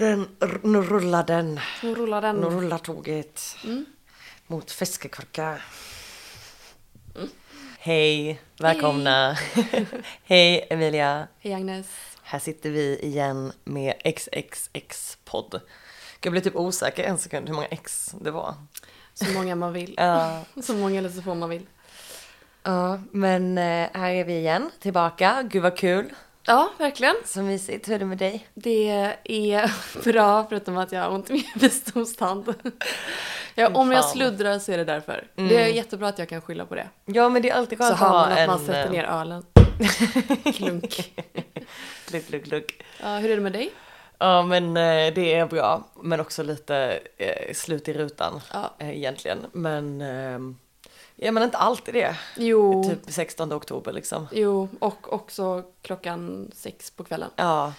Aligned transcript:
Den, 0.00 0.28
nu 0.62 0.82
rullar 0.82 1.24
den. 1.24 1.60
Nu 1.82 1.94
rullar 1.94 2.22
den. 2.22 2.36
Nu 2.36 2.46
rullar 2.46 2.78
tåget. 2.78 3.56
Mm. 3.64 3.84
Mot 4.46 4.70
Fiskekvarka. 4.70 5.58
Hej, 7.78 8.40
välkomna. 8.58 9.36
Hej 10.24 10.66
Emilia. 10.70 11.28
Hej 11.38 11.54
Agnes. 11.54 11.86
Här 12.22 12.38
sitter 12.38 12.70
vi 12.70 12.98
igen 12.98 13.52
med 13.64 13.94
XXX-podd. 14.04 15.60
Jag 16.20 16.32
blev 16.32 16.42
typ 16.42 16.56
osäker 16.56 17.04
en 17.04 17.18
sekund 17.18 17.48
hur 17.48 17.54
många 17.54 17.66
X 17.66 18.14
det 18.20 18.30
var. 18.30 18.54
Så 19.14 19.32
många 19.32 19.54
man 19.54 19.72
vill. 19.72 19.94
Ja, 19.96 20.44
Så 20.62 20.74
många 20.74 20.98
eller 20.98 21.10
så 21.10 21.22
få 21.22 21.34
man 21.34 21.50
vill. 21.50 21.66
ja 22.62 23.00
men 23.10 23.58
eh, 23.58 23.88
här 23.92 24.10
är 24.10 24.24
vi 24.24 24.38
igen, 24.38 24.70
tillbaka. 24.80 25.42
Gud 25.50 25.62
vad 25.62 25.76
kul. 25.76 26.14
Ja, 26.50 26.70
verkligen. 26.78 27.14
Så 27.24 27.42
mysigt. 27.42 27.88
Hur 27.88 27.94
är 27.94 27.98
det 27.98 28.04
med 28.04 28.18
dig? 28.18 28.46
Det 28.54 28.88
är 29.24 29.70
bra 30.12 30.46
förutom 30.48 30.76
att 30.76 30.92
jag 30.92 31.00
har 31.02 31.10
ont 31.10 31.30
i 31.30 31.32
min 31.32 31.44
visdomstand. 31.54 32.54
Ja, 33.54 33.68
Fy 33.68 33.74
om 33.74 33.92
jag 33.92 34.04
sluddrar 34.04 34.58
så 34.58 34.72
är 34.72 34.78
det 34.78 34.84
därför. 34.84 35.26
Mm. 35.36 35.48
Det 35.48 35.62
är 35.62 35.66
jättebra 35.66 36.08
att 36.08 36.18
jag 36.18 36.28
kan 36.28 36.40
skylla 36.40 36.66
på 36.66 36.74
det. 36.74 36.88
Ja 37.04 37.28
men 37.28 37.42
det 37.42 37.50
är 37.50 37.54
alltid 37.54 37.78
Så 37.78 37.84
skönt 37.84 37.92
att 37.94 37.98
ha 38.08 38.12
man 38.12 38.32
att 38.32 38.38
en... 38.38 38.46
man 38.46 38.58
sätter 38.58 38.84
eh, 38.84 38.90
ner 38.90 39.04
ölen. 39.04 39.44
Klunk. 40.54 41.12
Glugg, 42.08 42.26
glugg, 42.26 42.44
glugg. 42.44 42.84
Ja, 43.02 43.16
hur 43.16 43.30
är 43.30 43.36
det 43.36 43.42
med 43.42 43.52
dig? 43.52 43.70
Ja 44.18 44.42
men 44.42 44.76
eh, 44.76 45.14
det 45.14 45.34
är 45.34 45.46
bra, 45.46 45.88
men 46.02 46.20
också 46.20 46.42
lite 46.42 47.00
eh, 47.16 47.54
slut 47.54 47.88
i 47.88 47.92
rutan 47.92 48.40
Ja. 48.52 48.74
egentligen. 48.78 49.46
Men, 49.52 50.02
eh, 51.20 51.26
ja 51.26 51.32
men 51.32 51.42
inte 51.42 51.58
alltid 51.58 51.94
det. 51.94 52.16
Jo, 52.36 52.84
Typ 52.84 53.12
16 53.12 53.52
oktober 53.52 53.92
liksom. 53.92 54.28
jo, 54.32 54.68
och 54.78 55.12
också 55.12 55.64
klockan 55.82 56.50
sex 56.54 56.90
på 56.90 57.04
kvällen, 57.04 57.30
Ja, 57.36 57.72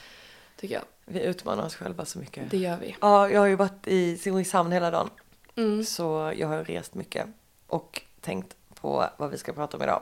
tycker 0.57 0.75
jag. 0.75 0.83
vi 1.05 1.21
utmanar 1.23 1.65
oss 1.65 1.75
själva 1.75 2.05
så 2.05 2.19
mycket. 2.19 2.51
Det 2.51 2.57
gör 2.57 2.77
vi. 2.77 2.95
Ja, 3.01 3.29
jag 3.29 3.39
har 3.39 3.47
ju 3.47 3.55
varit 3.55 3.87
i 3.87 4.17
Simrishamn 4.17 4.71
hela 4.71 4.91
dagen. 4.91 5.09
Mm. 5.55 5.83
Så 5.83 6.33
jag 6.35 6.47
har 6.47 6.63
rest 6.63 6.93
mycket 6.95 7.27
och 7.67 8.01
tänkt 8.21 8.55
på 8.81 9.05
vad 9.17 9.29
vi 9.31 9.37
ska 9.37 9.53
prata 9.53 9.77
om 9.77 9.83
idag. 9.83 10.01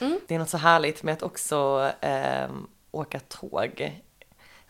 Mm. 0.00 0.20
Det 0.28 0.34
är 0.34 0.38
något 0.38 0.48
så 0.50 0.58
härligt 0.58 1.02
med 1.02 1.12
att 1.14 1.22
också 1.22 1.90
ehm, 2.00 2.66
åka 2.90 3.20
tåg. 3.20 4.02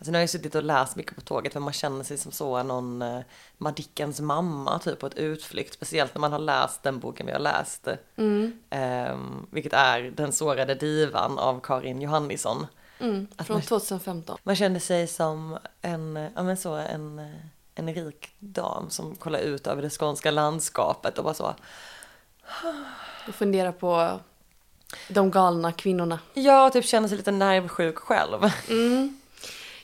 Alltså 0.02 0.12
nu 0.12 0.18
har 0.18 0.22
jag 0.22 0.30
suttit 0.30 0.54
och 0.54 0.62
läst 0.62 0.96
mycket 0.96 1.14
på 1.14 1.20
tåget 1.20 1.54
men 1.54 1.62
man 1.62 1.72
känner 1.72 2.04
sig 2.04 2.18
som 2.18 2.32
så 2.32 2.62
någon 2.62 3.02
uh, 3.02 3.20
Madickens 3.58 4.20
mamma 4.20 4.78
typ 4.78 4.98
på 4.98 5.06
ett 5.06 5.14
utflykt. 5.14 5.74
Speciellt 5.74 6.14
när 6.14 6.20
man 6.20 6.32
har 6.32 6.38
läst 6.38 6.82
den 6.82 6.98
boken 6.98 7.26
vi 7.26 7.32
har 7.32 7.38
läst. 7.38 7.88
Mm. 8.16 8.58
ehm, 8.70 9.46
vilket 9.50 9.72
är 9.72 10.00
Den 10.02 10.32
sårade 10.32 10.74
divan 10.74 11.38
av 11.38 11.60
Karin 11.60 12.02
Johannisson. 12.02 12.66
Mm. 12.98 13.26
Från 13.38 13.54
man- 13.54 13.62
2015. 13.62 14.38
Man 14.42 14.56
kände 14.56 14.80
sig 14.80 15.06
som 15.06 15.58
en, 15.82 16.16
eh, 16.16 16.30
ja 16.34 16.42
men 16.42 16.56
så 16.56 16.74
en, 16.74 17.18
eh, 17.18 17.26
en 17.74 17.94
rik 17.94 18.30
dam 18.38 18.90
som 18.90 19.14
kollar 19.14 19.38
ut 19.38 19.66
över 19.66 19.82
det 19.82 19.90
skånska 19.90 20.30
landskapet 20.30 21.18
och 21.18 21.24
bara 21.24 21.34
så. 21.34 21.54
Och 23.28 23.34
fundera 23.34 23.72
på 23.72 24.20
de 25.08 25.30
galna 25.30 25.72
kvinnorna. 25.72 26.18
Jag 26.34 26.72
typ 26.72 26.84
känner 26.84 27.08
sig 27.08 27.16
lite 27.16 27.30
nervsjuk 27.30 27.98
själv. 27.98 28.50
Mm. 28.68 29.18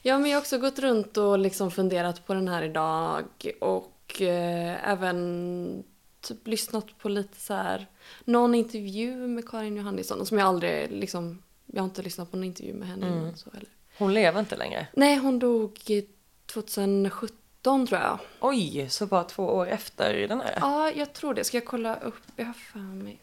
Ja, 0.02 0.18
men 0.18 0.30
jag 0.30 0.36
har 0.36 0.40
också 0.42 0.58
gått 0.58 0.78
runt 0.78 1.16
och 1.16 1.38
liksom 1.38 1.70
funderat 1.70 2.26
på 2.26 2.34
den 2.34 2.48
här 2.48 2.62
idag 2.62 3.24
och 3.60 4.22
eh, 4.22 4.90
även 4.90 5.84
typ 6.20 6.46
lyssnat 6.46 6.98
på 6.98 7.08
lite 7.08 7.40
så 7.40 7.54
här 7.54 7.86
någon 8.24 8.54
intervju 8.54 9.14
med 9.16 9.48
Karin 9.48 9.76
Johannisson 9.76 10.26
som 10.26 10.38
jag 10.38 10.48
aldrig 10.48 10.90
liksom, 10.90 11.42
jag 11.66 11.82
har 11.82 11.84
inte 11.84 12.02
lyssnat 12.02 12.30
på 12.30 12.36
någon 12.36 12.44
intervju 12.44 12.74
med 12.74 12.88
henne 12.88 13.06
Mm. 13.06 13.18
innan 13.18 13.36
så 13.36 13.50
heller. 13.50 13.68
Hon 13.98 14.14
lever 14.14 14.40
inte 14.40 14.56
längre. 14.56 14.86
Nej, 14.92 15.16
hon 15.16 15.38
dog 15.38 15.78
i 15.86 16.06
2017 16.46 17.86
tror 17.86 18.00
jag. 18.00 18.18
Oj, 18.40 18.86
så 18.90 19.06
bara 19.06 19.24
två 19.24 19.42
år 19.44 19.66
efter 19.68 20.28
den 20.28 20.40
här? 20.40 20.58
Ja, 20.60 20.90
jag 20.90 21.12
tror 21.12 21.34
det. 21.34 21.44
Ska 21.44 21.56
jag 21.56 21.64
kolla 21.64 21.96
upp? 21.96 22.14
Jag 22.36 22.46
har 22.46 22.52
för 22.52 22.78
mig. 22.78 23.18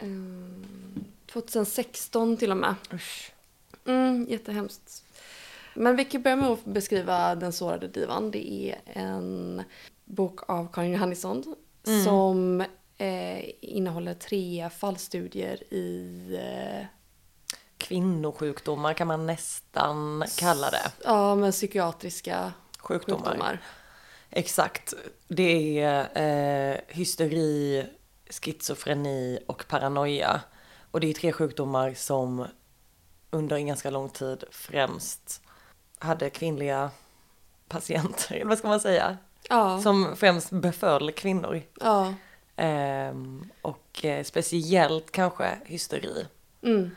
Mm, 0.00 0.64
2016 1.32 2.36
till 2.36 2.50
och 2.50 2.56
med. 2.56 2.74
Usch. 2.92 3.32
Mm, 3.84 4.26
jättehemskt. 4.30 5.04
Men 5.76 5.96
vi 5.96 6.04
kan 6.04 6.22
börja 6.22 6.36
med 6.36 6.48
att 6.50 6.64
beskriva 6.64 7.34
Den 7.34 7.52
sårade 7.52 7.88
divan. 7.88 8.30
Det 8.30 8.50
är 8.70 8.80
en 9.00 9.62
bok 10.04 10.40
av 10.50 10.72
Karin 10.72 10.92
Johannisson 10.92 11.54
Mm. 11.86 12.04
som 12.04 12.60
eh, 12.98 13.44
innehåller 13.60 14.14
tre 14.14 14.70
fallstudier 14.78 15.72
i 15.74 16.20
eh, 16.40 16.86
Kvinnosjukdomar 17.78 18.94
kan 18.94 19.06
man 19.06 19.26
nästan 19.26 20.24
kalla 20.38 20.70
det. 20.70 20.92
ja, 21.04 21.34
men 21.34 21.52
psykiatriska 21.52 22.52
Sjukdomar. 22.78 23.24
sjukdomar. 23.24 23.62
Exakt. 24.30 24.94
Det 25.28 25.78
är 25.80 26.72
eh, 26.72 26.78
hysteri, 26.88 27.86
schizofreni 28.30 29.38
och 29.46 29.64
paranoia. 29.68 30.40
Och 30.90 31.00
det 31.00 31.10
är 31.10 31.14
tre 31.14 31.32
sjukdomar 31.32 31.94
som 31.94 32.46
under 33.30 33.56
en 33.56 33.66
ganska 33.66 33.90
lång 33.90 34.08
tid 34.08 34.44
främst 34.50 35.42
hade 35.98 36.30
kvinnliga 36.30 36.90
patienter, 37.68 38.34
eller 38.34 38.44
vad 38.44 38.58
ska 38.58 38.68
man 38.68 38.80
säga? 38.80 39.16
Ja, 39.48 39.80
Som 39.82 40.16
främst 40.16 40.50
beföll 40.50 41.12
kvinnor. 41.12 41.62
ja. 41.80 42.14
Ehm, 42.58 43.48
och 43.62 44.04
eh, 44.04 44.24
speciellt 44.24 45.10
kanske 45.12 45.58
hysteri. 45.64 46.26
Mm. 46.62 46.90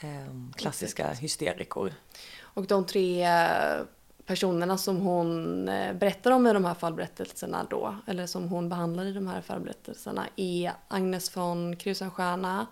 Ehm, 0.00 0.52
klassiska 0.56 1.12
hysterikor. 1.12 1.92
Och 2.40 2.66
de 2.66 2.86
tre 2.86 3.24
eh, 3.24 3.82
personerna 4.26 4.78
som 4.78 4.96
hon 4.96 5.68
eh, 5.68 5.92
berättar 5.94 6.30
om 6.30 6.46
i 6.46 6.52
de 6.52 6.64
här 6.64 6.74
fallberättelserna 6.74 7.66
då, 7.70 7.96
eller 8.06 8.26
som 8.26 8.48
hon 8.48 8.68
behandlar 8.68 9.04
i 9.04 9.12
de 9.12 9.26
här 9.26 9.40
fallberättelserna, 9.40 10.26
är 10.36 10.72
Agnes 10.88 11.36
von 11.36 11.76
Krusenstjerna, 11.76 12.66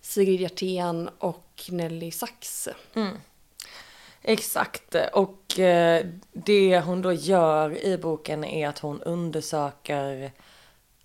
Sigrid 0.00 0.40
Hjertén 0.40 1.10
och 1.18 1.64
Nelly 1.70 2.10
Sachs. 2.10 2.68
Exakt, 4.22 4.94
och 5.12 5.58
eh, 5.58 6.06
det 6.32 6.80
hon 6.80 7.02
då 7.02 7.12
gör 7.12 7.84
i 7.84 7.98
boken 7.98 8.44
är 8.44 8.68
att 8.68 8.78
hon 8.78 9.02
undersöker 9.02 10.32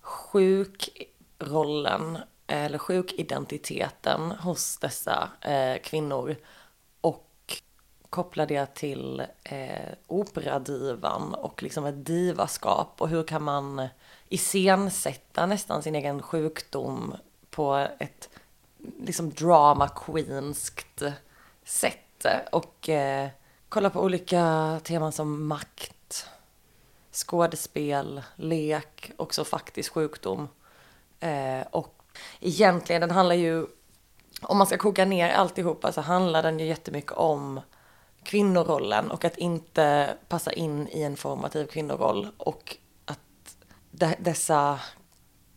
sjukrollen 0.01 2.17
eller 2.47 2.77
sjukidentiteten 2.77 4.31
hos 4.31 4.77
dessa 4.77 5.29
eh, 5.41 5.81
kvinnor 5.81 6.35
och 7.01 7.29
kopplar 8.09 8.45
det 8.45 8.75
till 8.75 9.23
eh, 9.43 9.93
operadivan 10.07 11.33
och 11.33 11.63
liksom 11.63 11.85
ett 11.85 12.05
divaskap. 12.05 13.01
Och 13.01 13.09
hur 13.09 13.23
kan 13.23 13.43
man 13.43 13.87
iscensätta 14.29 15.45
nästan 15.45 15.83
sin 15.83 15.95
egen 15.95 16.21
sjukdom 16.21 17.15
på 17.49 17.87
ett 17.99 18.29
liksom 18.99 19.29
drama 19.29 19.87
queenskt 19.87 21.03
sätt? 21.63 22.02
Och 22.51 22.89
eh, 22.89 23.29
kolla 23.69 23.89
på 23.89 24.01
olika 24.01 24.79
teman 24.83 25.11
som 25.11 25.47
makt, 25.47 26.27
skådespel, 27.11 28.23
lek, 28.35 29.11
också 29.17 29.43
faktisk 29.43 29.93
sjukdom. 29.93 30.47
Eh, 31.19 31.61
och 31.71 32.01
egentligen, 32.39 33.01
den 33.01 33.11
handlar 33.11 33.35
ju, 33.35 33.65
om 34.41 34.57
man 34.57 34.67
ska 34.67 34.77
koka 34.77 35.05
ner 35.05 35.33
alltihopa 35.33 35.91
så 35.91 36.01
handlar 36.01 36.43
den 36.43 36.59
ju 36.59 36.65
jättemycket 36.65 37.11
om 37.11 37.61
kvinnorollen 38.23 39.11
och 39.11 39.25
att 39.25 39.37
inte 39.37 40.15
passa 40.27 40.51
in 40.53 40.87
i 40.87 41.01
en 41.01 41.17
formativ 41.17 41.65
kvinnoroll 41.65 42.27
och 42.37 42.77
att 43.05 43.55
de- 43.91 44.15
dessa 44.19 44.79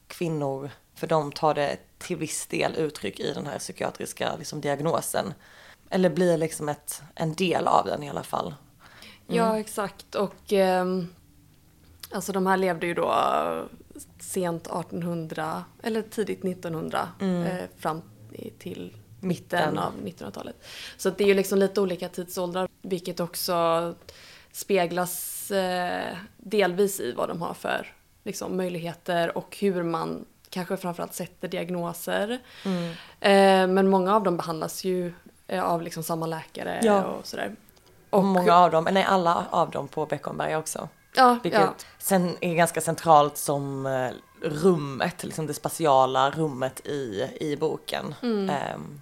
kvinnor, 0.07 0.71
för 0.95 1.07
de 1.07 1.33
tar 1.33 1.55
det 1.55 1.77
till 1.99 2.17
viss 2.17 2.47
del 2.47 2.77
uttryck 2.77 3.21
i 3.21 3.33
den 3.33 3.47
här 3.47 3.59
psykiatriska 3.59 4.37
liksom, 4.37 4.61
diagnosen. 4.61 5.35
Eller 5.91 6.11
blir 6.11 6.37
liksom 6.37 6.69
ett, 6.69 7.03
en 7.15 7.35
del 7.35 7.67
av 7.67 7.87
den 7.87 8.03
i 8.03 8.11
alla 8.11 8.23
fall. 8.23 8.55
Ja, 9.27 9.59
exakt. 9.59 10.15
Och 10.15 10.53
ehm, 10.53 11.09
alltså 12.11 12.33
de 12.33 12.47
här 12.47 12.56
levde 12.56 12.87
ju 12.87 12.94
då 12.94 13.15
sent 14.21 14.67
1800 14.67 15.65
eller 15.83 16.03
tidigt 16.03 16.44
1900 16.44 17.09
eh, 17.21 17.65
fram 17.79 18.03
till 18.59 18.97
mitten 19.21 19.79
av 19.79 19.93
1900-talet. 20.05 20.67
Så 20.97 21.11
det 21.11 21.25
är 21.25 21.29
ju 21.29 21.35
liksom 21.35 21.59
lite 21.59 21.81
olika 21.81 22.09
tidsåldrar 22.09 22.69
vilket 22.83 23.21
också 23.21 23.94
speglas 24.53 25.50
eh, 25.50 26.17
delvis 26.37 27.00
i 27.00 27.12
vad 27.12 27.29
de 27.29 27.43
har 27.43 27.55
för 27.55 27.94
liksom, 28.25 28.56
möjligheter 28.56 29.38
och 29.38 29.56
hur 29.61 29.83
man 29.83 30.25
kanske 30.50 30.77
framförallt 30.77 31.15
sätter 31.15 31.49
diagnoser. 31.49 32.38
Eh, 33.21 33.67
men 33.67 33.88
många 33.88 34.17
av 34.17 34.23
dem 34.23 34.37
behandlas 34.37 34.85
ju 34.85 35.06
eh, 35.06 35.12
av 35.49 35.83
liksom 35.83 36.03
samma 36.03 36.27
läkare 36.27 36.81
Ja. 36.83 37.05
och 37.05 37.27
sådär. 37.27 37.57
Och 38.11 38.25
många 38.25 38.55
av 38.57 38.71
dem, 38.71 38.89
nej 38.91 39.05
alla 39.05 39.47
av 39.51 39.71
dem 39.71 39.89
på 39.89 40.07
Beckomberga 40.07 40.59
också. 40.59 40.89
Ja, 41.15 41.39
Vilket 41.43 41.61
ja. 41.61 41.75
sen 41.99 42.37
är 42.41 42.55
ganska 42.55 42.81
centralt 42.81 43.37
som 43.37 43.87
eh, 43.87 44.11
rummet, 44.43 45.25
liksom 45.25 45.47
det 45.47 45.55
spatiala 45.55 46.31
rummet 46.31 46.87
i, 46.87 47.31
i 47.41 47.57
boken. 47.57 48.15
Ehm, 48.23 49.01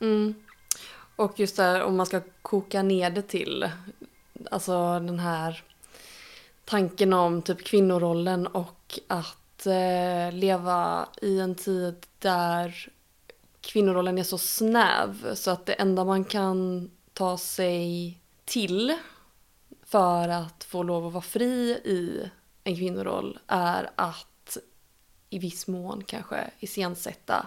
Mm. 0.00 0.34
Och 1.16 1.40
just 1.40 1.56
där 1.56 1.82
om 1.82 1.96
man 1.96 2.06
ska 2.06 2.20
koka 2.42 2.82
ner 2.82 3.10
det 3.10 3.22
till 3.22 3.70
alltså 4.50 4.72
den 5.00 5.18
här 5.18 5.62
tanken 6.64 7.12
om 7.12 7.42
typ 7.42 7.64
kvinnorollen 7.64 8.46
och 8.46 8.98
att 9.08 9.66
eh, 9.66 10.32
leva 10.32 11.06
i 11.22 11.40
en 11.40 11.54
tid 11.54 12.06
där 12.18 12.88
kvinnorollen 13.62 14.18
är 14.18 14.22
så 14.22 14.38
snäv 14.38 15.34
så 15.34 15.50
att 15.50 15.66
det 15.66 15.72
enda 15.72 16.04
man 16.04 16.24
kan 16.24 16.90
ta 17.12 17.38
sig 17.38 18.18
till 18.44 18.98
för 19.86 20.28
att 20.28 20.64
få 20.64 20.82
lov 20.82 21.06
att 21.06 21.12
vara 21.12 21.22
fri 21.22 21.70
i 21.84 22.30
en 22.64 22.76
kvinnoroll 22.76 23.38
är 23.46 23.90
att 23.96 24.58
i 25.30 25.38
viss 25.38 25.66
mån 25.66 26.04
kanske 26.04 26.50
iscensätta 26.60 27.46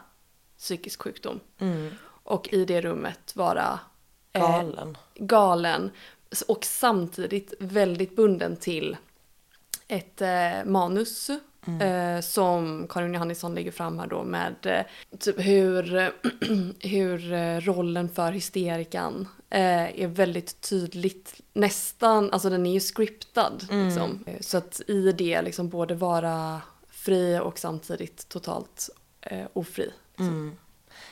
psykisk 0.57 1.01
sjukdom. 1.01 1.39
Mm. 1.59 1.91
Och 2.05 2.53
i 2.53 2.65
det 2.65 2.81
rummet 2.81 3.35
vara 3.35 3.79
eh, 4.33 4.41
Galen. 4.41 4.97
galen 5.15 5.91
och 6.47 6.65
samtidigt 6.65 7.53
väldigt 7.59 8.15
bunden 8.15 8.57
till 8.57 8.97
ett 9.87 10.21
eh, 10.21 10.65
manus 10.65 11.29
eh, 11.81 12.21
som 12.21 12.87
Karin 12.89 13.13
Johannisson 13.13 13.55
lägger 13.55 13.71
fram 13.71 13.99
här 13.99 14.07
då 14.07 14.23
med 14.23 14.55
eh, 14.63 15.17
typ 15.19 15.35
hur, 15.39 16.11
hur 16.87 17.33
eh, 17.33 17.57
rollen 17.59 18.09
för 18.09 18.31
hysterikan 18.31 19.27
eh, 19.49 20.01
är 20.01 20.07
väldigt 20.07 20.61
tydligt 20.61 21.41
nästan, 21.53 22.31
alltså 22.31 22.49
den 22.49 22.65
är 22.65 22.73
ju 22.73 22.79
scriptad 22.79 23.61
liksom. 23.61 24.23
Eh, 24.25 24.39
Så 24.39 24.57
att 24.57 24.81
i 24.87 25.11
det 25.11 25.41
liksom 25.41 25.69
både 25.69 25.95
vara 25.95 26.61
fri 26.89 27.39
och 27.39 27.59
samtidigt 27.59 28.29
totalt 28.29 28.89
ofri. 29.53 29.91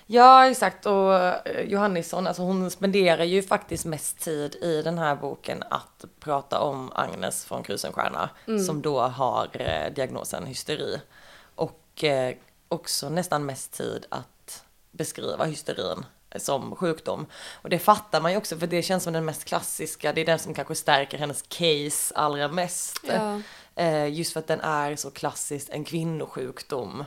Ja, 0.06 0.50
exakt. 0.50 0.86
Och 0.86 1.16
eh, 1.16 1.62
Johannisson, 1.62 2.28
alltså 2.28 2.44
hon 2.44 2.72
spenderar 2.72 3.24
ju 3.24 3.44
faktiskt 3.44 3.86
mest 3.86 4.20
tid 4.20 4.56
i 4.56 4.82
den 4.82 4.98
här 4.98 5.16
boken 5.16 5.64
att 5.70 6.06
prata 6.20 6.60
om 6.60 6.92
Agnes 6.96 7.46
från 7.46 7.64
Krusenstjerna, 7.64 8.30
som 8.66 8.82
då 8.82 9.02
har 9.02 9.50
eh, 9.54 9.94
diagnosen 9.94 10.46
hysteri. 10.46 11.02
Och 11.56 12.04
eh, 12.04 12.36
också 12.68 13.10
nästan 13.10 13.46
mest 13.46 13.74
tid 13.74 14.06
att 14.10 14.64
beskriva 14.92 15.46
hysterin 15.46 16.06
som 16.36 16.76
sjukdom. 16.76 17.26
Och 17.62 17.70
det 17.70 17.80
fattar 17.80 18.22
man 18.22 18.32
ju 18.32 18.38
också, 18.38 18.58
för 18.58 18.68
det 18.68 18.82
känns 18.82 19.04
som 19.04 19.14
den 19.14 19.26
mest 19.26 19.46
klassiska, 19.46 20.14
det 20.14 20.22
är 20.22 20.26
den 20.26 20.40
som 20.40 20.54
kanske 20.54 20.76
stärker 20.76 21.18
hennes 21.18 21.44
case 21.48 22.16
allra 22.16 22.48
mest. 22.48 23.00
Ja. 23.08 23.42
Eh, 23.76 24.08
just 24.08 24.34
för 24.34 24.40
att 24.40 24.48
den 24.48 24.62
är 24.62 24.96
så 24.96 25.12
klassiskt 25.12 25.70
en 25.70 25.84
kvinnosjukdom. 25.84 27.06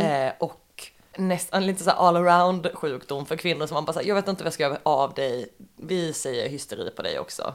Eh, 0.00 0.32
och 0.38 0.60
nästan 1.18 1.66
lite 1.66 1.84
så 1.84 1.90
all 1.90 2.16
around 2.16 2.70
sjukdom 2.74 3.26
för 3.26 3.36
kvinnor 3.36 3.66
som 3.66 3.74
man 3.74 3.84
bara 3.84 3.92
säger, 3.92 4.08
jag 4.08 4.14
vet 4.14 4.28
inte 4.28 4.42
vad 4.42 4.46
jag 4.46 4.54
ska 4.54 4.62
göra 4.62 4.78
av 4.82 5.14
dig, 5.14 5.48
vi 5.76 6.12
säger 6.12 6.48
hysteri 6.48 6.90
på 6.90 7.02
dig 7.02 7.18
också. 7.18 7.54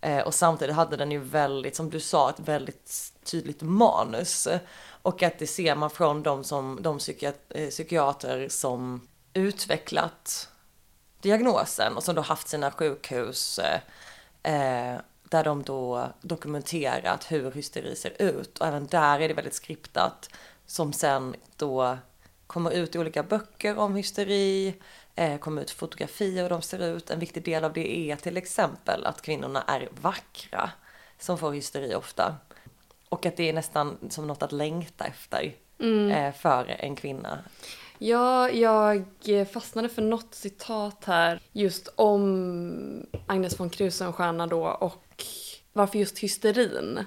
Eh, 0.00 0.18
och 0.18 0.34
samtidigt 0.34 0.76
hade 0.76 0.96
den 0.96 1.12
ju 1.12 1.18
väldigt, 1.18 1.76
som 1.76 1.90
du 1.90 2.00
sa, 2.00 2.30
ett 2.30 2.40
väldigt 2.40 3.12
tydligt 3.24 3.62
manus. 3.62 4.48
Och 5.02 5.22
att 5.22 5.38
det 5.38 5.46
ser 5.46 5.74
man 5.74 5.90
från 5.90 6.22
de, 6.22 6.44
som, 6.44 6.78
de 6.82 6.98
eh, 7.48 7.68
psykiater 7.68 8.48
som 8.48 9.08
utvecklat 9.34 10.48
diagnosen 11.20 11.96
och 11.96 12.02
som 12.02 12.14
då 12.14 12.22
haft 12.22 12.48
sina 12.48 12.70
sjukhus 12.70 13.58
eh, 13.58 13.80
eh, 14.42 15.00
där 15.22 15.44
de 15.44 15.62
då 15.62 16.08
dokumenterat 16.20 17.32
hur 17.32 17.52
hysteri 17.52 17.96
ser 17.96 18.22
ut 18.22 18.58
och 18.58 18.66
även 18.66 18.86
där 18.86 19.20
är 19.20 19.28
det 19.28 19.34
väldigt 19.34 19.54
skriptat 19.54 20.30
som 20.66 20.92
sen 20.92 21.34
då 21.56 21.98
kommer 22.50 22.70
ut 22.70 22.94
i 22.94 22.98
olika 22.98 23.22
böcker 23.22 23.78
om 23.78 23.96
hysteri, 23.96 24.74
eh, 25.14 25.38
kommer 25.38 25.62
ut 25.62 25.70
fotografier 25.70 26.44
och 26.44 26.50
de 26.50 26.62
ser 26.62 26.96
ut. 26.96 27.10
En 27.10 27.18
viktig 27.18 27.44
del 27.44 27.64
av 27.64 27.72
det 27.72 28.10
är 28.10 28.16
till 28.16 28.36
exempel 28.36 29.06
att 29.06 29.22
kvinnorna 29.22 29.62
är 29.62 29.88
vackra 30.00 30.70
som 31.18 31.38
får 31.38 31.52
hysteri 31.52 31.94
ofta. 31.94 32.36
Och 33.08 33.26
att 33.26 33.36
det 33.36 33.48
är 33.48 33.52
nästan 33.52 33.98
som 34.08 34.26
något 34.26 34.42
att 34.42 34.52
längta 34.52 35.04
efter 35.04 35.54
eh, 36.10 36.32
för 36.34 36.76
en 36.78 36.96
kvinna. 36.96 37.38
Ja, 37.98 38.50
jag 38.50 39.04
fastnade 39.52 39.88
för 39.88 40.02
något 40.02 40.34
citat 40.34 41.04
här 41.04 41.40
just 41.52 41.88
om 41.96 43.06
Agnes 43.26 43.60
von 43.60 43.70
Krusenstjerna 43.70 44.46
då 44.46 44.66
och 44.66 45.24
varför 45.72 45.98
just 45.98 46.18
hysterin. 46.18 47.04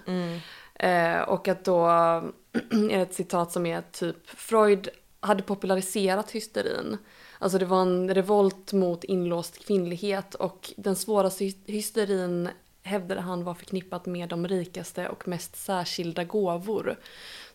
Eh, 0.75 1.21
och 1.21 1.47
att 1.47 1.65
då 1.65 1.87
är 2.91 2.97
det 2.97 3.01
ett 3.01 3.13
citat 3.13 3.51
som 3.51 3.65
är 3.65 3.81
typ 3.91 4.29
Freud 4.29 4.89
hade 5.23 5.43
populariserat 5.43 6.31
hysterin. 6.31 6.97
Alltså 7.39 7.57
det 7.57 7.65
var 7.65 7.81
en 7.81 8.13
revolt 8.13 8.73
mot 8.73 9.03
inlåst 9.03 9.65
kvinnlighet 9.65 10.35
och 10.35 10.73
den 10.77 10.95
svåraste 10.95 11.43
hy- 11.43 11.65
hysterin 11.65 12.49
hävdade 12.83 13.21
han 13.21 13.43
var 13.43 13.53
förknippat 13.53 14.05
med 14.05 14.29
de 14.29 14.47
rikaste 14.47 15.09
och 15.09 15.27
mest 15.27 15.55
särskilda 15.55 16.23
gåvor. 16.23 16.99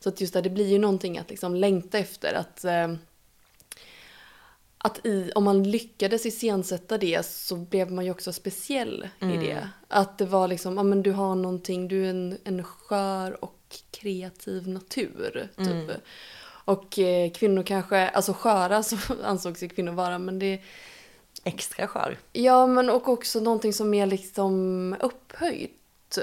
Så 0.01 0.09
att 0.09 0.21
just 0.21 0.35
det, 0.35 0.41
det 0.41 0.51
blir 0.51 0.67
ju 0.69 0.79
någonting 0.79 1.19
att 1.19 1.31
liksom 1.31 1.55
längta 1.55 1.99
efter 1.99 2.35
att 2.35 2.65
eh, 2.65 2.95
att 4.79 5.07
i, 5.07 5.31
om 5.35 5.45
man 5.45 5.63
lyckades 5.71 6.27
iscensätta 6.27 6.99
det 6.99 7.27
så 7.27 7.57
blev 7.57 7.93
man 7.93 8.05
ju 8.05 8.11
också 8.11 8.33
speciell 8.33 9.09
i 9.21 9.25
det. 9.37 9.69
Att 9.89 10.19
det 10.19 10.25
var 10.27 10.49
liksom, 10.49 10.77
ja 10.77 10.83
men 10.83 11.03
du 11.03 11.13
har 11.13 11.35
någonting, 11.35 11.89
du 11.89 12.07
är 12.07 12.11
en, 12.11 12.39
en 12.45 12.65
skör 12.65 13.45
och 13.45 13.77
kreativ 13.91 14.69
natur. 14.69 15.49
Typ. 15.57 15.91
Och 16.69 16.99
eh, 16.99 17.31
kvinnor 17.31 17.63
kanske, 17.63 18.09
alltså 18.09 18.33
sköra 18.33 18.83
så 18.83 18.97
ansågs 19.25 19.63
ju 19.63 19.69
kvinnor 19.69 19.93
vara 19.93 20.19
men 20.19 20.39
det, 20.39 20.61
Extra 21.45 21.87
skör. 21.87 22.19
ja 22.33 22.67
men 22.67 22.91
och 22.91 23.09
också 23.09 23.41
någonting 23.41 23.73
som 23.73 23.95
är 23.95 24.07
liksom 24.07 24.97
upphöjt. 25.01 26.19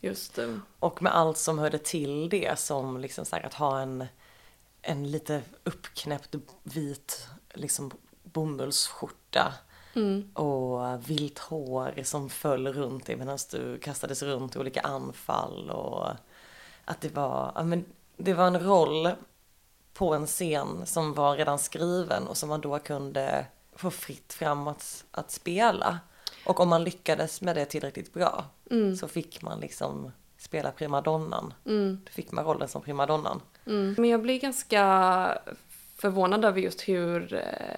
Just 0.00 0.38
eh, 0.38 0.54
Och 0.78 1.02
med 1.02 1.16
allt 1.16 1.38
som 1.38 1.58
hörde 1.58 1.78
till 1.78 2.28
det 2.28 2.58
som 2.58 3.00
liksom 3.00 3.24
så 3.24 3.36
här, 3.36 3.46
att 3.46 3.54
ha 3.54 3.80
en, 3.80 4.04
en 4.82 5.10
lite 5.10 5.42
uppknäppt 5.64 6.34
vit 6.62 7.28
liksom 7.54 7.90
bomullsskjorta 8.22 9.54
och 10.34 11.10
vilt 11.10 11.38
hår 11.38 12.02
som 12.02 12.30
föll 12.30 12.68
runt 12.68 13.06
dig 13.06 13.16
medan 13.16 13.38
du 13.50 13.78
kastades 13.78 14.22
runt 14.22 14.56
i 14.56 14.58
olika 14.58 14.80
anfall 14.80 15.70
och 15.70 16.06
att 16.84 17.00
det 17.00 17.14
var, 17.14 17.52
ja, 17.54 17.64
men 17.64 17.84
det 18.16 18.34
var 18.34 18.46
en 18.46 18.60
roll 18.60 19.08
på 19.98 20.14
en 20.14 20.26
scen 20.26 20.86
som 20.86 21.14
var 21.14 21.36
redan 21.36 21.58
skriven 21.58 22.26
och 22.26 22.36
som 22.36 22.48
man 22.48 22.60
då 22.60 22.78
kunde 22.78 23.46
få 23.76 23.90
fritt 23.90 24.32
fram 24.32 24.68
att, 24.68 25.04
att 25.10 25.30
spela. 25.30 25.98
Och 26.44 26.60
om 26.60 26.68
man 26.68 26.84
lyckades 26.84 27.40
med 27.40 27.56
det 27.56 27.64
tillräckligt 27.64 28.14
bra 28.14 28.44
så 29.00 29.08
fick 29.08 29.42
man 29.42 29.60
liksom 29.60 30.12
spela 30.38 30.70
primadonnan. 30.70 31.54
Då 32.04 32.10
fick 32.10 32.32
man 32.32 32.44
rollen 32.44 32.68
som 32.68 32.82
primadonnan. 32.82 33.40
Men 33.96 34.10
jag 34.10 34.22
blir 34.22 34.40
ganska 34.40 35.38
förvånad 35.96 36.44
över 36.44 36.60
just 36.60 36.88
hur, 36.88 37.34
eh, 37.34 37.76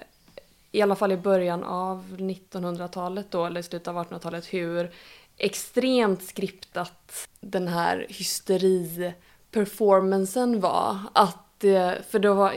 i 0.71 0.81
alla 0.81 0.95
fall 0.95 1.11
i 1.11 1.17
början 1.17 1.63
av 1.63 2.17
1900-talet 2.17 3.31
då, 3.31 3.45
eller 3.45 3.59
i 3.59 3.63
slutet 3.63 3.87
av 3.87 3.97
1800-talet, 3.97 4.53
hur 4.53 4.91
extremt 5.37 6.23
skriptat 6.23 7.27
den 7.39 7.67
här 7.67 8.05
hysteri-performancen 8.09 10.59
var. 10.59 10.99
Att, 11.13 11.37
eh, 11.63 11.91
för 12.09 12.19
då 12.19 12.33
var, 12.33 12.53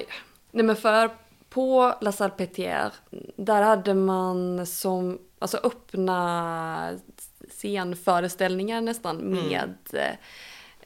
nej 0.50 0.64
men 0.64 0.76
för 0.76 1.10
på 1.50 1.94
La 2.00 2.10
Salpêtrière, 2.10 2.92
där 3.36 3.62
hade 3.62 3.94
man 3.94 4.66
som, 4.66 5.18
alltså 5.38 5.56
öppna 5.56 6.98
scenföreställningar 7.50 8.80
nästan 8.80 9.16
med 9.16 9.74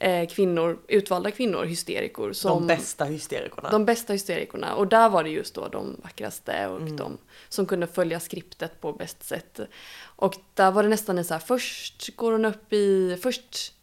eh, 0.01 0.29
kvinnor, 0.29 0.79
utvalda 0.89 1.31
kvinnor, 1.31 1.65
hysterikor. 1.65 2.33
Som, 2.33 2.61
De 2.61 2.67
bästa 2.67 3.05
hysterikerna. 3.05 3.71
de 3.71 3.85
bästa 3.85 4.13
hysterikerna. 4.13 4.75
Och 4.75 4.87
där 4.87 5.09
var 5.09 5.25
det 5.25 5.31
just 5.31 5.55
då 5.55 5.69
de 5.69 5.97
vackraste 6.03 6.67
och 6.67 6.81
de 6.81 7.19
som 7.49 7.67
kunde 7.67 7.87
följa 7.87 8.21
skriptet 8.21 8.81
på 8.81 8.93
bäst 8.93 9.25
sätt. 9.25 9.61
Och 10.01 10.37
där 10.55 10.71
var 10.71 10.83
det 10.83 10.89
nästan 10.89 11.19
en 11.19 11.25
så 11.25 11.35
här, 11.35 11.41
först 11.41 12.17
går 12.17 12.33
hon 12.33 12.45
upp 12.45 12.73
i, 12.73 13.19
först 13.23 13.75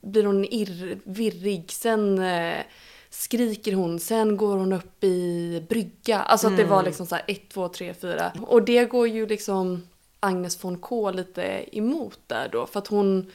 blir 0.00 0.24
hon 0.24 0.44
irr, 0.44 0.98
virrig, 1.04 1.72
sen 1.72 2.18
eh, 2.18 2.60
skriker 3.14 3.72
hon, 3.72 4.00
sen 4.00 4.36
går 4.36 4.56
hon 4.56 4.72
upp 4.72 5.04
i 5.04 5.66
brygga. 5.68 6.18
Alltså 6.18 6.46
att 6.46 6.56
det 6.56 6.64
var 6.64 6.82
liksom 6.82 7.06
så 7.06 7.14
här 7.14 7.24
ett, 7.28 7.50
två, 7.50 7.68
tre, 7.68 7.94
fyra. 7.94 8.32
Och 8.46 8.62
det 8.64 8.84
går 8.84 9.08
ju 9.08 9.26
liksom 9.26 9.88
Agnes 10.20 10.64
von 10.64 10.78
K 10.78 11.10
lite 11.10 11.64
emot 11.78 12.18
där 12.26 12.48
då, 12.52 12.66
för 12.66 12.78
att 12.78 12.86
hon 12.86 13.32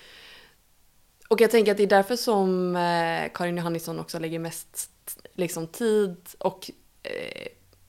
och 1.27 1.41
jag 1.41 1.51
tänker 1.51 1.71
att 1.71 1.77
det 1.77 1.83
är 1.83 1.87
därför 1.87 2.15
som 2.15 2.75
eh, 2.75 3.31
Karin 3.33 3.57
Johannisson 3.57 3.99
också 3.99 4.19
lägger 4.19 4.39
mest 4.39 4.91
liksom, 5.35 5.67
tid 5.67 6.15
och 6.37 6.71
eh, 7.03 7.47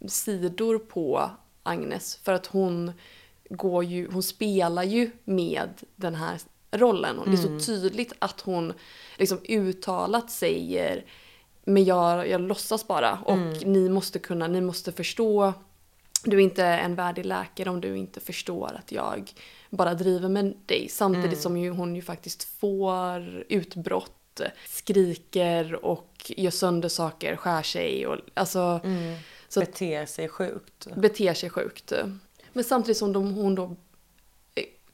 sidor 0.09 0.79
på 0.79 1.31
Agnes. 1.63 2.17
För 2.23 2.33
att 2.33 2.47
hon, 2.47 2.93
går 3.51 3.85
ju, 3.85 4.11
hon 4.11 4.23
spelar 4.23 4.83
ju 4.83 5.11
med 5.25 5.71
den 5.97 6.15
här 6.15 6.39
rollen. 6.71 7.19
Och 7.19 7.31
Det 7.31 7.37
är 7.37 7.59
så 7.59 7.67
tydligt 7.67 8.13
att 8.19 8.41
hon 8.41 8.73
liksom 9.19 9.39
uttalat 9.49 10.31
säger 10.31 11.05
men 11.65 11.85
jag, 11.85 12.29
jag 12.29 12.41
låtsas 12.41 12.87
bara 12.87 13.19
och 13.25 13.39
ni 13.67 13.89
måste 13.89 14.19
kunna, 14.19 14.47
ni 14.47 14.61
måste 14.61 14.93
förstå 14.93 15.53
du 16.25 16.37
är 16.37 16.41
inte 16.41 16.65
en 16.65 16.95
värdig 16.95 17.27
läkare 17.27 17.71
om 17.71 17.81
du 17.81 17.97
inte 17.97 18.21
förstår 18.21 18.73
att 18.79 18.93
jag 18.93 19.33
bara 19.71 19.95
driver 19.95 20.29
med 20.29 20.55
dig. 20.67 20.89
Samtidigt 20.91 21.27
Mm. 21.33 21.41
som 21.41 21.57
ju 21.57 21.71
hon 21.71 21.97
ju 21.97 22.03
faktiskt 22.03 22.45
får 22.45 23.45
utbrott, 23.49 24.41
skriker 24.69 25.85
och 25.85 26.33
gör 26.37 26.51
sönder 26.51 26.89
saker, 26.89 27.37
skär 27.37 27.63
sig 27.63 28.07
och 28.07 28.17
alltså 28.35 28.81
Så- 29.49 29.61
Beter 29.61 30.07
sig 30.07 30.29
sjukt. 30.29 30.87
beter 30.97 31.35
sig 31.35 31.51
sjukt. 31.51 31.93
Men 32.53 32.65
samtidigt 32.65 32.97
som 32.97 33.13
de, 33.13 33.35
hon 33.35 33.55
då 33.55 33.77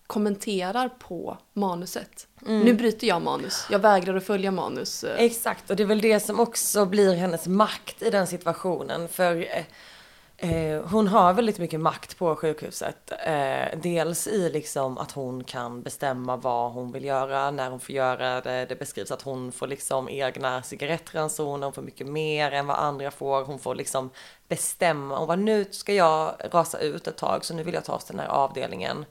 kommenterar 0.06 0.88
på 0.88 1.38
manuset. 1.52 2.26
Mm. 2.46 2.60
Nu 2.60 2.74
bryter 2.74 3.06
jag 3.06 3.22
manus. 3.22 3.66
Jag 3.70 3.78
vägrar 3.78 4.16
att 4.16 4.26
följa 4.26 4.50
manus. 4.50 5.04
Exakt, 5.16 5.70
och 5.70 5.76
det 5.76 5.82
är 5.82 5.86
väl 5.86 6.00
det 6.00 6.20
som 6.20 6.40
också 6.40 6.86
blir 6.86 7.14
hennes 7.14 7.46
makt 7.46 8.02
i 8.02 8.10
den 8.10 8.26
situationen. 8.26 9.08
För 9.08 9.36
eh, 9.36 10.50
eh, 10.50 10.82
hon 10.82 11.08
har 11.08 11.32
väldigt 11.32 11.58
mycket 11.58 11.80
makt 11.80 12.18
på 12.18 12.36
sjukhuset. 12.36 13.12
Eh, 13.26 13.78
dels 13.82 14.26
i 14.26 14.50
liksom 14.50 14.98
att 14.98 15.12
hon 15.12 15.44
kan 15.44 15.82
bestämma 15.82 16.36
vad 16.36 16.72
hon 16.72 16.92
vill 16.92 17.04
göra, 17.04 17.50
när 17.50 17.70
hon 17.70 17.80
får 17.80 17.94
göra 17.94 18.40
det. 18.40 18.66
Det 18.66 18.78
beskrivs 18.78 19.10
att 19.10 19.22
hon 19.22 19.52
får 19.52 19.66
liksom 19.66 20.08
egna 20.08 20.62
cigarettransoner, 20.62 21.66
hon 21.66 21.72
får 21.72 21.82
mycket 21.82 22.06
mer 22.06 22.52
än 22.52 22.66
vad 22.66 22.76
andra 22.76 23.10
får. 23.10 23.44
Hon 23.44 23.58
får 23.58 23.74
liksom 23.74 24.10
bestämma, 24.48 25.18
och 25.18 25.26
vad 25.26 25.38
nu 25.38 25.64
ska 25.70 25.92
jag 25.94 26.34
rasa 26.50 26.78
ut 26.78 27.06
ett 27.06 27.16
tag 27.16 27.44
så 27.44 27.54
nu 27.54 27.62
vill 27.62 27.74
jag 27.74 27.84
ta 27.84 27.94
oss 27.94 28.04
till 28.04 28.16
den 28.16 28.26
här 28.26 28.32
avdelningen. 28.32 29.04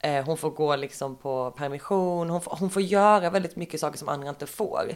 Eh, 0.00 0.24
hon 0.24 0.36
får 0.36 0.50
gå 0.50 0.76
liksom 0.76 1.16
på 1.16 1.50
permission, 1.50 2.30
hon 2.30 2.40
får, 2.40 2.56
hon 2.60 2.70
får 2.70 2.82
göra 2.82 3.30
väldigt 3.30 3.56
mycket 3.56 3.80
saker 3.80 3.98
som 3.98 4.08
andra 4.08 4.28
inte 4.28 4.46
får. 4.46 4.94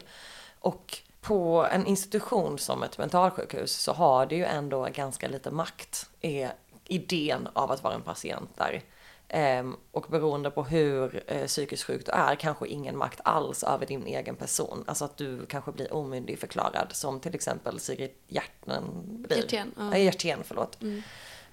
Och 0.59 0.97
på 1.21 1.67
en 1.71 1.85
institution 1.85 2.59
som 2.59 2.83
ett 2.83 2.97
mentalsjukhus 2.97 3.71
så 3.71 3.93
har 3.93 4.25
det 4.25 4.35
ju 4.35 4.43
ändå 4.43 4.87
ganska 4.93 5.27
lite 5.27 5.51
makt, 5.51 6.09
är 6.21 6.53
idén 6.85 7.47
av 7.53 7.71
att 7.71 7.83
vara 7.83 7.93
en 7.93 8.01
patient 8.01 8.49
där. 8.57 8.83
Ehm, 9.27 9.75
och 9.91 10.05
beroende 10.09 10.51
på 10.51 10.63
hur 10.63 11.23
eh, 11.27 11.45
psykiskt 11.45 11.83
sjuk 11.83 12.05
du 12.05 12.11
är, 12.11 12.35
kanske 12.35 12.67
ingen 12.67 12.97
makt 12.97 13.19
alls 13.23 13.63
över 13.63 13.85
din 13.85 14.07
egen 14.07 14.35
person. 14.35 14.83
Alltså 14.87 15.05
att 15.05 15.17
du 15.17 15.45
kanske 15.45 15.71
blir 15.71 15.93
omyndigförklarad, 15.93 16.87
som 16.91 17.19
till 17.19 17.35
exempel 17.35 17.79
Sigrid 17.79 18.11
Hjärten 18.27 18.83
blir. 19.03 19.37
Hjertén, 19.37 19.71
ja. 19.77 19.89
Ja, 19.91 19.97
Hjertén, 19.97 20.39
förlåt. 20.43 20.77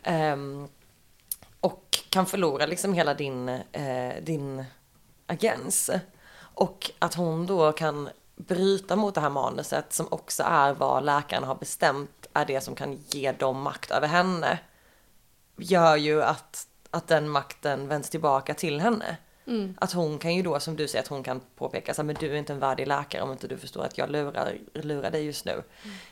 Ehm, 0.02 0.68
och 1.60 1.98
kan 2.10 2.26
förlora 2.26 2.66
liksom 2.66 2.94
hela 2.94 3.14
din, 3.14 3.48
eh, 3.48 4.22
din 4.22 4.64
agens. 5.26 5.90
Och 6.38 6.90
att 6.98 7.14
hon 7.14 7.46
då 7.46 7.72
kan 7.72 8.08
bryta 8.36 8.96
mot 8.96 9.14
det 9.14 9.20
här 9.20 9.30
manuset 9.30 9.92
som 9.92 10.08
också 10.10 10.42
är 10.42 10.72
vad 10.72 11.04
läkaren 11.04 11.44
har 11.44 11.54
bestämt 11.54 12.26
är 12.32 12.44
det 12.44 12.60
som 12.60 12.74
kan 12.74 13.04
ge 13.08 13.32
dem 13.32 13.62
makt 13.62 13.90
över 13.90 14.08
henne. 14.08 14.58
Gör 15.56 15.96
ju 15.96 16.22
att, 16.22 16.66
att 16.90 17.08
den 17.08 17.28
makten 17.28 17.88
vänds 17.88 18.10
tillbaka 18.10 18.54
till 18.54 18.80
henne. 18.80 19.16
Att 19.78 19.92
hon 19.92 20.18
kan 20.18 20.34
ju 20.34 20.42
då, 20.42 20.60
som 20.60 20.76
du 20.76 20.88
säger, 20.88 21.02
att 21.02 21.08
hon 21.08 21.22
kan 21.22 21.40
påpeka 21.56 21.94
så 21.94 22.02
här, 22.02 22.06
men 22.06 22.16
du 22.20 22.32
är 22.32 22.36
inte 22.36 22.52
en 22.52 22.58
värdig 22.58 22.86
läkare 22.86 23.22
om 23.22 23.32
inte 23.32 23.48
du 23.48 23.58
förstår 23.58 23.84
att 23.84 23.98
jag 23.98 24.10
lurar, 24.10 24.58
lurar 24.74 25.10
dig 25.10 25.24
just 25.24 25.44
nu. 25.44 25.62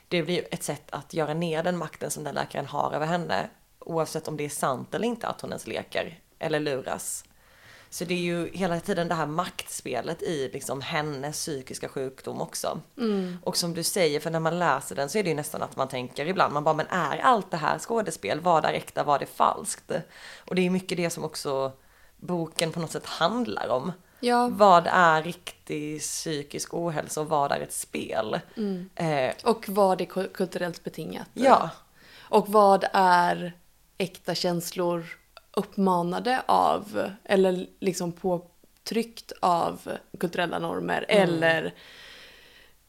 Det 0.08 0.22
blir 0.22 0.34
ju 0.34 0.42
ett 0.50 0.62
sätt 0.62 0.84
att 0.90 1.14
göra 1.14 1.34
ner 1.34 1.62
den 1.62 1.76
makten 1.76 2.10
som 2.10 2.24
den 2.24 2.34
läkaren 2.34 2.66
har 2.66 2.92
över 2.92 3.06
henne. 3.06 3.48
Oavsett 3.88 4.28
om 4.28 4.36
det 4.36 4.44
är 4.44 4.48
sant 4.48 4.94
eller 4.94 5.06
inte 5.06 5.26
att 5.28 5.40
hon 5.40 5.50
ens 5.50 5.66
leker 5.66 6.18
eller 6.38 6.60
luras. 6.60 7.24
Så 7.90 8.04
det 8.04 8.14
är 8.14 8.18
ju 8.18 8.50
hela 8.52 8.80
tiden 8.80 9.08
det 9.08 9.14
här 9.14 9.26
maktspelet 9.26 10.22
i 10.22 10.50
liksom 10.52 10.80
hennes 10.80 11.36
psykiska 11.36 11.88
sjukdom 11.88 12.40
också. 12.40 12.80
Och 13.44 13.56
som 13.56 13.74
du 13.74 13.82
säger, 13.82 14.20
för 14.20 14.30
när 14.30 14.40
man 14.40 14.58
läser 14.58 14.96
den 14.96 15.08
så 15.08 15.18
är 15.18 15.22
det 15.22 15.28
ju 15.28 15.34
nästan 15.36 15.62
att 15.62 15.76
man 15.76 15.88
tänker 15.88 16.26
ibland, 16.26 16.52
man 16.54 16.64
bara 16.64 16.74
men 16.74 16.86
är 16.86 17.18
allt 17.18 17.50
det 17.50 17.56
här 17.56 17.78
skådespel? 17.78 18.40
Vad 18.40 18.64
är 18.64 18.72
äkta, 18.72 19.04
vad 19.04 19.22
är 19.22 19.26
falskt? 19.26 19.92
Och 20.48 20.54
det 20.54 20.66
är 20.66 20.70
mycket 20.70 20.96
det 20.96 21.10
som 21.10 21.24
också 21.24 21.72
boken 22.16 22.72
på 22.72 22.80
något 22.80 22.90
sätt 22.90 23.06
handlar 23.06 23.68
om. 23.68 23.92
Ja. 24.20 24.48
Vad 24.52 24.86
är 24.86 25.22
riktig 25.22 26.00
psykisk 26.00 26.74
ohälsa 26.74 27.20
och 27.20 27.28
vad 27.28 27.52
är 27.52 27.60
ett 27.60 27.72
spel? 27.72 28.40
Eh, 28.94 29.32
Och 29.44 29.68
vad 29.68 30.00
är 30.00 30.04
ku- 30.06 30.32
kulturellt 30.34 30.84
betingat. 30.84 31.28
ja, 31.34 31.70
Och 32.20 32.48
vad 32.48 32.84
är 32.92 33.52
äkta 33.98 34.34
känslor 34.34 35.04
uppmanade 35.50 36.42
av 36.46 37.10
eller 37.24 37.66
liksom 37.80 38.12
påtryckt 38.12 39.32
av 39.40 39.90
kulturella 40.18 40.58
normer 40.58 41.06
eller 41.08 41.74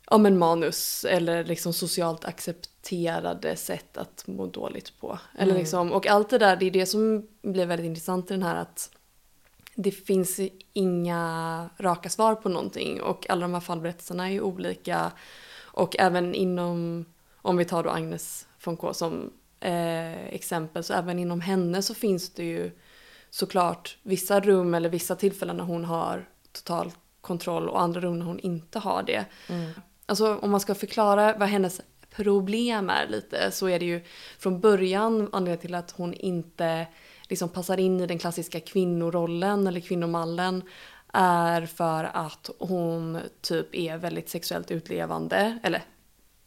om 0.06 0.26
en 0.26 0.38
manus 0.38 1.06
eller 1.06 1.44
liksom 1.44 1.74
socialt 1.74 2.26
accepterade 2.26 3.56
sätt 3.56 3.98
att 3.98 4.28
må 4.28 4.46
dåligt 4.46 5.00
på. 5.00 5.20
Eller 5.38 5.56
liksom, 5.56 5.92
och 5.92 6.08
allt 6.08 6.30
det 6.30 6.38
där, 6.38 6.56
det 6.56 6.66
är 6.66 6.72
det 6.72 6.86
som 6.86 7.28
blir 7.42 7.66
väldigt 7.66 7.86
intressant 7.86 8.32
i 8.32 8.34
den 8.34 8.44
här 8.44 8.56
att 8.56 8.92
det 9.76 9.92
finns 9.92 10.40
inga 10.74 11.70
raka 11.78 12.10
svar 12.10 12.36
på 12.36 12.50
någonting 12.50 13.02
och 13.02 13.30
alla 13.30 13.42
de 13.42 13.54
här 13.54 13.62
fallberättelserna 13.62 14.28
är 14.28 14.32
ju 14.32 14.42
olika. 14.42 15.12
Och 15.60 15.96
även 16.00 16.36
inom, 16.36 17.06
om 17.36 17.58
vi 17.58 17.66
tar 17.66 17.84
då 17.84 17.90
Agnes 17.90 18.48
von 18.64 18.78
K 18.78 18.94
som 18.94 19.34
eh, 19.60 20.26
exempel, 20.26 20.84
så 20.84 20.94
även 20.94 21.20
inom 21.20 21.42
henne 21.42 21.82
så 21.82 21.94
finns 21.94 22.34
det 22.34 22.44
ju 22.44 22.72
såklart 23.30 23.98
vissa 24.04 24.40
rum 24.40 24.74
eller 24.74 24.90
vissa 24.90 25.16
tillfällen 25.16 25.58
när 25.58 25.64
hon 25.64 25.86
har 25.86 26.30
total 26.52 26.92
kontroll 27.22 27.70
och 27.70 27.82
andra 27.82 28.02
rum 28.02 28.20
när 28.20 28.26
hon 28.26 28.40
inte 28.40 28.80
har 28.80 29.04
det. 29.04 29.26
Alltså 30.06 30.38
om 30.38 30.52
man 30.52 30.60
ska 30.60 30.76
förklara 30.76 31.34
vad 31.38 31.50
hennes 31.50 31.82
problem 32.10 32.90
är 32.90 33.08
lite 33.08 33.52
så 33.52 33.70
är 33.70 33.80
det 33.80 33.86
ju 33.86 34.02
från 34.40 34.60
början 34.60 35.30
anledningen 35.32 35.62
till 35.62 35.76
att 35.76 35.92
hon 35.92 36.14
inte 36.14 36.88
liksom 37.24 37.50
passar 37.50 37.80
in 37.80 38.00
i 38.00 38.08
den 38.08 38.20
klassiska 38.20 38.60
kvinnorollen 38.60 39.68
eller 39.68 39.80
kvinnomallen 39.80 40.64
är 41.14 41.66
för 41.66 42.04
att 42.04 42.50
hon 42.60 43.20
typ 43.42 43.76
är 43.76 43.98
väldigt 43.98 44.30
sexuellt 44.30 44.72
utlevande 44.72 45.60
eller 45.64 45.84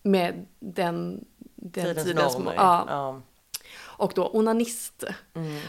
med 0.02 0.46
den, 0.60 1.24
den 1.62 1.84
tidens 1.86 2.04
tidens 2.06 2.34
normer. 2.38 2.54
ja, 2.56 2.84
Ja. 2.88 3.20
och 3.82 4.12
då 4.14 4.30
onanist. 4.32 5.04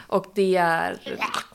Och 0.08 0.26
det 0.36 0.56
är... 0.56 1.00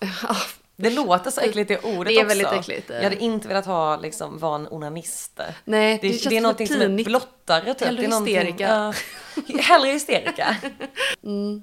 Det 0.81 0.91
låter 0.91 1.31
så 1.31 1.41
äckligt 1.41 1.69
det 1.69 1.79
ordet 1.85 2.07
Det 2.07 2.15
är 2.21 2.25
också. 2.25 2.29
väldigt 2.29 2.53
äckligt. 2.61 2.91
Jag 2.91 3.03
hade 3.03 3.17
inte 3.19 3.49
velat 3.49 3.67
ha 3.67 3.97
liksom 3.97 4.39
vara 4.39 4.55
en 4.55 4.69
onanist. 4.71 5.41
Nej, 5.65 5.99
Det, 6.03 6.09
det, 6.09 6.13
det, 6.13 6.19
känns 6.19 6.27
är 6.27 6.31
lite 6.31 6.41
någonting 6.43 6.67
som 6.67 6.81
är 6.81 7.05
blottare 7.05 7.75
typ. 7.75 7.87
Hellre 7.89 8.03
det 8.03 8.09
är 8.09 8.19
hysterika. 8.21 8.93
Ja. 9.49 9.61
hellre 9.63 9.91
hysterika. 9.91 10.57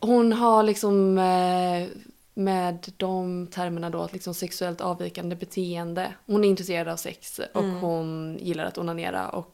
Hon 0.00 0.32
har 0.32 0.62
liksom 0.62 1.18
eh, 1.18 1.88
med 2.34 2.92
de 2.96 3.46
termerna 3.46 3.90
då, 3.90 4.08
liksom 4.12 4.34
sexuellt 4.34 4.80
avvikande 4.80 5.36
beteende. 5.36 6.12
Hon 6.26 6.44
är 6.44 6.48
intresserad 6.48 6.88
av 6.88 6.96
sex 6.96 7.40
och 7.54 7.62
Mm. 7.62 7.76
hon 7.80 8.38
gillar 8.40 8.64
att 8.64 8.78
onanera 8.78 9.28
och 9.28 9.53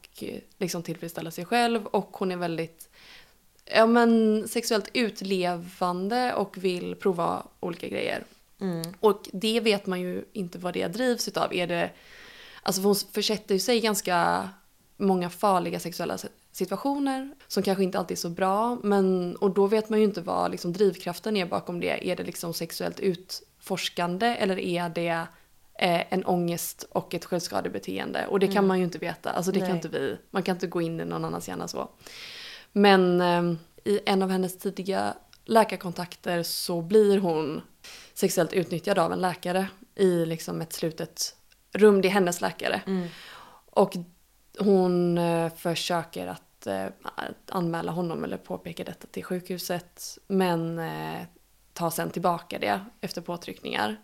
liksom 0.58 0.82
tillfredsställa 0.82 1.30
sig 1.30 1.44
själv 1.44 1.86
och 1.86 2.16
hon 2.16 2.32
är 2.32 2.36
väldigt 2.36 2.88
ja, 3.64 3.86
men, 3.86 4.44
sexuellt 4.48 4.88
utlevande 4.92 6.34
och 6.34 6.58
vill 6.58 6.94
prova 6.94 7.46
olika 7.60 7.88
grejer. 7.88 8.24
Mm. 8.60 8.82
Och 9.00 9.28
det 9.32 9.60
vet 9.60 9.86
man 9.86 10.00
ju 10.00 10.24
inte 10.32 10.58
vad 10.58 10.74
det 10.74 10.88
drivs 10.88 11.28
utav. 11.28 11.54
Är 11.54 11.66
det, 11.66 11.90
alltså 12.62 12.82
hon 12.82 12.94
försätter 12.94 13.54
ju 13.54 13.58
sig 13.58 13.76
i 13.76 13.80
ganska 13.80 14.48
många 14.96 15.30
farliga 15.30 15.80
sexuella 15.80 16.18
situationer 16.52 17.34
som 17.48 17.62
kanske 17.62 17.84
inte 17.84 17.98
alltid 17.98 18.16
är 18.16 18.20
så 18.20 18.28
bra. 18.28 18.78
Men, 18.82 19.36
och 19.36 19.50
då 19.50 19.66
vet 19.66 19.88
man 19.88 19.98
ju 19.98 20.04
inte 20.04 20.20
vad 20.20 20.50
liksom, 20.50 20.72
drivkraften 20.72 21.36
är 21.36 21.46
bakom 21.46 21.80
det. 21.80 22.08
Är 22.08 22.16
det 22.16 22.22
liksom 22.22 22.54
sexuellt 22.54 23.00
utforskande 23.00 24.26
eller 24.26 24.58
är 24.58 24.88
det 24.88 25.26
eh, 25.80 26.12
en 26.12 26.25
ångest 26.25 26.87
och 26.90 27.14
ett 27.14 27.25
självskadebeteende? 27.25 28.26
Och 28.26 28.38
det 28.38 28.49
kan 28.49 28.66
man 28.66 28.78
ju 28.78 28.84
inte 28.84 28.99
veta. 28.99 29.30
Alltså 29.30 29.52
det 29.52 29.58
kan 29.58 29.68
Nej. 29.68 29.76
inte 29.76 29.88
vi. 29.88 30.16
Man 30.30 30.42
kan 30.42 30.56
inte 30.56 30.66
gå 30.66 30.80
in 30.80 31.00
i 31.00 31.04
någon 31.04 31.25
annans 31.25 31.49
hjärna 31.49 31.68
så. 31.68 31.88
Men 32.72 33.20
eh, 33.20 33.58
i 33.84 34.00
en 34.06 34.22
av 34.22 34.30
hennes 34.30 34.58
tidiga 34.58 35.14
läkarkontakter 35.44 36.42
så 36.42 36.82
blir 36.82 37.18
hon 37.18 37.62
sexuellt 38.14 38.52
utnyttjad 38.52 38.99
av 38.99 39.12
en 39.12 39.20
läkare 39.20 39.66
i 39.94 40.26
liksom 40.26 40.60
ett 40.60 40.72
slutet 40.72 41.37
rum. 41.72 42.00
Det 42.00 42.08
är 42.08 42.12
hennes 42.12 42.40
läkare. 42.40 42.80
Och 43.70 43.96
hon 44.58 45.18
eh, 45.18 45.52
försöker 45.54 46.26
att, 46.26 46.66
eh, 46.66 46.87
att 47.02 47.50
anmäla 47.50 47.92
honom 47.92 48.25
eller 48.25 48.37
påpeka 48.37 48.84
detta 48.84 49.06
till 49.06 49.25
sjukhuset. 49.25 50.18
Men 50.26 50.78
eh, 50.78 51.22
tar 51.72 51.90
sen 51.90 52.10
tillbaka 52.10 52.58
det 52.58 52.80
efter 53.00 53.20
påtryckningar. 53.20 53.96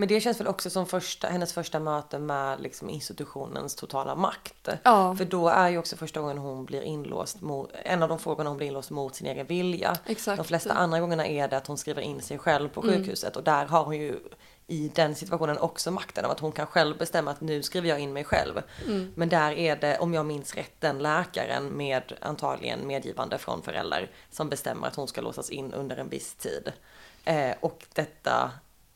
Men 0.00 0.08
det 0.08 0.20
känns 0.20 0.40
väl 0.40 0.46
också 0.46 0.70
som 0.70 0.86
första, 0.86 1.28
hennes 1.28 1.52
första 1.52 1.80
möte 1.80 2.18
med 2.18 2.60
liksom 2.60 2.90
institutionens 2.90 3.74
totala 3.74 4.14
makt. 4.14 4.68
Ja. 4.82 5.16
För 5.16 5.24
då 5.24 5.48
är 5.48 5.68
ju 5.68 5.78
också 5.78 5.96
första 5.96 6.20
gången 6.20 6.38
hon 6.38 6.64
blir 6.64 6.82
inlåst 6.82 7.40
mot, 7.40 7.70
en 7.84 8.02
av 8.02 8.08
de 8.08 8.18
få 8.18 8.30
gångerna 8.30 8.50
hon 8.50 8.56
blir 8.56 8.66
inlåst 8.66 8.90
mot 8.90 9.14
sin 9.14 9.26
egen 9.26 9.46
vilja. 9.46 9.96
Exakt. 10.06 10.36
De 10.36 10.44
flesta 10.44 10.74
andra 10.74 11.00
gångerna 11.00 11.26
är 11.26 11.48
det 11.48 11.56
att 11.56 11.66
hon 11.66 11.78
skriver 11.78 12.02
in 12.02 12.22
sig 12.22 12.38
själv 12.38 12.68
på 12.68 12.82
sjukhuset 12.82 13.36
och 13.36 13.42
där 13.42 13.66
har 13.66 13.84
hon 13.84 13.96
ju 13.96 14.18
i 14.66 14.90
den 14.94 15.14
situationen 15.14 15.58
också 15.58 15.90
makten 15.90 16.24
av 16.24 16.30
att 16.30 16.40
hon 16.40 16.52
kan 16.52 16.66
själv 16.66 16.98
bestämma 16.98 17.30
att 17.30 17.40
nu 17.40 17.62
skriver 17.62 17.88
jag 17.88 18.00
in 18.00 18.12
mig 18.12 18.24
själv. 18.24 18.62
Mm. 18.86 19.12
Men 19.16 19.28
där 19.28 19.52
är 19.52 19.76
det, 19.76 19.98
om 19.98 20.14
jag 20.14 20.26
minns 20.26 20.54
rätt, 20.54 20.74
den 20.78 20.98
läkaren 20.98 21.66
med 21.66 22.12
antagligen 22.20 22.86
medgivande 22.86 23.38
från 23.38 23.62
föräldrar 23.62 24.10
som 24.30 24.48
bestämmer 24.48 24.88
att 24.88 24.96
hon 24.96 25.08
ska 25.08 25.20
låsas 25.20 25.50
in 25.50 25.72
under 25.72 25.96
en 25.96 26.08
viss 26.08 26.34
tid. 26.34 26.72
Eh, 27.24 27.54
och 27.60 27.86
detta 27.94 28.50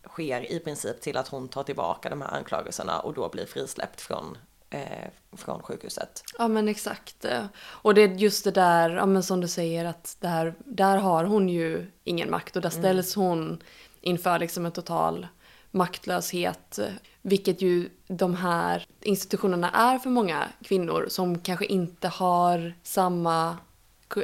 sker 0.09 0.53
i 0.53 0.59
princip 0.59 1.01
till 1.01 1.17
att 1.17 1.29
hon 1.29 1.49
tar 1.49 1.63
tillbaka 1.63 2.11
de 2.11 2.21
här 2.21 2.37
anklagelserna 2.37 3.01
och 3.01 3.15
då 3.15 3.29
blir 3.29 3.47
frisläppt 3.47 4.01
från, 4.01 4.39
eh, 4.71 5.09
från 5.37 5.63
sjukhuset. 5.63 6.23
Ja 6.39 6.49
men 6.49 6.69
exakt. 6.69 7.27
Och 7.65 7.95
det 7.95 8.03
är 8.03 8.09
just 8.09 8.45
det 8.45 8.51
där, 8.51 8.91
ja, 8.91 9.07
men 9.07 9.23
som 9.23 9.41
du 9.41 9.49
säger 9.49 9.85
att 9.85 10.17
där, 10.21 10.55
där 10.59 10.97
har 10.97 11.25
hon 11.25 11.49
ju 11.49 11.87
ingen 12.05 12.31
makt 12.31 12.57
och 12.57 12.63
där 12.63 12.71
ställs 12.71 13.15
hon 13.15 13.63
inför 14.01 14.39
liksom 14.39 14.67
en 14.67 14.73
total 14.73 15.27
maktlöshet. 15.71 16.79
Vilket 17.23 17.63
ju 17.63 17.89
de 18.07 18.35
här 18.35 18.87
institutionerna 19.01 19.71
är 19.71 19.99
för 19.99 20.11
många 20.11 20.49
kvinnor 20.65 21.07
som 21.09 21.39
kanske 21.39 21.67
inte 21.67 22.09
har 22.09 22.75
samma 22.83 23.57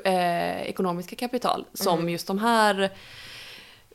eh, 0.04 0.62
ekonomiska 0.62 1.16
kapital 1.16 1.66
som 1.74 2.08
just 2.08 2.26
de 2.26 2.38
här 2.38 2.90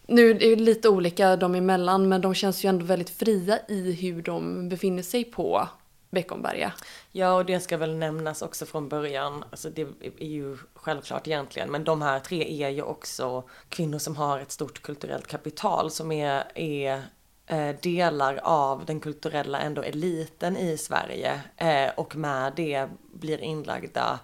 nu 0.08 0.30
är 0.30 0.34
det 0.34 0.56
lite 0.56 0.90
olika 0.90 1.36
dem 1.36 1.56
emellan 1.56 2.10
men 2.10 2.22
de 2.22 2.34
känns 2.34 2.66
ju 2.66 2.70
ändå 2.70 2.86
väldigt 2.86 3.10
fria 3.10 3.60
i 3.68 3.92
hur 3.92 4.22
de 4.22 4.70
befinner 4.70 5.04
sig 5.04 5.24
på 5.24 5.68
Beckomberga. 6.10 6.74
Ja, 7.12 7.34
och 7.34 7.46
det 7.46 7.60
ska 7.60 7.78
väl 7.78 7.96
nämnas 7.96 8.42
också 8.42 8.66
från 8.66 8.90
början. 8.90 9.44
Alltså 9.52 9.70
det 9.70 9.82
är 10.20 10.28
ju 10.28 10.58
självklart 10.74 11.28
egentligen, 11.28 11.72
men 11.72 11.84
de 11.84 12.02
här 12.02 12.20
tre 12.20 12.64
är 12.64 12.70
ju 12.70 12.82
också 12.82 13.44
kvinnor 13.70 14.00
som 14.00 14.16
har 14.16 14.40
ett 14.40 14.52
stort 14.52 14.82
kulturellt 14.82 15.28
kapital 15.28 15.92
som 15.92 16.12
är, 16.12 16.44
är 16.56 17.02
eh, 17.48 17.76
delar 17.82 18.40
av 18.44 18.86
den 18.86 19.00
kulturella 19.00 19.60
ändå 19.60 19.82
eliten 19.82 20.58
i 20.58 20.78
Sverige 20.78 21.42
eh, 21.58 21.90
och 21.98 22.16
med 22.16 22.54
det 22.56 22.88
blir 23.14 23.42
inlagda 23.42 24.20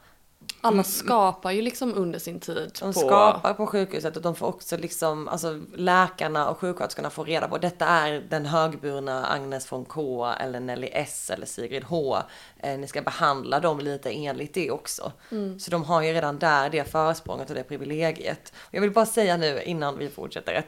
alla 0.62 0.84
skapar 0.84 1.51
ju 1.51 1.62
liksom 1.62 1.94
under 1.96 2.20
sin 2.20 2.39
tid 2.39 2.72
de 2.80 2.94
på... 2.94 3.00
skapar 3.00 3.53
på 3.53 3.68
sjukhuset 3.68 4.15
och 4.15 4.22
de 4.22 4.36
får 4.36 4.48
också 4.48 4.77
liksom, 4.77 5.27
alltså 5.27 5.60
läkarna 5.75 6.50
och 6.50 6.58
sjuksköterskorna 6.58 7.10
får 7.10 7.25
reda 7.25 7.48
på 7.48 7.58
detta 7.58 7.86
är 7.86 8.25
den 8.30 8.46
högburna 8.46 9.25
Agnes 9.25 9.72
von 9.72 9.86
K 9.86 10.25
eller 10.39 10.60
Nelly 10.60 10.89
S 10.91 11.30
eller 11.30 11.46
Sigrid 11.46 11.84
H. 11.84 12.18
Eh, 12.58 12.77
ni 12.77 12.88
ska 12.88 13.01
behandla 13.01 13.60
dem 13.60 13.80
lite 13.80 14.10
enligt 14.10 14.53
det 14.53 14.72
också. 14.72 15.12
Så 15.60 15.72
de 15.72 15.84
har 15.84 16.01
ju 16.01 16.13
redan 16.13 16.39
där 16.39 16.70
det 16.70 16.91
försprånget 16.91 17.50
och 17.50 17.56
det 17.56 17.63
privilegiet. 17.63 18.53
Jag 18.72 18.82
vill 18.82 18.91
bara 18.91 19.06
säga 19.06 19.38
nu 19.38 19.62
innan 19.62 19.98
vi 19.98 20.10
fortsätter 20.10 20.53
att 20.53 20.65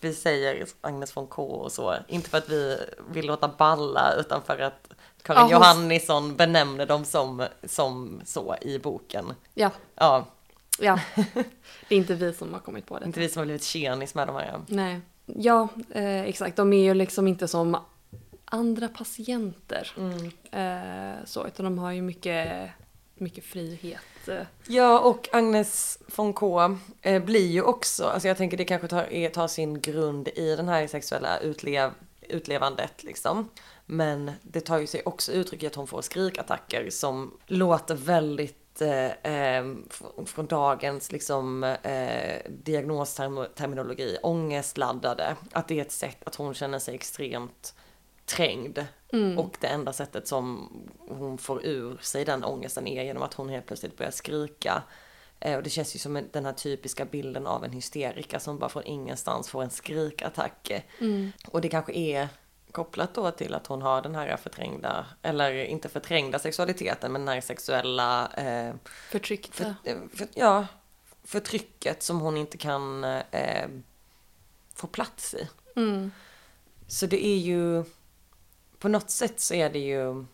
vi 0.00 0.14
säger 0.14 0.66
Agnes 0.80 1.16
von 1.16 1.26
K 1.26 1.42
och 1.42 1.72
så, 1.72 1.94
inte 2.08 2.30
för 2.30 2.38
att 2.38 2.48
vi 2.48 2.78
vill 3.10 3.26
låta 3.26 3.48
balla 3.48 4.14
utan 4.18 4.42
för 4.42 4.58
att 4.58 4.93
Karin 5.24 5.38
Ja, 5.38 5.42
hon- 5.42 5.50
Johannisson 5.52 6.36
benämner 6.36 6.86
dem 6.86 7.04
som, 7.04 7.46
som 7.64 8.20
så 8.24 8.56
i 8.60 8.78
boken. 8.78 9.32
Ja, 9.54 9.70
Ja, 9.96 10.26
ja. 10.78 11.00
Det 11.88 11.94
är 11.94 11.98
inte 11.98 12.14
vi 12.14 12.32
som 12.32 12.52
har 12.52 12.60
kommit 12.60 12.86
på 12.86 12.98
det. 12.98 13.06
inte 13.06 13.20
vi 13.20 13.28
som 13.28 13.40
har 13.40 13.44
blivit 13.44 13.62
tjenis 13.64 14.14
med 14.14 14.26
de 14.28 14.36
här. 14.36 14.60
Nej. 14.66 15.00
Ja, 15.26 15.68
eh, 15.94 16.22
exakt. 16.22 16.56
De 16.56 16.72
är 16.72 16.82
ju 16.84 16.94
liksom 16.94 17.28
inte 17.28 17.48
som 17.48 17.76
andra 18.44 18.88
patienter. 18.88 19.92
Eh, 20.50 21.24
så, 21.24 21.46
utan 21.46 21.64
de 21.64 21.78
har 21.78 21.92
ju 21.92 22.02
mycket, 22.02 22.70
mycket 23.14 23.44
frihet. 23.44 24.00
Ja, 24.66 24.98
och 25.00 25.28
Agnes 25.32 25.98
von 26.16 26.32
K 26.32 26.76
eh, 27.02 27.22
blir 27.24 27.46
ju 27.46 27.62
också, 27.62 28.04
alltså 28.04 28.28
jag 28.28 28.36
tänker 28.36 28.56
det 28.56 28.64
kanske 28.64 28.88
tar, 28.88 29.28
tar 29.28 29.48
sin 29.48 29.80
grund 29.80 30.28
i 30.28 30.56
den 30.56 30.68
här 30.68 30.86
sexuella 30.86 31.38
utlev, 31.38 31.90
utlevandet 32.20 33.02
liksom. 33.04 33.48
Men 33.86 34.32
det 34.42 34.60
tar 34.60 34.78
ju 34.78 34.86
sig 34.86 35.02
också 35.04 35.32
uttryck 35.32 35.62
i 35.62 35.66
att 35.66 35.74
hon 35.74 35.86
får 35.86 36.02
skrikattacker 36.02 36.90
som 36.90 37.38
låter 37.46 37.94
väldigt 37.94 38.80
eh, 38.80 39.06
eh, 39.06 39.64
fr- 39.64 40.24
från 40.24 40.46
dagens 40.46 41.12
liksom 41.12 41.64
eh, 41.64 42.50
diagnosterminologi, 42.50 44.18
ångestladdade. 44.22 45.36
Att 45.52 45.68
det 45.68 45.78
är 45.78 45.82
ett 45.82 45.92
sätt 45.92 46.18
att 46.24 46.34
hon 46.34 46.54
känner 46.54 46.78
sig 46.78 46.94
extremt 46.94 47.74
trängd. 48.26 48.84
Och 49.38 49.56
det 49.60 49.66
enda 49.66 49.92
sättet 49.92 50.28
som 50.28 50.70
hon 51.08 51.38
får 51.38 51.66
ur 51.66 51.98
sig 52.00 52.24
den 52.24 52.44
ångesten 52.44 52.86
är 52.86 53.02
genom 53.02 53.22
att 53.22 53.34
hon 53.34 53.48
helt 53.48 53.66
plötsligt 53.66 53.96
börjar 53.96 54.10
skrika. 54.10 54.82
Eh, 55.40 55.56
och 55.56 55.62
det 55.62 55.70
känns 55.70 55.94
ju 55.94 55.98
som 55.98 56.16
en, 56.16 56.28
den 56.32 56.44
här 56.44 56.52
typiska 56.52 57.04
bilden 57.04 57.46
av 57.46 57.64
en 57.64 57.72
hysterika 57.72 58.40
som 58.40 58.58
bara 58.58 58.68
från 58.70 58.84
ingenstans 58.84 59.48
får 59.48 59.62
en 59.62 59.70
skrikattack. 59.70 60.84
Och 61.48 61.60
det 61.60 61.68
kanske 61.68 61.92
är 61.92 62.28
kopplat 62.74 63.14
då 63.14 63.30
till 63.30 63.54
att 63.54 63.66
hon 63.66 63.82
har 63.82 64.02
den 64.02 64.14
här 64.14 64.36
förträngda, 64.36 65.06
eller 65.22 65.64
inte 65.64 65.88
förträngda 65.88 66.38
sexualiteten, 66.38 67.12
men 67.12 67.24
den 67.24 67.34
här 67.34 67.40
sexuella, 67.40 68.28
eh, 68.36 68.74
Förtryckta. 69.10 69.52
för, 69.84 69.90
eh, 69.90 69.96
för, 70.14 70.28
ja, 70.34 70.66
förtrycket 71.24 72.02
som 72.02 72.20
hon 72.20 72.36
inte 72.36 72.58
kan 72.58 73.04
eh, 73.04 73.68
få 74.74 74.86
plats 74.86 75.34
i. 75.34 75.48
Mm. 75.76 76.10
Så 76.88 77.06
det 77.06 77.26
är 77.26 77.38
ju, 77.38 77.84
på 78.78 78.88
något 78.88 79.10
sätt 79.10 79.40
så 79.40 79.54
är 79.54 79.70
det 79.70 79.78
ju, 79.78 80.24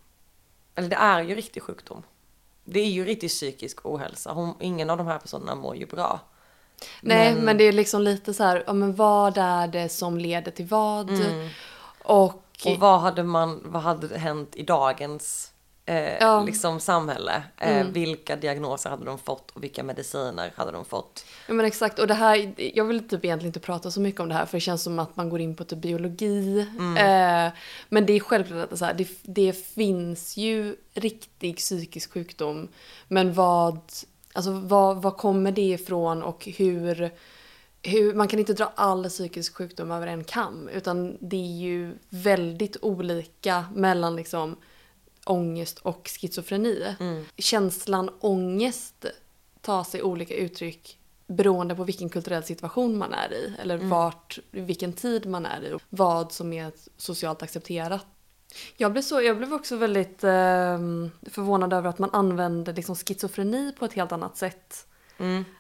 eller 0.75 0.89
det 0.89 0.97
är 0.97 1.23
ju 1.23 1.35
riktig 1.35 1.63
sjukdom. 1.63 2.03
Det 2.65 2.81
är 2.81 2.91
ju 2.91 3.05
riktig 3.05 3.31
psykisk 3.31 3.87
ohälsa. 3.87 4.33
Hon, 4.33 4.55
ingen 4.61 4.91
av 4.91 4.97
de 4.99 5.07
här 5.07 5.19
personerna 5.19 5.55
mår 5.55 5.77
ju 5.77 5.87
bra. 5.87 6.21
Nej, 7.01 7.35
Men- 7.35 7.45
men... 7.45 7.59
det 7.59 7.65
är 7.65 7.73
liksom 7.73 8.03
lite 8.03 8.35
så 8.35 8.45
här, 8.45 8.65
ja 8.67 8.73
men 8.73 8.95
vad 8.95 9.39
är 9.39 9.69
det 9.69 9.89
som 9.89 10.19
leder 10.19 10.51
till 10.53 10.67
vad? 10.67 11.11
Och, 12.11 12.43
Och 12.67 12.79
vad 12.79 13.01
hade 13.01 13.23
man, 13.23 13.61
vad 13.65 13.83
hade 13.83 14.19
hänt 14.19 14.57
i 14.57 14.63
dagens 14.63 15.53
eh, 15.87 16.13
Ja. 16.21 16.35
Mm. 16.35 16.47
liksom 16.47 16.81
samhälle? 16.81 17.43
Eh, 17.59 17.87
Vilka 17.87 18.37
diagnoser 18.37 18.91
hade 18.91 19.05
de 19.05 19.19
fått 19.19 19.51
och 19.51 19.63
vilka 19.65 19.83
mediciner 19.83 20.53
hade 20.57 20.73
de 20.73 20.85
fått? 20.85 21.25
ja 21.49 21.55
men 21.55 21.67
exakt, 21.67 21.99
och 21.99 22.07
det 22.07 22.15
här, 22.15 22.55
jag 22.77 22.85
vill 22.85 23.09
typ 23.09 23.25
egentligen 23.25 23.49
inte 23.49 23.61
prata 23.61 23.91
så 23.91 24.01
mycket 24.01 24.21
om 24.21 24.29
det 24.29 24.35
här 24.35 24.47
för 24.47 24.57
det 24.57 24.61
känns 24.61 24.83
som 24.83 24.99
att 24.99 25.17
man 25.17 25.31
går 25.31 25.41
in 25.41 25.57
på 25.57 25.65
typ 25.65 25.79
biologi. 25.79 26.61
Eh, 26.99 27.53
men 27.89 28.07
det 28.07 28.13
är 28.13 28.21
självklart 28.21 28.73
att 28.73 28.79
så 28.79 28.85
här, 28.85 28.95
det, 28.95 29.09
det 29.23 29.53
finns 29.53 30.37
ju 30.37 30.77
riktig 30.95 31.57
psykisk 31.57 32.13
sjukdom. 32.13 32.69
Men 33.09 33.33
vad, 33.33 33.81
alltså 34.33 34.51
vad, 34.51 35.03
vad 35.03 35.17
kommer 35.17 35.53
det 35.53 35.63
ifrån 35.73 36.23
och 36.23 36.49
hur, 36.57 37.11
hur, 37.83 38.15
man 38.15 38.29
kan 38.29 38.39
inte 38.39 38.53
dra 38.53 38.73
all 38.75 39.09
psykisk 39.09 39.55
sjukdom 39.55 39.91
över 39.91 40.07
en 40.07 40.25
kam 40.25 40.69
utan 40.69 41.19
det 41.21 41.37
är 41.37 41.59
ju 41.59 41.99
väldigt 42.09 42.77
olika 42.83 43.65
mellan 43.75 44.17
liksom 44.17 44.57
ångest 45.25 45.79
och 45.79 46.11
schizofreni. 46.21 46.95
Känslan 47.37 48.11
ångest 48.21 49.07
tar 49.61 49.85
sig 49.85 50.03
olika 50.03 50.35
uttryck 50.35 50.99
beroende 51.27 51.75
på 51.75 51.85
vilken 51.85 52.09
kulturell 52.09 52.45
situation 52.45 52.99
man 52.99 53.15
är 53.15 53.33
i 53.33 53.55
eller 53.63 53.77
vart, 53.77 54.39
vilken 54.51 54.93
tid 54.93 55.27
man 55.27 55.47
är 55.47 55.65
i 55.65 55.73
och 55.73 55.83
vad 55.89 56.33
som 56.33 56.53
är 56.53 56.73
socialt 56.97 57.43
accepterat. 57.43 58.07
Jag 58.77 58.93
blev, 58.93 59.03
så, 59.03 59.23
jag 59.23 59.37
blev 59.37 59.55
också 59.55 59.77
väldigt 59.77 60.25
eh, 60.25 60.79
förvånad 61.23 61.73
över 61.73 61.91
att 61.91 61.99
man 61.99 62.11
använder 62.13 62.73
liksom 62.73 62.97
schizofreni 62.97 63.73
på 63.79 63.85
ett 63.85 63.93
helt 63.93 64.13
annat 64.13 64.37
sätt. 64.37 64.87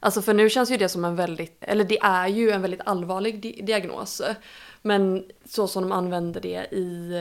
Alltså 0.00 0.22
för 0.22 0.34
nu 0.34 0.50
känns 0.50 0.70
ju 0.70 0.76
det 0.76 0.88
som 0.88 1.04
en 1.04 1.16
väldigt, 1.16 1.56
eller 1.60 1.84
det 1.84 1.98
är 2.02 2.28
ju 2.28 2.50
en 2.50 2.62
väldigt 2.62 2.80
allvarlig 2.84 3.40
di- 3.40 3.60
diagnos. 3.62 4.22
Men 4.82 5.24
så 5.44 5.68
som 5.68 5.82
de 5.82 5.92
använde 5.92 6.40
det 6.40 6.66
i, 6.72 7.14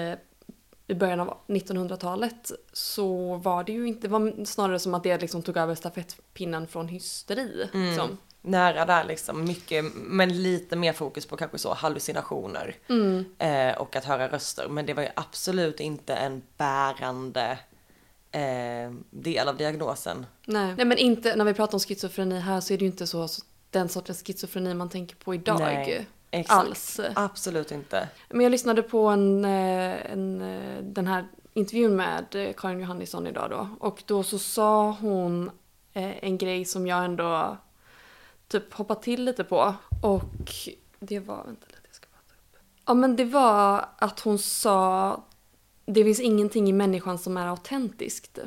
i 0.88 0.93
början 0.93 1.19
av 1.19 1.38
1900-talet 1.47 2.52
så 2.73 3.36
var 3.36 3.63
det 3.63 3.71
ju 3.71 3.88
inte, 3.88 4.08
var 4.08 4.45
snarare 4.45 4.80
som 4.80 4.93
att 4.93 5.04
det 5.04 5.21
liksom 5.21 5.41
tog 5.41 5.58
över 5.58 5.75
stafettpinnen 5.75 6.67
från 6.67 6.88
hysteri. 6.88 7.69
Liksom. 7.73 8.17
Nära 8.41 8.86
där 8.86 9.04
liksom, 9.04 9.43
mycket, 9.45 9.86
men 9.95 10.41
lite 10.43 10.75
mer 10.75 10.93
fokus 10.93 11.25
på 11.25 11.38
kanske 11.38 11.58
så 11.58 11.73
hallucinationer. 11.73 12.75
Eh, 13.38 13.78
och 13.82 13.95
att 13.95 14.06
höra 14.06 14.28
röster. 14.28 14.67
Men 14.69 14.86
det 14.86 14.93
var 14.93 15.04
ju 15.04 15.10
absolut 15.15 15.80
inte 15.80 16.15
en 16.15 16.41
bärande 16.58 17.60
eh, 18.32 18.92
del 19.10 19.48
av 19.48 19.58
diagnosen. 19.58 20.26
Nej. 20.46 20.74
Nej 20.76 20.86
men 20.86 20.98
inte, 20.98 21.36
när 21.36 21.46
vi 21.46 21.54
pratar 21.54 21.76
om 21.76 21.80
schizofreni 21.80 22.39
här 22.39 22.62
så 22.62 22.74
är 22.74 22.78
det 22.78 22.82
ju 22.86 22.92
inte 22.92 23.08
så, 23.08 23.28
så 23.28 23.42
den 23.70 23.89
sortens 23.89 24.24
schizofreni 24.24 24.74
man 24.74 24.89
tänker 24.89 25.15
på 25.15 25.36
idag. 25.36 25.60
Nej, 25.60 26.08
exakt. 26.32 26.60
Alls. 26.60 27.00
Absolut 27.15 27.72
inte. 27.72 28.10
Men 28.30 28.42
jag 28.42 28.52
lyssnade 28.52 28.82
på 28.82 29.08
en, 29.08 29.46
eh, 29.46 30.12
en, 30.12 30.42
eh, 30.42 30.84
den 30.84 31.08
här 31.08 31.28
intervjun 31.54 31.96
med 31.96 32.36
eh, 32.36 32.54
Karin 32.58 32.80
Johannisson 32.80 33.28
idag 33.28 33.50
då. 33.50 33.70
Och 33.80 34.04
då 34.06 34.24
så 34.24 34.39
sa 34.39 34.92
hon 34.92 35.52
en 35.94 36.38
grej 36.38 36.65
som 36.65 36.88
jag 36.88 37.06
ändå 37.06 37.58
typ 38.48 38.74
hoppade 38.74 39.02
till 39.02 39.24
lite 39.24 39.44
på. 39.44 39.74
Och 40.02 40.52
det 41.00 41.20
var, 41.20 41.36
vänta 41.36 41.65
lite 41.68 41.80
jag 41.86 41.96
ska 41.96 42.08
bara 42.12 42.22
ta 42.28 42.36
upp. 42.36 42.62
Ja 42.86 42.94
men 42.94 43.15
det 43.15 43.26
var 43.26 43.86
att 43.98 44.20
hon 44.20 44.39
sa 44.39 45.24
det 45.93 46.04
finns 46.04 46.19
ingenting 46.19 46.69
i 46.69 46.73
människan 46.73 47.17
som 47.17 47.38
är 47.38 47.47
autentiskt. 47.47 48.39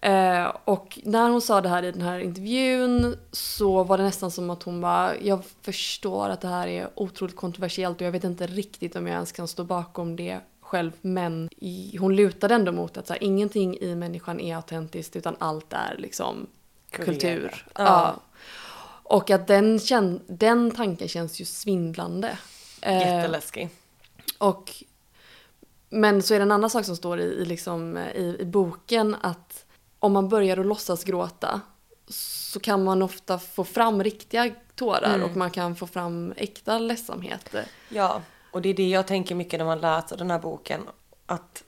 Eh, 0.00 0.56
och 0.64 0.98
när 1.04 1.30
hon 1.30 1.40
sa 1.40 1.60
det 1.60 1.68
här 1.68 1.82
i 1.82 1.92
den 1.92 2.02
här 2.02 2.18
intervjun 2.18 3.16
så 3.32 3.84
var 3.84 3.98
det 3.98 4.04
nästan 4.04 4.30
som 4.30 4.50
att 4.50 4.62
hon 4.62 4.80
bara, 4.80 5.16
jag 5.16 5.42
förstår 5.62 6.28
att 6.28 6.40
det 6.40 6.48
här 6.48 6.66
är 6.66 6.90
otroligt 6.94 7.36
kontroversiellt 7.36 8.00
och 8.00 8.06
jag 8.06 8.12
vet 8.12 8.24
inte 8.24 8.46
riktigt 8.46 8.96
om 8.96 9.06
jag 9.06 9.14
ens 9.14 9.32
kan 9.32 9.48
stå 9.48 9.64
bakom 9.64 10.16
det 10.16 10.40
själv 10.60 10.92
men 11.00 11.48
i, 11.56 11.96
hon 12.00 12.16
lutade 12.16 12.54
ändå 12.54 12.72
mot 12.72 12.96
att 12.96 13.06
så 13.06 13.12
här, 13.12 13.22
ingenting 13.22 13.78
i 13.78 13.94
människan 13.94 14.40
är 14.40 14.56
autentiskt 14.56 15.16
utan 15.16 15.36
allt 15.38 15.72
är 15.72 15.96
liksom 15.98 16.46
kultur. 16.90 17.66
Ja. 17.74 17.82
Ja. 17.82 18.20
Och 19.02 19.30
att 19.30 19.46
den, 19.46 19.80
den 20.26 20.70
tanken 20.70 21.08
känns 21.08 21.40
ju 21.40 21.44
svindlande. 21.44 22.38
Eh, 22.80 22.98
Jätteläskig. 22.98 23.68
och, 24.38 24.72
men 25.92 26.22
så 26.22 26.34
är 26.34 26.38
det 26.38 26.42
en 26.42 26.52
annan 26.52 26.70
sak 26.70 26.84
som 26.84 26.96
står 26.96 27.20
i, 27.20 27.22
i, 27.24 27.44
liksom, 27.44 27.98
i, 27.98 28.36
i 28.40 28.44
boken 28.44 29.16
att 29.20 29.64
om 29.98 30.12
man 30.12 30.28
börjar 30.28 30.56
att 30.56 30.66
låtsas 30.66 31.04
gråta 31.04 31.60
så 32.08 32.60
kan 32.60 32.84
man 32.84 33.02
ofta 33.02 33.38
få 33.38 33.64
fram 33.64 34.02
riktiga 34.04 34.50
tårar 34.74 35.14
Mm. 35.14 35.22
och 35.30 35.36
man 35.36 35.50
kan 35.50 35.76
få 35.76 35.86
fram 35.86 36.34
äkta 36.36 36.78
ledsamhet. 36.78 37.54
Ja, 37.88 38.22
och 38.52 38.62
det 38.62 38.68
är 38.68 38.74
det 38.74 38.88
jag 38.88 39.06
tänker 39.06 39.34
mycket 39.34 39.58
när 39.60 39.64
man 39.66 39.80
läser 39.80 40.16
den 40.16 40.30
här 40.30 40.38
boken. 40.38 40.80
Att 41.26 41.64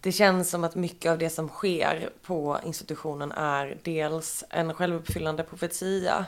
det 0.00 0.12
känns 0.12 0.50
som 0.50 0.64
att 0.64 0.74
mycket 0.74 1.10
av 1.12 1.18
det 1.18 1.30
som 1.30 1.48
sker 1.48 2.10
på 2.22 2.58
institutionen 2.64 3.32
är 3.32 3.78
dels 3.84 4.44
en 4.50 4.74
självuppfyllande 4.74 5.42
profetia. 5.42 6.26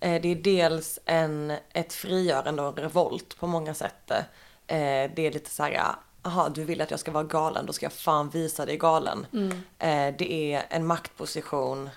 Eh, 0.00 0.22
Det 0.22 0.28
är 0.28 0.34
dels 0.36 0.98
en, 1.04 1.52
ett 1.72 1.92
frigörande 1.92 2.62
och 2.62 2.78
en 2.78 2.84
revolt 2.84 3.38
på 3.38 3.46
många 3.46 3.74
sätt. 3.74 4.10
Eh, 4.10 5.10
Det 5.14 5.18
är 5.18 5.32
lite 5.32 5.50
så 5.50 5.62
här, 5.62 5.82
aha 6.22 6.48
du 6.48 6.64
vill 6.64 6.80
att 6.80 6.90
jag 6.90 7.00
ska 7.00 7.10
vara 7.10 7.24
galen, 7.24 7.66
då 7.66 7.72
ska 7.72 7.84
jag 7.86 7.92
fan 7.92 8.28
visa 8.30 8.66
dig 8.66 8.76
galen. 8.76 9.26
Eh, 9.78 10.14
Det 10.18 10.52
är 10.54 10.62
en 10.70 10.86
maktposition 10.86 11.90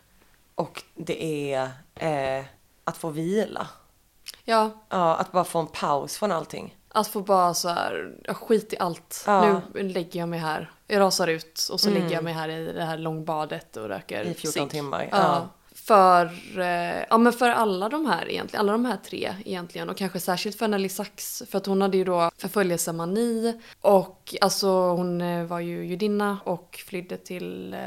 och 0.56 0.84
det 0.96 1.54
är 1.54 1.70
eh, 1.96 2.46
att 2.84 2.98
få 2.98 3.10
vila. 3.10 3.68
Ja, 4.46 4.70
Ja, 4.90 5.16
att 5.16 5.32
bara 5.32 5.44
få 5.44 5.60
en 5.60 5.68
paus 5.68 6.18
från 6.18 6.32
allting. 6.32 6.78
att 6.94 7.08
få 7.08 7.22
bara 7.22 7.54
så 7.54 7.70
här, 7.70 8.16
skit 8.28 8.74
i 8.74 8.78
allt. 8.78 9.24
Ja. 9.28 9.62
Nu 9.74 9.84
lägger 9.90 10.20
jag 10.20 10.30
mig 10.30 10.40
här. 10.40 10.72
Jag 10.88 11.00
rasar 11.00 11.28
ut 11.28 11.68
och 11.72 11.80
så 11.80 11.90
lägger 11.90 12.12
jag 12.12 12.24
mig 12.24 12.34
här 12.34 12.50
i 12.50 12.74
det 12.74 12.84
här 12.84 12.98
långbadet 12.98 13.78
och 13.78 13.88
röker 13.88 14.24
I 14.24 14.34
14 14.34 14.52
cigg. 14.52 14.70
timmar, 14.70 15.10
Ja. 15.12 15.48
För, 15.84 16.26
eh, 16.60 17.04
ja, 17.10 17.18
men 17.18 17.34
för 17.34 17.50
alla 17.50 17.90
de 17.90 18.06
här 18.06 18.30
egentligen, 18.30 18.60
alla 18.60 18.72
de 18.72 18.86
här 18.86 18.98
tre 18.98 19.36
egentligen. 19.46 19.90
Och 19.90 19.98
kanske 19.98 20.20
särskilt 20.20 20.58
för 20.58 20.68
Nelly 20.68 20.90
Sachs 20.90 21.44
för 21.50 21.58
att 21.58 21.66
hon 21.66 21.82
hade 21.82 21.98
ju 21.98 22.04
då 22.04 22.32
förföljelsemani. 22.38 23.60
Och 23.82 24.36
alltså 24.42 24.70
hon 24.70 25.22
eh, 25.22 25.46
var 25.46 25.60
ju 25.60 25.86
judinna 25.86 26.38
och 26.44 26.84
flydde 26.88 27.18
till 27.18 27.74
eh, 27.74 27.80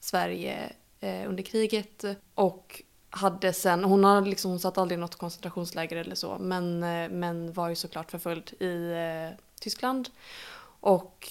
Sverige 0.00 0.72
eh, 1.00 1.28
under 1.28 1.42
kriget. 1.42 2.04
Och 2.34 2.82
hade 3.10 3.52
sen, 3.52 3.84
hon, 3.84 4.04
hade 4.04 4.30
liksom, 4.30 4.50
hon 4.50 4.60
satt 4.60 4.78
aldrig 4.78 4.98
i 4.98 5.00
något 5.00 5.16
koncentrationsläger 5.16 5.96
eller 5.96 6.14
så 6.14 6.38
men, 6.40 6.82
eh, 6.82 7.08
men 7.08 7.52
var 7.52 7.68
ju 7.68 7.74
såklart 7.74 8.10
förföljd 8.10 8.52
i 8.60 8.92
eh, 8.92 9.38
Tyskland. 9.60 10.08
Och 10.80 11.28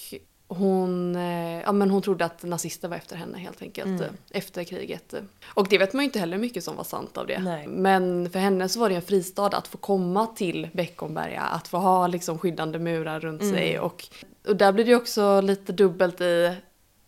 hon, 0.50 1.16
eh, 1.16 1.60
ja, 1.60 1.72
men 1.72 1.90
hon 1.90 2.02
trodde 2.02 2.24
att 2.24 2.42
nazister 2.42 2.88
var 2.88 2.96
efter 2.96 3.16
henne 3.16 3.38
helt 3.38 3.62
enkelt. 3.62 3.86
Mm. 3.88 4.00
eh, 4.02 4.08
Efter 4.30 4.64
kriget. 4.64 5.14
Och 5.54 5.68
det 5.68 5.78
vet 5.78 5.92
man 5.92 6.02
ju 6.02 6.04
inte 6.04 6.18
heller 6.18 6.38
mycket 6.38 6.64
som 6.64 6.76
var 6.76 6.84
sant 6.84 7.16
av 7.18 7.26
det. 7.26 7.38
Nej. 7.38 7.66
Men 7.66 8.30
för 8.30 8.38
henne 8.38 8.68
så 8.68 8.80
var 8.80 8.88
det 8.88 8.94
en 8.94 9.02
fristad 9.02 9.46
att 9.46 9.68
få 9.68 9.78
komma 9.78 10.26
till 10.26 10.68
Beckomberga. 10.72 11.40
Att 11.40 11.68
få 11.68 11.78
ha 11.78 12.06
liksom 12.06 12.38
skyddande 12.38 12.78
murar 12.78 13.20
runt 13.20 13.42
Mm. 13.42 13.54
sig. 13.54 13.78
Och, 13.78 14.04
och 14.48 14.56
där 14.56 14.72
blir 14.72 14.84
det 14.84 14.90
ju 14.90 14.96
också 14.96 15.40
lite 15.40 15.72
dubbelt 15.72 16.20
i, 16.20 16.54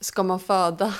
ska 0.00 0.22
man 0.22 0.40
föda? 0.40 0.94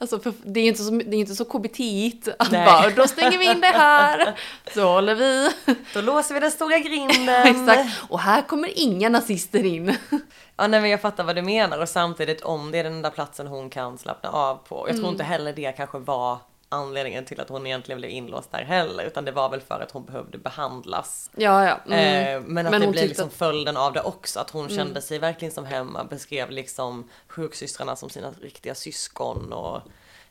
Alltså 0.00 0.20
för 0.20 0.32
det 0.44 0.60
är 0.60 0.64
inte 0.64 0.82
så, 0.82 0.90
det 0.90 1.16
är 1.16 1.20
inte 1.20 1.34
så 1.34 1.44
KBT-igt 1.44 2.28
att 2.38 2.50
Nej. 2.50 2.66
bara, 2.66 2.90
då 2.90 3.08
stänger 3.08 3.38
vi 3.38 3.50
in 3.50 3.60
det 3.60 3.66
här. 3.66 4.38
Så 4.74 4.82
håller 4.82 5.14
vi. 5.14 5.50
Då 5.94 6.00
låser 6.00 6.34
vi 6.34 6.40
den 6.40 6.50
stora 6.50 6.78
grinden. 6.78 7.28
Exakt. 7.46 8.02
Och 8.08 8.20
här 8.20 8.42
kommer 8.42 8.78
inga 8.78 9.08
nazister 9.08 9.64
in. 9.64 9.96
Ja, 10.60 10.66
nej, 10.66 10.80
men 10.80 10.90
jag 10.90 11.00
fattar 11.00 11.24
vad 11.24 11.36
du 11.36 11.42
menar 11.42 11.78
och 11.78 11.88
samtidigt 11.88 12.40
om 12.40 12.70
det 12.70 12.78
är 12.78 12.84
den 12.84 12.92
enda 12.92 13.10
platsen 13.10 13.46
hon 13.46 13.70
kan 13.70 13.98
slappna 13.98 14.30
av 14.30 14.54
på. 14.56 14.88
Jag 14.88 14.96
tror 14.96 15.08
inte 15.08 15.24
heller 15.24 15.52
det 15.52 15.72
kanske 15.76 15.98
var 15.98 16.38
anledningen 16.68 17.24
till 17.24 17.40
att 17.40 17.48
hon 17.48 17.66
egentligen 17.66 17.98
blev 17.98 18.10
inlåst 18.10 18.52
där 18.52 18.64
heller, 18.64 19.04
utan 19.04 19.24
det 19.24 19.32
var 19.32 19.48
väl 19.48 19.60
för 19.60 19.80
att 19.80 19.90
hon 19.90 20.04
behövde 20.04 20.38
behandlas. 20.38 21.30
Ja, 21.36 21.66
ja. 21.68 21.80
Mm. 21.86 22.36
Eh, 22.36 22.48
men 22.48 22.66
att 22.66 22.70
Men 22.70 22.80
det 22.80 22.88
blir 22.88 23.08
liksom 23.08 23.30
följden 23.30 23.76
av 23.76 23.92
det 23.92 24.00
också, 24.00 24.40
att 24.40 24.50
hon 24.50 24.68
kände 24.68 25.00
sig 25.02 25.18
verkligen 25.18 25.52
som 25.52 25.64
hemma, 25.64 26.04
beskrev 26.04 26.50
liksom 26.50 27.08
sjuksystrarna 27.28 27.96
som 27.96 28.10
sina 28.10 28.30
riktiga 28.30 28.74
syskon 28.74 29.52
och 29.52 29.80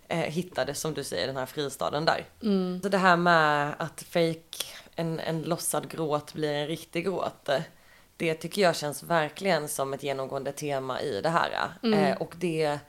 eh, 0.07 0.17
hittade 0.17 0.73
som 0.73 0.93
du 0.93 1.03
säger 1.03 1.27
den 1.27 1.37
här 1.37 1.45
fristaden 1.45 2.05
där. 2.05 2.25
Så 2.81 2.89
det 2.89 2.97
här 2.97 3.17
med 3.17 3.73
att 3.77 4.01
fake 4.01 4.65
en, 4.95 5.19
en 5.19 5.41
lossad 5.41 5.89
gråt 5.89 6.33
blir 6.33 6.53
en 6.53 6.67
riktig 6.67 7.05
gråt. 7.05 7.49
Det 8.17 8.33
tycker 8.33 8.61
jag 8.61 8.75
känns 8.75 9.03
verkligen 9.03 9.67
som 9.67 9.93
ett 9.93 10.03
genomgående 10.03 10.51
tema 10.51 11.01
i 11.01 11.21
det 11.21 11.29
här. 11.29 11.51
Eh, 11.83 12.17
och 12.17 12.33
det 12.37 12.79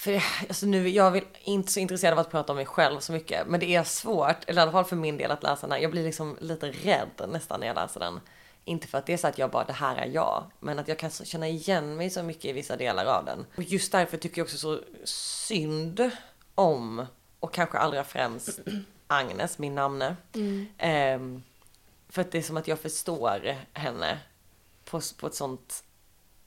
för 0.00 0.22
alltså 0.48 0.66
nu, 0.66 0.88
jag 0.88 1.16
är 1.16 1.24
inte 1.44 1.72
så 1.72 1.80
intresserad 1.80 2.12
av 2.12 2.18
att 2.18 2.30
prata 2.30 2.52
om 2.52 2.56
mig 2.56 2.66
själv 2.66 3.00
så 3.00 3.12
mycket, 3.12 3.46
men 3.46 3.60
det 3.60 3.74
är 3.74 3.84
svårt, 3.84 4.36
eller 4.46 4.60
i 4.60 4.62
alla 4.62 4.72
fall 4.72 4.84
för 4.84 4.96
min 4.96 5.16
del 5.16 5.30
att 5.30 5.42
läsa 5.42 5.66
den 5.66 5.72
här. 5.72 5.78
Jag 5.78 5.90
blir 5.90 6.04
liksom 6.04 6.36
lite 6.40 6.70
rädd 6.70 7.28
nästan 7.28 7.60
när 7.60 7.66
jag 7.66 7.74
läser 7.74 8.00
den. 8.00 8.20
Inte 8.64 8.86
för 8.86 8.98
att 8.98 9.06
det 9.06 9.12
är 9.12 9.16
så 9.16 9.28
att 9.28 9.38
jag 9.38 9.50
bara, 9.50 9.64
det 9.64 9.72
här 9.72 9.96
är 9.96 10.06
jag, 10.06 10.44
men 10.60 10.78
att 10.78 10.88
jag 10.88 10.98
kan 10.98 11.10
känna 11.10 11.48
igen 11.48 11.96
mig 11.96 12.10
så 12.10 12.22
mycket 12.22 12.44
i 12.44 12.52
vissa 12.52 12.76
delar 12.76 13.04
av 13.04 13.24
den. 13.24 13.46
Och 13.56 13.62
just 13.62 13.92
därför 13.92 14.16
tycker 14.16 14.40
jag 14.40 14.44
också 14.44 14.58
så 14.58 14.80
synd 15.04 16.10
om, 16.54 17.06
och 17.40 17.54
kanske 17.54 17.78
allra 17.78 18.04
främst 18.04 18.60
Agnes, 19.06 19.58
min 19.58 19.74
namne. 19.74 20.16
Ehm, 20.78 21.42
för 22.08 22.22
att 22.22 22.32
det 22.32 22.38
är 22.38 22.42
som 22.42 22.56
att 22.56 22.68
jag 22.68 22.78
förstår 22.78 23.56
henne 23.72 24.18
på, 24.84 25.00
på 25.18 25.26
ett 25.26 25.34
sånt 25.34 25.84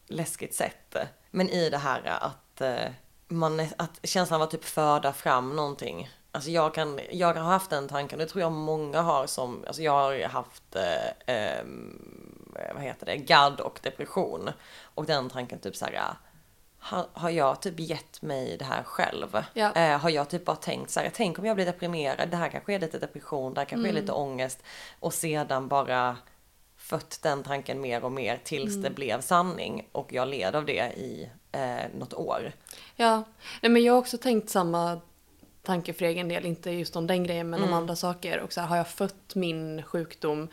läskigt 0.07 0.55
sätt. 0.55 0.95
Men 1.31 1.49
i 1.49 1.69
det 1.69 1.77
här 1.77 2.01
att, 2.05 2.61
eh, 2.61 2.91
man, 3.33 3.59
är- 3.59 3.73
att 3.77 3.99
känslan 4.03 4.41
av 4.41 4.43
att 4.43 4.51
typ 4.51 4.63
föda 4.63 5.13
fram 5.13 5.55
någonting. 5.55 6.09
Alltså 6.31 6.49
jag, 6.49 6.73
kan, 6.73 6.99
jag 7.11 7.33
har 7.33 7.43
haft 7.43 7.69
den 7.69 7.87
tanken, 7.87 8.19
det 8.19 8.25
tror 8.25 8.41
jag 8.41 8.51
många 8.51 9.01
har 9.01 9.27
som, 9.27 9.63
alltså 9.67 9.81
jag 9.81 9.91
har 9.91 10.27
haft, 10.27 10.75
eh, 10.75 11.35
ehm, 11.35 12.45
vad 12.73 12.83
heter 12.83 13.05
det, 13.05 13.17
gadd 13.17 13.59
och 13.59 13.79
depression. 13.83 14.49
Och 14.95 15.05
den 15.05 15.29
tanken 15.29 15.59
typ 15.59 15.75
så 15.75 15.85
här, 15.85 16.15
har, 16.79 17.05
har 17.13 17.29
jag 17.29 17.61
typ 17.61 17.79
gett 17.79 18.21
mig 18.21 18.57
det 18.57 18.65
här 18.65 18.83
själv? 18.83 19.43
Ja. 19.53 19.71
Eh, 19.75 19.97
har 19.99 20.09
jag 20.09 20.29
typ 20.29 20.45
bara 20.45 20.55
tänkt 20.55 20.91
så 20.91 20.99
här, 20.99 21.11
tänk 21.13 21.39
om 21.39 21.45
jag 21.45 21.55
blir 21.55 21.65
deprimerad, 21.65 22.29
det 22.29 22.37
här 22.37 22.49
kanske 22.49 22.73
är 22.73 22.79
lite 22.79 22.99
depression, 22.99 23.53
det 23.53 23.59
här 23.61 23.65
kanske 23.65 23.89
är 23.89 23.93
lite 23.93 24.11
ångest. 24.11 24.63
Och 24.99 25.13
sedan 25.13 25.67
bara 25.67 26.17
fött 26.77 27.19
den 27.21 27.43
tanken 27.43 27.81
mer 27.81 28.03
och 28.03 28.11
mer 28.11 28.41
tills 28.43 28.75
det 28.75 28.89
blev 28.89 29.21
sanning. 29.21 29.87
Och 29.91 30.13
jag 30.13 30.27
led 30.27 30.55
av 30.55 30.65
det 30.65 30.93
i 30.97 31.29
eh, 31.53 31.85
något 31.99 32.13
år. 32.13 32.51
Ja, 32.95 33.23
nej 33.61 33.71
men 33.71 33.83
jag 33.83 33.93
har 33.93 33.99
också 33.99 34.17
tänkt 34.17 34.49
samma 34.49 34.99
tanke 35.63 35.93
för 35.93 36.05
egen 36.05 36.27
del, 36.27 36.45
inte 36.45 36.71
just 36.71 36.95
om 36.95 37.07
den 37.07 37.23
grejen 37.23 37.49
men 37.49 37.59
Mm. 37.59 37.73
om 37.73 37.77
andra 37.79 37.95
saker. 37.95 38.39
Och 38.39 38.53
så 38.53 38.61
här, 38.61 38.67
har 38.67 38.77
jag 38.77 38.87
fött 38.87 39.35
min 39.35 39.83
sjukdom? 39.83 40.47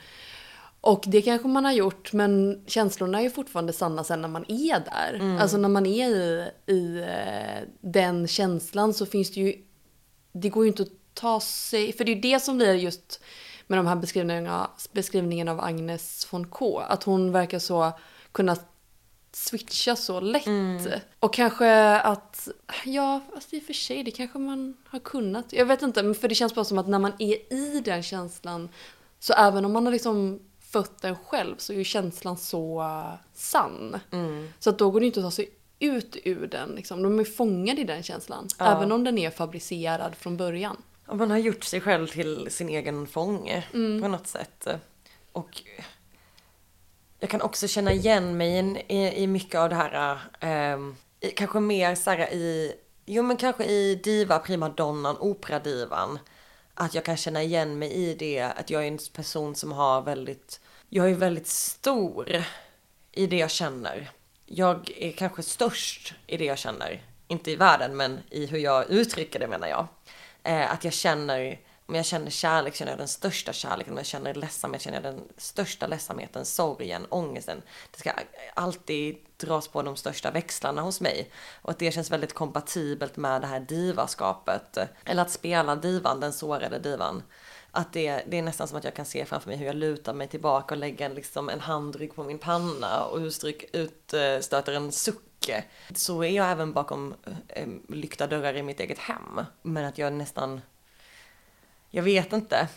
Och 0.81 1.05
det 1.07 1.23
kanske 1.23 1.49
man 1.49 1.65
har 1.65 1.73
gjort 1.73 2.13
men 2.13 2.63
känslorna 2.67 3.19
är 3.19 3.23
ju 3.23 3.31
fortfarande 3.31 3.73
sanna 3.73 4.05
sen 4.05 4.21
när 4.21 4.29
man 4.29 4.45
är 4.49 4.81
där. 4.81 5.15
Mm. 5.15 5.39
Alltså 5.39 5.57
när 5.57 5.69
man 5.69 5.87
är 5.87 6.09
i, 6.09 6.51
i 6.67 6.99
eh, 7.01 7.69
den 7.81 8.29
känslan 8.29 8.95
så 8.95 9.07
finns 9.07 9.31
det 9.31 9.41
ju, 9.41 9.55
det 10.33 10.49
går 10.49 10.65
ju 10.65 10.69
inte 10.69 10.83
att 10.83 10.89
ta 11.15 11.41
sig, 11.41 11.93
för 11.93 12.05
det 12.05 12.13
är 12.13 12.15
ju 12.15 12.21
det 12.21 12.41
som 12.41 12.57
blir 12.57 12.75
just 12.75 13.21
med 13.67 13.79
de 13.79 13.87
här 13.87 13.97
beskrivningarna, 13.97 14.71
beskrivningarna 14.93 15.53
av 15.53 15.61
Agnes 15.61 16.29
von 16.33 16.47
K. 16.47 16.79
Att 16.81 17.03
hon 17.05 17.33
verkar 17.33 17.59
så 17.59 17.93
kunna 18.33 18.57
switcha 19.33 19.97
så 19.97 20.21
lätt. 20.21 21.03
Och 21.21 21.35
kanske 21.35 21.97
att, 21.97 22.49
ja, 22.85 23.21
fast 23.35 23.55
i 23.55 23.59
och 23.59 23.63
för 23.63 23.73
sig, 23.73 24.03
det 24.03 24.11
kanske 24.11 24.39
man 24.39 24.77
har 24.87 24.99
kunnat. 24.99 25.53
Jag 25.53 25.67
vet 25.67 25.83
inte, 25.83 26.03
men 26.03 26.15
för 26.15 26.29
det 26.29 26.35
känns 26.35 26.55
bara 26.55 26.65
som 26.65 26.79
att 26.79 26.89
när 26.89 26.99
man 26.99 27.13
är 27.19 27.53
i 27.53 27.83
den 27.85 28.03
känslan, 28.03 28.69
så 29.19 29.33
även 29.33 29.65
om 29.65 29.73
man 29.73 29.87
har 29.87 29.93
liksom 29.93 30.41
fött 30.61 31.03
den 31.03 31.17
själv 31.17 31.55
så 31.59 31.73
är 31.73 31.77
ju 31.77 31.85
känslan 31.85 32.37
så 32.37 32.85
sann. 33.35 34.01
Så 34.59 34.71
att 34.71 34.79
då 34.79 34.91
går 34.91 35.01
det 35.01 35.07
inte 35.07 35.21
att 35.21 35.27
ta 35.27 35.31
sig 35.31 35.51
ut 35.79 36.17
ur 36.25 36.47
den. 36.47 36.71
Liksom. 36.71 37.03
De 37.03 37.21
är 37.21 37.25
fångade 37.25 37.81
i 37.81 37.85
den 37.85 38.03
känslan. 38.03 38.49
Även 38.59 38.93
om 38.93 39.05
den 39.05 39.19
är 39.19 39.31
fabricerad 39.31 40.15
från 40.15 40.37
början. 40.37 40.77
Och 41.07 41.17
man 41.17 41.31
har 41.31 41.39
gjort 41.39 41.65
sig 41.65 41.81
själv 41.81 42.07
till 42.07 42.49
sin 42.51 42.69
egen 42.69 43.07
fånge 43.07 43.65
på 43.73 44.09
något 44.09 44.27
sätt. 44.27 44.67
Och 45.33 45.63
jag 47.21 47.31
kan 47.31 47.43
också 47.43 47.69
känna 47.69 47.93
igen 47.93 48.37
mig 48.37 48.85
i, 48.89 49.23
i, 49.23 49.27
mycket 49.27 49.61
av 49.61 49.69
det 49.69 49.75
här, 49.75 50.19
ehm, 50.41 50.97
i, 51.21 51.31
kanske 51.31 51.61
mer 51.61 51.95
så 51.95 52.11
här 52.11 52.33
i, 52.33 52.75
jo 53.07 53.23
men 53.23 53.37
kanske 53.37 53.65
i 53.65 53.95
diva, 53.95 54.39
primadonnan, 54.39 55.17
operadivan. 55.21 56.19
Att 56.75 56.95
jag 56.95 57.05
kan 57.05 57.17
känna 57.17 57.43
igen 57.43 57.79
mig 57.79 57.93
i 57.93 58.15
det, 58.15 58.43
att 58.43 58.71
jag 58.71 58.83
är 58.83 58.89
en 58.89 58.99
person 59.13 59.55
som 59.55 59.73
har 59.73 60.03
väldigt, 60.03 60.61
jag 60.89 61.11
är 61.11 61.15
väldigt 61.15 61.47
stor 61.47 62.45
i 63.13 63.27
det 63.27 63.37
jag 63.37 63.51
känner. 63.51 64.11
Jag 64.47 64.91
är 64.97 65.13
kanske 65.13 65.43
störst 65.43 66.15
i 66.27 66.37
det 66.37 66.45
jag 66.45 66.59
känner. 66.59 67.03
inte 67.29 67.51
i 67.51 67.57
världen 67.57 67.97
men 67.97 68.21
i 68.31 68.47
hur 68.47 68.59
jag 68.59 68.91
uttrycker 68.91 69.39
det 69.39 69.47
menar 69.47 69.69
jag. 69.69 69.87
Eh, 70.43 70.73
att 70.73 70.85
jag 70.85 70.93
känner, 70.93 71.59
om 71.91 71.97
jag 71.97 72.07
känner 72.07 72.31
kärlek 72.31 72.75
känner 72.75 72.93
jag 72.93 72.99
den 72.99 73.09
största 73.09 73.53
kärleken, 73.53 73.93
om 73.93 73.97
jag 73.97 74.07
känner 74.07 74.35
ledsamhet 74.35 74.83
känner 74.83 75.03
jag 75.03 75.15
den 75.15 75.23
största 75.37 75.87
ledsamheten, 75.87 76.45
sorgen, 76.45 77.07
ångesten. 77.09 77.63
Det 77.91 77.99
ska 77.99 78.13
alltid 78.55 79.17
dras 79.37 79.69
på 79.69 79.83
de 79.83 79.97
största 79.97 80.31
växlarna 80.31 80.83
hos 80.83 81.01
mig. 81.01 81.31
Och 81.63 81.71
att 81.71 81.79
det 81.79 81.93
känns 81.93 82.11
väldigt 82.11 82.35
kompatibelt 82.35 83.17
med 83.17 83.41
det 83.41 83.47
här 83.47 83.61
divaskapet. 83.61 84.79
Eller 85.05 85.23
att 85.23 85.31
spela 85.31 85.77
divan, 85.77 86.21
den 86.21 86.33
sårade 86.33 86.79
divan. 86.79 87.23
Att 87.71 87.93
det, 87.93 88.23
det 88.29 88.39
är 88.39 88.43
nästan 88.43 88.69
som 88.69 88.79
att 88.79 88.85
jag 88.85 88.95
kan 88.95 89.05
se 89.05 89.25
framför 89.25 89.49
mig 89.49 89.57
hur 89.57 89.67
jag 89.67 89.77
lutar 89.77 90.15
mig 90.15 90.29
tillbaka 90.29 90.75
och 90.75 90.79
lägger 90.79 91.07
en, 91.07 91.15
liksom, 91.15 91.49
en 91.49 91.61
handrygg 91.61 92.15
på 92.15 92.25
min 92.25 92.39
panna 92.39 93.05
och 93.05 93.19
utstryk, 93.19 93.65
utstöter 93.73 94.73
en 94.73 94.93
suck. 94.93 95.51
Så 95.95 96.25
är 96.25 96.29
jag 96.29 96.51
även 96.51 96.73
bakom 96.73 97.15
eh, 97.49 97.69
lyckta 97.89 98.27
dörrar 98.27 98.57
i 98.57 98.63
mitt 98.63 98.81
eget 98.81 98.99
hem. 98.99 99.41
Men 99.63 99.85
att 99.85 99.99
jag 99.99 100.13
nästan, 100.13 100.61
jag 101.91 102.03
vet 102.03 102.33
inte, 102.33 102.69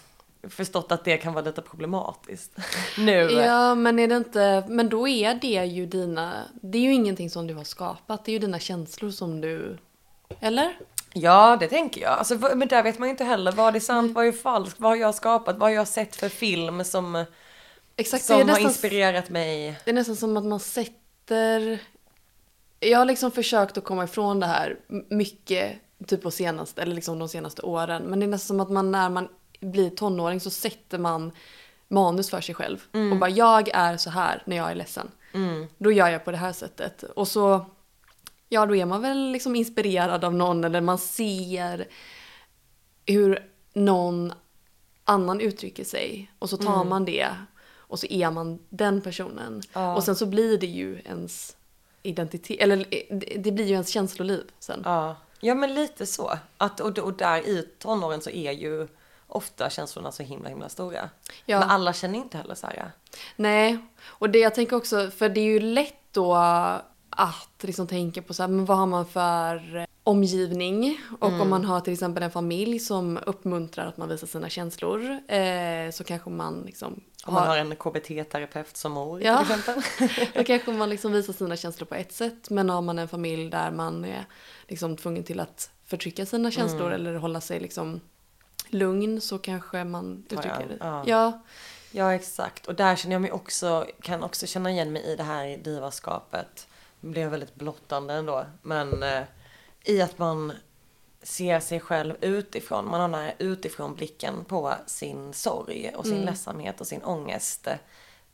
förstått 0.49 0.91
att 0.91 1.06
det 1.06 1.17
kan 1.17 1.34
vara 1.34 1.45
lite 1.45 1.62
problematiskt 1.62 2.52
nu. 2.97 3.13
Ja, 3.32 3.76
men 3.76 3.99
är 3.99 4.08
det 4.08 4.15
inte, 4.15 4.63
men 4.67 4.89
då 4.89 5.08
är 5.08 5.36
det 5.36 5.65
ju 5.65 5.86
dina, 5.86 6.43
det 6.62 6.78
är 6.78 6.82
ju 6.82 6.93
ingenting 6.93 7.30
som 7.30 7.47
du 7.47 7.54
har 7.54 7.63
skapat, 7.63 8.26
det 8.26 8.32
är 8.32 8.34
ju 8.34 8.39
dina 8.39 8.60
känslor 8.60 9.12
som 9.12 9.41
du, 9.41 9.78
eller? 10.39 10.78
Ja, 11.13 11.58
det 11.60 11.67
tänker 11.67 12.02
jag. 12.02 12.12
Alltså, 12.12 12.36
men 12.56 12.67
där 12.67 12.84
vet 12.84 12.99
man 12.99 13.08
ju 13.08 13.12
inte 13.12 13.23
heller 13.23 13.52
vad 13.52 13.76
är 13.76 13.80
sant, 13.80 14.12
vad 14.12 14.28
är 14.28 14.32
falskt, 14.32 14.80
vad 14.80 14.91
har 14.91 14.95
jag 14.95 15.15
skapat, 15.15 15.58
vad 15.58 15.69
har 15.69 15.76
jag 15.76 15.88
sett 15.88 16.15
för 16.15 16.30
film 16.30 16.84
som, 16.84 17.26
Exakt, 17.95 18.26
som 18.26 18.36
har 18.36 18.43
nästan, 18.43 18.63
inspirerat 18.63 19.30
mig. 19.30 19.80
Det 19.86 19.91
är 19.91 19.95
nästan 19.95 20.15
som 20.15 20.38
att 20.38 20.45
man 20.45 20.60
sätter, 20.60 21.80
jag 22.80 22.97
har 22.97 23.06
liksom 23.06 23.32
försökt 23.32 23.78
att 23.78 23.84
komma 23.84 24.04
ifrån 24.04 24.39
det 24.39 24.45
här 24.45 24.80
mycket, 25.10 25.71
typ 26.08 26.22
på 26.24 26.32
senaste, 26.32 26.82
eller 26.82 26.96
liksom 26.96 27.20
de 27.20 27.30
senaste 27.30 27.62
åren, 27.62 28.04
men 28.04 28.20
det 28.20 28.26
är 28.26 28.28
nästan 28.28 28.48
som 28.48 28.60
att 28.60 28.72
man 28.72 28.92
när 28.92 29.10
man 29.10 29.28
blir 29.60 29.89
tonåring 29.89 30.39
så 30.39 30.50
sätter 30.50 30.98
man 30.98 31.32
manus 31.88 32.30
för 32.30 32.42
sig 32.42 32.56
själv. 32.56 32.78
Och 33.12 33.18
bara 33.20 33.30
jag 33.30 33.70
är 33.74 33.98
så 33.98 34.10
här 34.10 34.44
när 34.46 34.56
jag 34.58 34.72
är 34.72 34.76
ledsen. 34.76 35.12
Mm. 35.34 35.68
Då 35.78 35.92
gör 35.92 36.08
jag 36.10 36.26
på 36.26 36.32
det 36.32 36.38
här 36.38 36.52
sättet. 36.54 37.04
Och 37.04 37.28
så, 37.28 37.66
ja 38.50 38.66
då 38.66 38.76
är 38.76 38.86
man 38.86 39.02
väl 39.02 39.32
liksom 39.32 39.56
inspirerad 39.56 40.24
av 40.24 40.34
någon 40.34 40.63
eller 40.63 40.82
man 40.82 40.98
ser 40.98 41.88
hur 43.06 43.50
någon 43.74 44.34
annan 45.04 45.39
uttrycker 45.42 45.84
sig. 45.84 46.32
Och 46.39 46.50
så 46.50 46.58
tar 46.58 46.84
man 46.84 47.06
det 47.06 47.28
och 47.76 48.00
så 48.00 48.08
är 48.10 48.32
man 48.32 48.60
den 48.70 49.02
personen. 49.02 49.62
Ja. 49.74 49.96
Och 49.96 50.04
sen 50.04 50.16
så 50.16 50.26
blir 50.26 50.58
det 50.58 50.68
ju 50.68 51.00
ens 51.06 51.56
identitet, 52.04 52.58
eller 52.62 52.86
det- 53.10 53.38
det 53.44 53.52
blir 53.52 53.66
ju 53.66 53.72
ens 53.74 53.89
känsloliv 53.89 54.44
sen. 54.60 54.82
Ja, 54.86 55.16
ja 55.43 55.56
men 55.56 55.73
lite 55.73 56.06
så. 56.06 56.39
Att, 56.58 56.79
och, 56.79 56.99
och 56.99 57.13
där 57.13 57.47
i 57.47 57.67
tonåren 57.79 58.21
så 58.21 58.29
är 58.29 58.51
ju 58.51 58.88
ofta 59.27 59.69
känslorna 59.69 60.12
så 60.12 60.23
himla 60.23 60.49
himla 60.49 60.69
stora. 60.69 61.10
Ja. 61.45 61.60
Men 61.60 61.69
alla 61.69 61.93
känner 61.93 62.19
inte 62.19 62.38
heller 62.38 62.56
så 62.56 62.67
här. 62.67 62.91
Nej, 63.36 63.77
och 64.03 64.29
det 64.29 64.39
jag 64.39 64.56
tänker 64.56 64.75
också, 64.75 65.12
för 65.12 65.29
det 65.29 65.39
är 65.39 65.45
ju 65.45 65.60
lätt 65.60 66.03
då 66.12 66.36
att 67.10 67.63
liksom 67.63 67.88
tänka 67.88 68.21
på 68.21 68.34
så 68.34 68.43
här, 68.43 68.47
men 68.47 68.65
vad 68.65 68.77
har 68.77 68.86
man 68.86 69.06
för 69.06 69.75
eh, 69.75 69.86
omgivning? 70.03 71.01
Och 71.19 71.41
om 71.41 71.49
man 71.49 71.65
har 71.65 71.79
till 71.82 71.93
exempel 71.93 72.23
en 72.23 72.32
familj 72.32 72.79
som 72.79 73.19
uppmuntrar 73.25 73.88
att 73.88 73.97
man 73.97 74.10
visar 74.10 74.27
sina 74.27 74.49
känslor 74.49 75.19
eh, 75.27 75.91
så 75.93 76.03
kanske 76.03 76.29
man 76.29 76.63
liksom 76.65 77.01
Om 77.25 77.33
man 77.33 77.47
har 77.47 77.57
en 77.57 77.75
KBT-terapeut 77.75 78.77
som 78.77 78.91
mor 78.91 79.21
Ja. 79.23 79.45
till 79.45 79.55
exempel. 79.59 79.83
Då 80.33 80.43
kanske 80.43 80.71
man 80.71 80.89
liksom 80.89 81.12
visar 81.12 81.33
sina 81.33 81.57
känslor 81.57 81.86
på 81.86 81.95
ett 81.95 82.12
sätt. 82.13 82.49
Men 82.49 82.69
har 82.69 82.81
man 82.81 82.99
en 82.99 83.07
familj 83.07 83.49
där 83.49 83.71
man 83.71 84.05
är 84.05 84.25
liksom 84.67 84.97
tvungen 84.97 85.23
till 85.23 85.39
att 85.39 85.69
förtrycka 85.86 86.25
sina 86.25 86.51
känslor 86.51 86.91
eller 86.91 87.15
hålla 87.15 87.41
sig 87.41 87.59
liksom 87.59 88.01
lugn 88.67 89.21
så 89.21 89.38
kanske 89.38 89.83
man 89.83 90.25
uttrycker 90.29 90.65
det. 90.69 90.77
ja. 90.79 91.03
Ja. 91.05 91.41
Ja 91.95 92.13
exakt 92.13 92.67
och 92.67 92.75
där 92.75 92.95
känner 92.95 93.15
jag 93.15 93.21
mig 93.21 93.31
också, 93.31 93.88
kan 94.01 94.23
också 94.23 94.47
känna 94.47 94.71
igen 94.71 94.91
mig 94.93 95.01
i 95.03 95.15
det 95.15 95.23
här 95.23 95.57
divaskapet. 95.57 96.67
Det 97.01 97.07
blev 97.07 97.29
väldigt 97.29 97.55
blottande 97.55 98.13
ändå. 98.13 98.45
Men 98.62 99.03
eh, 99.03 99.21
i 99.83 100.01
att 100.01 100.17
man 100.17 100.53
ser 101.23 101.59
sig 101.59 101.79
själv 101.79 102.15
utifrån. 102.21 102.86
Man 102.89 103.01
har 103.01 103.07
den 103.07 103.19
här 103.21 103.33
utifrån 103.38 103.95
blicken 103.95 104.45
på 104.45 104.73
sin 104.86 105.33
sorg 105.33 105.91
och 105.95 106.05
sin 106.05 106.21
ledsamhet 106.21 106.81
och 106.81 106.88
sin 106.88 107.03
ångest. 107.03 107.67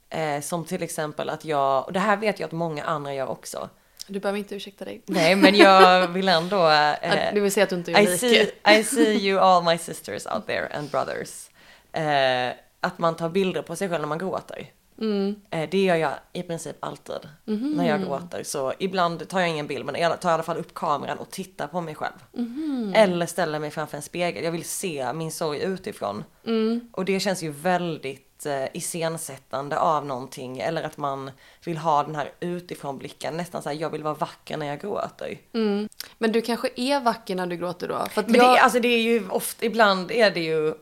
Eh, 0.10 0.42
som 0.42 0.66
till 0.66 0.84
exempel 0.84 1.30
att 1.30 1.46
jag, 1.46 1.86
och 1.86 1.94
det 1.94 2.00
här 2.00 2.18
vet 2.18 2.40
jag 2.40 2.48
att 2.48 2.52
många 2.52 2.84
andra 2.84 3.14
gör 3.14 3.28
också. 3.28 3.70
Du 4.08 4.20
behöver 4.20 4.40
inte 4.40 4.56
ursäkta 4.56 4.86
dig. 4.86 5.02
Nej 5.06 5.36
men 5.36 5.56
jag 5.56 6.08
vill 6.14 6.30
ändå 6.30 6.70
eh, 6.70 7.34
Det 7.34 7.40
vill 7.40 7.52
säga 7.52 7.64
att 7.64 7.70
du 7.70 7.76
inte 7.76 7.92
är 7.92 8.02
I 8.02 8.08
unik. 8.08 8.20
see, 8.20 8.52
I 8.80 8.84
see 8.96 9.28
you 9.28 9.40
all 9.40 9.64
my 9.64 9.78
sisters 9.78 10.26
out 10.26 10.48
there 10.48 10.68
and 10.78 10.90
brothers. 10.90 11.50
Eh, 11.92 12.54
att 12.80 13.00
man 13.00 13.16
tar 13.16 13.30
bilder 13.30 13.62
på 13.62 13.76
sig 13.76 13.90
själv 13.90 14.02
när 14.02 14.08
man 14.08 14.18
gråter. 14.18 14.72
Mm. 15.02 15.36
Eh, 15.50 15.70
det 15.70 15.84
gör 15.84 15.96
jag 15.96 16.12
i 16.34 16.44
princip 16.44 16.76
alltid 16.80 17.16
Mhm. 17.46 17.72
när 17.72 17.88
jag 17.88 18.02
gråter. 18.02 18.44
Så 18.44 18.74
ibland 18.80 19.30
tar 19.30 19.40
jag 19.40 19.50
ingen 19.50 19.68
bild 19.68 19.86
men 19.86 19.96
jag 20.02 20.22
tar 20.22 20.30
i 20.30 20.34
alla 20.34 20.44
fall 20.44 20.58
upp 20.58 20.74
kameran 20.74 21.18
och 21.18 21.30
tittar 21.32 21.68
på 21.68 21.82
mig 21.82 21.96
själv. 21.96 22.14
Mhm. 22.34 22.94
Eller 22.96 23.26
ställer 23.26 23.60
mig 23.60 23.72
framför 23.72 23.98
en 23.98 24.04
spegel. 24.04 24.44
Jag 24.44 24.52
vill 24.52 24.64
se 24.66 25.14
min 25.14 25.32
sorg 25.32 25.60
utifrån. 25.60 26.24
Mm. 26.46 26.90
Och 26.94 27.06
det 27.06 27.20
känns 27.20 27.44
ju 27.44 27.52
väldigt 27.52 28.46
eh, 28.46 28.66
iscensättande 28.74 29.80
av 29.80 30.06
någonting. 30.06 30.60
Eller 30.60 30.84
att 30.84 30.98
man 30.98 31.32
vill 31.66 31.78
ha 31.78 32.04
den 32.04 32.16
här 32.16 32.32
utifrån 32.40 32.98
blicken. 32.98 33.38
Nästan 33.38 33.62
så 33.62 33.70
här, 33.70 33.76
jag 33.76 33.90
vill 33.90 34.04
vara 34.04 34.14
vacker 34.14 34.58
när 34.58 34.66
jag 34.66 34.82
gråter. 34.82 35.38
Mm. 35.54 35.90
Men 36.18 36.32
du 36.32 36.42
kanske 36.42 36.70
är 36.76 37.00
vacker 37.00 37.36
när 37.36 37.48
du 37.48 37.56
gråter 37.58 37.88
då? 37.88 38.06
För 38.12 38.24
Men 38.28 38.36
jag... 38.36 38.56
det, 38.56 38.60
alltså 38.60 38.80
det 38.80 38.88
är 38.88 39.02
ju 39.02 39.30
ofta, 39.30 39.66
ibland 39.66 40.12
är 40.12 40.32
det 40.32 40.40
ju, 40.40 40.74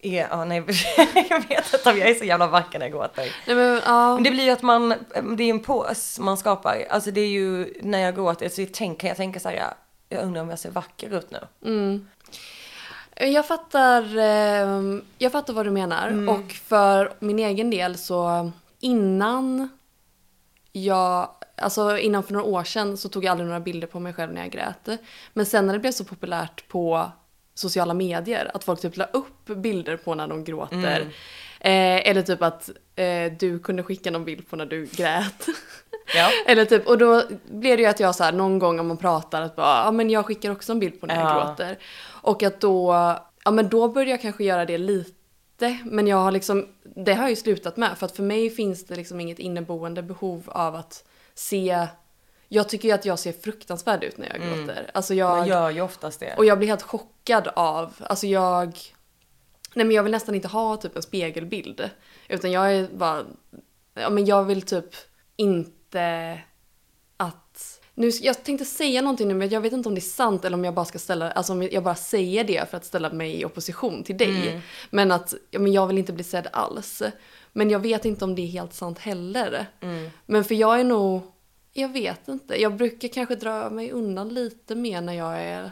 är, 0.00 0.28
ja, 0.30 0.44
nej, 0.44 0.56
jag 1.30 1.48
vet 1.48 1.74
inte 1.74 1.90
om 1.90 1.98
jag 1.98 2.08
är 2.08 2.14
så 2.14 2.24
jävla 2.24 2.46
vacker 2.46 2.78
när 2.78 2.86
jag 2.86 2.92
gråter. 2.92 3.34
Nej, 3.46 3.56
men, 3.56 3.80
ja. 3.84 4.14
Men 4.14 4.22
det 4.22 4.30
blir 4.30 4.44
ju 4.44 4.50
att 4.50 4.62
man, 4.62 4.94
det 5.36 5.44
är 5.44 5.50
en 5.50 5.60
pås 5.60 6.18
man 6.18 6.36
skapar. 6.36 6.86
Alltså 6.90 7.10
det 7.10 7.20
är 7.20 7.28
ju, 7.28 7.74
när 7.82 7.98
jag 7.98 8.14
gråter 8.14 8.48
så 8.48 8.66
tänker 8.72 9.08
jag 9.08 9.16
tänker 9.16 9.40
så 9.40 9.48
här, 9.48 9.74
jag 10.08 10.22
undrar 10.22 10.42
om 10.42 10.50
jag 10.50 10.58
ser 10.58 10.70
vacker 10.70 11.18
ut 11.18 11.30
nu. 11.30 11.38
Mm. 11.64 12.08
Jag 13.20 13.46
fattar, 13.46 14.16
eh, 14.16 15.00
jag 15.18 15.32
fattar 15.32 15.52
vad 15.52 15.66
du 15.66 15.70
menar. 15.70 16.08
Mm. 16.08 16.28
Och 16.28 16.52
för 16.52 17.12
min 17.18 17.38
egen 17.38 17.70
del 17.70 17.98
så 17.98 18.50
innan 18.80 19.68
jag, 20.72 21.30
alltså 21.56 21.98
innan 21.98 22.22
för 22.22 22.32
några 22.32 22.46
år 22.46 22.64
sedan 22.64 22.96
så 22.96 23.08
tog 23.08 23.24
jag 23.24 23.30
aldrig 23.30 23.46
några 23.46 23.60
bilder 23.60 23.86
på 23.86 24.00
mig 24.00 24.12
själv 24.12 24.32
när 24.32 24.40
jag 24.40 24.50
grät. 24.50 25.00
Men 25.32 25.46
sen 25.46 25.66
när 25.66 25.72
det 25.72 25.80
blev 25.80 25.92
så 25.92 26.04
populärt 26.04 26.68
på 26.68 27.10
sociala 27.58 27.94
medier 27.94 28.50
att 28.54 28.64
folk 28.64 28.80
typ 28.80 28.96
la 28.96 29.04
upp 29.04 29.44
bilder 29.46 29.96
på 29.96 30.14
när 30.14 30.28
de 30.28 30.44
gråter. 30.44 30.76
Mm. 31.00 31.08
Eh, 31.60 32.10
eller 32.10 32.22
typ 32.22 32.42
att 32.42 32.70
eh, 32.96 33.32
du 33.38 33.58
kunde 33.58 33.82
skicka 33.82 34.10
någon 34.10 34.24
bild 34.24 34.48
på 34.50 34.56
när 34.56 34.66
du 34.66 34.86
grät. 34.86 35.46
Ja. 36.14 36.30
Eller 36.46 36.64
typ, 36.64 36.86
och 36.86 36.98
då 36.98 37.22
blir 37.50 37.76
det 37.76 37.82
ju 37.82 37.88
att 37.88 38.00
jag 38.00 38.14
så 38.14 38.24
här, 38.24 38.32
någon 38.32 38.58
gång 38.58 38.80
om 38.80 38.88
man 38.88 38.96
pratar 38.96 39.42
att 39.42 39.56
bara, 39.56 39.84
ja 39.84 39.90
men 39.90 40.10
jag 40.10 40.26
skickar 40.26 40.50
också 40.50 40.72
en 40.72 40.78
bild 40.78 41.00
på 41.00 41.06
när 41.06 41.14
jag 41.20 41.24
Ja. 41.24 41.46
gråter. 41.46 41.78
Och 42.22 42.42
att 42.42 42.60
då, 42.60 42.92
ja 43.44 43.50
men 43.50 43.68
då 43.68 43.88
börjar 43.88 44.08
jag 44.08 44.22
kanske 44.22 44.44
göra 44.44 44.64
det 44.64 44.78
lite. 44.78 45.78
Men 45.84 46.06
jag 46.06 46.16
har 46.16 46.32
liksom, 46.32 46.66
det 46.96 47.14
har 47.14 47.22
jag 47.22 47.30
ju 47.30 47.36
slutat 47.36 47.76
med. 47.76 47.98
För 47.98 48.06
att 48.06 48.16
för 48.16 48.22
mig 48.22 48.50
finns 48.50 48.86
det 48.86 48.96
liksom 48.96 49.20
inget 49.20 49.38
inneboende 49.38 50.02
behov 50.02 50.42
av 50.46 50.74
att 50.74 51.04
se, 51.34 51.86
jag 52.48 52.68
tycker 52.68 52.88
ju 52.88 52.94
att 52.94 53.04
jag 53.04 53.18
ser 53.18 53.32
fruktansvärd 53.32 54.04
ut 54.04 54.18
när 54.18 54.28
jag 54.28 54.48
gråter. 54.48 54.90
Alltså 54.94 55.14
jag, 55.14 55.38
Man 55.38 55.48
gör 55.48 55.70
ju 55.70 55.80
oftast 55.80 56.20
det. 56.20 56.34
och 56.36 56.44
jag 56.44 56.58
blir 56.58 56.68
helt 56.68 56.82
chockad 56.82 57.48
av, 57.56 57.94
alltså 58.00 58.26
jag... 58.26 58.78
Nej 59.74 59.86
men 59.86 59.96
jag 59.96 60.02
vill 60.02 60.12
nästan 60.12 60.34
inte 60.34 60.48
ha 60.48 60.76
typ 60.76 60.96
en 60.96 61.02
spegelbild. 61.02 61.90
Utan 62.28 62.52
jag 62.52 62.74
är 62.74 62.88
bara, 62.88 63.24
ja 63.94 64.10
men 64.10 64.26
jag 64.26 64.44
vill 64.44 64.62
typ 64.62 64.94
inte 65.36 66.38
att... 67.16 67.80
Nu, 67.94 68.08
jag 68.08 68.44
tänkte 68.44 68.64
säga 68.64 69.02
någonting 69.02 69.28
nu 69.28 69.34
men 69.34 69.48
jag 69.48 69.60
vet 69.60 69.72
inte 69.72 69.88
om 69.88 69.94
det 69.94 69.98
är 69.98 70.02
sant 70.02 70.44
eller 70.44 70.56
om 70.56 70.64
jag 70.64 70.74
bara 70.74 70.84
ska 70.84 70.98
ställa, 70.98 71.30
alltså 71.30 71.52
om 71.52 71.62
jag 71.62 71.82
bara 71.84 71.94
säger 71.94 72.44
det 72.44 72.70
för 72.70 72.76
att 72.76 72.84
ställa 72.84 73.10
mig 73.12 73.40
i 73.40 73.44
opposition 73.44 74.02
till 74.04 74.16
dig. 74.16 74.60
Men 74.90 75.12
att, 75.12 75.34
ja, 75.50 75.58
men 75.58 75.72
jag 75.72 75.86
vill 75.86 75.98
inte 75.98 76.12
bli 76.12 76.24
sedd 76.24 76.48
alls. 76.52 77.02
Men 77.52 77.70
jag 77.70 77.78
vet 77.80 78.04
inte 78.04 78.24
om 78.24 78.34
det 78.34 78.42
är 78.42 78.46
helt 78.46 78.74
sant 78.74 78.98
heller. 78.98 79.66
Men 80.26 80.44
för 80.44 80.54
jag 80.54 80.80
är 80.80 80.84
nog, 80.84 81.22
jag 81.72 81.88
vet 81.88 82.28
inte. 82.28 82.60
Jag 82.60 82.76
brukar 82.76 83.08
kanske 83.08 83.34
dra 83.34 83.70
mig 83.70 83.90
undan 83.90 84.28
lite 84.28 84.74
mer 84.74 85.00
när 85.00 85.12
jag 85.12 85.40
är 85.40 85.70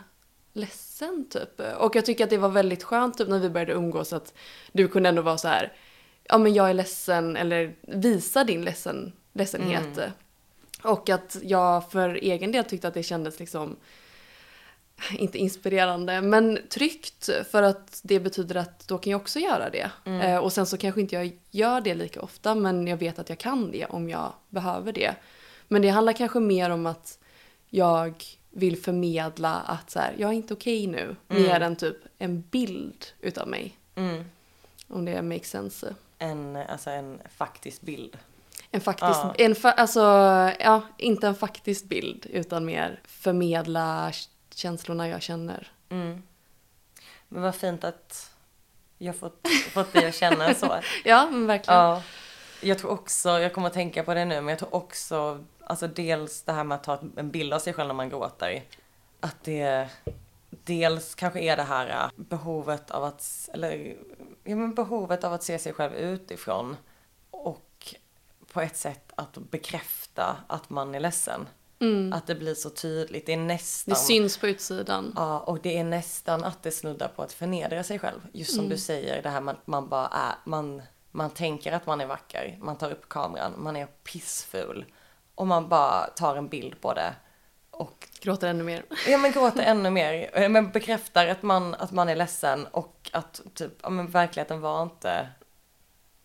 ledsen 0.52 1.26
typ. 1.30 1.60
Och 1.78 1.96
jag 1.96 2.06
tycker 2.06 2.24
att 2.24 2.30
det 2.30 2.38
var 2.38 2.48
väldigt 2.48 2.82
skönt 2.82 3.18
typ 3.18 3.28
när 3.28 3.38
vi 3.38 3.50
började 3.50 3.72
umgås 3.72 4.12
att 4.12 4.34
du 4.72 4.88
kunde 4.88 5.08
ändå 5.08 5.22
vara 5.22 5.38
så 5.38 5.48
här, 5.48 5.72
ja 6.24 6.38
men 6.38 6.54
jag 6.54 6.70
är 6.70 6.74
ledsen 6.74 7.36
eller 7.36 7.74
visa 7.80 8.44
din 8.44 8.64
ledsen, 8.64 9.12
ledsenhet. 9.32 9.98
Och 10.82 11.08
att 11.08 11.36
jag 11.42 11.90
för 11.90 12.14
egen 12.14 12.52
del 12.52 12.64
tyckte 12.64 12.88
att 12.88 12.94
det 12.94 13.02
kändes 13.02 13.38
liksom 13.40 13.76
inte 15.18 15.38
inspirerande, 15.38 16.20
men 16.20 16.58
tryggt 16.68 17.30
för 17.50 17.62
att 17.62 18.00
det 18.02 18.20
betyder 18.20 18.54
att 18.54 18.88
då 18.88 18.98
kan 18.98 19.10
jag 19.10 19.20
också 19.20 19.38
göra 19.38 19.70
det. 19.70 19.90
Eh, 20.22 20.38
och 20.38 20.52
sen 20.52 20.66
så 20.66 20.76
kanske 20.76 21.00
inte 21.00 21.14
jag 21.14 21.38
gör 21.50 21.80
det 21.80 21.94
lika 21.94 22.20
ofta, 22.20 22.54
men 22.54 22.86
jag 22.86 22.96
vet 22.96 23.18
att 23.18 23.28
jag 23.28 23.38
kan 23.38 23.70
det 23.70 23.86
om 23.86 24.08
jag 24.08 24.32
behöver 24.48 24.92
det. 24.92 25.14
Men 25.68 25.82
det 25.82 25.88
handlar 25.88 26.12
kanske 26.12 26.40
mer 26.40 26.70
om 26.70 26.86
att 26.86 27.18
jag 27.70 28.24
vill 28.50 28.76
förmedla 28.82 29.54
att 29.54 29.90
så 29.90 29.98
här, 29.98 30.14
jag 30.18 30.30
är 30.30 30.34
inte 30.34 30.54
okej 30.54 30.86
nu. 30.86 31.16
Mer 31.28 31.60
än 31.60 31.76
typ 31.76 31.96
en 32.18 32.40
bild 32.40 33.06
utav 33.20 33.48
mig. 33.48 33.76
Mm. 33.94 34.24
Om 34.88 35.04
det 35.04 35.22
makes 35.22 35.50
sense. 35.50 35.94
En, 36.18 36.56
alltså 36.56 36.90
en 36.90 37.18
faktisk 37.36 37.80
bild. 37.82 38.16
En 38.70 38.80
faktisk, 38.80 39.10
Ja. 39.20 39.34
en 39.38 39.54
fa- 39.54 39.72
alltså, 39.76 40.00
ja, 40.64 40.82
inte 40.96 41.26
en 41.26 41.34
faktisk 41.34 41.84
bild 41.84 42.26
utan 42.30 42.64
mer 42.64 43.00
förmedla 43.04 44.12
känslorna 44.54 45.08
jag 45.08 45.22
känner. 45.22 45.72
Mm. 45.88 46.22
Men 47.28 47.42
vad 47.42 47.54
fint 47.54 47.84
att 47.84 48.30
jag 48.98 49.16
fått, 49.16 49.48
fått 49.72 49.92
dig 49.92 50.06
att 50.06 50.14
känna 50.14 50.54
så. 50.54 50.76
Ja, 51.04 51.28
men 51.30 51.46
verkligen. 51.46 51.80
Ja. 51.80 52.02
Jag 52.62 52.78
tror 52.78 52.90
också, 52.90 53.28
jag 53.28 53.52
kommer 53.52 53.66
att 53.68 53.74
tänka 53.74 54.02
på 54.02 54.14
det 54.14 54.24
nu, 54.24 54.34
men 54.40 54.48
jag 54.48 54.58
tror 54.58 54.74
också, 54.74 55.44
alltså 55.66 55.86
dels 55.88 56.42
det 56.42 56.52
här 56.52 56.64
med 56.64 56.74
att 56.74 56.84
ta 56.84 56.98
en 57.16 57.30
bild 57.30 57.54
av 57.54 57.58
sig 57.58 57.72
själv 57.72 57.86
när 57.86 57.94
man 57.94 58.08
gråter. 58.08 58.62
Att 59.20 59.44
det 59.44 59.88
dels 60.50 61.14
kanske 61.14 61.40
är 61.40 61.56
det 61.56 61.62
här 61.62 61.88
äh, 61.88 62.10
behovet 62.16 62.90
av 62.90 63.04
att, 63.04 63.48
eller 63.52 63.96
ja 64.44 64.56
men 64.56 64.74
behovet 64.74 65.24
av 65.24 65.32
att 65.32 65.42
se 65.42 65.58
sig 65.58 65.72
själv 65.72 65.94
utifrån. 65.94 66.76
Och 67.30 67.94
på 68.52 68.60
ett 68.60 68.76
sätt 68.76 69.12
att 69.14 69.38
bekräfta 69.38 70.36
att 70.46 70.70
man 70.70 70.94
är 70.94 71.00
ledsen. 71.00 71.48
Att 72.12 72.26
det 72.26 72.34
blir 72.34 72.54
så 72.54 72.70
tydligt, 72.70 73.26
det 73.26 73.32
är 73.32 73.36
nästan. 73.36 73.92
Det 73.94 74.00
syns 74.00 74.38
på 74.38 74.48
utsidan. 74.48 75.12
Ja, 75.16 75.40
och 75.40 75.60
det 75.62 75.78
är 75.78 75.84
nästan 75.84 76.44
att 76.44 76.62
det 76.62 76.70
snuddar 76.70 77.08
på 77.08 77.22
att 77.22 77.32
förnedra 77.32 77.84
sig 77.84 77.98
själv. 77.98 78.20
Just 78.32 78.54
som 78.54 78.68
du 78.68 78.76
säger, 78.78 79.22
det 79.22 79.28
här 79.28 79.40
med 79.40 79.54
att 79.54 79.66
man 79.66 79.88
bara 79.88 80.06
är, 80.06 80.34
man, 80.44 80.82
man 81.10 81.30
tänker 81.30 81.72
att 81.72 81.86
man 81.86 82.00
är 82.00 82.06
vacker, 82.06 82.58
man 82.60 82.76
tar 82.76 82.90
upp 82.90 83.08
kameran, 83.08 83.52
man 83.56 83.76
är 83.76 83.86
pissful. 83.86 84.84
Och 85.36 85.46
man 85.46 85.68
bara 85.68 86.06
tar 86.06 86.36
en 86.36 86.48
bild 86.48 86.80
på 86.80 86.94
det. 86.94 87.14
Och 87.70 88.08
Gråter 88.20 88.48
ännu 88.48 88.64
mer. 88.64 88.84
ja, 89.08 89.18
men 89.18 89.32
gråter 89.32 89.62
ännu 89.66 89.90
mer. 89.90 90.48
Men 90.48 90.70
bekräftar 90.70 91.26
att 91.26 91.42
man, 91.42 91.74
att 91.74 91.90
man 91.92 92.08
är 92.08 92.16
ledsen 92.16 92.66
och 92.66 93.10
att 93.12 93.40
typ, 93.54 93.72
ja 93.82 93.90
men 93.90 94.06
verkligheten 94.10 94.60
var 94.60 94.82
inte, 94.82 95.28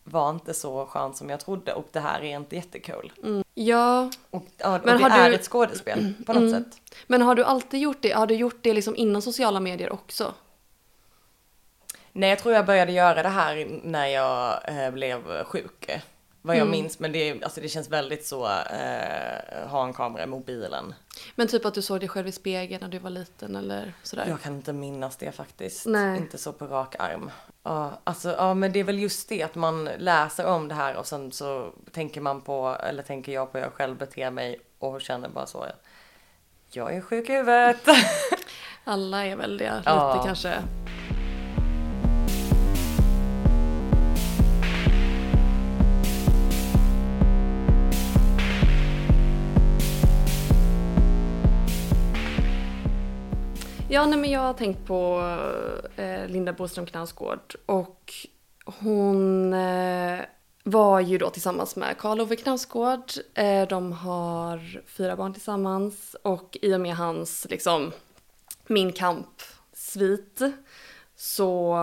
var 0.04 0.30
inte 0.30 0.54
så 0.54 0.86
skön 0.86 1.14
som 1.14 1.30
jag 1.30 1.40
trodde 1.40 1.72
och 1.74 1.88
det 1.92 2.00
här 2.00 2.20
är 2.20 2.36
inte 2.36 2.56
jättekul. 2.56 3.12
Ja, 3.54 4.10
Och, 4.30 4.44
ja, 4.56 4.74
och 4.78 4.84
Men 4.86 4.96
det 4.98 5.02
har 5.08 5.18
är 5.18 5.28
du- 5.28 5.34
ett 5.34 5.44
skådespel 5.44 6.14
på 6.26 6.32
något 6.32 6.50
sätt. 6.50 6.80
men 7.06 7.22
har 7.22 7.34
du 7.34 7.44
alltid 7.44 7.80
gjort 7.80 7.98
det? 8.00 8.12
Har 8.12 8.26
du 8.26 8.34
gjort 8.34 8.58
det 8.62 8.72
liksom 8.74 8.96
innan 8.96 9.22
sociala 9.22 9.60
medier 9.60 9.92
också? 9.92 10.34
Nej, 12.12 12.30
jag 12.30 12.38
tror 12.38 12.54
jag 12.54 12.66
började 12.66 12.92
göra 12.92 13.22
det 13.22 13.28
här 13.28 13.80
när 13.82 14.06
jag 14.06 14.58
eh, 14.84 14.90
blev 14.90 15.44
sjuk. 15.44 15.90
Vad 16.44 16.56
jag 16.56 16.68
minns, 16.68 16.98
men 16.98 17.12
det, 17.12 17.42
alltså 17.42 17.60
det 17.60 17.68
känns 17.68 17.88
väldigt 17.88 18.26
så, 18.26 18.46
eh, 18.46 19.68
ha 19.68 19.84
en 19.84 19.92
kamera 19.92 20.22
i 20.22 20.26
mobilen. 20.26 20.94
Men 21.34 21.48
typ 21.48 21.64
att 21.64 21.74
du 21.74 21.82
såg 21.82 22.00
dig 22.00 22.08
själv 22.08 22.28
i 22.28 22.32
spegeln 22.32 22.80
när 22.82 22.88
du 22.88 22.98
var 22.98 23.10
liten 23.10 23.56
eller 23.56 23.92
sådär? 24.02 24.26
Jag 24.28 24.40
kan 24.42 24.54
inte 24.56 24.72
minnas 24.72 25.16
det 25.16 25.32
faktiskt. 25.32 25.86
Nej. 25.86 26.16
Inte 26.18 26.38
så 26.38 26.52
på 26.52 26.66
rak 26.66 26.94
arm. 26.98 27.30
Ja, 27.62 28.00
alltså, 28.04 28.34
ja, 28.38 28.54
men 28.54 28.72
det 28.72 28.80
är 28.80 28.84
väl 28.84 28.98
just 28.98 29.28
det 29.28 29.42
att 29.42 29.54
man 29.54 29.84
läser 29.84 30.46
om 30.46 30.68
det 30.68 30.74
här 30.74 30.96
och 30.96 31.06
sen 31.06 31.32
så 31.32 31.72
tänker 31.92 32.20
man 32.20 32.40
på, 32.40 32.76
eller 32.80 33.02
tänker 33.02 33.32
jag 33.32 33.52
på 33.52 33.58
hur 33.58 33.64
jag 33.64 33.72
själv 33.72 33.96
beter 33.96 34.30
mig 34.30 34.60
och 34.78 35.00
känner 35.00 35.28
bara 35.28 35.46
så. 35.46 35.66
Jag 36.70 36.94
är 36.96 37.00
sjuk 37.00 37.28
i 37.28 37.32
huvudet. 37.32 37.88
Alla 38.84 39.26
är 39.26 39.36
väl 39.36 39.58
det, 39.58 39.76
lite 39.76 39.90
Ja. 39.90 40.22
kanske. 40.26 40.54
Ja, 53.92 54.06
nej, 54.06 54.18
men 54.18 54.30
jag 54.30 54.40
har 54.40 54.54
tänkt 54.54 54.86
på 54.86 55.20
eh, 55.96 56.26
Linda 56.28 56.52
Boström 56.52 56.86
Knausgård 56.86 57.54
och 57.66 58.12
hon 58.64 59.52
eh, 59.52 60.20
var 60.64 61.00
ju 61.00 61.18
då 61.18 61.30
tillsammans 61.30 61.76
med 61.76 61.98
Karl 61.98 62.20
Ove 62.20 62.36
Knausgård. 62.36 63.12
Eh, 63.34 63.68
de 63.68 63.92
har 63.92 64.82
fyra 64.86 65.16
barn 65.16 65.32
tillsammans 65.32 66.16
och 66.22 66.58
i 66.62 66.74
och 66.74 66.80
med 66.80 66.96
hans 66.96 67.46
liksom 67.50 67.92
min 68.66 68.92
kamp-svit 68.92 70.40
så 71.16 71.76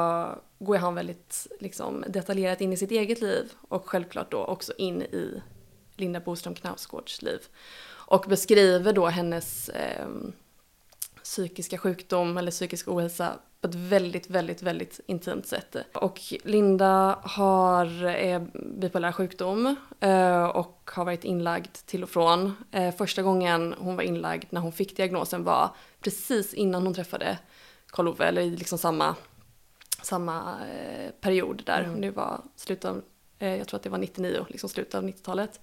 går 0.59 0.77
han 0.77 0.95
väldigt 0.95 1.47
liksom, 1.59 2.03
detaljerat 2.07 2.61
in 2.61 2.73
i 2.73 2.77
sitt 2.77 2.91
eget 2.91 3.21
liv 3.21 3.53
och 3.67 3.89
självklart 3.89 4.31
då 4.31 4.45
också 4.45 4.73
in 4.77 5.01
i 5.01 5.41
Linda 5.95 6.19
Boström 6.19 6.55
Knausgårds 6.55 7.21
liv. 7.21 7.39
Och 7.89 8.25
beskriver 8.29 8.93
då 8.93 9.07
hennes 9.07 9.69
eh, 9.69 10.07
psykiska 11.29 11.77
sjukdom 11.77 12.37
eller 12.37 12.51
psykisk 12.51 12.87
ohälsa 12.87 13.33
på 13.61 13.67
ett 13.67 13.75
väldigt, 13.75 14.29
väldigt, 14.29 14.61
väldigt 14.61 14.99
intimt 15.05 15.47
sätt. 15.47 15.75
Och 15.93 16.19
Linda 16.43 17.19
har 17.23 18.05
eh, 18.05 18.41
bipolär 18.53 19.11
sjukdom 19.11 19.75
eh, 19.99 20.43
och 20.43 20.91
har 20.93 21.05
varit 21.05 21.23
inlagd 21.23 21.73
till 21.85 22.03
och 22.03 22.09
från. 22.09 22.55
Eh, 22.71 22.95
första 22.95 23.21
gången 23.21 23.75
hon 23.77 23.95
var 23.95 24.03
inlagd 24.03 24.45
när 24.49 24.61
hon 24.61 24.71
fick 24.71 24.97
diagnosen 24.97 25.43
var 25.43 25.75
precis 26.01 26.53
innan 26.53 26.83
hon 26.83 26.93
träffade 26.93 27.39
Karl 27.87 28.07
Ove, 28.07 28.25
eller 28.25 28.41
i 28.41 28.49
liksom 28.49 28.77
samma, 28.77 29.15
samma 30.01 30.55
eh, 30.65 31.11
period 31.21 31.63
där. 31.65 31.95
Det 32.01 32.11
var 32.11 32.41
slutet 32.55 32.85
av, 32.85 33.01
jag 33.39 33.67
tror 33.67 33.77
att 33.77 33.83
det 33.83 33.89
var 33.89 33.97
99, 33.97 34.45
liksom 34.49 34.69
slutet 34.69 34.95
av 34.95 35.03
90-talet. 35.03 35.59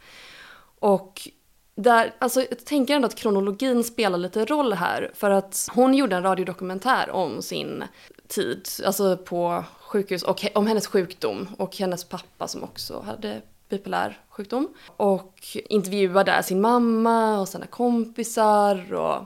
Och 0.78 1.28
där, 1.76 2.14
alltså, 2.18 2.40
jag 2.40 2.64
tänker 2.64 2.94
ändå 2.94 3.06
att 3.06 3.14
kronologin 3.14 3.84
spelar 3.84 4.18
lite 4.18 4.44
roll 4.44 4.72
här. 4.72 5.10
För 5.14 5.30
att 5.30 5.68
hon 5.72 5.94
gjorde 5.94 6.16
en 6.16 6.22
radiodokumentär 6.22 7.10
om 7.10 7.42
sin 7.42 7.84
tid, 8.28 8.68
alltså 8.84 9.16
på 9.16 9.64
sjukhus, 9.80 10.22
och 10.22 10.46
om 10.54 10.66
hennes 10.66 10.86
sjukdom. 10.86 11.48
Och 11.58 11.76
hennes 11.76 12.04
pappa 12.04 12.48
som 12.48 12.64
också 12.64 13.00
hade 13.00 13.40
bipolär 13.68 14.20
sjukdom. 14.28 14.68
Och 14.96 15.42
intervjuar 15.54 16.24
där 16.24 16.42
sin 16.42 16.60
mamma 16.60 17.40
och 17.40 17.48
sina 17.48 17.66
kompisar 17.66 18.94
och 18.94 19.24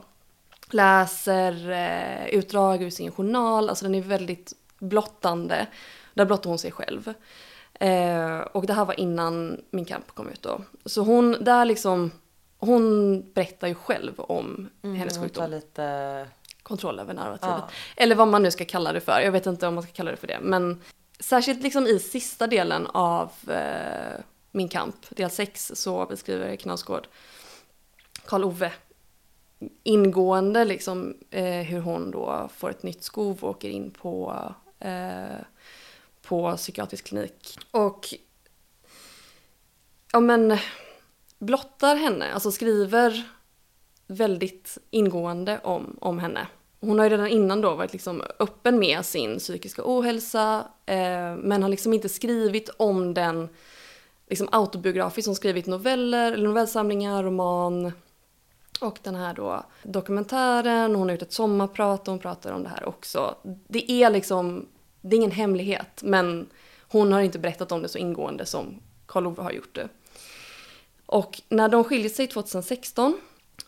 läser 0.69 1.71
eh, 1.71 2.27
utdrag 2.27 2.81
ur 2.81 2.89
sin 2.89 3.11
journal. 3.11 3.69
Alltså 3.69 3.85
den 3.85 3.95
är 3.95 4.01
väldigt 4.01 4.53
blottande. 4.79 5.67
Där 6.13 6.25
blottar 6.25 6.49
hon 6.49 6.59
sig 6.59 6.71
själv. 6.71 7.13
Eh, 7.73 8.39
och 8.39 8.65
det 8.65 8.73
här 8.73 8.85
var 8.85 8.99
innan 8.99 9.61
Min 9.69 9.85
kamp 9.85 10.11
kom 10.11 10.29
ut 10.29 10.41
då. 10.41 10.61
Så 10.85 11.01
hon, 11.01 11.37
där 11.41 11.65
liksom, 11.65 12.11
hon 12.61 13.21
berättar 13.33 13.67
ju 13.67 13.75
själv 13.75 14.19
om 14.19 14.69
hennes 14.81 15.17
Hon 15.17 15.25
sjukdom. 15.25 15.41
tar 15.41 15.47
lite, 15.47 16.27
Kontroll 16.63 16.99
över 16.99 17.13
narrativet. 17.13 17.63
Ja. 17.67 17.69
Eller 17.95 18.15
vad 18.15 18.27
man 18.27 18.43
nu 18.43 18.51
ska 18.51 18.65
kalla 18.65 18.93
det 18.93 19.01
för. 19.01 19.19
Jag 19.19 19.31
vet 19.31 19.45
inte 19.45 19.67
om 19.67 19.73
man 19.75 19.83
ska 19.83 19.91
kalla 19.91 20.11
det 20.11 20.17
för 20.17 20.27
det. 20.27 20.39
Men 20.41 20.81
särskilt 21.19 21.63
liksom 21.63 21.87
i 21.87 21.99
sista 21.99 22.47
delen 22.47 22.87
av 22.87 23.31
eh, 23.47 24.21
Min 24.51 24.69
kamp, 24.69 24.95
del 25.09 25.29
6, 25.29 25.71
så 25.75 26.05
beskriver 26.05 26.55
Knausgård 26.55 27.07
Karl 28.25 28.43
Ove 28.43 28.71
ingående 29.83 30.65
liksom 30.65 31.17
eh, 31.29 31.61
hur 31.61 31.79
hon 31.79 32.11
då 32.11 32.49
får 32.55 32.69
ett 32.69 32.83
nytt 32.83 33.03
skov 33.03 33.37
och 33.43 33.49
åker 33.49 33.69
in 33.69 33.91
på, 33.91 34.43
eh, 34.79 35.39
på 36.21 36.57
psykiatrisk 36.57 37.05
klinik. 37.05 37.59
Och 37.71 38.13
ja 40.11 40.19
men 40.19 40.57
blottar 41.41 41.95
henne, 41.95 42.33
alltså 42.33 42.51
skriver 42.51 43.23
väldigt 44.07 44.77
ingående 44.89 45.59
om, 45.63 45.97
om 46.01 46.19
henne. 46.19 46.47
Hon 46.79 46.99
har 46.99 47.05
ju 47.05 47.09
redan 47.09 47.27
innan 47.27 47.61
då 47.61 47.75
varit 47.75 47.93
liksom 47.93 48.23
öppen 48.39 48.79
med 48.79 49.05
sin 49.05 49.39
psykiska 49.39 49.81
ohälsa 49.85 50.65
eh, 50.85 51.35
men 51.35 51.63
har 51.63 51.69
liksom 51.69 51.93
inte 51.93 52.09
skrivit 52.09 52.69
om 52.77 53.13
den 53.13 53.49
liksom 54.27 54.49
autobiografiskt. 54.51 55.27
Hon 55.27 55.31
har 55.31 55.35
skrivit 55.35 55.67
noveller, 55.67 56.31
eller 56.31 56.47
novellsamlingar, 56.47 57.23
roman 57.23 57.91
och 58.81 58.99
den 59.03 59.15
här 59.15 59.33
då 59.33 59.63
dokumentären. 59.83 60.95
Hon 60.95 61.03
har 61.03 61.11
gjort 61.11 61.21
ett 61.21 61.33
sommarprat 61.33 62.07
och 62.07 62.11
hon 62.11 62.19
pratar 62.19 62.51
om 62.51 62.63
det 62.63 62.69
här 62.69 62.87
också. 62.87 63.35
Det 63.67 63.91
är 63.91 64.09
liksom, 64.09 64.67
det 65.01 65.15
är 65.15 65.17
ingen 65.17 65.31
hemlighet 65.31 66.01
men 66.03 66.49
hon 66.87 67.11
har 67.11 67.21
inte 67.21 67.39
berättat 67.39 67.71
om 67.71 67.81
det 67.81 67.89
så 67.89 67.97
ingående 67.97 68.45
som 68.45 68.79
Karl 69.05 69.27
Ove 69.27 69.43
har 69.43 69.51
gjort 69.51 69.75
det. 69.75 69.89
Och 71.11 71.41
när 71.49 71.69
de 71.69 71.83
skilde 71.83 72.09
sig 72.09 72.27
2016 72.27 73.17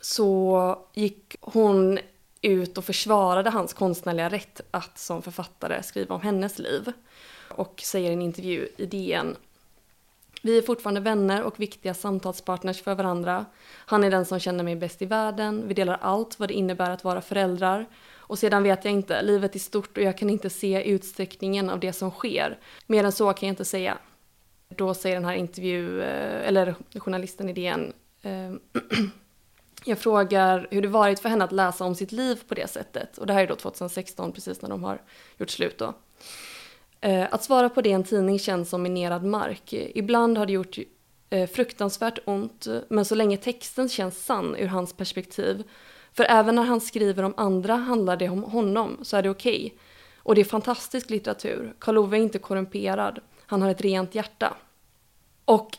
så 0.02 0.80
gick 0.94 1.36
hon 1.42 2.00
ut 2.42 2.78
och 2.78 2.86
försvarade 2.86 3.50
hans 3.50 3.74
konstnärliga 3.74 4.30
rätt 4.30 4.62
att 4.72 4.98
som 5.00 5.22
författare 5.22 5.84
skriva 5.84 6.16
om 6.16 6.22
hennes 6.22 6.60
liv. 6.60 6.92
Och 7.50 7.82
säger 7.84 8.10
i 8.10 8.14
en 8.14 8.22
intervju 8.22 8.68
i 8.78 8.86
DN 8.86 9.36
vi 10.46 10.58
är 10.58 10.62
fortfarande 10.62 11.02
vänner 11.02 11.44
och 11.44 11.60
viktiga 11.60 11.94
samtalspartners 11.94 12.82
för 12.82 12.96
varandra. 12.96 13.46
Han 13.76 14.04
är 14.04 14.12
den 14.12 14.26
som 14.26 14.40
känner 14.40 14.64
mig 14.64 14.76
bäst 14.76 15.02
i 15.02 15.06
världen. 15.06 15.68
Vi 15.68 15.74
delar 15.74 15.98
allt 16.02 16.40
vad 16.40 16.50
det 16.50 16.54
innebär 16.54 16.90
att 16.90 17.04
vara 17.04 17.22
föräldrar. 17.22 17.86
Och 18.16 18.40
sedan 18.40 18.64
vet 18.64 18.86
jag 18.86 18.94
inte, 18.94 19.22
livet 19.22 19.56
är 19.56 19.60
stort 19.60 19.98
och 19.98 20.04
jag 20.04 20.18
kan 20.18 20.30
inte 20.30 20.50
se 20.50 20.84
utsträckningen 20.90 21.70
av 21.70 21.80
det 21.80 21.94
som 21.94 22.12
sker. 22.12 22.60
Mer 22.88 23.04
än 23.04 23.12
så 23.12 23.34
kan 23.34 23.48
jag 23.48 23.54
inte 23.54 23.66
säga. 23.66 23.98
Då 24.78 24.94
säger 24.94 25.16
den 25.16 25.26
här 25.26 25.34
intervju, 25.34 26.02
eh, 26.02 26.48
eller 26.48 26.76
journalisten 26.96 27.50
i 27.50 27.54
DN, 27.54 27.94
eh, 28.22 28.52
Jag 29.86 30.00
frågar 30.00 30.68
hur 30.72 30.82
det 30.82 30.88
varit 30.88 31.20
för 31.20 31.30
henne 31.30 31.44
att 31.44 31.52
läsa 31.52 31.86
om 31.86 31.96
sitt 31.96 32.12
liv 32.12 32.42
på 32.48 32.54
det 32.54 32.68
sättet. 32.68 33.18
Och 33.18 33.28
det 33.28 33.34
här 33.34 33.44
är 33.44 33.48
då 33.48 33.56
2016, 33.56 34.32
precis 34.32 34.62
när 34.62 34.70
de 34.70 34.84
har 34.84 35.02
gjort 35.38 35.50
slut 35.50 35.78
då. 35.78 35.94
Eh, 37.02 37.28
att 37.32 37.44
svara 37.44 37.70
på 37.70 37.82
det 37.82 37.90
i 37.90 37.92
en 37.92 38.04
tidning 38.04 38.40
känns 38.40 38.70
som 38.70 38.82
minerad 38.82 39.24
mark. 39.24 39.74
Ibland 39.74 40.38
har 40.38 40.46
det 40.46 40.54
gjort 40.54 40.78
fruktansvärt 41.54 42.20
ont, 42.26 42.68
men 42.90 43.06
så 43.06 43.16
länge 43.16 43.38
texten 43.38 43.90
känns 43.90 44.26
sann 44.26 44.56
ur 44.56 44.68
hans 44.68 44.94
perspektiv. 44.94 45.64
För 46.14 46.24
även 46.30 46.56
när 46.56 46.64
han 46.64 46.82
skriver 46.82 47.24
om 47.24 47.34
andra 47.38 47.76
handlar 47.76 48.18
det 48.18 48.30
om 48.30 48.44
honom, 48.44 49.00
så 49.02 49.18
är 49.18 49.24
det 49.24 49.30
okej. 49.30 49.66
Okay. 49.66 49.78
Och 50.24 50.36
det 50.36 50.42
är 50.42 50.46
fantastisk 50.46 51.10
litteratur. 51.10 51.74
Karl 51.80 51.98
Ove 51.98 52.18
är 52.18 52.22
inte 52.22 52.40
korrumperad. 52.40 53.20
Han 53.54 53.62
har 53.62 53.70
ett 53.70 53.82
rent 53.82 54.16
hjärta. 54.16 54.54
Och 55.46 55.78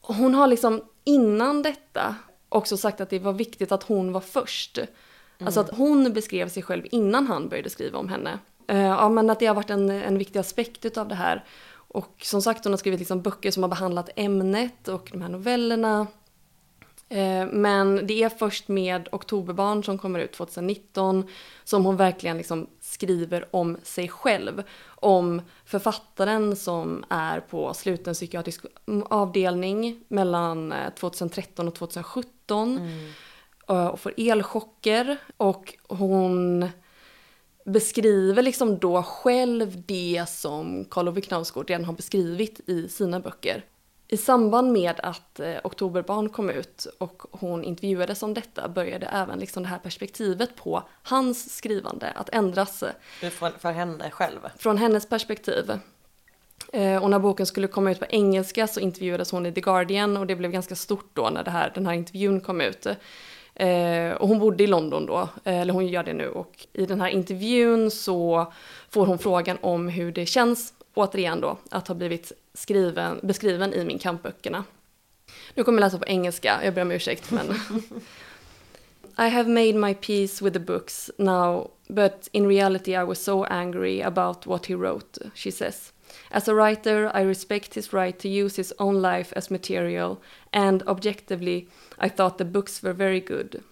hon 0.00 0.34
har 0.34 0.46
liksom 0.46 0.82
innan 1.04 1.62
detta 1.62 2.14
också 2.48 2.76
sagt 2.76 3.00
att 3.00 3.10
det 3.10 3.18
var 3.18 3.32
viktigt 3.32 3.72
att 3.72 3.82
hon 3.82 4.12
var 4.12 4.20
först. 4.20 4.78
Mm. 4.78 4.88
Alltså 5.46 5.60
att 5.60 5.76
hon 5.76 6.12
beskrev 6.12 6.48
sig 6.48 6.62
själv 6.62 6.86
innan 6.90 7.26
han 7.26 7.48
började 7.48 7.70
skriva 7.70 7.98
om 7.98 8.08
henne. 8.08 8.38
Uh, 8.72 8.78
ja 8.78 9.08
men 9.08 9.30
att 9.30 9.40
det 9.40 9.46
har 9.46 9.54
varit 9.54 9.70
en, 9.70 9.90
en 9.90 10.18
viktig 10.18 10.38
aspekt 10.38 10.98
av 10.98 11.08
det 11.08 11.14
här. 11.14 11.44
Och 11.70 12.14
som 12.22 12.42
sagt 12.42 12.64
hon 12.64 12.72
har 12.72 12.78
skrivit 12.78 13.00
liksom 13.00 13.22
böcker 13.22 13.50
som 13.50 13.62
har 13.62 13.70
behandlat 13.70 14.10
ämnet 14.16 14.88
och 14.88 15.08
de 15.12 15.22
här 15.22 15.28
novellerna. 15.28 16.06
Uh, 17.12 17.46
men 17.52 18.06
det 18.06 18.22
är 18.22 18.28
först 18.28 18.68
med 18.68 19.08
Oktoberbarn 19.12 19.84
som 19.84 19.98
kommer 19.98 20.18
ut 20.18 20.32
2019 20.32 21.28
som 21.64 21.84
hon 21.84 21.96
verkligen 21.96 22.36
liksom 22.36 22.66
skriver 22.80 23.56
om 23.56 23.76
sig 23.82 24.08
själv. 24.08 24.62
Om 24.86 25.42
författaren 25.64 26.56
som 26.56 27.04
är 27.08 27.40
på 27.40 27.74
sluten 27.74 28.14
psykiatrisk 28.14 28.64
avdelning 29.04 30.04
mellan 30.08 30.74
2013 30.98 31.66
eh, 31.66 31.68
och 31.68 31.74
2017. 31.74 32.78
Mm. 32.78 33.12
Och 33.66 34.00
får 34.00 34.14
elchocker. 34.16 35.16
Och 35.36 35.74
hon 35.88 36.68
beskriver 37.64 38.42
liksom 38.42 38.78
då 38.78 39.02
själv 39.02 39.82
det 39.86 40.24
som 40.28 40.84
Karl 40.84 41.08
Ove 41.08 41.20
Knausgård 41.20 41.70
redan 41.70 41.84
har 41.84 41.92
beskrivit 41.92 42.60
i 42.68 42.88
sina 42.88 43.20
böcker. 43.20 43.64
I 44.10 44.16
samband 44.16 44.72
med 44.72 45.00
att 45.02 45.40
eh, 45.40 45.56
Oktoberbarn 45.64 46.28
kom 46.28 46.50
ut 46.50 46.86
och 46.98 47.22
hon 47.30 47.64
intervjuades 47.64 48.22
om 48.22 48.34
detta 48.34 48.68
började 48.68 49.06
även 49.06 49.38
liksom 49.38 49.62
det 49.62 49.68
här 49.68 49.78
perspektivet 49.78 50.56
på 50.56 50.82
hans 51.02 51.56
skrivande 51.56 52.10
att 52.10 52.28
ändras. 52.28 52.84
Från, 53.32 53.52
för 53.58 53.72
henne 53.72 54.10
själv? 54.10 54.38
Från 54.56 54.78
hennes 54.78 55.08
perspektiv. 55.08 55.78
Eh, 56.72 57.02
och 57.02 57.10
när 57.10 57.18
boken 57.18 57.46
skulle 57.46 57.66
komma 57.66 57.90
ut 57.90 57.98
på 57.98 58.06
engelska 58.08 58.66
så 58.66 58.80
intervjuades 58.80 59.30
hon 59.30 59.46
i 59.46 59.52
The 59.52 59.60
Guardian 59.60 60.16
och 60.16 60.26
det 60.26 60.36
blev 60.36 60.50
ganska 60.50 60.76
stort 60.76 61.10
då 61.12 61.30
när 61.30 61.44
det 61.44 61.50
här, 61.50 61.72
den 61.74 61.86
här 61.86 61.94
intervjun 61.94 62.40
kom 62.40 62.60
ut. 62.60 62.86
Eh, 63.54 64.12
och 64.12 64.28
hon 64.28 64.38
bodde 64.38 64.64
i 64.64 64.66
London 64.66 65.06
då, 65.06 65.28
eh, 65.44 65.60
eller 65.60 65.72
hon 65.72 65.86
gör 65.86 66.02
det 66.02 66.12
nu. 66.12 66.28
Och 66.28 66.66
i 66.72 66.86
den 66.86 67.00
här 67.00 67.08
intervjun 67.08 67.90
så 67.90 68.52
får 68.90 69.06
hon 69.06 69.18
frågan 69.18 69.58
om 69.60 69.88
hur 69.88 70.12
det 70.12 70.26
känns, 70.26 70.72
återigen 70.98 71.40
då, 71.40 71.56
att 71.70 71.88
ha 71.88 71.94
blivit 71.94 72.32
skriven, 72.54 73.20
beskriven 73.22 73.74
i 73.74 73.84
min 73.84 73.98
kampböckerna. 73.98 74.64
Nu 75.54 75.64
kommer 75.64 75.78
jag 75.80 75.86
läsa 75.86 75.98
på 75.98 76.06
engelska, 76.06 76.60
jag 76.64 76.74
ber 76.74 76.82
om 76.82 76.90
ursäkt 76.90 77.30
men... 77.30 77.54
I 79.20 79.28
have 79.28 79.48
made 79.48 79.74
my 79.74 79.94
peace 79.94 80.44
with 80.44 80.52
the 80.52 80.60
books 80.60 81.10
now, 81.18 81.70
but 81.88 82.28
in 82.32 82.46
reality 82.46 82.94
I 82.94 83.04
was 83.04 83.24
so 83.24 83.44
angry 83.44 84.00
about 84.00 84.46
what 84.46 84.66
he 84.66 84.74
wrote, 84.74 85.18
she 85.34 85.50
says. 85.50 85.92
As 86.30 86.48
a 86.48 86.54
writer, 86.54 87.10
I 87.12 87.22
respect 87.22 87.74
his 87.74 87.92
right 87.92 88.16
to 88.20 88.28
use 88.28 88.56
his 88.56 88.72
own 88.78 89.02
life 89.02 89.32
as 89.36 89.50
material, 89.50 90.22
and 90.52 90.82
objectively, 90.86 91.66
I 91.98 92.08
thought 92.08 92.38
the 92.38 92.44
books 92.44 92.80
were 92.80 92.92
very 92.92 93.20
good. 93.20 93.62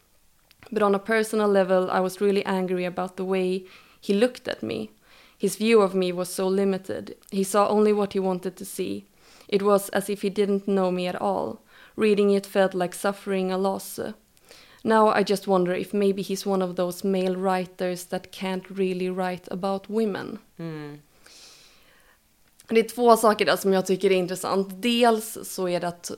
But 0.73 0.83
on 0.83 0.95
a 0.97 0.99
personal 0.99 1.49
level, 1.49 1.91
I 1.91 2.01
was 2.01 2.21
really 2.21 2.45
angry 2.45 2.85
about 2.85 3.17
the 3.17 3.25
way 3.25 3.67
he 4.01 4.15
looked 4.15 4.49
at 4.49 4.63
me. 4.63 4.91
His 5.39 5.57
view 5.57 5.83
of 5.83 5.95
me 5.95 6.13
was 6.13 6.35
so 6.35 6.49
limited. 6.49 7.15
He 7.31 7.45
saw 7.45 7.69
only 7.69 7.93
what 7.93 8.13
he 8.13 8.21
wanted 8.21 8.57
to 8.57 8.65
see. 8.65 9.05
It 9.49 9.63
was 9.63 9.89
as 9.91 10.09
if 10.09 10.23
he 10.23 10.31
didn't 10.31 10.65
know 10.65 10.91
me 10.91 11.09
at 11.09 11.21
all. 11.21 11.59
Reading 11.95 12.31
it 12.31 12.47
felt 12.47 12.75
like 12.75 12.95
suffering 12.95 13.53
a 13.53 13.59
loss. 13.59 14.01
Now 14.83 15.09
I 15.09 15.23
just 15.23 15.47
wonder 15.47 15.75
if 15.75 15.93
maybe 15.93 16.23
he's 16.23 16.47
one 16.47 16.63
of 16.63 16.77
those 16.77 17.05
male 17.05 17.37
writers 17.37 18.07
that 18.07 18.33
can't 18.33 18.65
really 18.69 19.11
write 19.11 19.49
about 19.51 19.89
women. 19.89 20.39
Mm. 20.59 20.99
Det 22.69 22.81
är 22.81 22.89
två 22.89 23.17
saker 23.17 23.45
där 23.45 23.57
som 23.57 23.73
jag 23.73 23.87
tycker 23.87 24.13
är 24.13 24.17
intressant. 24.17 24.69
Dels 24.83 25.39
så 25.43 25.69
är 25.69 25.81
det 25.81 25.89
att 25.89 26.11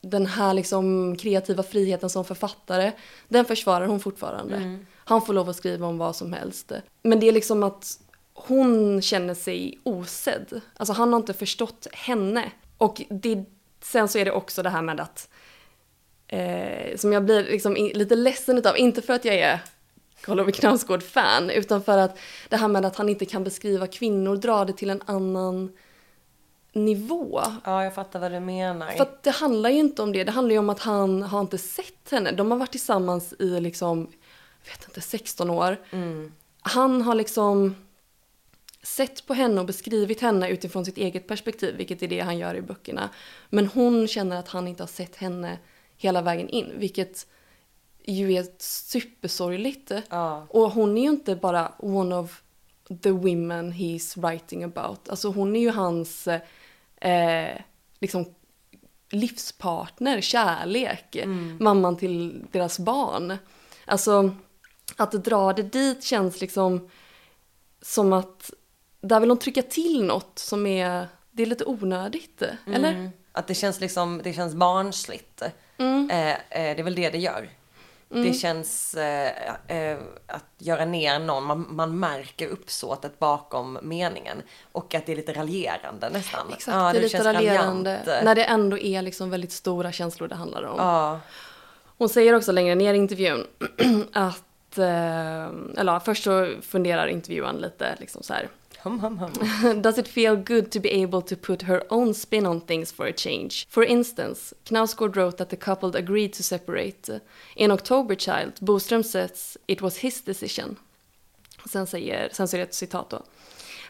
den 0.00 0.26
här 0.26 0.54
liksom 0.54 1.16
kreativa 1.16 1.62
friheten 1.62 2.10
som 2.10 2.24
författare, 2.24 2.92
den 3.28 3.44
försvarar 3.44 3.86
hon 3.86 4.00
fortfarande. 4.00 4.56
Mm. 4.56 4.86
Han 4.94 5.22
får 5.22 5.34
lov 5.34 5.48
att 5.48 5.56
skriva 5.56 5.86
om 5.86 5.98
vad 5.98 6.16
som 6.16 6.32
helst. 6.32 6.72
Men 7.02 7.20
det 7.20 7.28
är 7.28 7.32
liksom 7.32 7.62
att 7.62 7.98
hon 8.34 9.02
känner 9.02 9.34
sig 9.34 9.78
osedd. 9.82 10.60
Alltså 10.76 10.92
han 10.92 11.12
har 11.12 11.20
inte 11.20 11.34
förstått 11.34 11.86
henne. 11.92 12.52
Och 12.78 13.02
det, 13.10 13.44
sen 13.80 14.08
så 14.08 14.18
är 14.18 14.24
det 14.24 14.32
också 14.32 14.62
det 14.62 14.70
här 14.70 14.82
med 14.82 15.00
att 15.00 15.28
eh, 16.28 16.96
som 16.96 17.12
jag 17.12 17.24
blir 17.24 17.44
liksom 17.44 17.74
lite 17.74 18.16
ledsen 18.16 18.58
utav, 18.58 18.78
inte 18.78 19.02
för 19.02 19.12
att 19.12 19.24
jag 19.24 19.34
är 19.34 19.60
Karl 20.20 20.40
Ove 20.40 20.52
Knausgård-fan, 20.52 21.50
utan 21.50 21.82
för 21.82 21.98
att 21.98 22.18
det 22.48 22.56
här 22.56 22.68
med 22.68 22.84
att 22.84 22.96
han 22.96 23.08
inte 23.08 23.24
kan 23.24 23.44
beskriva 23.44 23.86
kvinnor, 23.86 24.36
dra 24.36 24.64
det 24.64 24.72
till 24.72 24.90
en 24.90 25.02
annan 25.06 25.72
nivå. 26.72 27.42
Ja, 27.64 27.84
jag 27.84 27.94
fattar 27.94 28.20
vad 28.20 28.32
du 28.32 28.40
menar. 28.40 28.90
För 28.90 29.02
att 29.02 29.22
det 29.22 29.30
handlar 29.30 29.70
ju 29.70 29.78
inte 29.78 30.02
om 30.02 30.12
det, 30.12 30.24
det 30.24 30.32
handlar 30.32 30.52
ju 30.52 30.58
om 30.58 30.70
att 30.70 30.80
han 30.80 31.22
har 31.22 31.40
inte 31.40 31.58
sett 31.58 32.10
henne. 32.10 32.32
De 32.32 32.50
har 32.50 32.58
varit 32.58 32.70
tillsammans 32.70 33.34
i 33.38 33.60
liksom, 33.60 34.10
jag 34.64 34.72
vet 34.72 34.88
inte, 34.88 35.00
16 35.00 35.50
år. 35.50 35.76
Mm. 35.90 36.32
Han 36.62 37.02
har 37.02 37.14
liksom 37.14 37.74
sett 38.82 39.26
på 39.26 39.34
henne 39.34 39.60
och 39.60 39.66
beskrivit 39.66 40.20
henne 40.20 40.48
utifrån 40.48 40.84
sitt 40.84 40.98
eget 40.98 41.26
perspektiv, 41.26 41.76
vilket 41.76 42.02
är 42.02 42.08
det 42.08 42.20
han 42.20 42.38
gör 42.38 42.54
i 42.54 42.62
böckerna. 42.62 43.10
Men 43.50 43.66
hon 43.66 44.08
känner 44.08 44.36
att 44.36 44.48
han 44.48 44.68
inte 44.68 44.82
har 44.82 44.88
sett 44.88 45.16
henne 45.16 45.58
hela 45.96 46.22
vägen 46.22 46.48
in, 46.48 46.72
vilket 46.76 47.26
ju 48.04 48.32
är 48.32 48.46
supersorgligt. 48.58 49.92
Ja. 50.08 50.46
Och 50.48 50.70
hon 50.70 50.98
är 50.98 51.02
ju 51.02 51.08
inte 51.08 51.36
bara 51.36 51.72
one 51.78 52.14
of 52.14 52.42
the 53.02 53.10
women 53.10 53.72
he's 53.72 54.20
writing 54.20 54.64
about. 54.64 55.08
Alltså 55.08 55.28
hon 55.28 55.56
är 55.56 55.60
ju 55.60 55.70
hans 55.70 56.28
eh, 56.96 57.60
liksom 57.98 58.34
livspartner, 59.10 60.20
kärlek, 60.20 61.16
mm. 61.16 61.56
mamman 61.60 61.96
till 61.96 62.44
deras 62.50 62.78
barn. 62.78 63.36
Alltså 63.84 64.36
att 64.96 65.12
dra 65.12 65.52
det 65.52 65.62
dit 65.62 66.04
känns 66.04 66.40
liksom 66.40 66.88
som 67.82 68.12
att 68.12 68.50
där 69.02 69.20
vill 69.20 69.30
hon 69.30 69.38
trycka 69.38 69.62
till 69.62 70.04
något 70.04 70.38
som 70.38 70.66
är, 70.66 71.08
det 71.30 71.42
är 71.42 71.46
lite 71.46 71.64
onödigt, 71.64 72.42
mm. 72.42 72.74
eller? 72.74 73.10
Att 73.32 73.46
det 73.46 73.54
känns 73.54 73.80
liksom, 73.80 74.20
det 74.24 74.32
känns 74.32 74.54
barnsligt. 74.54 75.42
Mm. 75.78 76.10
Eh, 76.10 76.30
eh, 76.30 76.36
det 76.50 76.78
är 76.78 76.82
väl 76.82 76.94
det 76.94 77.10
det 77.10 77.18
gör. 77.18 77.48
Mm. 78.10 78.24
Det 78.24 78.32
känns 78.32 78.94
eh, 78.94 79.32
eh, 79.66 79.98
att 80.26 80.44
göra 80.58 80.84
ner 80.84 81.18
någon, 81.18 81.44
man, 81.44 81.66
man 81.70 81.98
märker 81.98 82.48
uppsåtet 82.48 83.18
bakom 83.18 83.78
meningen. 83.82 84.42
Och 84.72 84.94
att 84.94 85.06
det 85.06 85.12
är 85.12 85.16
lite 85.16 85.32
raljerande 85.32 86.10
nästan. 86.10 86.46
Exakt, 86.52 86.76
ja, 86.76 86.92
det, 86.92 86.98
är 86.98 87.02
lite 87.02 87.24
raljerande. 87.24 87.90
Raljant. 87.90 88.24
När 88.24 88.34
det 88.34 88.44
ändå 88.44 88.78
är 88.78 89.02
liksom 89.02 89.30
väldigt 89.30 89.52
stora 89.52 89.92
känslor 89.92 90.28
det 90.28 90.34
handlar 90.34 90.62
om. 90.62 90.78
Ja. 90.78 91.20
Hon 91.98 92.08
säger 92.08 92.34
också 92.34 92.52
längre 92.52 92.74
ner 92.74 92.94
i 92.94 92.96
intervjun 92.96 93.46
att, 94.12 94.78
eh, 94.78 95.44
eller 95.76 96.00
först 96.00 96.24
så 96.24 96.50
funderar 96.62 97.06
intervjuaren 97.06 97.56
lite 97.56 97.96
liksom 97.98 98.22
så 98.22 98.32
här 98.32 98.48
Hum, 98.82 98.98
hum, 98.98 99.16
hum. 99.18 99.80
Does 99.82 99.96
it 99.96 100.08
feel 100.08 100.34
good 100.34 100.72
to 100.72 100.80
be 100.80 100.88
able 100.88 101.22
to 101.22 101.36
put 101.36 101.62
her 101.62 101.84
own 101.88 102.14
spin 102.14 102.44
on 102.44 102.60
things 102.60 102.90
for 102.90 103.06
a 103.06 103.12
change? 103.12 103.64
For 103.68 103.84
instance, 103.84 104.52
Knausgård 104.64 105.14
wrote 105.14 105.38
that 105.38 105.50
the 105.50 105.56
couple 105.56 105.94
agreed 105.94 106.32
to 106.32 106.42
separate. 106.42 107.08
In 107.54 107.70
October 107.70 108.16
Child, 108.16 108.56
Boström 108.60 109.04
says 109.04 109.56
it 109.68 109.82
was 109.82 109.98
his 109.98 110.20
decision. 110.20 110.78
Sen, 111.66 111.86
säger, 111.86 112.28
sen 112.32 112.48
så 112.48 112.56
ett 112.56 112.74
citat 112.74 113.10
då. 113.10 113.22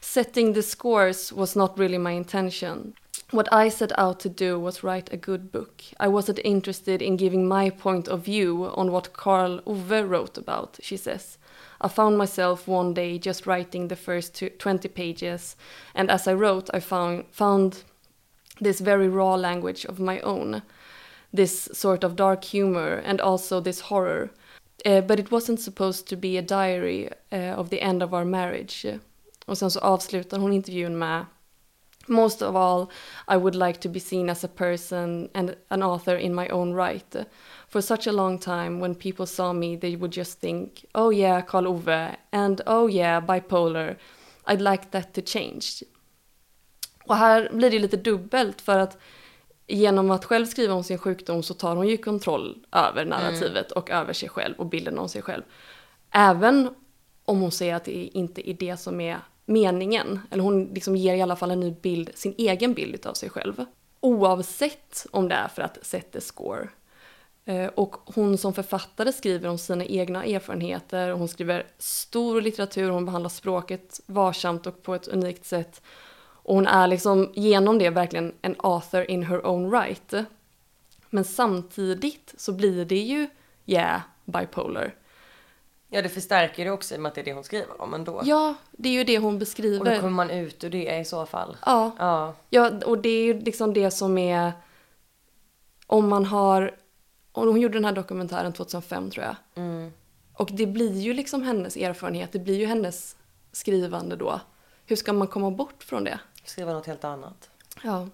Setting 0.00 0.52
the 0.52 0.62
scores 0.62 1.32
was 1.32 1.56
not 1.56 1.78
really 1.78 1.98
my 1.98 2.12
intention. 2.12 2.92
What 3.30 3.48
I 3.50 3.70
set 3.70 3.98
out 3.98 4.20
to 4.20 4.28
do 4.28 4.60
was 4.60 4.82
write 4.82 5.10
a 5.10 5.16
good 5.16 5.50
book. 5.52 5.82
I 6.00 6.08
wasn't 6.08 6.38
interested 6.44 7.00
in 7.00 7.16
giving 7.16 7.48
my 7.48 7.70
point 7.70 8.08
of 8.08 8.24
view 8.24 8.70
on 8.74 8.92
what 8.92 9.14
Carl 9.14 9.62
Ove 9.66 10.10
wrote 10.10 10.36
about, 10.36 10.78
she 10.82 10.98
says. 10.98 11.38
I 11.82 11.88
found 11.88 12.16
myself 12.16 12.68
one 12.68 12.94
day 12.94 13.18
just 13.18 13.46
writing 13.46 13.88
the 13.88 13.96
first 13.96 14.42
20 14.58 14.88
pages, 14.88 15.56
and 15.94 16.10
as 16.10 16.28
I 16.28 16.34
wrote, 16.34 16.70
I 16.72 16.80
found, 16.80 17.24
found 17.32 17.82
this 18.60 18.80
very 18.80 19.08
raw 19.08 19.34
language 19.34 19.84
of 19.84 19.98
my 19.98 20.20
own, 20.20 20.62
this 21.32 21.68
sort 21.72 22.04
of 22.04 22.14
dark 22.14 22.44
humor, 22.44 23.02
and 23.04 23.20
also 23.20 23.60
this 23.60 23.80
horror. 23.80 24.30
Uh, 24.86 25.00
but 25.00 25.18
it 25.18 25.30
wasn't 25.30 25.60
supposed 25.60 26.08
to 26.08 26.16
be 26.16 26.36
a 26.36 26.42
diary 26.42 27.08
uh, 27.32 27.56
of 27.56 27.70
the 27.70 27.80
end 27.80 28.02
of 28.02 28.14
our 28.14 28.24
marriage. 28.24 28.98
Och 29.46 29.58
sen 29.58 29.70
så 29.70 29.80
avslutar 29.80 30.38
hon 30.38 30.52
intervjun 30.52 30.98
med 30.98 31.26
Most 32.06 32.42
of 32.42 32.56
all, 32.56 32.90
I 33.28 33.36
would 33.36 33.54
like 33.54 33.80
to 33.80 33.88
be 33.88 34.00
seen 34.00 34.30
as 34.30 34.44
a 34.44 34.48
person 34.48 35.28
and 35.34 35.54
an 35.68 35.82
author 35.82 36.16
in 36.16 36.34
my 36.34 36.48
own 36.48 36.74
right. 36.74 37.16
For 37.72 37.80
such 37.80 38.06
a 38.06 38.12
long 38.12 38.38
time, 38.38 38.80
when 38.80 38.94
people 38.94 39.26
saw 39.26 39.52
me, 39.52 39.76
they 39.76 39.96
would 39.96 40.16
just 40.16 40.40
think, 40.40 40.84
oh 40.94 41.12
yeah, 41.12 41.40
Karl 41.40 41.66
Ove, 41.66 42.16
and 42.30 42.60
oh 42.66 42.90
yeah, 42.90 43.20
bipolar. 43.20 43.96
I'd 44.46 44.60
like 44.60 44.90
that 44.90 45.14
to 45.14 45.22
change. 45.24 45.82
Och 47.04 47.16
här 47.16 47.50
blir 47.52 47.70
det 47.70 47.78
lite 47.78 47.96
dubbelt 47.96 48.60
för 48.60 48.78
att 48.78 48.98
genom 49.66 50.10
att 50.10 50.24
själv 50.24 50.46
skriva 50.46 50.74
om 50.74 50.84
sin 50.84 50.98
sjukdom 50.98 51.42
så 51.42 51.54
tar 51.54 51.76
hon 51.76 51.88
ju 51.88 51.96
kontroll 51.96 52.66
över 52.72 53.04
narrativet 53.04 53.72
och 53.72 53.90
över 53.90 54.12
sig 54.12 54.28
själv 54.28 54.54
och 54.58 54.66
bilden 54.66 54.98
av 54.98 55.08
sig 55.08 55.22
själv. 55.22 55.42
Även 56.10 56.74
om 57.24 57.40
hon 57.40 57.52
säger 57.52 57.74
att 57.74 57.84
det 57.84 57.92
inte 57.92 58.50
är 58.50 58.54
det 58.54 58.76
som 58.76 59.00
är 59.00 59.18
meningen. 59.46 60.20
Eller 60.30 60.42
hon 60.42 60.64
liksom 60.64 60.96
ger 60.96 61.14
i 61.14 61.22
alla 61.22 61.36
fall 61.36 61.50
en 61.50 61.60
ny 61.60 61.70
bild, 61.70 62.10
sin 62.14 62.34
egen 62.38 62.74
bild 62.74 63.06
av 63.06 63.14
sig 63.14 63.30
själv. 63.30 63.64
Oavsett 64.00 65.06
om 65.10 65.28
det 65.28 65.34
är 65.34 65.48
för 65.48 65.62
att 65.62 65.86
sätta 65.86 66.20
score. 66.20 66.68
Eh, 67.44 67.66
Och 67.66 67.96
hon 68.14 68.38
som 68.38 68.54
författare 68.54 69.12
skriver 69.12 69.48
om 69.48 69.58
sina 69.58 69.84
egna 69.84 70.24
erfarenheter, 70.24 71.10
hon 71.10 71.28
skriver 71.28 71.66
stor 71.78 72.40
litteratur, 72.40 72.90
hon 72.90 73.04
behandlar 73.04 73.28
språket 73.30 74.00
varsamt 74.06 74.66
och 74.66 74.82
på 74.82 74.94
ett 74.94 75.08
unikt 75.08 75.44
sätt. 75.44 75.82
Och 76.44 76.54
hon 76.54 76.66
är 76.66 76.86
liksom 76.86 77.32
genom 77.34 77.78
det 77.78 77.90
verkligen 77.90 78.34
en 78.42 78.56
author 78.58 79.10
in 79.10 79.22
her 79.22 79.46
own 79.46 79.70
right. 79.72 80.14
Men 81.10 81.24
samtidigt 81.24 82.34
så 82.36 82.52
blir 82.52 82.84
det 82.84 82.98
ju, 82.98 83.28
yeah, 83.66 84.00
bipolar. 84.24 84.94
Ja, 85.88 86.02
det 86.02 86.08
förstärker 86.08 86.64
det 86.64 86.70
också 86.70 86.94
i 86.94 86.96
och 86.96 87.02
med 87.02 87.08
att 87.08 87.14
det 87.14 87.20
är 87.20 87.24
det 87.24 87.32
hon 87.32 87.44
skriver 87.44 87.82
om 87.82 87.94
ändå. 87.94 88.20
Ja, 88.24 88.54
det 88.70 88.88
är 88.88 88.92
ju 88.92 89.04
det 89.04 89.18
hon 89.18 89.26
och 89.26 89.32
då 89.32 89.38
beskriver. 89.38 89.96
kommer 89.96 90.10
man 90.10 90.30
ut 90.30 90.64
ur 90.64 90.70
det 90.70 90.98
i 90.98 91.04
så 91.04 91.26
fall. 91.26 91.56
Ja, 91.66 91.92
Ja. 91.98 92.34
ja, 92.50 92.70
och 92.86 92.98
det 92.98 93.08
är 93.08 93.24
ju 93.24 93.40
liksom 93.40 93.74
det 93.74 93.90
som 93.90 94.18
är... 94.18 94.52
Om 95.86 96.08
man 96.08 96.24
har... 96.24 96.74
Och 97.32 97.46
hon 97.46 97.60
gjorde 97.60 97.74
den 97.74 97.84
här 97.84 97.92
dokumentären 97.92 98.52
2005 98.52 99.10
tror 99.10 99.24
jag. 99.24 99.36
Mm. 99.54 99.92
Och 100.34 100.50
det 100.52 100.66
blir 100.66 101.00
ju 101.00 101.14
liksom 101.14 101.42
hennes 101.42 101.76
erfarenhet, 101.76 102.32
det 102.32 102.38
blir 102.38 102.58
ju 102.58 102.66
hennes 102.66 103.16
skrivande 103.52 104.16
då. 104.16 104.40
Hur 104.86 104.96
ska 104.96 105.12
man 105.12 105.28
komma 105.28 105.50
bort 105.50 105.82
från 105.82 106.04
det? 106.04 106.18
Skriva 106.44 106.72
något 106.72 106.86
helt 106.86 107.04
annat. 107.04 107.50
Ja. 107.82 108.08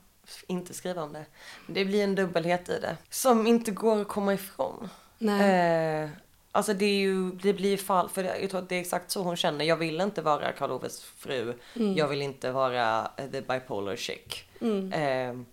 Inte 0.47 0.75
skriva 0.75 1.03
om 1.03 1.13
det. 1.13 1.25
Det 1.67 1.85
blir 1.85 2.05
en 2.05 2.15
dubbelhet 2.15 2.69
i 2.69 2.79
det. 2.81 2.97
Som 3.11 3.47
inte 3.47 3.71
går 3.71 4.01
att 4.01 4.09
komma 4.09 4.35
ifrån. 4.35 4.89
Nej. 5.19 6.03
Eh, 6.03 6.11
alltså 6.53 6.75
det 6.75 6.85
är 6.85 6.99
ju, 6.99 7.31
det 7.31 7.53
blir 7.53 7.77
fall, 7.77 8.09
för 8.09 8.25
jag 8.25 8.51
tror 8.51 8.61
att 8.61 8.69
det 8.69 8.77
är 8.77 8.81
exakt 8.81 9.11
så 9.11 9.23
hon 9.23 9.37
känner. 9.37 9.65
Jag 9.65 9.77
vill 9.77 10.01
inte 10.01 10.23
vara 10.23 10.53
Karl 10.53 10.71
Oves 10.71 11.03
fru. 11.03 11.55
Jag 11.75 12.09
vill 12.09 12.23
inte 12.23 12.53
vara 12.53 13.11
eh, 13.17 13.27
the 13.31 13.41
bipolar 13.41 13.97
chick. 13.97 14.49
Mm. 14.61 14.93
Eh, 14.93 15.45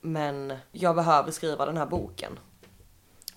men 0.00 0.54
jag 0.72 0.96
behöver 0.96 1.30
skriva 1.30 1.66
den 1.66 1.76
här 1.76 1.86
boken. 1.86 2.38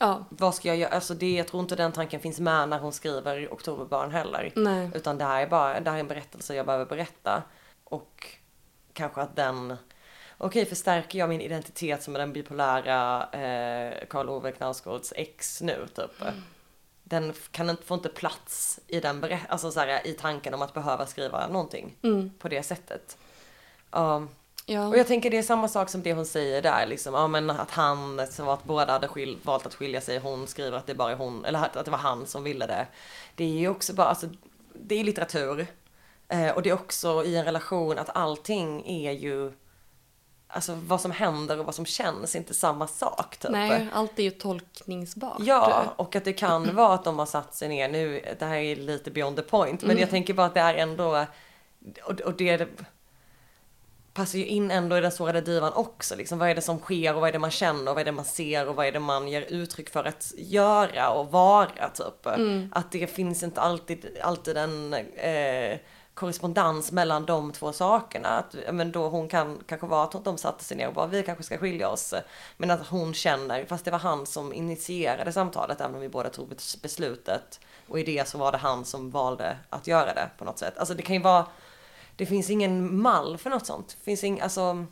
Ja. 0.04 0.26
Vad 0.30 0.56
ska 0.56 0.68
jag 0.68 0.78
göra? 0.78 0.92
Alltså 0.92 1.14
det, 1.14 1.34
jag 1.36 1.48
tror 1.48 1.62
inte 1.64 1.76
den 1.76 1.92
tanken 1.92 2.20
finns 2.20 2.40
med 2.40 2.70
när 2.70 2.80
hon 2.80 2.92
skriver 2.94 3.54
Oktoberbarn 3.54 4.12
heller. 4.12 4.52
Nej. 4.56 4.90
Utan 4.96 5.18
det 5.18 5.26
här 5.26 5.42
är 5.42 5.48
bara 5.48 5.80
det 5.80 5.90
här 5.90 5.98
är 5.98 6.00
en 6.02 6.08
berättelse 6.08 6.56
jag 6.56 6.66
behöver 6.66 6.86
berätta. 6.86 7.44
Och 7.84 8.28
kanske 8.94 9.22
att 9.22 9.36
den, 9.36 9.78
okej 10.38 10.66
förstärker 10.66 11.20
jag 11.20 11.30
min 11.30 11.42
identitet 11.42 12.04
som 12.04 12.16
är 12.16 12.20
den 12.20 12.34
bipolära 12.34 13.24
eh, 13.32 14.06
Karl 14.10 14.30
Ove 14.30 14.52
Knausgårds 14.52 15.14
ex 15.16 15.62
nu 15.62 15.88
typ. 15.96 16.24
Den 17.04 17.30
f- 17.30 17.50
kan 17.52 17.70
inte, 17.70 17.84
får 17.84 17.96
inte 17.98 18.10
plats 18.10 18.80
i 18.88 19.00
den 19.00 19.22
berä- 19.24 19.48
alltså 19.50 19.72
så 19.72 19.80
här, 19.80 20.08
i 20.08 20.14
tanken 20.14 20.54
om 20.54 20.62
att 20.62 20.74
behöva 20.74 21.06
skriva 21.06 21.48
någonting 21.48 21.98
Mm. 22.04 22.32
på 22.40 22.48
det 22.50 22.64
sättet. 22.64 23.18
Ja. 23.92 24.28
Ja. 24.66 24.88
Och 24.88 24.98
jag 24.98 25.08
tänker 25.08 25.30
det 25.30 25.38
är 25.38 25.44
samma 25.44 25.68
sak 25.68 25.90
som 25.90 26.04
det 26.04 26.14
hon 26.14 26.26
säger 26.26 26.62
där 26.62 26.86
liksom. 26.86 27.14
Ja 27.14 27.28
men 27.28 27.50
att 27.50 27.72
han, 27.72 28.20
att 28.20 28.64
båda 28.64 28.94
hade 28.94 29.08
skil, 29.08 29.38
valt 29.44 29.66
att 29.66 29.74
skilja 29.76 30.02
sig. 30.02 30.18
Hon 30.18 30.48
skriver 30.48 30.78
att 30.78 30.88
det 30.88 30.96
bara 30.96 31.12
är 31.12 31.16
hon, 31.16 31.46
eller 31.46 31.60
att 31.60 31.86
det 31.86 31.92
var 31.92 31.98
han 31.98 32.26
som 32.26 32.44
ville 32.44 32.68
det. 32.68 32.88
Det 33.36 33.44
är 33.44 33.60
ju 33.60 33.68
också 33.68 33.94
bara, 33.94 34.08
alltså 34.08 34.28
det 34.74 34.96
är 34.96 35.04
litteratur. 35.04 35.68
Eh, 36.28 36.50
och 36.50 36.62
det 36.62 36.70
är 36.70 36.74
också 36.74 37.24
i 37.24 37.38
en 37.38 37.46
relation 37.46 37.98
att 37.98 38.16
allting 38.16 38.88
är 38.88 39.12
ju, 39.12 39.52
alltså 40.48 40.74
vad 40.74 41.02
som 41.02 41.12
händer 41.12 41.60
och 41.60 41.66
vad 41.66 41.76
som 41.76 41.86
känns 41.86 42.36
är 42.36 42.40
inte 42.40 42.54
samma 42.54 42.88
sak 42.88 43.38
typ. 43.38 43.52
Nej, 43.52 43.88
allt 43.94 44.20
är 44.20 44.24
ju 44.24 44.32
tolkningsbart. 44.32 45.38
Ja, 45.40 45.94
och 45.96 46.16
att 46.16 46.26
det 46.26 46.34
kan 46.34 46.76
vara 46.76 46.94
att 46.94 47.04
de 47.04 47.20
har 47.20 47.26
satt 47.26 47.56
sig 47.56 47.70
ner 47.70 47.90
nu, 47.90 48.36
det 48.40 48.46
här 48.46 48.58
är 48.58 48.76
lite 48.76 49.12
beyond 49.12 49.36
the 49.36 49.42
point, 49.42 49.84
men 49.84 49.98
jag 49.98 50.10
tänker 50.10 50.34
bara 50.34 50.48
att 50.48 50.54
det 50.54 50.60
är 50.60 50.74
ändå, 50.74 51.26
och, 52.06 52.22
och 52.22 52.34
det 52.34 52.68
passar 54.14 54.40
ju 54.40 54.46
in 54.46 54.72
ändå 54.72 54.98
i 54.98 55.02
den 55.02 55.12
sårade 55.12 55.42
divan 55.42 55.74
också, 55.74 56.16
liksom 56.16 56.40
vad 56.40 56.50
är 56.50 56.56
det 56.56 56.62
som 56.62 56.80
sker 56.80 57.16
och 57.16 57.22
vad 57.22 57.30
är 57.30 57.34
det 57.34 57.40
man 57.40 57.52
känner 57.52 57.92
och 57.92 57.96
vad 57.96 58.02
är 58.02 58.06
det 58.06 58.12
man 58.12 58.26
ser 58.26 58.68
och 58.68 58.76
vad 58.76 58.86
är 58.86 58.92
det 58.92 59.00
man 59.00 59.28
ger 59.28 59.42
uttryck 59.42 59.90
för 59.90 60.04
att 60.04 60.34
göra 60.38 61.10
och 61.10 61.32
vara 61.32 61.90
typ. 61.94 62.28
Att 62.72 62.92
det 62.92 63.08
finns 63.08 63.44
inte 63.44 63.62
alltid, 63.62 64.18
alltid 64.22 64.58
en 64.58 64.94
eh, 64.94 65.78
korrespondens 66.14 66.92
mellan 66.92 67.26
de 67.26 67.52
två 67.52 67.74
sakerna. 67.74 68.28
Att, 68.30 68.56
men 68.72 68.92
då 68.92 69.10
hon 69.10 69.28
kan 69.30 69.64
kanske 69.68 69.88
vara 69.88 70.04
att 70.04 70.26
de 70.26 70.38
satte 70.38 70.64
sig 70.64 70.78
ner 70.78 70.88
och 70.88 70.94
bara 70.94 71.08
vi 71.08 71.24
kanske 71.24 71.44
ska 71.44 71.58
skilja 71.58 71.90
oss. 71.90 72.14
Men 72.58 72.72
att 72.72 72.88
hon 72.88 73.14
känner, 73.14 73.66
fast 73.66 73.86
det 73.86 73.92
var 73.92 74.00
han 74.00 74.26
som 74.26 74.54
initierade 74.54 75.32
samtalet 75.32 75.82
även 75.82 75.96
om 75.96 76.02
vi 76.02 76.10
båda 76.10 76.30
tog 76.30 76.50
bes- 76.50 76.82
beslutet. 76.82 77.60
Och 77.88 78.00
i 78.00 78.04
det 78.04 78.28
så 78.28 78.38
var 78.38 78.52
det 78.52 78.58
han 78.58 78.86
som 78.86 79.10
valde 79.12 79.58
att 79.70 79.88
göra 79.88 80.14
det 80.14 80.30
på 80.38 80.46
något 80.46 80.60
sätt. 80.60 80.78
Alltså 80.78 80.94
det 80.94 81.02
kan 81.02 81.16
ju 81.16 81.22
vara, 81.22 81.46
det 82.16 82.26
finns 82.26 82.50
ingen 82.50 83.02
mall 83.02 83.38
för 83.38 83.50
något 83.50 83.66
sånt. 83.66 83.88
Det 84.00 84.04
finns 84.04 84.24
ing, 84.24 84.40
alltså, 84.40 84.86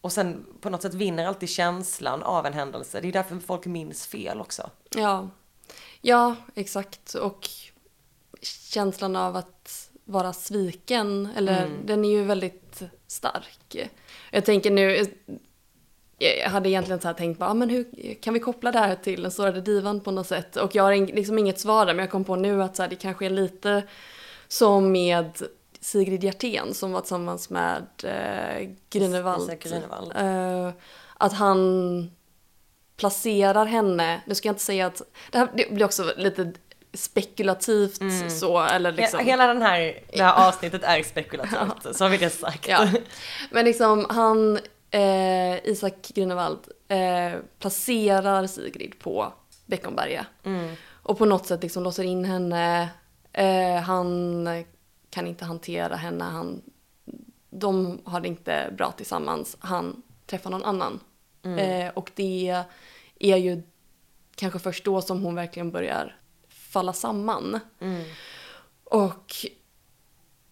och 0.00 0.12
sen 0.12 0.46
på 0.60 0.70
något 0.70 0.82
sätt 0.82 0.94
vinner 0.94 1.26
alltid 1.26 1.48
känslan 1.48 2.22
av 2.22 2.46
en 2.46 2.52
händelse. 2.52 3.00
Det 3.00 3.08
är 3.08 3.12
därför 3.12 3.38
folk 3.38 3.66
minns 3.66 4.06
fel 4.06 4.40
också. 4.40 4.70
Ja. 4.96 5.28
ja, 6.00 6.36
exakt. 6.54 7.14
Och 7.14 7.48
känslan 8.42 9.16
av 9.16 9.36
att 9.36 9.90
vara 10.04 10.32
sviken, 10.32 11.28
eller 11.36 11.70
den 11.84 12.04
är 12.04 12.10
ju 12.10 12.24
väldigt 12.24 12.82
stark. 13.06 13.90
Jag 14.30 14.44
tänker 14.44 14.70
nu, 14.70 15.06
jag 16.18 16.50
hade 16.50 16.68
egentligen 16.68 17.00
så 17.00 17.08
här 17.08 17.14
tänkt 17.14 17.38
bara, 17.38 17.50
ah, 17.50 17.54
men 17.54 17.70
hur 17.70 18.14
kan 18.22 18.34
vi 18.34 18.40
koppla 18.40 18.72
det 18.72 18.78
här 18.78 18.94
till 18.94 19.22
den 19.22 19.30
sårade 19.30 19.60
divan 19.60 20.00
på 20.00 20.10
något 20.10 20.26
sätt? 20.26 20.56
Och 20.56 20.74
jag 20.74 20.82
har 20.82 21.14
liksom 21.14 21.38
inget 21.38 21.60
svar 21.60 21.86
där, 21.86 21.94
men 21.94 22.02
jag 22.02 22.10
kom 22.10 22.24
på 22.24 22.36
nu 22.36 22.62
att 22.62 22.76
så 22.76 22.82
här, 22.82 22.90
det 22.90 22.96
kanske 22.96 23.26
är 23.26 23.30
lite 23.30 23.82
som 24.48 24.92
med 24.92 25.42
Sigrid 25.82 26.24
Hjertén 26.24 26.74
som 26.74 26.92
var 26.92 27.00
tillsammans 27.00 27.50
med 27.50 27.86
eh, 28.04 28.68
Grünewald. 28.90 29.50
Grünewald. 29.60 30.12
Eh, 30.16 30.72
att 31.18 31.32
han 31.32 32.10
placerar 32.96 33.66
henne, 33.66 34.20
nu 34.26 34.34
ska 34.34 34.48
jag 34.48 34.52
inte 34.52 34.62
säga 34.64 34.86
att, 34.86 35.02
det 35.30 35.38
här 35.38 35.48
det 35.56 35.74
blir 35.74 35.84
också 35.84 36.12
lite 36.16 36.52
spekulativt 36.94 38.00
så, 38.40 38.60
eller 38.60 38.92
liksom. 38.92 39.20
He- 39.20 39.24
Hela 39.24 39.46
den 39.46 39.62
här, 39.62 40.00
det 40.12 40.22
här 40.22 40.48
avsnittet 40.48 40.82
är 40.84 41.02
spekulativt, 41.02 41.56
så 41.96 42.04
har 42.04 42.08
vi 42.10 42.16
det 42.16 42.30
sagt. 42.30 42.68
Ja. 42.68 42.88
Men 43.50 43.64
liksom 43.64 44.06
han, 44.10 44.58
eh, 44.90 45.66
Isak 45.66 45.94
Grünewald, 46.14 46.58
eh, 46.88 47.40
placerar 47.58 48.46
Sigrid 48.46 48.98
på 48.98 49.32
Beckomberga. 49.66 50.26
Och 51.02 51.18
på 51.18 51.24
något 51.24 51.46
sätt 51.46 51.62
liksom 51.62 51.82
låser 51.82 52.04
in 52.04 52.24
henne. 52.24 52.88
Eh, 53.32 53.76
han 53.82 54.44
kan 55.12 55.26
inte 55.26 55.44
hantera 55.44 55.96
henne. 55.96 56.24
Han, 56.24 56.62
de 57.50 58.00
har 58.04 58.20
det 58.20 58.28
inte 58.28 58.74
bra 58.76 58.92
tillsammans. 58.92 59.56
Han 59.60 60.02
träffar 60.26 60.50
någon 60.50 60.64
annan. 60.64 61.00
Eh, 61.58 61.88
och 61.94 62.10
det 62.14 62.64
är 63.18 63.36
ju 63.36 63.62
kanske 64.34 64.58
först 64.58 64.84
då 64.84 65.02
som 65.02 65.22
hon 65.22 65.34
verkligen 65.34 65.70
börjar 65.70 66.16
falla 66.48 66.92
samman. 66.92 67.60
Och 68.84 69.34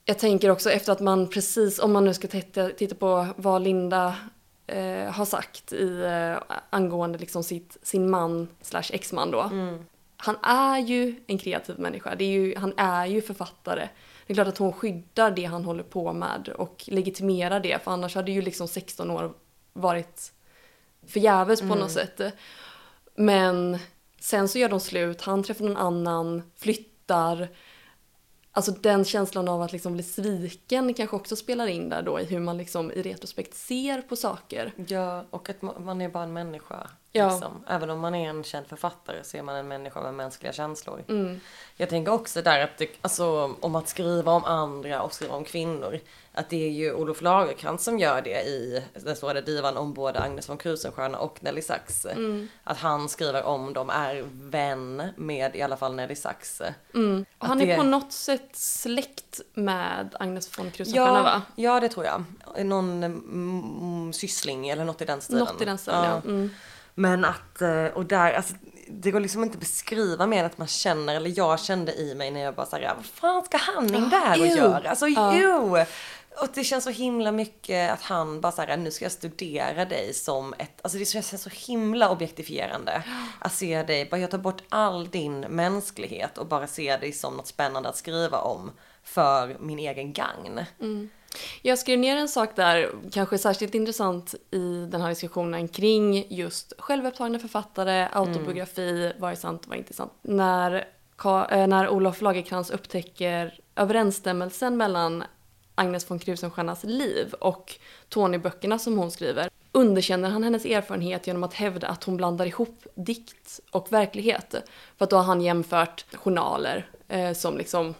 jag 0.05 0.19
tänker 0.19 0.51
också 0.51 0.71
efter 0.71 0.93
att 0.93 1.01
man 1.01 1.29
precis, 1.29 1.79
om 1.79 1.93
man 1.93 2.05
nu 2.05 2.15
ska 2.15 2.29
titta, 2.29 2.69
titta 2.69 2.95
på 2.95 3.27
vad 3.37 3.63
Linda 3.63 4.17
eh, 4.67 5.13
har 5.13 5.25
sagt 5.25 5.73
i, 5.73 6.03
eh, 6.03 6.57
angående 6.71 7.19
liksom 7.19 7.45
sitt, 7.45 7.77
sin 7.83 8.11
man 8.11 8.49
slash 8.63 8.91
exman 8.91 9.31
då. 9.31 9.51
Han 10.17 10.37
är 10.43 10.79
ju 10.79 11.21
en 11.27 11.39
kreativ 11.39 11.79
människa, 11.79 12.15
det 12.15 12.25
är 12.25 12.29
ju, 12.29 12.57
han 12.57 12.73
är 12.77 13.07
ju 13.07 13.23
författare. 13.23 13.89
Det 14.31 14.33
är 14.33 14.35
klart 14.35 14.49
att 14.49 14.59
hon 14.59 14.72
skyddar 14.72 15.31
det 15.31 15.45
han 15.45 15.64
håller 15.64 15.83
på 15.83 16.12
med 16.12 16.49
och 16.49 16.85
legitimerar 16.87 17.61
det 17.61 17.83
för 17.85 17.91
annars 17.91 18.14
hade 18.14 18.33
ju 18.33 18.43
liksom 18.43 18.68
16 18.68 19.11
år 19.11 19.33
varit 19.72 20.33
förgäves 21.07 21.61
på 21.61 21.66
något 21.66 21.91
sätt. 21.91 22.20
Men 23.14 23.78
sen 24.20 24.49
så 24.49 24.59
gör 24.59 24.68
de 24.68 24.81
slut, 24.81 25.22
han 25.22 25.43
träffar 25.43 25.64
någon 25.64 25.76
annan, 25.76 26.43
flyttar. 26.57 27.49
Alltså 28.53 28.72
den 28.72 29.05
känslan 29.05 29.49
av 29.49 29.62
att 29.62 29.72
liksom 29.72 29.93
bli 29.93 30.03
sviken 30.03 30.95
kanske 30.95 31.16
också 31.16 31.37
spelar 31.37 31.66
in 31.66 31.89
där 31.89 32.03
då 32.03 32.20
i 32.20 32.24
hur 32.24 32.41
man 32.41 32.57
liksom 32.57 32.93
i 32.93 33.03
retrospekt 33.03 33.55
ser 33.55 34.03
på 34.03 34.16
saker. 34.16 34.72
Ja, 34.87 35.24
och 35.31 35.51
att 35.51 35.62
man 35.62 36.01
är 36.01 36.09
bara 36.09 36.24
en 36.24 36.33
människa. 36.33 36.91
Ja. 37.13 37.31
Liksom. 37.31 37.65
Även 37.69 37.91
om 37.91 38.01
man 38.01 38.15
är 38.15 38.29
en 38.31 38.45
känd 38.45 38.67
författare 38.67 39.25
så 39.25 39.37
är 39.37 39.43
man 39.43 39.57
en 39.57 39.69
människa 39.69 40.01
med 40.03 40.15
mänskliga 40.15 40.53
känslor. 40.53 41.05
Mm. 41.09 41.41
Jag 41.77 41.89
tänker 41.89 42.13
också 42.13 42.43
där 42.43 42.61
att 42.65 42.79
det, 42.79 42.89
alltså, 43.01 43.55
om 43.61 43.75
att 43.75 43.89
skriva 43.89 44.33
om 44.33 44.45
andra 44.45 45.03
och 45.03 45.13
skriva 45.13 45.35
om 45.35 45.45
kvinnor. 45.45 45.99
Att 46.33 46.51
det 46.51 46.65
är 46.67 46.71
ju 46.71 46.95
Olof 46.95 47.23
Lagercrantz 47.23 47.85
som 47.85 47.99
gör 47.99 48.23
det 48.23 48.43
i 48.43 48.85
den 48.95 49.17
stora 49.17 49.41
divan 49.41 49.77
om 49.77 49.93
både 49.95 50.21
Agnes 50.21 50.49
von 50.49 50.59
Krusenstjerna 50.59 51.19
och 51.19 51.43
Nelly 51.43 51.63
Sachs. 51.63 52.07
Mm. 52.07 52.49
Att 52.65 52.79
han 52.79 53.09
skriver 53.09 53.43
om 53.43 53.73
dem, 53.73 53.91
är 53.91 54.25
vän 54.33 55.03
med 55.17 55.57
i 55.57 55.63
alla 55.63 55.77
fall 55.77 55.95
Nelly 55.95 56.15
Sachs. 56.15 56.63
Mm. 56.95 57.25
Att 57.39 57.49
Han 57.49 57.59
det- 57.59 57.73
är 57.73 57.77
på 57.77 57.83
något 57.83 58.13
sätt 58.13 58.49
släkt 58.57 59.41
med 59.55 60.17
Agnes 60.21 60.59
von 60.59 60.71
Krusenstjerna 60.71 61.17
Ja, 61.19 61.23
va? 61.23 61.43
ja, 61.57 61.81
det 61.81 61.89
tror 61.89 62.07
jag. 62.07 62.25
Någon 62.67 63.05
mm, 63.05 64.13
syssling 64.13 64.69
eller 64.69 64.85
något 64.85 65.03
i 65.03 65.05
den 65.05 65.21
stilen. 65.21 65.45
Något 65.45 65.63
i 65.63 65.65
den 65.65 65.79
stilen 65.79 66.05
ja. 66.05 66.17
Mm. 66.25 66.51
Men 66.95 67.24
att, 67.24 67.62
eh, 67.62 67.84
och 67.84 68.07
där, 68.07 68.32
alltså 68.32 68.55
det 68.88 69.11
går 69.11 69.20
liksom 69.20 69.43
inte 69.43 69.55
att 69.55 69.61
beskriva 69.61 70.26
mer 70.26 70.41
än 70.41 70.47
att 70.47 70.59
man 70.59 70.68
känner, 70.68 71.14
eller 71.14 71.38
jag 71.38 71.61
kände 71.61 71.95
i 71.95 72.14
mig 72.14 72.30
när 72.30 72.41
jag 72.41 72.55
bara 72.55 72.66
såhär, 72.66 72.95
vad 72.97 73.05
fan 73.05 73.45
ska 73.45 73.57
han 73.57 73.95
in 73.95 74.09
där 74.09 74.41
och 74.41 74.47
ew. 74.47 74.57
göra? 74.57 74.91
Alltså 74.91 75.09
Ja. 75.09 75.34
jo! 75.36 75.76
Och 76.43 76.49
det 76.55 76.64
känns 76.64 76.84
så 76.84 76.91
himla 76.91 77.32
mycket 77.32 77.93
att 77.93 78.03
han 78.03 78.41
bara 78.41 78.53
såhär, 78.53 78.76
nu 78.76 78.91
ska 78.91 79.05
jag 79.05 79.12
studera 79.12 79.84
dig 79.84 80.14
som 80.14 80.55
ett, 80.59 80.80
alltså 80.82 80.99
det 80.99 81.05
känns 81.05 81.43
så 81.43 81.51
himla 81.51 82.11
objektifierande. 82.11 83.03
Att 83.38 83.53
se 83.53 83.82
dig, 83.82 84.09
bara 84.11 84.20
jag 84.20 84.30
tar 84.30 84.38
bort 84.38 84.62
all 84.68 85.09
din 85.11 85.41
mänsklighet 85.41 86.38
och 86.38 86.47
bara 86.47 86.66
se 86.66 86.97
dig 86.97 87.12
som 87.12 87.36
något 87.36 87.47
spännande 87.47 87.88
att 87.88 87.97
skriva 87.97 88.38
om 88.38 88.70
för 89.03 89.57
min 89.61 89.78
egen 89.78 90.12
gagn. 90.12 90.61
Jag 91.62 91.78
skrev 91.78 91.99
ner 91.99 92.16
en 92.16 92.28
sak 92.28 92.57
där, 92.57 92.91
kanske 93.12 93.39
särskilt 93.39 93.74
intressant 93.74 94.35
i 94.51 94.87
den 94.91 95.01
här 95.01 95.09
diskussionen 95.09 95.68
kring 95.68 96.26
just 96.35 96.72
självupptagna 96.78 97.39
författare, 97.39 98.09
autobiografi, 98.12 99.12
vad 99.18 99.31
är 99.33 99.37
sant, 99.37 99.62
vad 99.66 99.74
är 99.74 99.78
inte 99.78 99.95
sant. 99.95 100.12
När, 100.22 100.74
eh, 101.24 101.66
när 101.66 101.89
Olof 101.89 102.20
Lagercrantz 102.20 102.70
upptäcker 102.70 103.61
överensstämmelsen 103.76 104.76
mellan 104.76 105.24
Agnes 105.74 106.11
von 106.11 106.18
Krusenstjernas 106.18 106.85
liv 106.85 107.35
och 107.41 107.74
Tony-böckerna 108.09 108.78
som 108.78 108.99
hon 108.99 109.11
skriver 109.11 109.49
underkänner 109.72 110.31
han 110.31 110.43
hennes 110.45 110.64
erfarenhet 110.64 111.26
genom 111.26 111.45
att 111.45 111.55
hävda 111.55 111.89
att 111.89 112.05
hon 112.05 112.16
blandar 112.16 112.47
ihop 112.47 112.87
dikt 112.95 113.61
och 113.70 113.93
verklighet. 113.93 114.55
För 114.99 115.05
att 115.05 115.11
då 115.11 115.16
har 115.16 115.24
han 115.24 115.41
jämfört 115.41 116.05
journaler 116.14 116.91
eh, 117.09 117.33
som 117.33 117.59
liksom 117.59 117.95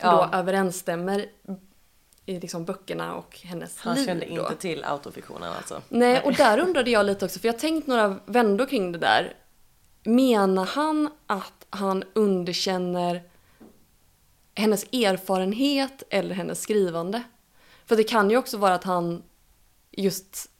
Ja. 0.00 0.28
då 0.32 0.36
överensstämmer 0.36 1.26
i 2.28 2.40
liksom 2.40 2.64
böckerna 2.64 3.14
och 3.14 3.38
hennes 3.42 3.78
Han 3.78 3.96
liv 3.96 4.06
kände 4.06 4.26
då. 4.26 4.32
inte 4.32 4.56
till 4.56 4.84
autofiktionen 4.84 5.52
alltså. 5.52 5.82
Nej, 5.88 6.22
och 6.24 6.34
där 6.34 6.58
undrade 6.58 6.90
jag 6.90 7.06
lite 7.06 7.24
också, 7.24 7.40
för 7.40 7.48
jag 7.48 7.52
har 7.52 7.58
tänkt 7.58 7.86
några 7.86 8.16
vändor 8.26 8.66
kring 8.66 8.92
det 8.92 8.98
där. 8.98 9.34
Menar 10.02 10.64
han 10.66 11.10
att 11.26 11.66
han 11.70 12.04
underkänner 12.12 13.22
hennes 14.54 14.84
erfarenhet 14.84 16.02
eller 16.10 16.34
hennes 16.34 16.60
skrivande? 16.60 17.22
För 17.86 17.96
det 17.96 18.04
kan 18.04 18.30
ju 18.30 18.36
också 18.36 18.56
vara 18.56 18.74
att 18.74 18.84
han 18.84 19.22
just 19.90 20.50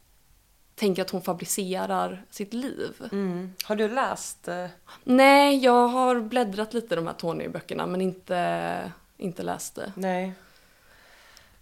tänker 0.75 1.03
att 1.03 1.11
hon 1.11 1.23
fabricerar 1.23 2.25
sitt 2.31 2.55
liv. 2.55 2.95
Mm. 3.12 3.53
Har 3.64 3.77
du 3.77 3.89
läst 3.89 4.49
eh, 4.49 4.66
Nej, 5.05 5.64
jag 5.64 5.89
har 5.89 6.21
bläddrat 6.21 6.75
lite 6.75 6.95
i 6.95 6.97
de 6.97 7.07
här 7.07 7.14
Tony-böckerna 7.14 7.87
men 7.87 8.01
inte, 8.01 8.93
inte 9.16 9.43
läst 9.43 9.75
det. 9.75 9.93
Nej. 9.95 10.33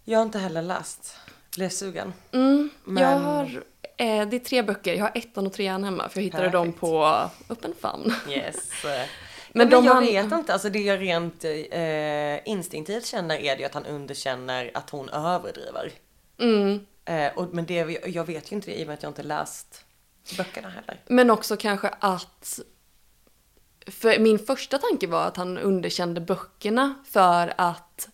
Jag 0.09 0.19
har 0.19 0.23
inte 0.25 0.39
heller 0.39 0.61
läst. 0.61 1.15
Blev 1.55 1.69
sugen. 1.69 2.13
Mm, 2.31 2.69
Men- 2.83 3.03
Jag 3.03 3.19
har, 3.19 3.63
eh, 3.97 4.27
det 4.27 4.35
är 4.35 4.39
tre 4.39 4.61
böcker, 4.63 4.93
jag 4.93 5.03
har 5.03 5.11
ettan 5.15 5.47
och 5.47 5.53
trean 5.53 5.83
hemma 5.83 6.09
för 6.09 6.19
jag 6.19 6.23
hittade 6.23 6.49
dem 6.49 6.65
Perfekt. 6.73 6.79
på 6.79 7.05
öppen 7.49 7.73
famn. 7.81 8.13
Yes. 8.29 8.55
Men 8.83 9.07
Men, 9.53 9.69
de 9.69 9.85
jag 9.85 9.93
han- 9.93 10.03
vet 10.05 10.31
inte, 10.31 10.53
alltså 10.53 10.69
det 10.69 10.79
jag 10.79 11.01
rent 11.01 11.43
eh, 11.43 12.47
instinktivt 12.51 13.05
känner 13.05 13.35
är 13.35 13.55
det 13.55 13.59
ju 13.59 13.65
att 13.65 13.73
han 13.73 13.85
underkänner 13.85 14.71
att 14.73 14.89
hon 14.89 15.09
överdriver. 15.09 15.91
Mm. 16.39 16.85
Eh, 17.05 17.37
och, 17.37 17.53
men 17.53 17.65
det, 17.65 17.73
jag 18.05 18.23
vet 18.25 18.51
ju 18.51 18.55
inte 18.55 18.71
det 18.71 18.79
i 18.79 18.83
och 18.83 18.87
med 18.87 18.93
att 18.93 19.03
jag 19.03 19.09
inte 19.09 19.23
läst 19.23 19.85
böckerna 20.37 20.69
heller. 20.69 21.01
Men 21.07 21.29
också 21.31 21.57
kanske 21.57 21.87
att... 21.99 22.59
För 23.87 24.19
min 24.19 24.39
första 24.39 24.77
tanke 24.77 25.07
var 25.07 25.25
att 25.25 25.37
han 25.37 25.57
underkände 25.57 26.21
böckerna 26.21 26.93
för 27.09 27.53
att 27.57 28.09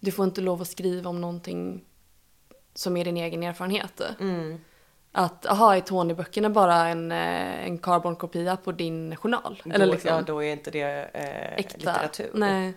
du 0.00 0.10
får 0.10 0.24
inte 0.24 0.40
lov 0.40 0.62
att 0.62 0.68
skriva 0.68 1.10
om 1.10 1.20
någonting 1.20 1.84
som 2.74 2.96
är 2.96 3.04
din 3.04 3.16
egen 3.16 3.42
erfarenhet. 3.42 4.00
Mm. 4.20 4.60
Att, 5.12 5.46
aha, 5.46 5.76
är 5.76 5.80
Tony-böckerna 5.80 6.50
bara 6.50 6.88
en, 6.88 7.12
eh, 7.12 7.66
en 7.66 7.78
carbonkopia 7.78 8.56
på 8.56 8.72
din 8.72 9.16
journal? 9.16 9.62
Eller 9.64 9.86
då, 9.86 9.92
liksom 9.92 10.10
ja, 10.10 10.22
då 10.22 10.44
är 10.44 10.52
inte 10.52 10.70
det 10.70 11.10
eh, 11.12 11.56
litteratur. 11.56 12.30
Nej. 12.34 12.74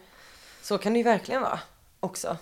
Så 0.61 0.77
kan 0.77 0.93
det 0.93 0.97
ju 0.97 1.03
verkligen 1.03 1.41
vara 1.41 1.59
också. 1.99 2.37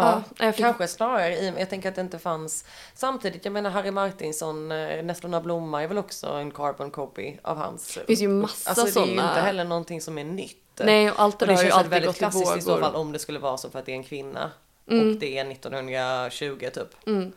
Ja, 0.00 0.22
Ja, 0.46 0.52
kanske 0.52 0.88
snarare 0.88 1.34
jag 1.58 1.70
tänker 1.70 1.88
att 1.88 1.94
det 1.94 2.00
inte 2.00 2.18
fanns 2.18 2.64
Samtidigt, 2.94 3.44
jag 3.44 3.52
menar 3.52 3.70
Harry 3.70 3.90
Martinsson, 3.90 4.72
eh, 4.72 5.02
Nässlorna 5.02 5.40
blomma 5.40 5.82
är 5.82 5.88
väl 5.88 5.98
också 5.98 6.26
en 6.26 6.50
carbon 6.50 6.90
copy 6.90 7.36
av 7.42 7.56
hans 7.56 7.94
Det 7.94 8.06
finns 8.06 8.20
ju 8.20 8.28
massa 8.28 8.70
alltså, 8.70 9.00
det 9.00 9.00
är 9.00 9.06
ju 9.06 9.12
inte 9.12 9.40
heller 9.40 9.64
någonting 9.64 10.00
som 10.00 10.18
är 10.18 10.24
nytt 10.24 10.56
Nej, 10.80 11.10
och 11.10 11.20
allt 11.20 11.38
det 11.38 11.44
och 11.44 11.48
det 11.48 11.52
där 11.52 11.56
har 11.56 11.64
ju 11.64 11.70
alltid 11.70 11.90
väldigt 11.90 12.08
gått 12.08 12.16
i 12.16 12.18
klassiskt 12.18 12.56
i 12.56 12.60
så 12.60 12.70
vågor. 12.70 12.82
fall 12.82 12.94
om 12.94 13.12
det 13.12 13.18
skulle 13.18 13.38
vara 13.38 13.56
så 13.56 13.70
för 13.70 13.78
att 13.78 13.86
det 13.86 13.92
är 13.92 13.96
en 13.96 14.04
kvinna 14.04 14.50
Mm. 14.90 15.08
Och 15.08 15.16
det 15.16 15.38
är 15.38 15.50
1920 15.50 16.68
typ 16.74 17.06
Mm. 17.06 17.32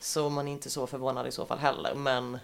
Så 0.00 0.28
man 0.28 0.48
är 0.48 0.52
inte 0.52 0.70
så 0.70 0.86
förvånad 0.86 1.26
i 1.26 1.30
så 1.30 1.46
fall 1.46 1.58
heller 1.58 1.94
men 1.94 2.38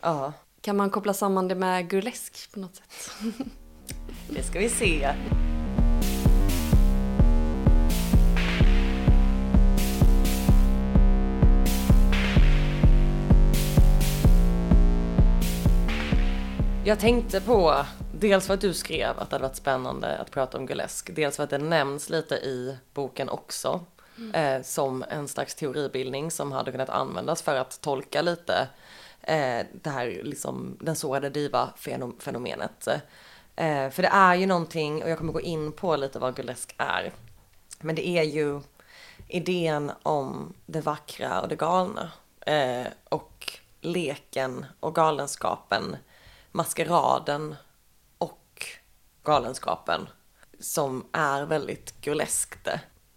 Ja, 0.00 0.32
Kan 0.60 0.76
man 0.76 0.90
koppla 0.90 1.14
samman 1.14 1.48
det 1.48 1.54
med 1.54 1.88
burlesk 1.88 2.52
på 2.52 2.60
något 2.60 2.76
sätt? 2.76 3.10
det 4.28 4.42
ska 4.42 4.58
vi 4.58 4.68
se 4.68 5.14
Jag 16.86 16.98
tänkte 16.98 17.40
på, 17.40 17.84
dels 18.14 18.46
för 18.46 18.54
att 18.54 18.60
du 18.60 18.74
skrev 18.74 19.18
att 19.18 19.30
det 19.30 19.34
hade 19.36 19.48
varit 19.48 19.56
spännande 19.56 20.18
att 20.18 20.30
prata 20.30 20.58
om 20.58 20.66
Gulesk, 20.66 21.14
dels 21.14 21.36
för 21.36 21.44
att 21.44 21.50
det 21.50 21.58
nämns 21.58 22.10
lite 22.10 22.34
i 22.34 22.76
boken 22.94 23.28
också. 23.28 23.84
Eh, 24.32 24.62
som 24.62 25.04
en 25.08 25.28
slags 25.28 25.54
teoribildning 25.54 26.30
som 26.30 26.52
hade 26.52 26.72
kunnat 26.72 26.88
användas 26.88 27.42
för 27.42 27.54
att 27.54 27.80
tolka 27.80 28.22
lite 28.22 28.68
eh, 29.20 29.66
det 29.82 29.90
här 29.90 30.20
liksom 30.22 30.76
den 30.80 30.96
sårade 30.96 31.30
diva-fenomenet. 31.30 32.88
Eh, 33.56 33.90
för 33.90 34.02
det 34.02 34.10
är 34.12 34.34
ju 34.34 34.46
någonting, 34.46 35.02
och 35.02 35.10
jag 35.10 35.18
kommer 35.18 35.32
gå 35.32 35.40
in 35.40 35.72
på 35.72 35.96
lite 35.96 36.18
vad 36.18 36.36
Gulesk 36.36 36.74
är. 36.78 37.12
Men 37.80 37.94
det 37.94 38.08
är 38.08 38.22
ju 38.22 38.60
idén 39.28 39.92
om 40.02 40.54
det 40.66 40.80
vackra 40.80 41.40
och 41.40 41.48
det 41.48 41.56
galna. 41.56 42.10
Eh, 42.40 42.86
och 43.08 43.58
leken 43.80 44.66
och 44.80 44.94
galenskapen, 44.94 45.96
maskeraden 46.56 47.54
och 48.18 48.64
galenskapen 49.22 50.08
som 50.60 51.06
är 51.12 51.46
väldigt 51.46 52.00
guleskt. 52.00 52.68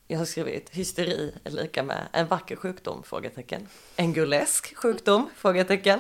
Jag 0.07 0.17
har 0.17 0.25
skrivit 0.25 0.69
hysteri 0.69 1.35
är 1.43 1.51
lika 1.51 1.83
med 1.83 2.07
en 2.11 2.27
vacker 2.27 2.55
sjukdom? 2.55 3.03
Frågetecken. 3.03 3.67
En 3.95 4.13
gulesk 4.13 4.77
sjukdom? 4.77 5.29
Frågetecken. 5.35 5.99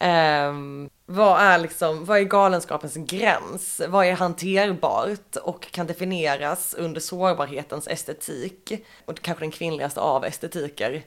Um, 0.00 0.90
vad 1.06 1.40
är 1.40 1.58
liksom, 1.58 2.04
vad 2.04 2.18
är 2.18 2.22
galenskapens 2.22 2.94
gräns? 2.94 3.80
Vad 3.88 4.06
är 4.06 4.12
hanterbart 4.12 5.36
och 5.36 5.70
kan 5.70 5.86
definieras 5.86 6.74
under 6.74 7.00
sårbarhetens 7.00 7.88
estetik? 7.88 8.72
Och 9.04 9.20
kanske 9.20 9.44
den 9.44 9.50
kvinnligaste 9.50 10.00
av 10.00 10.24
estetiker. 10.24 11.02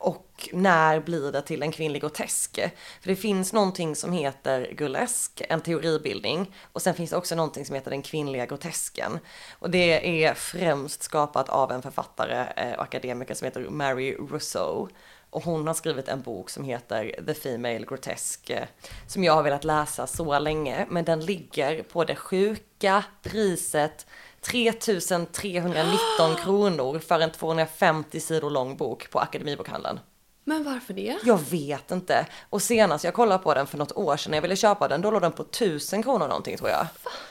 Och 0.00 0.48
när 0.52 1.00
blir 1.00 1.32
det 1.32 1.42
till 1.42 1.62
en 1.62 1.72
kvinnlig 1.72 2.02
grotesk? 2.02 2.54
För 3.00 3.08
det 3.08 3.16
finns 3.16 3.52
någonting 3.52 3.96
som 3.96 4.12
heter 4.12 4.72
gulesk, 4.72 5.42
en 5.48 5.60
teoribildning. 5.60 6.54
Och 6.72 6.82
sen 6.82 6.94
finns 6.94 7.10
det 7.10 7.16
också 7.16 7.34
någonting 7.34 7.64
som 7.64 7.74
heter 7.74 7.90
den 7.90 8.02
kvinnliga 8.02 8.46
grotesken. 8.46 9.18
Och 9.58 9.70
det 9.70 10.24
är 10.24 10.34
främst 10.34 11.02
skapat 11.02 11.48
av 11.48 11.72
en 11.72 11.82
författare 11.82 12.46
eh, 12.56 12.72
och 12.74 12.82
akademiker 12.82 13.34
som 13.34 13.44
heter 13.44 13.70
Mary 13.70 14.14
Rousseau. 14.14 14.88
Och 15.30 15.44
hon 15.44 15.66
har 15.66 15.74
skrivit 15.74 16.08
en 16.08 16.22
bok 16.22 16.50
som 16.50 16.64
heter 16.64 17.24
The 17.26 17.34
Female 17.34 17.84
Grotesque. 17.84 18.56
Eh, 18.56 18.68
som 19.06 19.24
jag 19.24 19.32
har 19.32 19.42
velat 19.42 19.64
läsa 19.64 20.06
så 20.06 20.38
länge. 20.38 20.86
Men 20.90 21.04
den 21.04 21.24
ligger 21.24 21.82
på 21.82 22.04
det 22.04 22.16
sjuka 22.16 23.04
priset 23.22 24.06
3319 24.40 26.36
kronor 26.44 26.98
för 26.98 27.20
en 27.20 27.30
250 27.30 28.20
sidor 28.20 28.50
lång 28.50 28.76
bok 28.76 29.10
på 29.10 29.18
Akademibokhandeln. 29.18 30.00
Men 30.44 30.64
varför 30.64 30.94
det? 30.94 31.18
Jag 31.24 31.40
vet 31.50 31.90
inte. 31.90 32.26
Och 32.50 32.62
senast 32.62 33.04
jag 33.04 33.14
kollade 33.14 33.42
på 33.42 33.54
den 33.54 33.66
för 33.66 33.78
något 33.78 33.92
år 33.92 34.16
sedan 34.16 34.30
när 34.30 34.36
jag 34.36 34.42
ville 34.42 34.56
köpa 34.56 34.88
den, 34.88 35.00
då 35.00 35.10
låg 35.10 35.22
den 35.22 35.32
på 35.32 35.42
1000 35.42 36.02
kronor 36.02 36.28
någonting 36.28 36.56
tror 36.56 36.70
jag. 36.70 36.86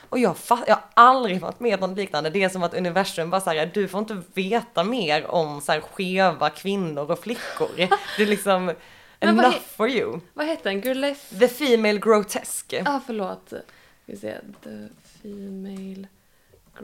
Och 0.10 0.20
jag, 0.20 0.36
jag 0.50 0.76
har 0.76 0.84
aldrig 0.94 1.42
varit 1.42 1.60
med 1.60 1.84
om 1.84 1.90
något 1.90 1.98
liknande. 1.98 2.30
Det 2.30 2.44
är 2.44 2.50
som 2.50 2.64
att 2.64 2.74
universum 2.74 3.30
bara 3.30 3.42
säger 3.42 3.72
du 3.74 3.88
får 3.88 4.00
inte 4.00 4.22
veta 4.34 4.84
mer 4.84 5.28
om 5.28 5.62
så 5.62 5.72
här 5.72 5.82
skeva 5.82 6.50
kvinnor 6.50 7.12
och 7.12 7.20
flickor. 7.20 7.70
Det 8.18 8.24
är 8.24 8.28
liksom, 8.28 8.72
Enough 9.20 9.60
for 9.76 9.90
you. 9.90 10.20
Vad 10.34 10.48
heter 10.48 10.64
den? 10.64 10.82
Gurlesque? 10.82 11.40
The 11.40 11.48
Female 11.48 12.00
Grotesque. 12.00 12.78
Ja, 12.86 12.96
ah, 12.96 13.02
förlåt. 13.06 13.48
Ska 13.48 13.62
vi 14.06 14.18
se. 14.18 14.36
The 14.64 14.88
Female 15.22 16.08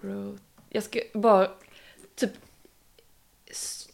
Growth. 0.01 0.41
Jag 0.69 0.83
ska 0.83 0.99
bara 1.13 1.47
typ 2.15 2.31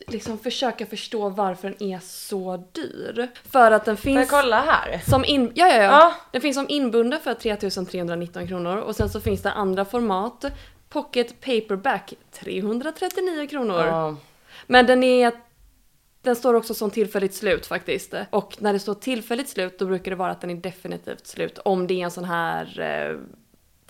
liksom 0.08 0.38
försöka 0.38 0.86
förstå 0.86 1.30
varför 1.30 1.70
den 1.70 1.84
är 1.84 2.00
så 2.00 2.64
dyr. 2.72 3.32
För 3.52 3.72
att 3.72 3.86
den 3.86 3.98
Får 3.98 4.12
jag 4.12 4.20
finns 4.20 4.30
kolla 4.30 4.62
här? 4.62 5.02
som 5.10 5.26
in, 5.26 5.52
ja, 5.56 5.68
ja, 5.68 5.76
ja. 5.76 5.84
Ja. 5.84 6.14
Den 6.32 6.42
finns 6.42 6.56
som 6.56 6.66
inbunden 6.70 7.20
för 7.20 7.34
3319 7.34 8.48
kronor 8.48 8.78
och 8.78 8.96
sen 8.96 9.10
så 9.10 9.22
finns 9.22 9.42
det 9.42 9.52
andra 9.52 9.86
format. 9.86 10.46
Pocket 10.90 11.42
Paperback 11.42 12.14
339 12.32 13.48
kronor. 13.48 13.86
Ja. 13.86 14.16
Men 14.68 14.86
den 14.86 15.04
är 15.04 15.32
den 16.22 16.36
står 16.36 16.54
också 16.54 16.74
som 16.74 16.92
tillfälligt 16.92 17.34
slut 17.34 17.66
faktiskt. 17.66 18.14
Och 18.30 18.58
när 18.60 18.74
det 18.74 18.80
står 18.80 18.94
tillfälligt 18.94 19.50
slut 19.50 19.80
då 19.80 19.86
brukar 19.86 20.12
det 20.12 20.18
vara 20.18 20.32
att 20.32 20.42
den 20.42 20.50
är 20.50 20.56
definitivt 20.56 21.28
slut. 21.28 21.58
Om 21.66 21.88
det 21.88 21.94
är 21.94 22.04
en 22.06 22.12
sån 22.12 22.24
här 22.24 22.80
eh, 22.80 23.18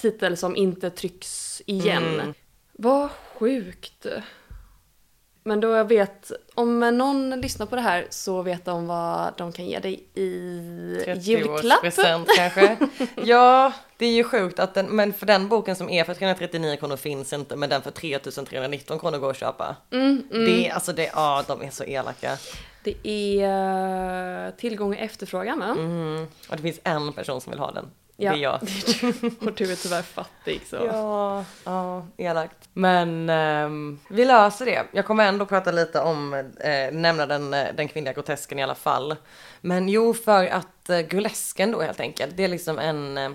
titel 0.02 0.38
som 0.38 0.56
inte 0.56 0.89
trycks 0.89 1.62
igen. 1.66 2.14
Mm. 2.14 2.34
Vad 2.74 3.10
sjukt. 3.12 4.08
Men 5.43 5.60
då 5.60 5.70
jag 5.70 5.88
vet, 5.88 6.32
om 6.56 6.80
någon 6.80 7.41
lyssnar 7.41 7.66
på 7.66 7.76
det 7.76 7.82
här 7.82 8.08
så 8.10 8.41
vet 8.41 8.66
de 8.66 8.88
vad 8.88 9.34
de 9.38 9.52
kan 9.52 9.66
ge 9.66 9.80
dig 9.80 10.04
i 10.14 10.28
julklapp. 11.20 11.84
30-årspresent 11.84 12.26
kanske. 12.38 12.78
ja, 13.16 13.74
det 13.97 14.06
är 14.06 14.12
ju 14.12 14.24
sjukt 14.24 14.60
att 14.60 14.74
den, 14.74 14.86
men 14.86 15.14
för 15.14 15.26
den 15.26 15.47
boken 15.47 15.76
som 15.76 15.89
är 15.89 16.04
för 16.04 16.14
339 16.14 16.78
kronor 16.78 16.97
finns 16.97 17.34
inte, 17.34 17.56
men 17.56 17.70
den 17.70 17.82
för 17.82 17.91
3319 17.91 18.99
kronor 18.99 19.18
går 19.18 19.30
att 19.30 19.38
köpa. 19.38 19.76
Mm, 19.91 20.24
mm. 20.32 20.45
Det 20.45 20.68
är, 20.68 20.74
alltså 20.74 20.93
det, 20.93 21.12
ja 21.14 21.43
de 21.47 21.62
är 21.62 21.70
så 21.70 21.84
elaka. 21.84 22.38
Det 22.84 23.08
är 23.08 24.47
eh, 24.47 24.54
tillgång 24.54 24.93
och 24.93 24.99
efterfrågan 24.99 25.60
va? 25.60 25.76
Mm. 25.80 26.28
Och 26.49 26.56
det 26.56 26.62
finns 26.62 26.80
en 26.84 27.14
person 27.14 27.41
som 27.41 27.52
vill 27.52 27.60
ha 27.60 27.72
den. 27.72 27.86
Ja. 28.22 28.32
Det 28.32 28.38
är 28.38 28.41
jag. 28.41 28.53
Och 29.47 29.53
du 29.53 29.72
är 29.72 29.76
tyvärr 29.76 30.01
fattig 30.01 30.61
så. 30.69 30.76
Ja, 30.76 31.45
ja, 31.63 32.05
elakt. 32.17 32.69
Men 32.74 33.30
ehm, 33.30 33.99
vi 34.09 34.26
löser 34.26 34.65
det. 34.65 34.84
Jag 34.91 35.05
kommer 35.05 35.28
ändå 35.28 35.45
prata 35.45 35.72
lite 35.72 36.01
om, 36.01 36.34
eh, 36.59 36.91
nämna 36.91 37.26
den, 37.26 37.53
eh, 37.53 37.67
den 37.76 37.88
kvinnliga 37.88 38.13
grotesken 38.13 38.59
i 38.59 38.63
alla 38.63 38.76
fall. 38.76 39.15
Men 39.61 39.89
jo, 39.89 40.13
för 40.13 40.45
att 40.45 40.89
eh, 40.89 40.99
gulesken 40.99 41.72
då 41.72 41.82
helt 41.82 41.99
enkelt, 41.99 42.38
det 42.38 42.43
är 42.43 42.47
liksom 42.47 42.80
en 42.80 43.17
eh, 43.17 43.32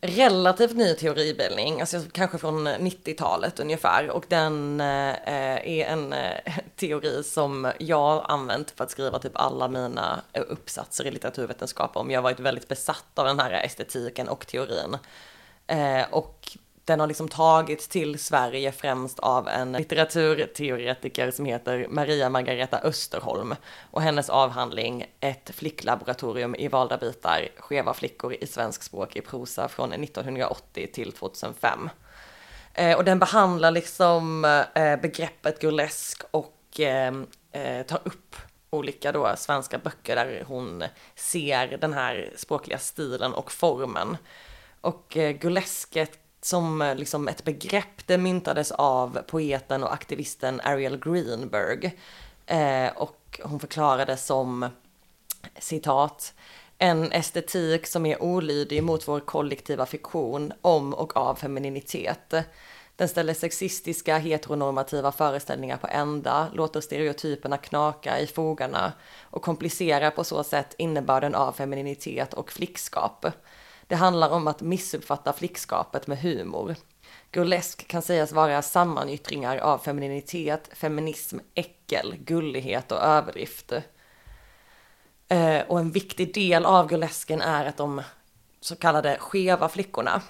relativt 0.00 0.76
ny 0.76 0.94
teoribildning, 0.94 1.80
alltså 1.80 2.02
kanske 2.12 2.38
från 2.38 2.68
90-talet 2.68 3.60
ungefär. 3.60 4.10
Och 4.10 4.24
den 4.28 4.80
eh, 4.80 5.16
är 5.26 5.84
en 5.84 6.12
eh, 6.12 6.54
teori 6.76 7.22
som 7.24 7.72
jag 7.78 8.24
använt 8.28 8.70
för 8.70 8.84
att 8.84 8.90
skriva 8.90 9.18
typ 9.18 9.32
alla 9.34 9.68
mina 9.68 10.20
uppsatser 10.32 11.06
i 11.06 11.10
litteraturvetenskap 11.10 11.96
om. 11.96 12.10
Jag 12.10 12.18
har 12.18 12.22
varit 12.22 12.40
väldigt 12.40 12.68
besatt 12.68 13.18
av 13.18 13.26
den 13.26 13.40
här 13.40 13.52
estetiken 13.52 14.28
och 14.28 14.46
teorin. 14.46 14.96
Eh, 15.66 16.02
och 16.10 16.56
den 16.90 17.00
har 17.00 17.06
liksom 17.06 17.28
tagits 17.28 17.88
till 17.88 18.18
Sverige 18.18 18.72
främst 18.72 19.18
av 19.18 19.48
en 19.48 19.72
litteraturteoretiker 19.72 21.30
som 21.30 21.44
heter 21.44 21.86
Maria 21.90 22.28
Margareta 22.28 22.78
Österholm 22.78 23.54
och 23.90 24.02
hennes 24.02 24.30
avhandling 24.30 25.06
Ett 25.20 25.50
flicklaboratorium 25.54 26.54
i 26.54 26.68
valda 26.68 26.96
bitar, 26.96 27.48
skeva 27.56 27.94
flickor 27.94 28.34
i 28.40 28.46
svensk 28.46 28.82
språk 28.82 29.16
i 29.16 29.20
prosa 29.20 29.68
från 29.68 29.92
1980 29.92 30.88
till 30.92 31.12
2005. 31.12 31.90
Eh, 32.74 32.96
och 32.96 33.04
den 33.04 33.18
behandlar 33.18 33.70
liksom 33.70 34.44
eh, 34.44 34.96
begreppet 34.96 35.60
burlesk 35.60 36.22
och 36.30 36.80
eh, 36.80 37.12
tar 37.86 38.00
upp 38.04 38.36
olika 38.70 39.12
då 39.12 39.34
svenska 39.36 39.78
böcker 39.78 40.16
där 40.16 40.44
hon 40.46 40.84
ser 41.14 41.76
den 41.76 41.92
här 41.92 42.30
språkliga 42.36 42.78
stilen 42.78 43.34
och 43.34 43.52
formen. 43.52 44.16
Och 44.80 45.16
eh, 45.16 45.36
som 46.40 46.82
eh, 46.82 46.96
liksom 46.96 47.28
ett 47.28 47.44
begrepp, 47.44 48.06
det 48.06 48.18
myntades 48.18 48.70
av 48.72 49.18
poeten 49.26 49.82
och 49.82 49.92
aktivisten 49.92 50.60
Ariel 50.60 50.98
Greenberg. 50.98 51.98
Eh, 52.46 52.92
och 52.96 53.40
hon 53.42 53.60
förklarade 53.60 54.16
som 54.16 54.68
citat, 55.58 56.34
en 56.78 57.12
estetik 57.12 57.86
som 57.86 58.06
är 58.06 58.22
olydig 58.22 58.82
mot 58.82 59.08
vår 59.08 59.20
kollektiva 59.20 59.86
fiktion 59.86 60.52
om 60.62 60.94
och 60.94 61.16
av 61.16 61.34
femininitet. 61.34 62.34
Den 62.96 63.08
ställer 63.08 63.34
sexistiska 63.34 64.18
heteronormativa 64.18 65.12
föreställningar 65.12 65.76
på 65.76 65.86
ända, 65.86 66.48
låter 66.54 66.80
stereotyperna 66.80 67.56
knaka 67.56 68.18
i 68.18 68.26
fogarna 68.26 68.92
och 69.22 69.42
komplicerar 69.42 70.10
på 70.10 70.24
så 70.24 70.44
sätt 70.44 70.74
innebörden 70.78 71.34
av 71.34 71.52
femininitet 71.52 72.34
och 72.34 72.52
flickskap. 72.52 73.26
Det 73.90 73.96
handlar 73.96 74.30
om 74.30 74.46
att 74.46 74.60
missuppfatta 74.60 75.32
flickskapet 75.32 76.06
med 76.06 76.18
humor. 76.18 76.76
Burlesk 77.32 77.88
kan 77.88 78.02
sägas 78.02 78.32
vara 78.32 78.62
sammanyttringar 78.62 79.56
av 79.56 79.78
femininitet, 79.78 80.70
feminism, 80.72 81.38
äckel, 81.54 82.14
gullighet 82.18 82.92
och 82.92 83.02
överdrift. 83.02 83.72
Eh, 85.28 85.60
och 85.68 85.80
en 85.80 85.90
viktig 85.90 86.34
del 86.34 86.64
av 86.64 86.88
burlesken 86.88 87.40
är 87.40 87.66
att 87.66 87.76
de 87.76 88.02
så 88.60 88.76
kallade 88.76 89.16
skeva 89.20 89.68
flickorna 89.68 90.22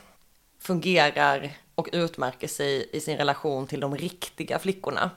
fungerar 0.59 1.53
och 1.75 1.89
utmärker 1.93 2.49
sig 2.49 2.91
i 2.93 3.01
sin 3.01 3.17
relation 3.17 3.67
till 3.67 3.81
de 3.81 3.97
riktiga 3.97 4.59
flickorna 4.59 5.11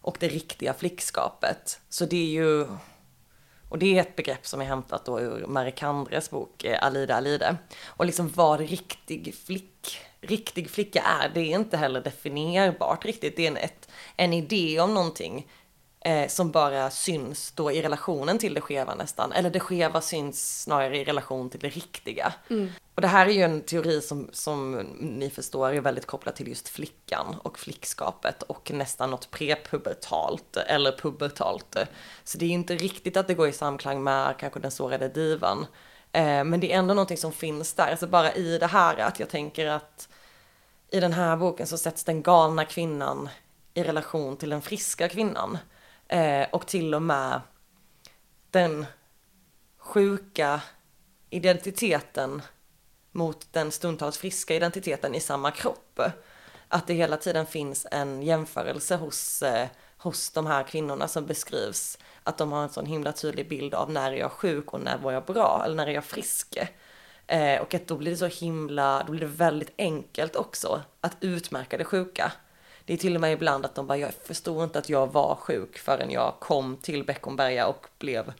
och 0.00 0.16
det 0.20 0.28
riktiga 0.28 0.74
flickskapet. 0.74 1.80
Så 1.88 2.04
det 2.04 2.16
är 2.16 2.30
ju, 2.30 2.66
och 3.72 3.78
det 3.78 3.98
är 3.98 4.00
ett 4.00 4.16
begrepp 4.16 4.46
som 4.46 4.60
är 4.60 4.64
hämtat 4.64 5.04
då 5.04 5.20
ur 5.20 5.46
Marie 5.46 5.70
Kandres 5.70 6.30
bok 6.30 6.64
eh, 6.64 6.84
Alida 6.84 7.14
Alide. 7.14 7.56
Och 7.86 8.06
liksom 8.06 8.28
vad 8.34 8.60
riktig 8.60 9.34
flick, 9.46 9.98
riktig 10.20 10.70
flicka 10.70 11.02
är, 11.02 11.28
det 11.34 11.40
är 11.40 11.58
inte 11.58 11.76
heller 11.76 12.00
definierbart 12.00 13.04
riktigt. 13.04 13.36
Det 13.36 13.46
är 13.46 13.50
en, 13.50 13.56
ett, 13.56 13.88
en 14.16 14.32
idé 14.32 14.80
om 14.80 14.94
någonting 14.94 15.46
eh, 16.04 16.28
som 16.28 16.50
bara 16.50 16.90
syns 16.90 17.52
då 17.52 17.72
i 17.72 17.82
relationen 17.82 18.38
till 18.38 18.54
det 18.54 18.60
skeva 18.60 18.94
nästan. 18.94 19.32
Eller 19.32 19.50
det 19.50 19.60
skeva 19.60 20.00
syns 20.00 20.62
snarare 20.62 20.98
i 20.98 21.04
relation 21.04 21.50
till 21.50 21.60
det 21.60 21.68
riktiga. 21.68 22.32
Och 22.94 23.02
det 23.02 23.08
här 23.08 23.26
är 23.26 23.30
ju 23.30 23.42
en 23.42 23.60
teori 23.60 24.00
som, 24.00 24.28
som 24.32 24.72
ni 25.00 25.30
förstår 25.30 25.72
är 25.72 25.80
väldigt 25.80 26.06
kopplad 26.06 26.34
till 26.34 26.48
just 26.48 26.68
flickan 26.68 27.36
och 27.42 27.58
flickskapet 27.58 28.42
och 28.42 28.70
nästan 28.74 29.10
något 29.10 29.30
prepubertalt 29.30 30.56
eller 30.56 30.92
pubertalt. 30.92 31.76
Så 32.24 32.38
det 32.38 32.44
är 32.44 32.48
ju 32.48 32.54
inte 32.54 32.74
riktigt 32.74 33.16
att 33.16 33.26
det 33.26 33.34
går 33.34 33.48
i 33.48 33.52
samklang 33.52 34.02
med 34.02 34.34
kanske 34.38 34.60
den 34.60 34.70
sårade 34.70 35.08
divan. 35.08 35.66
Eh, 36.12 36.44
men 36.44 36.60
det 36.60 36.72
är 36.72 36.78
ändå 36.78 36.94
någonting 36.94 37.16
som 37.16 37.32
finns 37.32 37.74
där, 37.74 37.90
alltså 37.90 38.06
bara 38.06 38.34
i 38.34 38.58
det 38.58 38.66
här 38.66 38.96
att 38.96 39.20
jag 39.20 39.28
tänker 39.28 39.66
att 39.66 40.08
i 40.90 41.00
den 41.00 41.12
här 41.12 41.36
boken 41.36 41.66
så 41.66 41.78
sätts 41.78 42.04
den 42.04 42.22
galna 42.22 42.64
kvinnan 42.64 43.28
i 43.74 43.82
relation 43.82 44.36
till 44.36 44.50
den 44.50 44.62
friska 44.62 45.08
kvinnan. 45.08 45.58
Eh, 46.12 46.46
och 46.50 46.66
till 46.66 46.94
och 46.94 47.02
med 47.02 47.40
den 48.50 48.86
sjuka 49.78 50.60
identiteten 51.30 52.42
mot 53.12 53.52
den 53.52 53.72
stundtals 53.72 54.18
friska 54.18 54.54
identiteten 54.54 55.14
i 55.14 55.20
samma 55.20 55.50
kropp. 55.50 56.00
Att 56.68 56.86
det 56.86 56.94
hela 56.94 57.16
tiden 57.16 57.46
finns 57.46 57.86
en 57.90 58.22
jämförelse 58.22 58.96
hos, 58.96 59.42
eh, 59.42 59.68
hos 59.96 60.30
de 60.30 60.46
här 60.46 60.62
kvinnorna 60.62 61.08
som 61.08 61.26
beskrivs. 61.26 61.98
Att 62.22 62.38
de 62.38 62.52
har 62.52 62.62
en 62.62 62.68
sån 62.68 62.86
himla 62.86 63.12
tydlig 63.12 63.48
bild 63.48 63.74
av 63.74 63.90
när 63.90 64.12
är 64.12 64.16
jag 64.16 64.32
sjuk 64.32 64.72
och 64.72 64.80
när 64.80 64.98
var 64.98 65.12
jag 65.12 65.24
bra 65.24 65.62
eller 65.64 65.74
när 65.76 65.86
är 65.86 65.94
jag 65.94 66.04
frisk. 66.04 66.58
Eh, 67.26 67.60
och 67.60 67.74
att 67.74 67.86
då 67.86 67.96
blir 67.96 68.10
det 68.10 68.16
så 68.16 68.26
himla, 68.26 69.02
då 69.06 69.10
blir 69.12 69.20
det 69.20 69.26
väldigt 69.26 69.72
enkelt 69.78 70.36
också 70.36 70.82
att 71.00 71.16
utmärka 71.20 71.78
det 71.78 71.84
sjuka. 71.84 72.32
Det 72.92 72.96
är 72.96 72.98
till 72.98 73.14
och 73.14 73.20
med 73.20 73.32
ibland 73.32 73.64
att 73.64 73.74
de 73.74 73.86
bara, 73.86 73.98
jag 73.98 74.14
förstod 74.14 74.64
inte 74.64 74.78
att 74.78 74.88
jag 74.88 75.12
var 75.12 75.34
sjuk 75.34 75.78
förrän 75.78 76.10
jag 76.10 76.34
kom 76.40 76.76
till 76.76 77.04
Beckomberga 77.04 77.66
och 77.66 77.86
blev, 77.98 78.32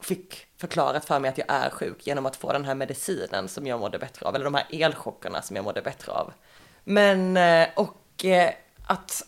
fick 0.00 0.46
förklarat 0.56 1.04
för 1.04 1.18
mig 1.18 1.28
att 1.28 1.38
jag 1.38 1.46
är 1.50 1.70
sjuk 1.70 2.06
genom 2.06 2.26
att 2.26 2.36
få 2.36 2.52
den 2.52 2.64
här 2.64 2.74
medicinen 2.74 3.48
som 3.48 3.66
jag 3.66 3.80
mådde 3.80 3.98
bättre 3.98 4.26
av, 4.26 4.34
eller 4.34 4.44
de 4.44 4.54
här 4.54 4.66
elchockerna 4.70 5.42
som 5.42 5.56
jag 5.56 5.64
mådde 5.64 5.82
bättre 5.82 6.12
av. 6.12 6.32
Men, 6.84 7.36
eh, 7.36 7.68
och 7.76 8.24
eh, 8.24 8.50
att 8.86 9.22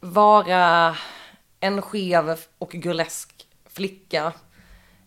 vara 0.00 0.96
en 1.60 1.82
skev 1.82 2.38
och 2.58 2.70
gurlesk 2.70 3.48
flicka 3.66 4.32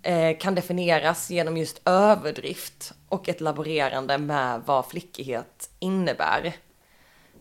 eh, 0.01 0.38
kan 0.38 0.55
definieras 0.55 1.30
genom 1.30 1.57
just 1.57 1.82
överdrift 1.86 2.93
och 3.09 3.30
ett 3.30 3.41
laborerande 3.41 4.18
med 4.18 4.61
vad 4.65 4.86
flickighet 4.86 5.70
innebär. 5.80 6.55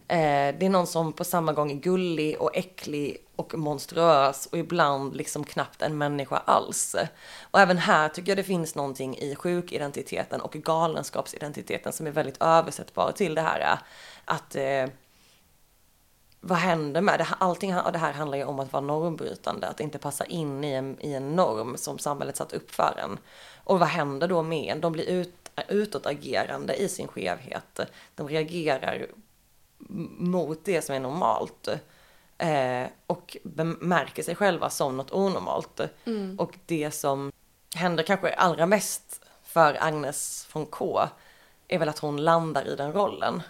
Eh, 0.08 0.54
det 0.58 0.66
är 0.66 0.70
någon 0.70 0.86
som 0.86 1.12
på 1.12 1.24
samma 1.24 1.52
gång 1.52 1.70
är 1.70 1.74
gullig 1.74 2.40
och 2.40 2.56
äcklig 2.56 3.16
och 3.36 3.58
monstruös 3.58 4.46
och 4.46 4.58
ibland 4.58 5.16
liksom 5.16 5.44
knappt 5.44 5.82
en 5.82 5.98
människa 5.98 6.36
alls. 6.36 6.96
Och 7.40 7.60
även 7.60 7.78
här 7.78 8.08
tycker 8.08 8.30
jag 8.30 8.38
det 8.38 8.44
finns 8.44 8.74
någonting 8.74 9.16
i 9.18 9.34
sjukidentiteten 9.34 10.40
och 10.40 10.52
galenskapsidentiteten 10.52 11.92
som 11.92 12.06
är 12.06 12.10
väldigt 12.10 12.42
översättbar 12.42 13.12
till 13.12 13.34
det 13.34 13.40
här. 13.40 13.60
Eh, 13.60 13.78
att 14.24 14.56
eh, 14.56 14.86
vad 16.40 16.58
händer 16.58 17.00
med 17.00 17.20
det? 17.20 17.28
Allting 17.38 17.74
av 17.74 17.92
det 17.92 17.98
här 17.98 18.12
handlar 18.12 18.38
ju 18.38 18.44
om 18.44 18.60
att 18.60 18.72
vara 18.72 18.84
normbrytande, 18.84 19.68
att 19.68 19.80
inte 19.80 19.98
passa 19.98 20.24
in 20.24 20.64
i 20.64 20.72
en, 20.72 20.96
i 21.00 21.12
en 21.12 21.36
norm 21.36 21.76
som 21.76 21.98
samhället 21.98 22.36
satt 22.36 22.52
upp 22.52 22.70
för 22.70 22.94
en. 23.04 23.18
Och 23.64 23.78
vad 23.78 23.88
händer 23.88 24.28
då 24.28 24.42
med 24.42 24.72
en? 24.72 24.80
De 24.80 24.92
blir 24.92 25.04
ut, 25.04 25.50
utåtagerande 25.68 26.74
i 26.76 26.88
sin 26.88 27.08
skevhet. 27.08 27.80
De 28.14 28.28
reagerar 28.28 29.06
mot 30.18 30.64
det 30.64 30.82
som 30.82 30.94
är 30.94 31.00
normalt. 31.00 31.68
Eh, 32.38 32.86
och 33.06 33.36
märker 33.80 34.22
sig 34.22 34.34
själva 34.34 34.70
som 34.70 34.96
något 34.96 35.12
onormalt. 35.12 35.80
Mm. 36.04 36.38
Och 36.38 36.58
det 36.66 36.90
som 36.90 37.32
händer 37.74 38.02
kanske 38.02 38.34
allra 38.34 38.66
mest 38.66 39.20
för 39.42 39.76
Agnes 39.80 40.48
von 40.52 40.66
K 40.66 41.08
är 41.68 41.78
väl 41.78 41.88
att 41.88 41.98
hon 41.98 42.16
landar 42.16 42.68
i 42.68 42.76
den 42.76 42.92
rollen. 42.92 43.42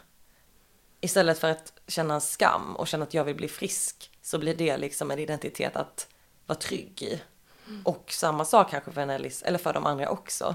Istället 1.00 1.38
för 1.38 1.50
att 1.50 1.72
känna 1.86 2.14
en 2.14 2.20
skam 2.20 2.76
och 2.76 2.88
känna 2.88 3.04
att 3.04 3.14
jag 3.14 3.24
vill 3.24 3.36
bli 3.36 3.48
frisk 3.48 4.10
så 4.22 4.38
blir 4.38 4.54
det 4.54 4.76
liksom 4.76 5.10
en 5.10 5.18
identitet 5.18 5.76
att 5.76 6.08
vara 6.46 6.58
trygg 6.58 7.02
i. 7.02 7.22
Mm. 7.68 7.82
Och 7.84 8.12
samma 8.12 8.44
sak 8.44 8.70
kanske 8.70 8.92
för 8.92 9.06
Nellis, 9.06 9.42
eller 9.42 9.58
för 9.58 9.72
de 9.72 9.86
andra 9.86 10.08
också. 10.08 10.54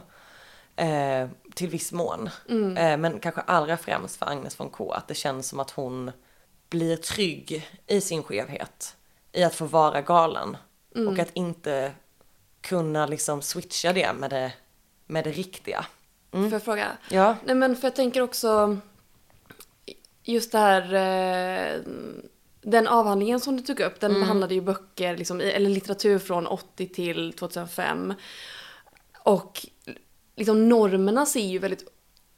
Eh, 0.76 1.28
till 1.54 1.70
viss 1.70 1.92
mån. 1.92 2.30
Mm. 2.50 2.78
Eh, 2.78 2.98
men 2.98 3.20
kanske 3.20 3.42
allra 3.42 3.78
främst 3.78 4.16
för 4.16 4.26
Agnes 4.26 4.60
von 4.60 4.70
K. 4.70 4.92
Att 4.92 5.08
det 5.08 5.16
känns 5.16 5.48
som 5.48 5.60
att 5.60 5.72
hon 5.72 6.12
blir 6.70 6.98
trygg 6.98 7.70
i 7.88 8.02
sin 8.02 8.24
skevhet. 8.24 8.96
I 9.32 9.44
att 9.44 9.56
få 9.56 9.66
vara 9.66 10.02
galen. 10.02 10.58
Mm. 10.96 11.08
Och 11.08 11.20
att 11.20 11.30
inte 11.34 11.92
kunna 12.62 13.06
liksom 13.06 13.42
switcha 13.42 13.94
det 13.94 14.14
med 14.14 14.30
det, 14.30 14.54
med 15.08 15.24
det 15.24 15.32
riktiga. 15.32 15.86
Mm. 16.32 16.50
Får 16.50 16.56
jag 16.56 16.64
fråga? 16.64 16.88
Ja. 17.10 17.36
Nej 17.46 17.56
men 17.56 17.76
för 17.76 17.88
jag 17.88 17.96
tänker 17.96 18.22
också 18.22 18.78
just 20.24 20.52
det 20.52 20.58
här 20.58 20.94
eh, 20.94 21.82
den 22.62 22.88
avhandlingen 22.88 23.40
som 23.40 23.58
du 23.58 23.64
tog 23.64 23.80
upp, 23.80 24.00
den 24.00 24.12
mm. 24.12 24.22
behandlade 24.22 24.54
ju 24.54 24.62
böcker, 24.62 25.18
liksom, 25.18 25.42
eller 25.42 25.70
litteratur 25.70 26.20
från 26.20 26.48
80 26.48 26.88
till 26.88 27.34
2005. 27.34 28.14
Och 29.24 29.66
liksom 30.36 30.70
normerna 30.70 31.26
ser 31.26 31.46
ju 31.46 31.60
väldigt 31.60 31.88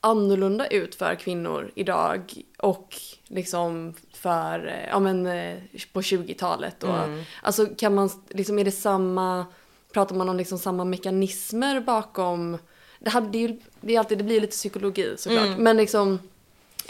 annorlunda 0.06 0.68
ut 0.68 0.96
för 0.96 1.16
kvinnor 1.16 1.72
idag 1.76 2.34
och 2.58 2.96
liksom 3.28 3.94
för, 4.14 4.68
eh, 4.68 4.90
ja 4.90 5.00
men 5.00 5.28
eh, 5.28 5.58
på 5.94 6.02
20-talet. 6.02 6.84
mm. 6.84 7.24
Alltså 7.42 7.66
kan 7.66 7.96
man, 7.96 8.10
liksom 8.30 8.60
är 8.60 8.64
det 8.64 8.72
samma, 8.72 9.46
pratar 9.94 10.16
man 10.16 10.30
om 10.30 10.38
liksom 10.38 10.60
samma 10.60 10.86
mekanismer 10.86 11.80
bakom, 11.80 12.58
det, 13.00 13.10
hade, 13.10 13.30
det, 13.30 13.38
ju, 13.38 13.60
det, 13.82 13.96
är 13.96 14.00
alltid, 14.00 14.18
det 14.18 14.24
blir 14.24 14.42
lite 14.42 14.52
psykologi 14.52 15.16
såklart, 15.18 15.46
mm. 15.46 15.64
men 15.64 15.78
liksom 15.78 16.20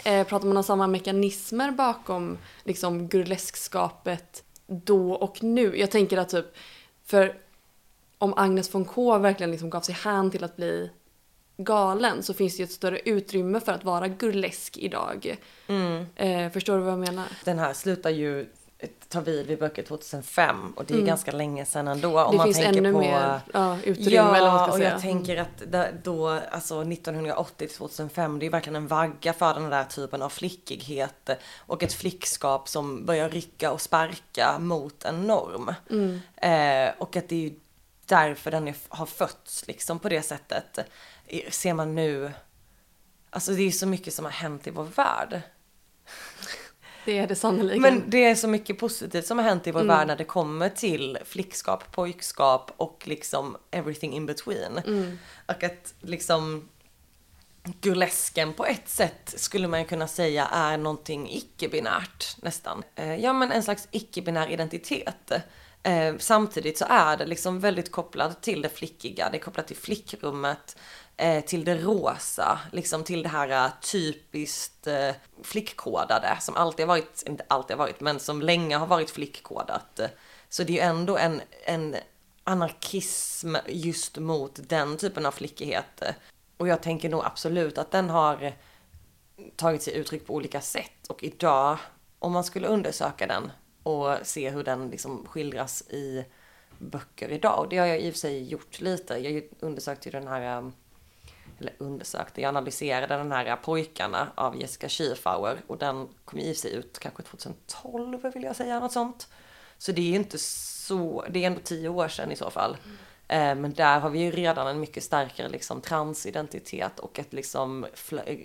eh, 0.04 0.26
pratar 0.26 0.46
man 0.46 0.56
om 0.56 0.62
samma 0.62 0.86
mekanismer 0.86 1.70
bakom 1.70 2.38
liksom 2.64 3.06
burleskskapet 3.06 4.44
då 4.66 5.12
och 5.12 5.42
nu? 5.42 5.78
Jag 5.78 5.90
tänker 5.90 6.18
att 6.18 6.28
typ, 6.28 6.56
för 7.04 7.43
om 8.24 8.34
Agnes 8.36 8.74
von 8.74 8.84
K 8.84 9.18
verkligen 9.18 9.50
liksom 9.50 9.70
gav 9.70 9.80
sig 9.80 9.94
hän 9.94 10.30
till 10.30 10.44
att 10.44 10.56
bli 10.56 10.90
galen 11.56 12.22
så 12.22 12.34
finns 12.34 12.56
det 12.56 12.60
ju 12.60 12.64
ett 12.64 12.72
större 12.72 12.98
utrymme 12.98 13.60
för 13.60 13.72
att 13.72 13.84
vara 13.84 14.08
gurlesk 14.08 14.76
idag. 14.76 15.36
Mm. 15.66 16.06
Eh, 16.16 16.52
förstår 16.52 16.76
du 16.76 16.82
vad 16.82 16.92
jag 16.92 16.98
menar? 16.98 17.26
Den 17.44 17.58
här 17.58 17.72
slutar 17.72 18.10
ju 18.10 18.46
ta 19.08 19.20
vid 19.20 19.46
vid 19.46 19.58
böcker 19.58 19.82
2005 19.82 20.72
och 20.76 20.84
det 20.84 20.94
är 20.94 20.96
mm. 20.96 21.06
ganska 21.06 21.32
länge 21.32 21.66
sedan 21.66 21.88
ändå. 21.88 22.20
Om 22.20 22.30
det 22.30 22.36
man 22.36 22.46
finns 22.46 22.56
tänker 22.56 22.78
ännu 22.78 22.92
på, 22.92 22.98
mer 22.98 23.40
ja, 23.52 23.78
utrymme 23.84 24.10
ja, 24.10 24.36
eller 24.36 24.46
vad 24.46 24.54
man 24.54 24.64
ska 24.64 24.72
och 24.72 24.78
säga. 24.78 24.90
jag 24.90 25.00
tänker 25.00 25.36
att 25.36 25.62
då, 26.04 26.28
alltså 26.28 26.82
1980 26.82 27.54
till 27.56 27.76
2005, 27.76 28.38
det 28.38 28.46
är 28.46 28.50
verkligen 28.50 28.76
en 28.76 28.86
vagga 28.86 29.32
för 29.32 29.54
den 29.54 29.70
där 29.70 29.84
typen 29.84 30.22
av 30.22 30.28
flickighet 30.28 31.30
och 31.58 31.82
ett 31.82 31.92
flickskap 31.92 32.68
som 32.68 33.06
börjar 33.06 33.28
rycka 33.28 33.72
och 33.72 33.80
sparka 33.80 34.58
mot 34.58 35.04
en 35.04 35.26
norm. 35.26 35.74
Mm. 35.90 36.20
Eh, 36.36 36.94
och 36.98 37.16
att 37.16 37.28
det 37.28 37.36
är 37.36 37.40
ju 37.40 37.54
därför 38.08 38.50
den 38.50 38.68
är, 38.68 38.74
har 38.88 39.06
fötts 39.06 39.66
liksom 39.66 39.98
på 39.98 40.08
det 40.08 40.22
sättet. 40.22 40.78
Ser 41.50 41.74
man 41.74 41.94
nu, 41.94 42.32
alltså 43.30 43.52
det 43.52 43.62
är 43.62 43.70
så 43.70 43.86
mycket 43.86 44.14
som 44.14 44.24
har 44.24 44.32
hänt 44.32 44.66
i 44.66 44.70
vår 44.70 44.84
värld. 44.84 45.42
Det 47.04 47.18
är 47.18 47.26
det 47.26 47.34
sannolikt. 47.34 47.80
Men 47.80 48.02
det 48.06 48.24
är 48.24 48.34
så 48.34 48.48
mycket 48.48 48.78
positivt 48.78 49.26
som 49.26 49.38
har 49.38 49.44
hänt 49.44 49.66
i 49.66 49.70
vår 49.70 49.80
mm. 49.80 49.96
värld 49.96 50.06
när 50.06 50.16
det 50.16 50.24
kommer 50.24 50.68
till 50.68 51.18
flickskap, 51.24 51.92
pojkskap 51.92 52.70
och 52.76 53.02
liksom 53.06 53.56
everything 53.70 54.12
in 54.12 54.26
between. 54.26 54.78
Mm. 54.78 55.18
Och 55.46 55.62
att 55.62 55.94
liksom 56.00 56.68
Gulesken 57.80 58.54
på 58.54 58.66
ett 58.66 58.88
sätt 58.88 59.34
skulle 59.36 59.68
man 59.68 59.84
kunna 59.84 60.08
säga 60.08 60.46
är 60.46 60.76
någonting 60.76 61.30
icke-binärt 61.30 62.36
nästan. 62.42 62.82
Eh, 62.94 63.14
ja 63.14 63.32
men 63.32 63.52
en 63.52 63.62
slags 63.62 63.88
icke-binär 63.90 64.48
identitet. 64.48 65.32
Eh, 65.86 66.14
samtidigt 66.18 66.78
så 66.78 66.84
är 66.88 67.16
det 67.16 67.26
liksom 67.26 67.60
väldigt 67.60 67.92
kopplat 67.92 68.42
till 68.42 68.62
det 68.62 68.68
flickiga, 68.68 69.28
det 69.30 69.36
är 69.36 69.40
kopplat 69.40 69.66
till 69.66 69.76
flickrummet, 69.76 70.76
eh, 71.16 71.44
till 71.44 71.64
det 71.64 71.74
rosa, 71.74 72.60
liksom 72.72 73.04
till 73.04 73.22
det 73.22 73.28
här 73.28 73.66
uh, 73.66 73.72
typiskt 73.80 74.86
uh, 74.86 75.10
flickkodade 75.42 76.36
som 76.40 76.56
alltid 76.56 76.86
har 76.86 76.88
varit, 76.88 77.22
inte 77.26 77.44
alltid 77.48 77.76
har 77.76 77.84
varit, 77.84 78.00
men 78.00 78.20
som 78.20 78.42
länge 78.42 78.76
har 78.76 78.86
varit 78.86 79.10
flickkodat. 79.10 80.00
Så 80.48 80.62
det 80.62 80.72
är 80.72 80.74
ju 80.74 80.80
ändå 80.80 81.16
en, 81.16 81.40
en 81.64 81.96
anarkism 82.44 83.56
just 83.66 84.18
mot 84.18 84.68
den 84.68 84.96
typen 84.96 85.26
av 85.26 85.30
flickighet. 85.30 86.02
Och 86.56 86.68
jag 86.68 86.82
tänker 86.82 87.08
nog 87.08 87.24
absolut 87.24 87.78
att 87.78 87.90
den 87.90 88.10
har 88.10 88.52
tagit 89.56 89.82
sig 89.82 89.94
uttryck 89.94 90.26
på 90.26 90.34
olika 90.34 90.60
sätt 90.60 91.06
och 91.08 91.24
idag, 91.24 91.78
om 92.18 92.32
man 92.32 92.44
skulle 92.44 92.66
undersöka 92.66 93.26
den 93.26 93.50
och 93.84 94.16
se 94.22 94.50
hur 94.50 94.64
den 94.64 94.90
liksom 94.90 95.26
skildras 95.26 95.82
i 95.82 96.24
böcker 96.78 97.28
idag, 97.28 97.58
och 97.58 97.68
det 97.68 97.78
har 97.78 97.86
jag 97.86 98.00
i 98.00 98.10
och 98.10 98.14
för 98.14 98.20
sig 98.20 98.48
gjort 98.48 98.80
lite. 98.80 99.14
Jag 99.16 99.42
undersökte 99.60 100.08
ju 100.08 100.12
den 100.12 100.28
här 100.28 100.58
um, 100.58 100.72
eller 101.60 101.72
undersökte, 101.78 102.40
jag 102.40 102.48
analyserade 102.48 103.16
den 103.16 103.32
här 103.32 103.56
Pojkarna 103.56 104.28
av 104.34 104.60
Jessica 104.60 104.88
Schiefauer 104.88 105.58
och 105.66 105.78
den 105.78 106.08
kom 106.24 106.38
i 106.38 106.54
sig 106.54 106.74
ut 106.74 106.98
kanske 106.98 107.22
2012 107.22 108.30
vill 108.34 108.42
jag 108.42 108.56
säga, 108.56 108.80
något 108.80 108.92
sånt. 108.92 109.28
Så 109.78 109.92
det 109.92 110.00
är 110.00 110.10
ju 110.10 110.14
inte 110.14 110.38
så, 110.38 111.24
det 111.30 111.42
är 111.42 111.46
ändå 111.46 111.60
tio 111.64 111.88
år 111.88 112.08
sedan 112.08 112.32
i 112.32 112.36
så 112.36 112.50
fall. 112.50 112.76
Mm. 113.28 113.60
Men 113.60 113.72
där 113.72 114.00
har 114.00 114.10
vi 114.10 114.18
ju 114.18 114.30
redan 114.30 114.66
en 114.66 114.80
mycket 114.80 115.04
starkare 115.04 115.48
liksom 115.48 115.80
transidentitet 115.80 116.98
och 116.98 117.18
ett 117.18 117.32
liksom 117.32 117.86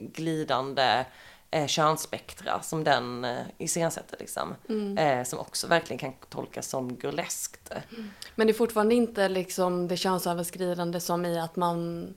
glidande 0.01 1.05
eh, 1.51 1.67
könsspektra 1.67 2.61
som 2.61 2.83
den 2.83 3.25
eh, 3.25 3.37
iscensätter 3.57 4.17
liksom. 4.19 4.55
Mm. 4.69 4.97
Eh, 4.97 5.23
som 5.23 5.39
också 5.39 5.67
verkligen 5.67 5.99
kan 5.99 6.13
tolkas 6.29 6.67
som 6.67 6.95
burleskt. 6.95 7.71
Mm. 7.71 8.11
Men 8.35 8.47
det 8.47 8.51
är 8.51 8.55
fortfarande 8.57 8.95
inte 8.95 9.29
liksom 9.29 9.87
det 9.87 9.97
könsöverskridande 9.97 10.99
som 10.99 11.25
i 11.25 11.39
att 11.39 11.55
man 11.55 12.07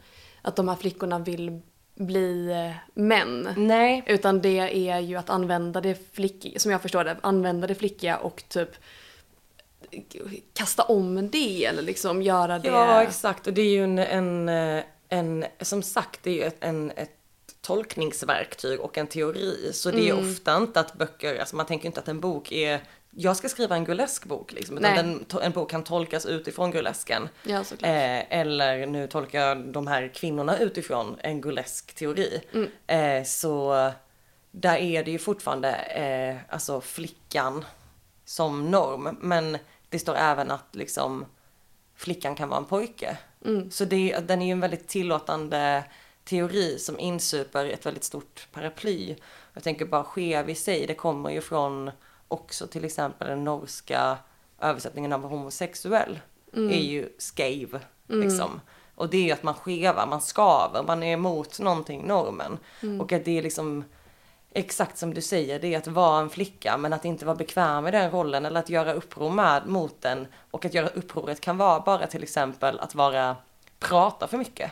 att 0.42 0.56
de 0.56 0.68
här 0.68 0.76
flickorna 0.76 1.18
vill 1.18 1.60
bli 1.94 2.50
eh, 2.50 2.76
män. 2.94 3.48
Nej. 3.56 4.02
Utan 4.06 4.40
det 4.40 4.88
är 4.88 4.98
ju 4.98 5.16
att 5.16 5.30
använda 5.30 5.80
det 5.80 6.12
flickiga, 6.12 6.58
som 6.58 6.72
jag 6.72 6.82
förstår 6.82 7.04
det, 7.04 7.16
använda 7.20 7.66
det 7.66 7.74
flickiga 7.74 8.16
och 8.16 8.44
typ 8.48 8.70
kasta 10.52 10.82
om 10.82 11.30
det 11.30 11.64
eller 11.64 11.82
liksom 11.82 12.22
göra 12.22 12.58
det. 12.58 12.68
Ja 12.68 13.02
exakt 13.02 13.46
och 13.46 13.52
det 13.52 13.62
är 13.62 13.70
ju 13.70 13.84
en, 13.84 13.98
en, 13.98 14.48
eh, 14.48 14.84
en 15.08 15.44
som 15.60 15.82
sagt 15.82 16.20
det 16.22 16.30
är 16.30 16.34
ju 16.34 16.42
ett, 16.42 16.56
en, 16.60 16.90
ett 16.90 17.21
tolkningsverktyg 17.62 18.80
och 18.80 18.98
en 18.98 19.06
teori. 19.06 19.70
Så 19.72 19.90
det 19.90 20.08
är 20.08 20.12
mm. 20.12 20.30
ofta 20.30 20.56
inte 20.56 20.80
att 20.80 20.94
böcker, 20.94 21.38
alltså 21.40 21.56
man 21.56 21.66
tänker 21.66 21.86
inte 21.86 22.00
att 22.00 22.08
en 22.08 22.20
bok 22.20 22.52
är 22.52 22.80
jag 23.14 23.36
ska 23.36 23.48
skriva 23.48 23.76
en 23.76 23.84
gullesk 23.84 24.24
bok 24.24 24.52
liksom. 24.52 24.78
Utan 24.78 24.96
den, 24.96 25.26
en 25.42 25.52
bok 25.52 25.70
kan 25.70 25.84
tolkas 25.84 26.26
utifrån 26.26 26.70
gullesken. 26.70 27.28
Ja, 27.42 27.60
eh, 27.60 28.38
eller 28.38 28.86
nu 28.86 29.06
tolkar 29.06 29.40
jag 29.40 29.58
de 29.58 29.86
här 29.86 30.10
kvinnorna 30.14 30.58
utifrån 30.58 31.16
en 31.20 31.40
gullesk 31.40 31.94
teori. 31.94 32.40
Mm. 32.52 32.68
Eh, 32.86 33.24
så 33.24 33.90
där 34.50 34.76
är 34.76 35.04
det 35.04 35.10
ju 35.10 35.18
fortfarande 35.18 35.74
eh, 35.74 36.54
alltså 36.54 36.80
flickan 36.80 37.64
som 38.24 38.70
norm. 38.70 39.16
Men 39.20 39.58
det 39.88 39.98
står 39.98 40.14
även 40.14 40.50
att 40.50 40.74
liksom 40.74 41.26
flickan 41.96 42.34
kan 42.34 42.48
vara 42.48 42.58
en 42.58 42.64
pojke. 42.64 43.16
Mm. 43.44 43.70
Så 43.70 43.84
det, 43.84 44.18
den 44.18 44.42
är 44.42 44.46
ju 44.46 44.52
en 44.52 44.60
väldigt 44.60 44.88
tillåtande 44.88 45.84
teori 46.24 46.78
som 46.78 46.98
insuper 46.98 47.66
ett 47.66 47.86
väldigt 47.86 48.04
stort 48.04 48.46
paraply. 48.52 49.16
Jag 49.54 49.62
tänker 49.62 49.84
bara 49.84 50.04
skev 50.04 50.50
i 50.50 50.54
sig, 50.54 50.86
det 50.86 50.94
kommer 50.94 51.30
ju 51.30 51.40
från 51.40 51.90
också 52.28 52.66
till 52.66 52.84
exempel 52.84 53.28
den 53.28 53.44
norska 53.44 54.18
översättningen 54.60 55.12
av 55.12 55.22
homosexuell 55.22 56.20
mm. 56.54 56.70
är 56.70 56.82
ju 56.82 57.08
skave 57.18 57.80
mm. 58.08 58.28
liksom. 58.28 58.60
Och 58.94 59.10
det 59.10 59.16
är 59.16 59.22
ju 59.22 59.30
att 59.30 59.42
man 59.42 59.54
skevar, 59.54 60.06
man 60.06 60.20
skaver, 60.20 60.82
man 60.82 61.02
är 61.02 61.12
emot 61.12 61.60
någonting, 61.60 62.06
normen. 62.06 62.58
Mm. 62.82 63.00
Och 63.00 63.12
att 63.12 63.24
det 63.24 63.38
är 63.38 63.42
liksom 63.42 63.84
exakt 64.52 64.98
som 64.98 65.14
du 65.14 65.20
säger, 65.20 65.60
det 65.60 65.74
är 65.74 65.78
att 65.78 65.86
vara 65.86 66.20
en 66.20 66.30
flicka 66.30 66.76
men 66.76 66.92
att 66.92 67.04
inte 67.04 67.24
vara 67.24 67.36
bekväm 67.36 67.86
i 67.86 67.90
den 67.90 68.10
rollen 68.10 68.46
eller 68.46 68.60
att 68.60 68.70
göra 68.70 68.92
uppror 68.92 69.30
med, 69.30 69.66
mot 69.66 70.00
den. 70.00 70.26
Och 70.50 70.64
att 70.64 70.74
göra 70.74 70.88
upproret 70.88 71.40
kan 71.40 71.56
vara 71.56 71.80
bara 71.80 72.06
till 72.06 72.22
exempel 72.22 72.80
att 72.80 72.94
vara, 72.94 73.36
prata 73.78 74.28
för 74.28 74.38
mycket. 74.38 74.70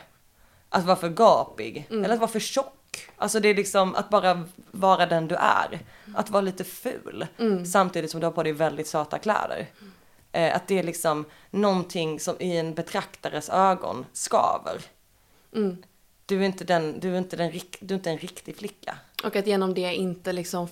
Att 0.73 0.85
vara 0.85 0.95
för 0.95 1.09
gapig, 1.09 1.87
mm. 1.89 2.03
eller 2.03 2.13
att 2.13 2.19
vara 2.19 2.31
för 2.31 2.39
tjock 2.39 2.77
Alltså 3.17 3.39
det 3.39 3.49
är 3.49 3.55
liksom 3.55 3.95
att 3.95 4.09
bara 4.09 4.43
vara 4.71 5.05
den 5.05 5.27
du 5.27 5.35
är. 5.35 5.79
Att 6.15 6.29
vara 6.29 6.41
lite 6.41 6.63
ful. 6.63 7.27
Samtidigt 7.65 8.11
som 8.11 8.19
du 8.19 8.25
har 8.25 8.31
på 8.31 8.43
dig 8.43 8.53
väldigt 8.53 8.87
söta 8.87 9.19
kläder. 9.19 9.67
Eh, 10.31 10.55
att 10.55 10.67
det 10.67 10.79
är 10.79 10.83
liksom 10.83 11.25
någonting 11.49 12.19
som 12.19 12.35
i 12.39 12.57
en 12.57 12.73
betraktares 12.73 13.49
ögon 13.49 14.05
skaver. 14.13 14.81
Du 16.25 16.41
är 16.41 16.45
inte 16.45 16.63
den, 16.63 16.99
du 16.99 17.13
är 17.13 17.17
inte 17.17 17.35
den, 17.35 17.51
du 17.79 17.93
är 17.93 17.97
inte 17.97 18.09
en 18.09 18.17
riktig 18.17 18.57
flicka. 18.57 18.95
Och 19.23 19.35
att 19.35 19.47
genom 19.47 19.73
det 19.73 19.95
inte 19.95 20.33
liksom 20.33 20.67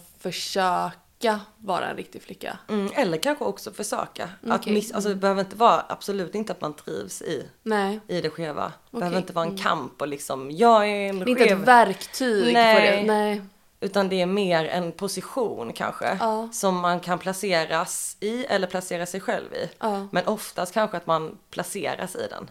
försöka 1.19 1.39
vara 1.57 1.89
en 1.89 1.95
riktig 1.97 2.21
flicka. 2.21 2.57
Mm, 2.67 2.91
eller 2.95 3.17
kanske 3.17 3.43
också 3.45 3.71
försöka. 3.71 4.29
Att 4.47 4.61
Okej. 4.61 4.73
miss, 4.73 4.91
alltså 4.91 5.09
det 5.09 5.15
behöver 5.15 5.41
inte 5.41 5.55
vara, 5.55 5.85
absolut 5.89 6.35
inte 6.35 6.51
att 6.53 6.61
man 6.61 6.73
trivs 6.73 7.21
i, 7.21 7.49
Nej. 7.63 7.99
i 8.07 8.21
det 8.21 8.29
skeva. 8.29 8.73
Det 8.91 8.97
behöver 8.97 9.15
Okej. 9.15 9.21
inte 9.21 9.33
vara 9.33 9.45
en 9.45 9.57
kamp 9.57 10.01
och 10.01 10.07
liksom, 10.07 10.51
jag 10.51 10.87
är 10.89 11.09
en 11.09 11.19
Det 11.19 11.25
är 11.25 11.29
inte 11.29 11.43
skev. 11.43 11.59
ett 11.61 11.67
verktyg 11.67 12.53
Nej. 12.53 12.97
det. 13.01 13.13
Nej. 13.13 13.41
Utan 13.81 14.09
det 14.09 14.21
är 14.21 14.25
mer 14.25 14.65
en 14.65 14.91
position 14.91 15.73
kanske. 15.73 16.17
Ja. 16.19 16.49
Som 16.51 16.75
man 16.79 16.99
kan 16.99 17.19
placeras 17.19 18.17
i 18.19 18.45
eller 18.45 18.67
placera 18.67 19.05
sig 19.05 19.21
själv 19.21 19.53
i. 19.53 19.69
Ja. 19.79 20.07
Men 20.11 20.27
oftast 20.27 20.73
kanske 20.73 20.97
att 20.97 21.07
man 21.07 21.37
placeras 21.51 22.15
i 22.15 22.27
den. 22.29 22.49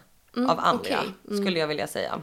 av 0.49 0.59
andra, 0.59 0.79
okej. 0.81 0.97
Mm. 1.29 1.43
skulle 1.43 1.59
jag 1.59 1.67
vilja 1.67 1.87
säga. 1.87 2.19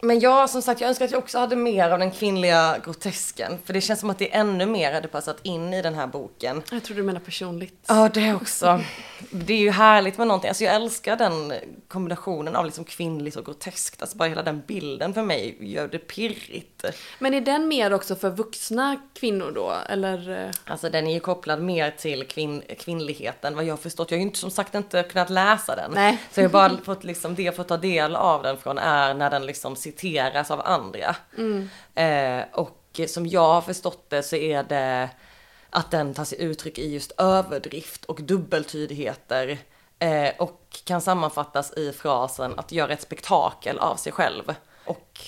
Men 0.00 0.20
jag, 0.20 0.50
som 0.50 0.62
sagt, 0.62 0.80
jag 0.80 0.88
önskar 0.88 1.04
att 1.04 1.10
jag 1.10 1.18
också 1.18 1.38
hade 1.38 1.56
mer 1.56 1.90
av 1.90 1.98
den 1.98 2.10
kvinnliga 2.10 2.78
grotesken. 2.84 3.58
För 3.64 3.72
det 3.72 3.80
känns 3.80 4.00
som 4.00 4.10
att 4.10 4.18
det 4.18 4.34
ännu 4.34 4.66
mer 4.66 4.92
hade 4.92 5.08
passat 5.08 5.36
in 5.42 5.74
i 5.74 5.82
den 5.82 5.94
här 5.94 6.06
boken. 6.06 6.62
Jag 6.70 6.84
tror 6.84 6.96
du 6.96 7.02
menar 7.02 7.20
personligt. 7.20 7.84
Ja, 7.88 8.10
det 8.14 8.34
också. 8.34 8.80
Det 9.30 9.52
är 9.52 9.58
ju 9.58 9.70
härligt 9.70 10.18
med 10.18 10.26
någonting. 10.26 10.48
Alltså 10.48 10.64
jag 10.64 10.74
älskar 10.74 11.16
den 11.16 11.52
kombinationen 11.88 12.56
av 12.56 12.64
liksom 12.64 12.84
kvinnligt 12.84 13.36
och 13.36 13.44
groteskt. 13.44 14.02
Alltså 14.02 14.16
bara 14.16 14.28
hela 14.28 14.42
den 14.42 14.62
bilden 14.66 15.14
för 15.14 15.22
mig 15.22 15.56
gör 15.60 15.88
det 15.88 15.98
pirrigt. 15.98 16.84
Men 17.18 17.34
är 17.34 17.40
den 17.40 17.68
mer 17.68 17.92
också 17.92 18.16
för 18.16 18.30
vuxna 18.30 19.00
kvinnor 19.14 19.52
då? 19.54 19.72
Eller? 19.88 20.50
Alltså 20.64 20.90
den 20.90 21.06
är 21.06 21.14
ju 21.14 21.20
kopplad 21.20 21.62
mer 21.62 21.90
till 21.90 22.26
kvinn, 22.26 22.62
kvinnligheten 22.78 23.56
vad 23.56 23.64
jag 23.64 23.72
har 23.72 23.76
förstått. 23.76 24.10
Jag 24.10 24.18
har 24.18 24.20
ju 24.20 24.26
inte, 24.26 24.38
som 24.38 24.50
sagt 24.50 24.74
inte 24.74 25.02
kunnat 25.02 25.30
läsa 25.30 25.76
den. 25.76 25.90
Nej. 25.94 26.18
Så 26.32 26.40
jag 26.40 26.48
har 26.48 26.52
bara 26.52 26.76
fått 26.84 27.04
liksom, 27.04 27.34
det 27.34 27.42
jag 27.42 27.56
får 27.56 27.64
ta 27.64 27.76
del 27.76 28.16
av 28.16 28.42
den 28.42 28.56
från 28.56 28.78
är 28.78 29.14
när 29.14 29.30
den 29.30 29.46
liksom 29.46 29.76
citeras 29.86 30.50
av 30.50 30.60
andra. 30.60 31.16
Eh, 31.94 32.44
och 32.52 33.00
som 33.08 33.26
jag 33.26 33.52
har 33.52 33.60
förstått 33.60 34.10
det 34.10 34.22
så 34.22 34.36
är 34.36 34.62
det 34.62 35.10
att 35.70 35.90
den 35.90 36.14
tar 36.14 36.24
sig 36.24 36.42
uttryck 36.42 36.78
i 36.78 36.92
just 36.92 37.12
överdrift 37.18 38.04
och 38.04 38.22
dubbeltydigheter. 38.22 39.58
Eh, 39.98 40.30
och 40.38 40.82
kan 40.84 41.00
sammanfattas 41.00 41.72
i 41.72 41.92
frasen 41.92 42.58
att 42.58 42.72
göra 42.72 42.92
ett 42.92 43.02
spektakel 43.02 43.78
av 43.78 43.96
sig 43.96 44.12
själv. 44.12 44.54
Och 44.84 45.20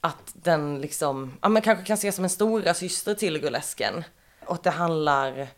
att 0.00 0.32
den 0.34 0.80
liksom, 0.80 1.38
ja 1.42 1.48
men 1.48 1.62
kanske 1.62 1.84
kan 1.84 1.94
ses 1.94 2.14
som 2.14 2.24
en 2.24 2.30
stora 2.30 2.74
syster 2.74 3.14
till 3.14 3.40
burlesken. 3.40 4.04
Och 4.46 4.54
att 4.54 4.62
det 4.62 4.70
handlar, 4.70 5.48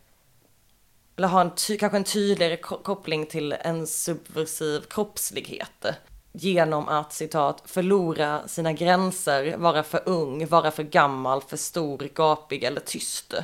eller 1.17 1.29
har 1.29 1.41
en 1.41 1.55
ty, 1.55 1.79
kanske 1.79 1.97
en 1.97 2.05
tydligare 2.05 2.57
ko- 2.57 2.83
koppling 2.83 3.27
till 3.27 3.53
en 3.53 3.87
subversiv 3.87 4.81
kroppslighet. 4.81 5.87
Genom 6.33 6.89
att 6.89 7.13
citat, 7.13 7.63
förlora 7.65 8.49
sina 8.49 8.73
gränser, 8.73 9.57
vara 9.57 9.83
för 9.83 10.03
ung, 10.07 10.47
vara 10.47 10.71
för 10.71 10.83
gammal, 10.83 11.43
för 11.43 11.57
stor, 11.57 11.99
gapig 12.15 12.65
eller 12.65 12.81
tyst. 12.81 13.35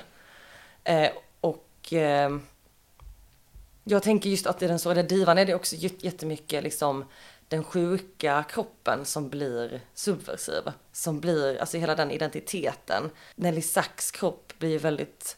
Eh, 0.84 1.10
och 1.40 1.92
eh, 1.92 2.30
jag 3.84 4.02
tänker 4.02 4.30
just 4.30 4.46
att 4.46 4.62
i 4.62 4.66
den 4.66 4.78
sårade 4.78 5.02
divan 5.02 5.38
är 5.38 5.44
det 5.44 5.54
också 5.54 5.76
jättemycket 5.76 6.62
liksom 6.62 7.04
den 7.48 7.64
sjuka 7.64 8.44
kroppen 8.48 9.04
som 9.04 9.28
blir 9.28 9.80
subversiv. 9.94 10.62
Som 10.92 11.20
blir, 11.20 11.60
alltså 11.60 11.78
hela 11.78 11.94
den 11.94 12.10
identiteten. 12.10 13.10
Nelly 13.34 13.62
Sachs 13.62 14.10
kropp 14.10 14.52
blir 14.58 14.70
ju 14.70 14.78
väldigt 14.78 15.36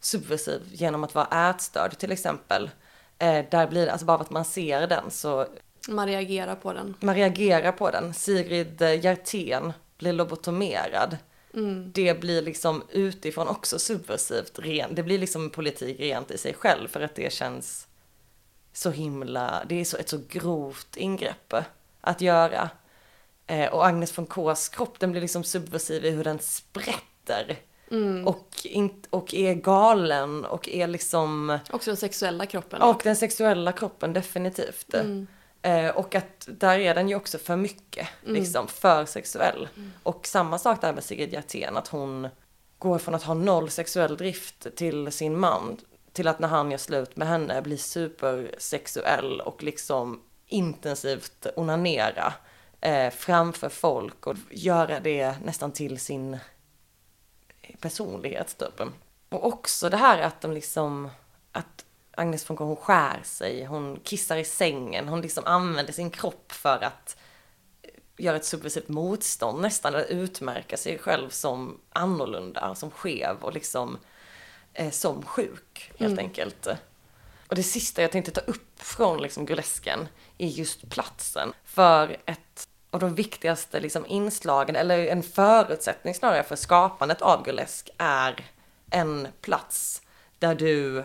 subversiv 0.00 0.60
genom 0.72 1.04
att 1.04 1.14
vara 1.14 1.50
ätstörd 1.50 1.98
till 1.98 2.12
exempel. 2.12 2.70
Eh, 3.18 3.44
där 3.50 3.66
blir 3.66 3.86
det, 3.86 3.92
alltså 3.92 4.06
bara 4.06 4.20
att 4.20 4.30
man 4.30 4.44
ser 4.44 4.86
den 4.86 5.10
så 5.10 5.46
man 5.88 6.06
reagerar 6.08 6.54
på 6.54 6.72
den. 6.72 6.94
man 7.00 7.14
reagerar 7.14 7.72
på 7.72 7.90
den. 7.90 8.14
Sigrid 8.14 8.82
eh, 8.82 9.00
Hjertén 9.04 9.72
blir 9.98 10.12
lobotomerad. 10.12 11.16
Det 11.92 12.20
blir 12.20 12.42
liksom 12.42 12.82
utifrån 12.90 13.48
också 13.48 13.78
subversivt. 13.78 14.58
Ren. 14.58 14.94
Det 14.94 15.02
blir 15.02 15.18
liksom 15.18 15.50
politik 15.50 16.00
rent 16.00 16.30
i 16.30 16.38
sig 16.38 16.54
själv 16.54 16.88
för 16.88 17.00
att 17.00 17.14
det 17.14 17.32
känns 17.32 17.86
så 18.72 18.90
himla, 18.90 19.64
det 19.68 19.80
är 19.80 19.84
så 19.84 19.96
ett 19.96 20.08
så 20.08 20.20
grovt 20.28 20.96
ingrepp 20.96 21.54
att 22.00 22.20
göra. 22.20 22.70
Eh, 23.46 23.72
och 23.72 23.86
Agnes 23.86 24.18
von 24.18 24.26
Ks 24.26 24.68
kropp, 24.68 24.98
den 25.00 25.10
blir 25.10 25.20
liksom 25.20 25.44
subversiv 25.44 26.04
i 26.04 26.10
hur 26.10 26.24
den 26.24 26.38
sprätter. 26.38 27.56
Och, 28.26 28.48
in, 28.64 29.02
och 29.10 29.34
är 29.34 29.54
galen 29.54 30.44
och 30.44 30.68
är 30.68 30.86
liksom 30.86 31.58
Också 31.70 31.90
den 31.90 31.96
sexuella 31.96 32.46
kroppen. 32.46 32.82
och 32.82 33.00
den 33.04 33.16
sexuella 33.16 33.72
kroppen 33.72 34.12
definitivt. 34.12 34.94
Eh, 35.68 35.90
och 35.90 36.14
att 36.14 36.48
där 36.50 36.78
är 36.78 36.94
den 36.94 37.08
ju 37.08 37.14
också 37.14 37.38
för 37.38 37.56
mycket, 37.56 38.08
liksom 38.24 38.68
för 38.68 39.04
sexuell. 39.04 39.68
Och 40.02 40.26
samma 40.26 40.58
sak 40.58 40.80
där 40.80 40.92
med 40.92 41.04
Sigrid 41.04 41.32
Hjertén, 41.32 41.76
att 41.76 41.88
hon 41.88 42.28
går 42.78 42.98
från 42.98 43.14
att 43.14 43.22
ha 43.22 43.34
noll 43.34 43.70
sexuell 43.70 44.16
drift 44.16 44.76
till 44.76 45.12
sin 45.12 45.38
man, 45.38 45.76
till 46.12 46.28
att 46.28 46.38
när 46.38 46.48
han 46.48 46.70
gör 46.70 46.78
slut 46.78 47.16
med 47.16 47.28
henne 47.28 47.62
blir 47.62 47.76
supersexuell 47.76 49.40
och 49.40 49.62
liksom 49.62 50.22
intensivt 50.46 51.46
onanera 51.56 52.32
eh, 52.80 53.10
framför 53.10 53.68
folk 53.68 54.26
och 54.26 54.36
göra 54.50 55.00
det 55.00 55.34
nästan 55.44 55.72
till 55.72 56.00
sin 56.00 56.38
personlighet 57.80 58.58
typ. 58.58 58.88
Och 59.28 59.46
också 59.46 59.90
det 59.90 59.96
här 59.96 60.22
att 60.22 60.40
de 60.40 60.52
liksom, 60.52 61.10
att 61.52 61.84
Agnes 62.18 62.50
von 62.50 62.56
K, 62.56 62.64
hon 62.64 62.76
skär 62.76 63.20
sig, 63.24 63.64
hon 63.64 64.00
kissar 64.04 64.36
i 64.36 64.44
sängen, 64.44 65.08
hon 65.08 65.20
liksom 65.20 65.44
använder 65.46 65.92
sin 65.92 66.10
kropp 66.10 66.52
för 66.52 66.84
att 66.84 67.16
göra 68.16 68.36
ett 68.36 68.44
subversivt 68.44 68.88
motstånd 68.88 69.62
nästan, 69.62 69.94
eller 69.94 70.06
utmärka 70.06 70.76
sig 70.76 70.98
själv 70.98 71.30
som 71.30 71.80
annorlunda, 71.90 72.74
som 72.74 72.90
skev 72.90 73.36
och 73.40 73.52
liksom 73.52 73.98
eh, 74.74 74.90
som 74.90 75.22
sjuk 75.22 75.92
helt 75.98 76.18
enkelt. 76.18 76.66
Och 77.48 77.54
det 77.54 77.62
sista 77.62 78.02
jag 78.02 78.12
tänkte 78.12 78.30
ta 78.30 78.40
upp 78.40 78.82
från 78.82 79.22
liksom 79.22 79.44
burlesken 79.44 80.08
är 80.38 80.46
just 80.46 80.90
platsen. 80.90 81.52
För 81.64 82.16
ett 82.26 82.68
av 82.90 83.00
de 83.00 83.14
viktigaste 83.14 83.80
liksom 83.80 84.06
inslagen, 84.06 84.76
eller 84.76 85.06
en 85.06 85.22
förutsättning 85.22 86.14
snarare 86.14 86.42
för 86.42 86.56
skapandet 86.56 87.22
av 87.22 87.42
burlesk 87.42 87.90
är 87.98 88.50
en 88.90 89.28
plats 89.40 90.02
där 90.38 90.54
du 90.54 91.04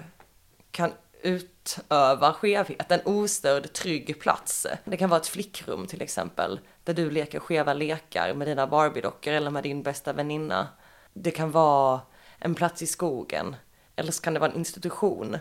kan 0.72 0.92
utöva 1.24 2.34
skevhet, 2.34 2.92
en 2.92 3.02
ostörd, 3.06 3.74
trygg 3.74 4.20
plats. 4.20 4.68
Det 4.86 4.98
kan 4.98 5.10
vara 5.10 5.20
ett 5.20 5.28
flickrum 5.28 5.88
till 5.88 6.02
exempel, 6.02 6.60
där 6.84 6.94
du 6.94 7.12
leker 7.12 7.40
skeva 7.40 7.74
lekar 7.74 8.34
med 8.34 8.48
dina 8.48 8.68
Barbie-dockor 8.68 9.34
eller 9.34 9.52
med 9.52 9.64
din 9.64 9.84
bästa 9.84 10.14
väninna. 10.14 10.68
Det 11.14 11.32
kan 11.32 11.52
vara 11.52 12.02
en 12.40 12.56
plats 12.56 12.82
i 12.82 12.88
skogen, 12.88 13.56
eller 13.96 14.12
så 14.12 14.22
kan 14.22 14.34
det 14.34 14.40
vara 14.40 14.52
en 14.52 14.58
institution 14.58 15.38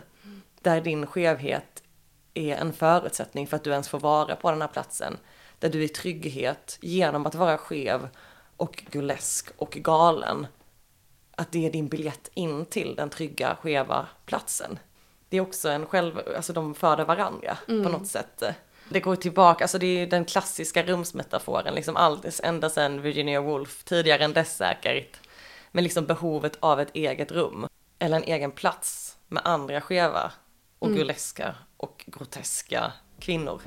där 0.61 0.81
din 0.81 1.07
skevhet 1.07 1.83
är 2.33 2.55
en 2.55 2.73
förutsättning 2.73 3.47
för 3.47 3.55
att 3.55 3.63
du 3.63 3.71
ens 3.71 3.89
får 3.89 3.99
vara 3.99 4.35
på 4.35 4.51
den 4.51 4.61
här 4.61 4.67
platsen. 4.67 5.17
Där 5.59 5.69
du 5.69 5.83
i 5.83 5.87
trygghet, 5.87 6.77
genom 6.81 7.25
att 7.25 7.35
vara 7.35 7.57
skev 7.57 8.09
och 8.57 8.83
gulesk 8.91 9.49
och 9.57 9.71
galen, 9.71 10.47
att 11.35 11.51
det 11.51 11.65
är 11.65 11.71
din 11.71 11.87
biljett 11.87 12.29
in 12.33 12.65
till 12.65 12.95
den 12.95 13.09
trygga, 13.09 13.57
skeva 13.61 14.07
platsen. 14.25 14.79
Det 15.33 15.37
är 15.37 15.41
också 15.41 15.69
en 15.69 15.85
själv, 15.85 16.19
alltså 16.35 16.53
de 16.53 16.75
föder 16.75 17.05
varandra 17.05 17.57
på 17.65 17.73
något 17.73 18.07
sätt. 18.07 18.43
Det 18.89 18.99
går 18.99 19.15
tillbaka, 19.15 19.63
alltså 19.63 19.77
det 19.77 19.85
är 19.85 19.99
ju 19.99 20.05
den 20.05 20.25
klassiska 20.25 20.83
rumsmetaforen, 20.83 21.75
liksom 21.75 21.95
allt, 21.95 22.39
ända 22.43 22.69
sedan 22.69 23.01
Virginia 23.01 23.41
Woolf, 23.41 23.83
tidigare 23.83 24.23
än 24.23 24.33
dess 24.33 24.57
säkert. 24.57 25.17
Men 25.71 25.83
liksom 25.83 26.05
behovet 26.05 26.57
av 26.59 26.79
ett 26.79 26.89
eget 26.93 27.31
rum, 27.31 27.67
eller 27.99 28.17
en 28.17 28.23
egen 28.23 28.51
plats 28.51 29.17
med 29.27 29.41
andra 29.45 29.81
skeva 29.81 30.31
och 30.79 30.89
och 31.77 32.03
groteska 32.07 32.93
kvinnor. 33.19 33.61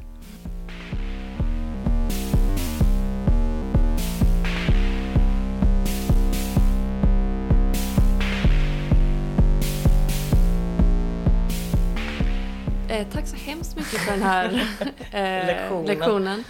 Eh, 12.96 13.06
tack 13.12 13.26
så 13.26 13.36
hemskt 13.36 13.76
mycket 13.76 14.00
för 14.00 14.12
den 14.12 14.22
här 14.22 14.44
eh, 15.12 15.46
Lektionen. 15.46 15.86
lektionen. 15.86 16.44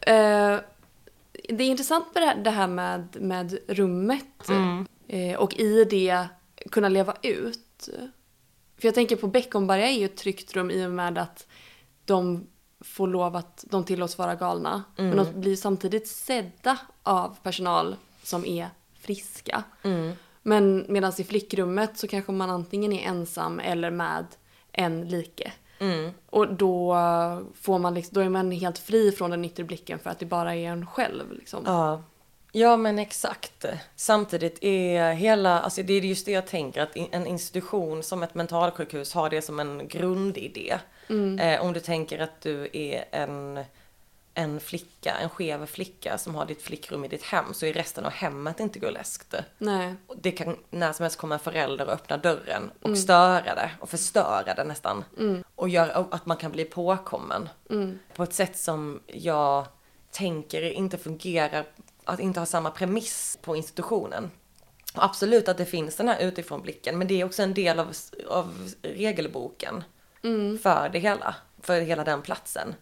Eh, 0.00 0.60
det 1.48 1.64
är 1.64 1.68
intressant 1.68 2.14
med 2.14 2.22
det 2.22 2.26
här, 2.26 2.36
det 2.36 2.50
här 2.50 2.66
med, 2.66 3.16
med 3.20 3.58
rummet 3.68 4.50
eh, 5.08 5.36
och 5.38 5.54
i 5.54 5.84
det 5.84 6.26
kunna 6.70 6.88
leva 6.88 7.16
ut. 7.22 7.88
För 8.78 8.88
jag 8.88 8.94
tänker 8.94 9.16
på 9.16 9.26
Beckomberga 9.26 9.88
är 9.88 9.98
ju 9.98 10.04
ett 10.04 10.16
tryggt 10.16 10.54
rum 10.54 10.70
i 10.70 10.86
och 10.86 10.90
med 10.90 11.18
att 11.18 11.46
de 12.04 12.46
får 12.80 13.08
lov 13.08 13.36
att, 13.36 13.64
de 13.70 13.84
tillåts 13.84 14.18
vara 14.18 14.34
galna. 14.34 14.82
Men 14.96 15.16
de 15.16 15.40
blir 15.40 15.56
samtidigt 15.56 16.08
sedda 16.08 16.78
av 17.02 17.36
personal 17.42 17.96
som 18.22 18.44
är 18.44 18.68
friska. 19.00 19.62
Mm. 19.82 20.12
Men 20.42 20.86
medan 20.88 21.12
i 21.18 21.24
flickrummet 21.24 21.98
så 21.98 22.08
kanske 22.08 22.32
man 22.32 22.50
antingen 22.50 22.92
är 22.92 23.08
ensam 23.08 23.60
eller 23.60 23.90
med 23.90 24.26
en 24.72 25.08
like. 25.08 25.52
Mm. 25.92 26.10
Och 26.30 26.54
då, 26.54 26.96
får 27.60 27.78
man 27.78 27.94
liksom, 27.94 28.14
då 28.14 28.20
är 28.20 28.28
man 28.28 28.50
helt 28.50 28.78
fri 28.78 29.12
från 29.12 29.30
den 29.30 29.44
yttre 29.44 29.64
blicken 29.64 29.98
för 29.98 30.10
att 30.10 30.18
det 30.18 30.26
bara 30.26 30.54
är 30.54 30.68
en 30.68 30.86
själv. 30.86 31.32
Liksom. 31.32 31.62
Ja. 31.66 32.02
Ja 32.56 32.76
men 32.76 32.98
exakt. 32.98 33.64
Samtidigt 33.96 34.58
är 34.60 35.12
hela, 35.12 35.60
alltså 35.60 35.82
det 35.82 35.92
är 35.92 36.00
just 36.00 36.26
det 36.26 36.32
jag 36.32 36.46
tänker 36.46 36.82
att 36.82 36.96
en 36.96 37.26
institution 37.26 38.02
som 38.02 38.22
ett 38.22 38.34
mentalsjukhus 38.34 39.14
har 39.14 39.30
det 39.30 39.42
som 39.42 39.60
en 39.60 39.88
grundidé. 39.88 40.74
Eh, 41.40 41.62
om 41.62 41.72
du 41.72 41.80
tänker 41.80 42.18
att 42.18 42.40
du 42.40 42.68
är 42.72 43.04
en, 43.10 43.60
en 44.34 44.60
flicka, 44.60 45.14
en 45.14 45.28
skev 45.28 45.66
flicka 45.66 46.18
som 46.18 46.34
har 46.34 46.46
ditt 46.46 46.62
flickrum 46.62 47.04
i 47.04 47.08
ditt 47.08 47.22
hem 47.22 47.54
så 47.54 47.66
är 47.66 47.72
resten 47.72 48.04
av 48.04 48.12
hemmet 48.12 48.60
inte 48.60 48.80
burleskt. 48.80 49.34
Nej. 49.58 49.94
Det 50.16 50.30
kan 50.30 50.56
när 50.70 50.92
som 50.92 51.02
helst 51.02 51.18
komma 51.18 51.34
en 51.34 51.40
förälder 51.40 51.86
och 51.86 51.92
öppna 51.92 52.16
dörren 52.16 52.70
och 52.80 52.98
störa 52.98 53.54
det 53.54 53.70
och 53.80 53.88
förstöra 53.88 54.54
det 54.54 54.64
nästan. 54.64 55.04
Och 55.54 55.68
göra 55.68 56.06
att 56.10 56.26
man 56.26 56.36
kan 56.36 56.52
bli 56.52 56.64
påkommen. 56.64 57.48
På 58.14 58.22
ett 58.22 58.34
sätt 58.34 58.58
som 58.58 59.00
jag 59.06 59.66
tänker 60.10 60.62
inte 60.62 60.98
fungerar, 60.98 61.66
att 62.04 62.20
inte 62.20 62.40
ha 62.40 62.46
samma 62.46 62.70
premiss 62.70 63.38
på 63.42 63.56
institutionen. 63.56 64.30
Och 64.94 65.04
absolut 65.04 65.48
att 65.48 65.58
det 65.58 65.66
finns 65.66 65.96
den 65.96 66.08
här 66.08 66.20
utifrån 66.20 66.62
blicken 66.62 66.98
men 66.98 67.08
det 67.08 67.20
är 67.20 67.24
också 67.24 67.42
en 67.42 67.54
del 67.54 67.80
av, 67.80 67.92
av 68.28 68.70
regelboken 68.82 69.84
för 70.62 70.88
det 70.92 70.98
hela, 70.98 71.34
för 71.60 71.80
hela 71.80 72.04
den 72.04 72.22
platsen. 72.22 72.74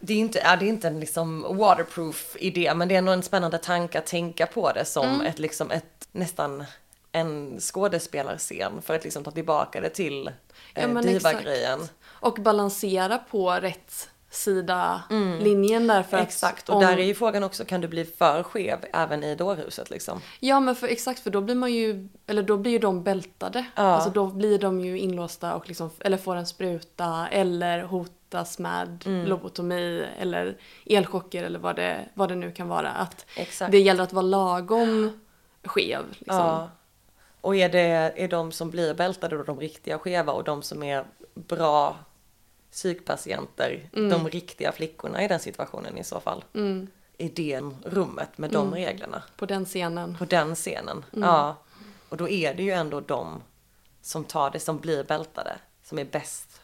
Det 0.00 0.12
är 0.14 0.18
inte, 0.18 0.38
ja, 0.44 0.56
det 0.56 0.64
är 0.64 0.68
inte 0.68 0.88
en 0.88 1.00
liksom 1.00 1.56
waterproof 1.58 2.36
idé 2.40 2.74
men 2.74 2.88
det 2.88 2.96
är 2.96 3.02
nog 3.02 3.14
en 3.14 3.22
spännande 3.22 3.58
tanke 3.58 3.98
att 3.98 4.06
tänka 4.06 4.46
på 4.46 4.72
det 4.72 4.84
som 4.84 5.20
ett, 5.20 5.38
liksom 5.38 5.70
ett 5.70 6.08
nästan 6.12 6.64
en 7.12 7.60
skådespelarscen 7.60 8.82
för 8.82 8.94
att 8.94 9.04
liksom 9.04 9.24
ta 9.24 9.30
tillbaka 9.30 9.80
det 9.80 9.88
till 9.88 10.30
Ja, 10.74 10.82
eh, 10.82 10.88
men 10.88 11.06
diva-grejen. 11.06 11.78
Och 12.08 12.34
balansera 12.34 13.18
på 13.18 13.50
rätt 13.50 14.08
sida 14.30 15.02
linjen 15.40 15.86
där 15.86 16.02
för 16.02 16.16
att 16.16 16.22
Exakt, 16.28 16.68
och 16.68 16.74
om- 16.74 16.82
där 16.82 16.98
är 16.98 17.04
ju 17.04 17.14
frågan 17.14 17.44
också, 17.44 17.64
kan 17.64 17.80
du 17.80 17.88
bli 17.88 18.04
för 18.04 18.42
skev 18.42 18.78
även 18.92 19.24
i 19.24 19.34
dårhuset 19.34 19.90
liksom? 19.90 20.20
Ja 20.40 20.60
men 20.60 20.76
för, 20.76 20.86
exakt 20.88 21.20
för 21.20 21.30
då 21.30 21.40
blir 21.40 21.54
man 21.54 21.72
ju, 21.72 22.08
eller 22.26 22.42
då 22.42 22.56
blir 22.56 22.72
ju 22.72 22.78
de 22.78 23.02
bältade. 23.02 23.64
Ja. 23.74 23.82
Alltså 23.82 24.10
då 24.10 24.26
blir 24.26 24.58
de 24.58 24.80
ju 24.80 24.98
inlåsta 24.98 25.54
och 25.54 25.68
liksom, 25.68 25.90
eller 26.00 26.16
får 26.16 26.36
en 26.36 26.46
spruta 26.46 27.28
eller 27.30 27.80
hotas 28.30 28.58
med 28.58 29.02
Mm. 29.06 29.26
lobotomi 29.26 30.06
eller 30.18 30.56
elchocker 30.86 31.44
eller 31.44 31.58
vad 31.58 31.76
det, 31.76 32.08
vad 32.14 32.28
det 32.28 32.34
nu 32.34 32.52
kan 32.52 32.68
vara. 32.68 32.90
Att 32.90 33.26
Exakt. 33.36 33.72
det 33.72 33.80
gäller 33.80 34.02
att 34.02 34.12
vara 34.12 34.22
lagom 34.22 35.20
skev. 35.64 36.04
Liksom. 36.10 36.36
Ja. 36.36 36.70
Och 37.40 37.56
är 37.56 37.68
det 37.68 38.12
är 38.16 38.28
de 38.28 38.52
som 38.52 38.70
blir 38.70 38.94
bältade 38.94 39.36
då 39.36 39.42
de 39.42 39.60
riktiga 39.60 39.98
skeva 39.98 40.32
och 40.32 40.44
de 40.44 40.62
som 40.62 40.82
är 40.82 41.04
bra 41.34 41.96
psykpatienter, 42.72 43.88
de 43.92 44.28
riktiga 44.28 44.72
flickorna 44.72 45.24
i 45.24 45.28
den 45.28 45.40
situationen 45.40 45.98
i 45.98 46.04
så 46.04 46.20
fall? 46.20 46.44
Mm. 46.54 46.86
I 47.18 47.28
det 47.28 47.60
rummet 47.84 48.38
med 48.38 48.50
de 48.50 48.74
reglerna, 48.74 49.22
På 49.36 49.46
den 49.46 49.64
scenen. 49.64 50.16
på 50.18 50.24
den 50.24 50.54
scenen. 50.54 51.04
Ja. 51.10 51.56
Och 52.08 52.16
då 52.16 52.28
är 52.28 52.54
det 52.54 52.62
ju 52.62 52.70
ändå 52.70 53.00
de 53.00 53.42
som 54.02 54.24
tar 54.24 54.50
det, 54.50 54.60
som 54.60 54.78
blir 54.78 55.04
bältade, 55.04 55.58
som 55.84 55.98
är 55.98 56.04
bäst, 56.04 56.59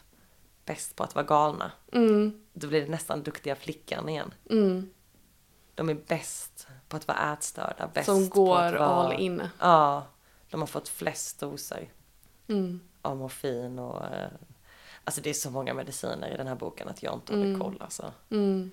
bäst 0.67 0.97
på 0.97 1.03
att 1.05 1.15
vara 1.15 1.25
galna. 1.25 1.73
Mm. 1.93 2.41
Då 2.53 2.69
blir 2.69 2.81
det 2.83 2.89
nästan 2.91 3.23
duktiga 3.23 3.57
flickan 3.57 4.09
igen. 4.09 4.35
Mm. 4.51 4.91
De 5.75 5.89
är 5.89 5.95
bäst 5.95 6.67
på 6.89 6.97
att 6.97 7.09
vara 7.09 7.33
ätstörda, 7.33 7.91
bäst 7.95 8.07
Som 8.07 8.31
på 8.31 8.45
går 8.45 8.59
att 8.63 8.73
vara... 8.75 8.87
all 8.89 9.13
in. 9.21 9.43
Ja, 9.61 10.07
de 10.51 10.61
har 10.61 10.67
fått 10.67 10.89
flest 10.89 11.41
doser 11.41 11.89
Mm. 12.49 12.81
av 13.03 13.17
morfin 13.17 13.79
och... 13.79 14.05
eh, 14.05 14.29
Alltså 15.05 15.21
det 15.21 15.31
är 15.31 15.35
så 15.35 15.51
många 15.51 15.75
mediciner 15.75 16.35
i 16.35 16.37
den 16.37 16.47
här 16.47 16.55
boken 16.55 16.89
att 16.89 17.03
jag 17.03 17.15
inte 17.15 17.35
håller 17.37 17.59
koll 17.59 17.77
alltså. 17.81 18.13
Mm. 18.31 18.71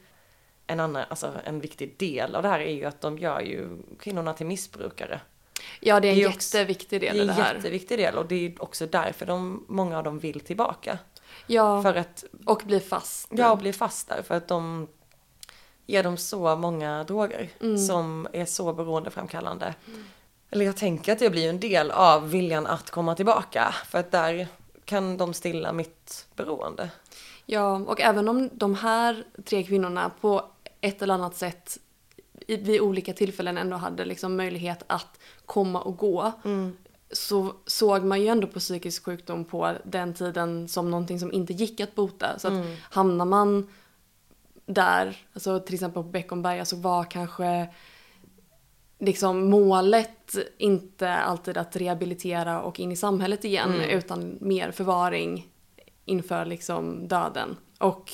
En 0.67 0.79
annan, 0.79 1.03
alltså 1.09 1.33
en 1.43 1.59
viktig 1.59 1.95
del 1.99 2.35
av 2.35 2.43
det 2.43 2.49
här 2.49 2.59
är 2.59 2.73
ju 2.73 2.85
att 2.85 3.01
de 3.01 3.17
gör 3.17 3.39
ju 3.41 3.69
kvinnorna 3.99 4.33
till 4.33 4.45
missbrukare. 4.45 5.21
Ja 5.79 5.99
det 5.99 6.07
är 6.07 6.11
en 6.11 6.17
Det 6.17 6.23
är 6.23 6.27
också- 6.29 6.57
jätteviktig 6.57 7.01
del 7.01 7.15
Det 7.15 7.21
är 7.21 7.23
i 7.23 7.27
det 7.27 7.33
en 7.33 7.41
här. 7.41 7.55
jätteviktig 7.55 7.97
del 7.99 8.17
och 8.17 8.25
det 8.25 8.35
är 8.35 8.63
också 8.63 8.87
därför 8.87 9.25
de, 9.25 9.65
många 9.67 9.97
av 9.97 10.03
dem 10.03 10.19
vill 10.19 10.39
tillbaka. 10.39 10.99
Ja, 11.47 11.81
För 11.81 11.95
att, 11.95 12.23
och 12.45 12.61
blir 12.65 12.79
fast. 12.79 13.27
ja, 13.31 13.55
bli 13.55 13.73
fast 13.73 14.07
där 14.09 14.21
för 14.21 14.35
att 14.35 14.47
de 14.47 14.87
ger 15.85 16.03
dem 16.03 16.17
så 16.17 16.55
många 16.55 17.03
droger 17.03 17.49
Mm. 17.61 17.77
som 17.77 18.27
är 18.33 18.45
så 18.45 18.73
beroendeframkallande. 18.73 19.75
Eller 20.51 20.65
jag 20.65 20.77
tänker 20.77 21.13
att 21.13 21.19
det 21.19 21.29
blir 21.29 21.49
en 21.49 21.59
del 21.59 21.91
av 21.91 22.29
viljan 22.29 22.67
att 22.67 22.89
komma 22.89 23.15
tillbaka 23.15 23.75
för 23.85 23.99
att 23.99 24.11
där 24.11 24.47
kan 24.85 25.17
de 25.17 25.33
stilla 25.33 25.73
mitt 25.73 26.27
beroende. 26.35 26.89
Ja, 27.45 27.75
och 27.75 28.01
även 28.01 28.29
om 28.29 28.49
de 28.53 28.75
här 28.75 29.23
tre 29.45 29.63
kvinnorna 29.63 30.11
på 30.21 30.45
ett 30.81 31.01
eller 31.01 31.13
annat 31.13 31.35
sätt 31.35 31.77
vid 32.47 32.81
olika 32.81 33.13
tillfällen 33.13 33.57
ändå 33.57 33.77
hade 33.77 34.05
liksom 34.05 34.35
möjlighet 34.35 34.83
att 34.87 35.19
komma 35.45 35.81
och 35.81 35.97
gå 35.97 36.31
så 37.13 37.53
såg 37.65 38.03
man 38.03 38.21
ju 38.21 38.27
ändå 38.27 38.47
på 38.47 38.59
psykisk 38.59 39.05
sjukdom 39.05 39.45
på 39.45 39.73
den 39.83 40.13
tiden 40.13 40.67
som 40.67 40.91
någonting 40.91 41.19
som 41.19 41.31
inte 41.31 41.53
gick 41.53 41.79
att 41.79 41.95
bota. 41.95 42.39
Så 42.39 42.47
att 42.47 42.65
hamnar 42.81 43.25
man 43.25 43.67
där, 44.65 45.17
alltså 45.33 45.59
till 45.59 45.73
exempel 45.73 46.03
på 46.03 46.09
Beckomberga 46.09 46.65
så 46.65 46.75
var 46.75 47.03
kanske 47.03 47.67
liksom 48.99 49.49
målet 49.49 50.35
inte 50.57 51.13
alltid 51.13 51.57
att 51.57 51.75
rehabilitera 51.75 52.61
och 52.61 52.79
in 52.79 52.91
i 52.91 52.95
samhället 52.95 53.45
igen 53.45 53.73
utan 53.89 54.37
mer 54.41 54.71
förvaring 54.71 55.47
inför 56.05 56.45
liksom 56.45 57.07
döden. 57.07 57.57
Och 57.79 58.11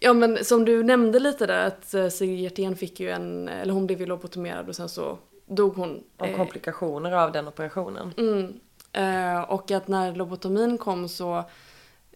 ja 0.00 0.12
men 0.12 0.44
som 0.44 0.64
du 0.64 0.82
nämnde 0.82 1.18
lite 1.18 1.46
där 1.46 1.66
att 1.66 1.94
eh, 1.94 2.08
Sigrid 2.08 2.40
Hjertén 2.40 2.76
fick 2.76 3.00
ju 3.00 3.10
en, 3.10 3.48
eller 3.48 3.72
hon 3.72 3.86
blev 3.86 4.00
ju 4.00 4.06
lobotomerad 4.06 4.68
och 4.68 4.76
sen 4.76 4.88
så 4.88 5.18
dog 5.46 5.74
hon. 5.76 6.04
Och 6.16 6.26
Eh, 6.26 6.36
komplikationer 6.36 7.12
av 7.12 7.32
den 7.32 7.48
operationen. 7.48 8.14
Mm. 8.16 8.60
Eh, 8.92 9.40
och 9.42 9.70
att 9.70 9.88
när 9.88 10.14
lobotomin 10.14 10.78
kom 10.78 11.08
så, 11.08 11.44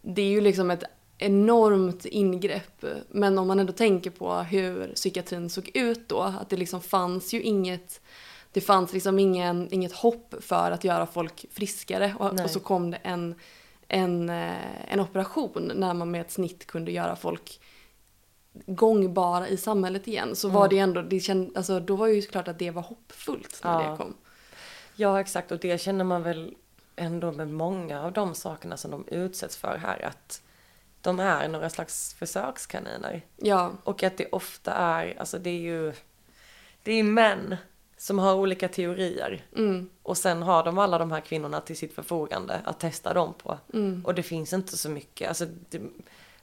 det 0.02 0.22
är 0.22 0.28
ju 0.28 0.40
liksom 0.40 0.70
ett 0.70 0.84
enormt 1.18 2.04
ingrepp. 2.04 2.84
Men 3.10 3.38
om 3.38 3.46
man 3.46 3.60
ändå 3.60 3.72
tänker 3.72 4.10
på 4.10 4.34
hur 4.34 4.92
psykiatrin 4.94 5.50
såg 5.50 5.70
ut 5.74 6.08
då, 6.08 6.20
att 6.20 6.50
det 6.50 6.56
liksom 6.56 6.80
fanns 6.80 7.34
ju 7.34 7.42
inget, 7.42 8.00
det 8.52 8.60
fanns 8.60 8.92
liksom 8.92 9.18
ingen, 9.18 9.68
inget 9.70 9.92
hopp 9.92 10.34
för 10.40 10.70
att 10.70 10.84
göra 10.84 11.06
folk 11.06 11.44
friskare. 11.50 12.14
Och, 12.18 12.40
och 12.40 12.50
så 12.50 12.60
kom 12.60 12.90
det 12.90 12.96
en, 12.96 13.34
en, 13.88 14.30
eh, 14.30 14.92
en 14.92 15.00
operation 15.00 15.72
när 15.74 15.94
man 15.94 16.10
med 16.10 16.20
ett 16.20 16.30
snitt 16.30 16.66
kunde 16.66 16.92
göra 16.92 17.16
folk 17.16 17.60
gångbara 18.66 19.48
i 19.48 19.57
samhället 19.57 20.09
igen. 20.09 20.36
Så 20.36 20.48
var 20.48 20.68
det 20.68 20.78
ändå, 20.78 21.02
det 21.02 21.20
känd, 21.20 21.57
alltså, 21.57 21.80
då 21.80 21.96
var 21.96 22.07
ju 22.07 22.22
klart 22.22 22.48
att 22.48 22.59
det 22.59 22.70
var 22.70 22.82
hoppfullt 22.82 23.61
när 23.64 23.82
Ja. 23.82 23.90
det 23.90 23.96
kom. 23.96 24.14
Ja 24.96 25.20
exakt 25.20 25.52
och 25.52 25.59
det 25.59 25.80
känner 25.80 26.04
man 26.04 26.22
väl 26.22 26.54
ändå 26.96 27.32
med 27.32 27.48
många 27.48 28.02
av 28.02 28.12
de 28.12 28.34
sakerna 28.34 28.76
som 28.76 28.90
de 28.90 29.04
utsätts 29.09 29.57
för 29.57 29.76
här 29.78 30.04
att 30.04 30.42
de 31.00 31.20
är 31.20 31.48
några 31.48 31.70
slags 31.70 32.14
försökskaniner. 32.14 33.22
Ja, 33.36 33.72
Och 33.84 34.02
att 34.02 34.16
det 34.16 34.26
ofta 34.32 34.72
är, 34.72 35.18
alltså 35.20 35.38
det 35.38 35.50
är 35.50 35.61
ju, 35.61 35.92
det 36.83 36.92
är 36.92 37.03
män 37.03 37.57
som 37.99 38.18
har 38.18 38.34
olika 38.34 38.68
teorier. 38.68 39.45
mm, 39.57 39.91
Och 40.03 40.18
sen 40.18 40.42
har 40.42 40.64
de 40.64 40.78
alla 40.78 40.99
de 40.99 41.12
här 41.12 41.20
kvinnorna 41.20 41.61
till 41.61 41.76
sitt 41.76 41.95
förfogande 41.95 42.61
att 42.64 42.80
testa 42.80 43.14
dem 43.14 43.34
på. 43.42 43.58
mm. 43.72 44.03
Och 44.07 44.14
det 44.14 44.22
finns 44.22 44.53
inte 44.53 44.76
så 44.76 44.88
mycket, 44.91 45.28
alltså 45.28 45.46
det, 45.68 45.80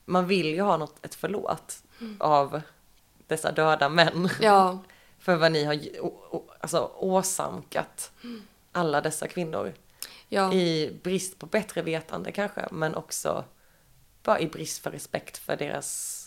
man 0.05 0.27
vill 0.27 0.47
ju 0.47 0.61
ha 0.61 0.77
något, 0.77 1.05
ett 1.05 1.15
förlåt 1.15 1.83
av 2.19 2.61
dessa 3.27 3.51
döda 3.51 3.89
män. 3.89 4.29
ja. 4.41 4.79
För 5.19 5.35
vad 5.35 5.51
ni 5.51 5.63
har 5.63 5.79
alltså, 6.59 6.91
åsamkat 6.95 8.11
alla 8.71 9.01
dessa 9.01 9.27
kvinnor. 9.27 9.73
Ja, 10.29 10.53
I 10.53 10.91
brist 11.03 11.39
på 11.39 11.45
bättre 11.45 11.81
vetande 11.81 12.31
kanske, 12.31 12.67
men 12.71 12.95
också 12.95 13.43
bara 14.23 14.39
i 14.39 14.47
brist 14.47 14.83
för 14.83 14.91
respekt 14.91 15.37
för 15.37 15.55
deras 15.55 16.19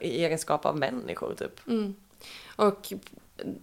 i 0.00 0.24
egenskap 0.24 0.66
av 0.66 0.76
människor 0.76 1.34
typ. 1.34 1.66
mm. 1.66 1.96
Och 2.56 2.92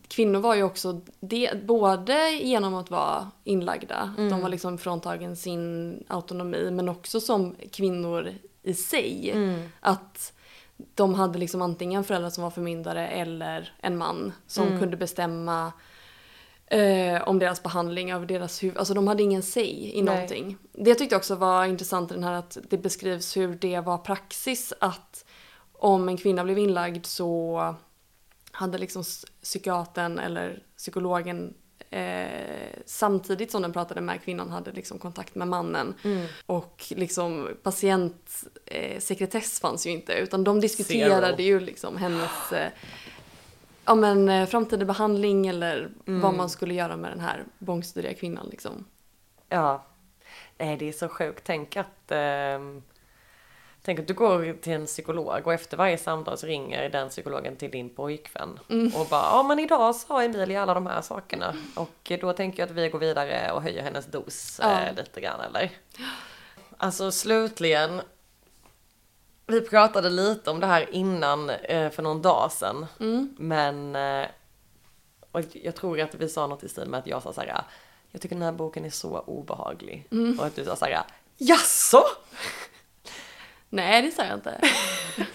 kvinnor 0.08 0.40
var 0.40 0.56
ju 0.56 0.64
också 0.64 1.02
det, 1.20 1.66
både 1.66 2.32
genom 2.32 2.76
att 2.76 2.92
vara 2.92 3.32
inlagda, 3.44 4.14
de 4.18 4.42
var 4.42 4.50
liksom 4.50 4.78
fråntagen 4.78 5.36
sin 5.36 6.04
autonomi, 6.08 6.72
men 6.72 6.90
också 6.90 7.22
som 7.22 7.56
kvinnor 7.72 8.34
i 8.64 8.74
sig. 8.74 9.34
Att 9.80 10.34
de 10.78 11.14
hade 11.14 11.40
liksom 11.40 11.62
antingen 11.62 12.04
föräldrar 12.04 12.30
som 12.30 12.44
var 12.44 12.52
förmyndare 12.52 13.08
eller 13.08 13.74
en 13.82 13.98
man 13.98 14.34
som 14.48 14.80
kunde 14.80 14.98
bestämma 14.98 15.74
eh, 16.68 17.28
om 17.28 17.40
deras 17.40 17.64
behandling 17.64 18.14
av 18.14 18.28
deras 18.28 18.64
huvud. 18.64 18.78
Alltså 18.78 18.94
de 18.94 19.08
hade 19.08 19.24
ingen 19.24 19.44
say 19.44 19.92
i 19.92 20.02
Nej. 20.02 20.16
någonting. 20.16 20.58
Det 20.74 20.96
tyckte 20.96 21.14
jag 21.14 21.20
också 21.20 21.36
var 21.36 21.66
intressant 21.66 22.12
i 22.12 22.14
den 22.14 22.24
här 22.24 22.34
att 22.34 22.58
det 22.70 22.78
beskrivs 22.78 23.38
hur 23.38 23.56
det 23.56 23.80
var 23.80 23.98
praxis 23.98 24.74
att 24.80 25.26
om 25.74 26.10
en 26.10 26.18
kvinna 26.18 26.44
blev 26.44 26.58
inlagd 26.58 27.06
så 27.06 27.76
hade 28.52 28.78
liksom 28.78 29.04
psykiatern 29.42 30.20
eller 30.20 30.64
psykologen 30.78 31.54
eh, 31.96 32.70
samtidigt 32.86 33.52
som 33.52 33.62
den 33.62 33.74
pratade 33.74 34.02
med 34.02 34.24
kvinnan 34.24 34.52
hade 34.52 34.72
liksom 34.72 35.00
kontakt 35.00 35.36
med 35.36 35.48
mannen. 35.48 35.94
Och 36.46 36.86
liksom 36.90 37.50
patientsekretess 37.64 39.60
eh, 39.60 39.62
fanns 39.62 39.88
ju 39.88 39.92
inte 39.92 40.14
utan 40.14 40.44
de 40.44 40.60
diskuterade 40.60 41.28
Zero. 41.28 41.42
ju 41.42 41.60
liksom 41.60 41.98
hennes 41.98 42.52
eh, 42.52 42.70
ja, 43.86 43.96
men, 43.96 44.30
eh, 44.30 44.46
framtida 44.48 44.86
behandling 44.86 45.48
eller 45.48 45.90
vad 46.06 46.34
man 46.34 46.50
skulle 46.50 46.74
göra 46.74 46.98
med 46.98 47.12
den 47.12 47.20
här 47.20 47.44
bångstyriga 47.60 48.14
kvinnan. 48.14 48.48
Liksom. 48.52 48.86
Ja. 49.50 49.86
Nej, 50.58 50.78
det 50.78 50.90
är 50.90 50.94
så 50.94 51.10
sjukt. 51.10 51.44
Tänk 51.46 51.78
att, 51.78 52.12
ehm, 52.12 52.82
tänk 53.86 54.00
att 54.00 54.08
du 54.08 54.14
går 54.14 54.54
till 54.62 54.74
en 54.74 54.86
psykolog 54.86 55.48
och 55.48 55.54
efter 55.54 55.78
varje 55.78 55.98
samtal 55.98 56.38
så 56.38 56.48
ringer 56.48 56.90
den 56.90 57.10
psykologen 57.10 57.56
till 57.56 57.72
din 57.72 57.90
pojkvän. 57.90 58.60
Och 58.96 59.08
bara, 59.10 59.22
ja 59.22 59.44
men 59.44 59.60
idag 59.60 59.96
sa 59.96 60.24
Emilia 60.24 60.62
alla 60.62 60.74
de 60.74 60.88
här 60.88 61.02
sakerna. 61.02 61.56
Och 61.76 62.12
då 62.22 62.34
tänker 62.34 62.60
jag 62.64 62.70
att 62.70 62.76
vi 62.76 62.90
går 62.90 63.00
vidare 63.00 63.52
och 63.52 63.62
höjer 63.62 63.84
hennes 63.84 64.06
dos 64.06 64.60
Ja. 64.64 64.82
eh, 64.82 64.96
lite 64.96 65.22
grann 65.22 65.40
eller? 65.42 65.72
Alltså 66.78 67.12
slutligen. 67.12 68.02
Vi 69.48 69.62
pratade 69.62 70.10
lite 70.10 70.50
om 70.52 70.60
det 70.60 70.68
här 70.68 70.90
innan 70.96 71.50
eh, 71.50 71.90
för 71.90 72.04
någon 72.04 72.22
dag 72.22 72.52
sedan. 72.52 72.86
Men 73.38 73.96
eh, 73.96 74.28
och 75.32 75.42
jag 75.54 75.76
tror 75.76 76.00
att 76.02 76.16
vi 76.16 76.30
sa 76.30 76.48
något 76.48 76.64
i 76.64 76.70
stil 76.70 76.88
med 76.90 77.00
att 77.00 77.08
jag 77.08 77.24
sa 77.24 77.34
så 77.34 77.42
här. 77.42 77.64
Jag 78.12 78.22
tycker 78.22 78.36
den 78.36 78.44
här 78.46 78.52
boken 78.52 78.86
är 78.86 78.90
så 78.90 79.20
obehaglig. 79.20 80.08
Och 80.40 80.46
att 80.46 80.56
du 80.56 80.66
sa 80.66 80.76
så 80.76 80.86
här. 80.86 81.02
Jaså? 81.38 82.04
Nej, 83.70 84.02
det 84.02 84.12
sa 84.12 84.26
jag 84.26 84.34
inte. 84.34 84.62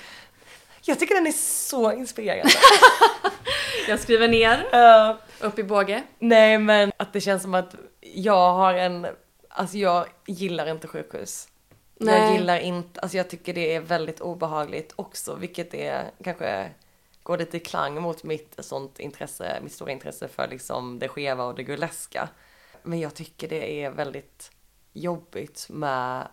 Jag 0.82 0.98
tycker 0.98 1.15
den 1.15 1.27
är 1.27 1.32
så 1.32 1.93
inspirerande. 1.93 2.52
Jag 3.89 4.01
skriver 4.01 4.28
ner, 4.28 4.66
Eh, 4.73 5.16
upp 5.40 5.59
i 5.59 5.62
båge. 5.62 6.02
nej 6.19 6.59
men 6.59 6.93
att 6.97 7.12
det 7.12 7.20
känns 7.20 7.43
som 7.43 7.55
att 7.55 7.74
jag 8.01 8.52
har 8.55 8.74
en, 8.74 9.07
alltså 9.48 9.77
jag 9.78 10.07
gillar 10.27 10.66
inte 10.66 10.89
sjukhus. 10.89 11.48
Jag 11.98 12.07
Nej. 12.07 12.32
gillar 12.32 12.59
inte, 12.59 13.01
alltså 13.01 13.16
jag 13.16 13.31
tycker 13.31 13.55
det 13.55 13.74
är 13.74 13.81
väldigt 13.81 14.20
obehagligt 14.20 14.93
också, 14.97 15.35
vilket 15.35 15.74
är 15.74 16.11
kanske 16.24 16.70
går 17.23 17.39
lite 17.39 17.57
i 17.57 17.61
klang 17.61 18.02
mot 18.02 18.23
mitt 18.23 18.55
sånt 18.59 18.98
intresse, 18.98 19.59
mitt 19.62 19.73
stora 19.73 19.93
intresse 19.93 20.28
för 20.28 20.48
liksom 20.48 20.98
det 20.98 21.09
skeva 21.09 21.44
och 21.44 21.55
det 21.55 21.65
burleska. 21.65 22.28
Men 22.82 23.01
jag 23.01 23.15
tycker 23.15 23.48
det 23.48 23.82
är 23.85 23.90
väldigt 23.90 24.51
jobbigt 24.93 25.66
med 25.69 26.28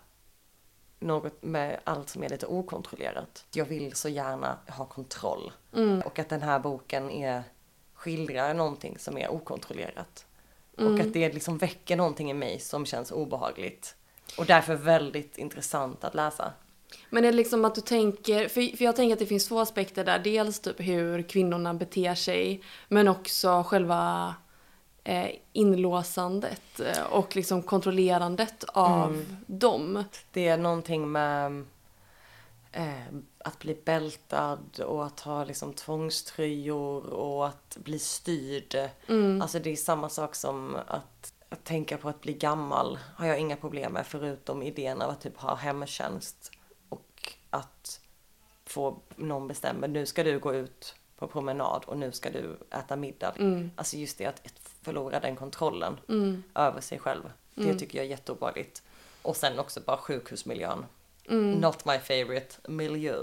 något 0.99 1.43
med 1.43 1.79
allt 1.83 2.09
som 2.09 2.23
är 2.23 2.29
lite 2.29 2.45
okontrollerat. 2.45 3.45
Jag 3.53 3.65
vill 3.65 3.95
så 3.95 4.09
gärna 4.09 4.57
ha 4.69 4.85
kontroll. 4.85 5.51
Och 6.05 6.19
att 6.19 6.29
den 6.29 6.41
här 6.41 6.59
boken 6.59 7.11
är, 7.11 7.43
skildrar 7.93 8.53
någonting 8.53 8.97
som 8.99 9.17
är 9.17 9.31
okontrollerat. 9.31 10.25
Och 10.77 10.99
att 10.99 11.13
det 11.13 11.33
liksom 11.33 11.57
väcker 11.57 11.95
någonting 11.95 12.31
i 12.31 12.33
mig 12.33 12.59
som 12.59 12.85
känns 12.85 13.11
obehagligt. 13.11 13.95
Och 14.37 14.45
därför 14.45 14.75
väldigt 14.75 15.37
intressant 15.37 16.03
att 16.03 16.15
läsa. 16.15 16.53
Men 17.09 17.25
är 17.25 17.31
det 17.31 17.37
liksom 17.37 17.65
att 17.65 17.75
du 17.75 17.81
tänker, 17.81 18.47
för, 18.47 18.77
för 18.77 18.85
jag 18.85 18.95
tänker 18.95 19.13
att 19.13 19.19
det 19.19 19.25
finns 19.25 19.47
två 19.47 19.59
aspekter 19.59 20.05
där. 20.05 20.19
Dels 20.19 20.59
typ 20.59 20.79
hur 20.79 21.21
kvinnorna 21.21 21.73
beter 21.73 22.15
sig, 22.15 22.63
men 22.87 23.07
också 23.07 23.63
själva 23.67 24.35
inlåsandet 25.53 26.79
eh, 26.79 27.03
och 27.03 27.35
liksom 27.35 27.63
kontrollerandet 27.63 28.63
av 28.67 29.25
dem. 29.45 30.03
Det 30.31 30.47
är 30.47 30.57
någonting 30.57 31.11
med 31.11 31.65
eh, 32.71 33.07
att 33.38 33.59
bli 33.59 33.77
bältad 33.85 34.79
och 34.79 35.05
att 35.05 35.19
ha 35.19 35.43
liksom 35.43 35.73
tvångströjor 35.73 37.09
och 37.09 37.47
att 37.47 37.77
bli 37.84 37.99
styrd. 37.99 38.75
Alltså 39.41 39.59
det 39.59 39.69
är 39.69 39.75
samma 39.75 40.09
sak 40.09 40.35
som 40.35 40.77
att, 40.88 41.34
att 41.49 41.63
tänka 41.63 41.97
på 41.97 42.09
att 42.09 42.21
bli 42.21 42.34
gammal 42.34 42.99
har 43.15 43.27
jag 43.27 43.39
inga 43.39 43.55
problem 43.55 43.93
med 43.93 44.07
förutom 44.07 44.63
idén 44.63 45.01
av 45.01 45.09
att 45.09 45.21
typ 45.21 45.38
ha 45.38 45.55
hemtjänst 45.55 46.51
och 46.89 47.34
att 47.49 48.01
få 48.65 48.99
någon 49.15 49.47
bestämmer 49.47 49.88
nu 49.88 50.05
ska 50.05 50.23
du 50.23 50.39
gå 50.39 50.53
ut 50.53 50.95
på 51.17 51.27
promenad 51.27 51.84
och 51.85 51.97
nu 51.97 52.11
ska 52.11 52.29
du 52.29 52.57
äta 52.71 52.95
middag. 52.95 53.34
Alltså 53.75 53.97
just 53.97 54.17
det 54.17 54.25
att 54.25 54.45
att 54.45 54.66
förlora 54.88 55.19
den 55.19 55.35
kontrollen 55.35 55.97
över 56.55 56.81
sig 56.81 56.99
själv. 56.99 57.22
Det 57.55 57.73
tycker 57.73 57.97
jag 57.97 58.05
är 58.05 58.09
jätteobehagligt. 58.09 58.84
Och 59.22 59.35
sen 59.35 59.59
också 59.59 59.80
bara 59.85 59.97
sjukhusmiljön. 59.97 60.85
Not 61.61 61.85
my 61.85 61.97
favorite 61.99 62.55
miljö. 62.68 63.15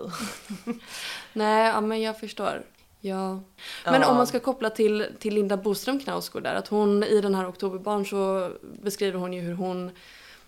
Nej, 1.32 1.66
ja, 1.68 1.80
men 1.80 2.02
jag 2.02 2.20
förstår. 2.20 2.62
Ja. 3.00 3.40
Men 3.84 4.00
Ja. 4.00 4.10
om 4.10 4.16
man 4.16 4.26
ska 4.26 4.40
koppla 4.40 4.70
till, 4.70 5.06
till 5.18 5.34
Linda 5.34 5.56
Boström 5.56 6.00
Knausgård 6.00 6.42
där, 6.42 6.54
att 6.54 6.68
hon 6.68 7.02
i 7.04 7.20
den 7.20 7.34
här 7.34 7.48
Oktoberbarn 7.48 8.06
så 8.06 8.50
beskriver 8.82 9.18
hon 9.18 9.32
ju 9.32 9.40
hur 9.40 9.54
hon 9.54 9.90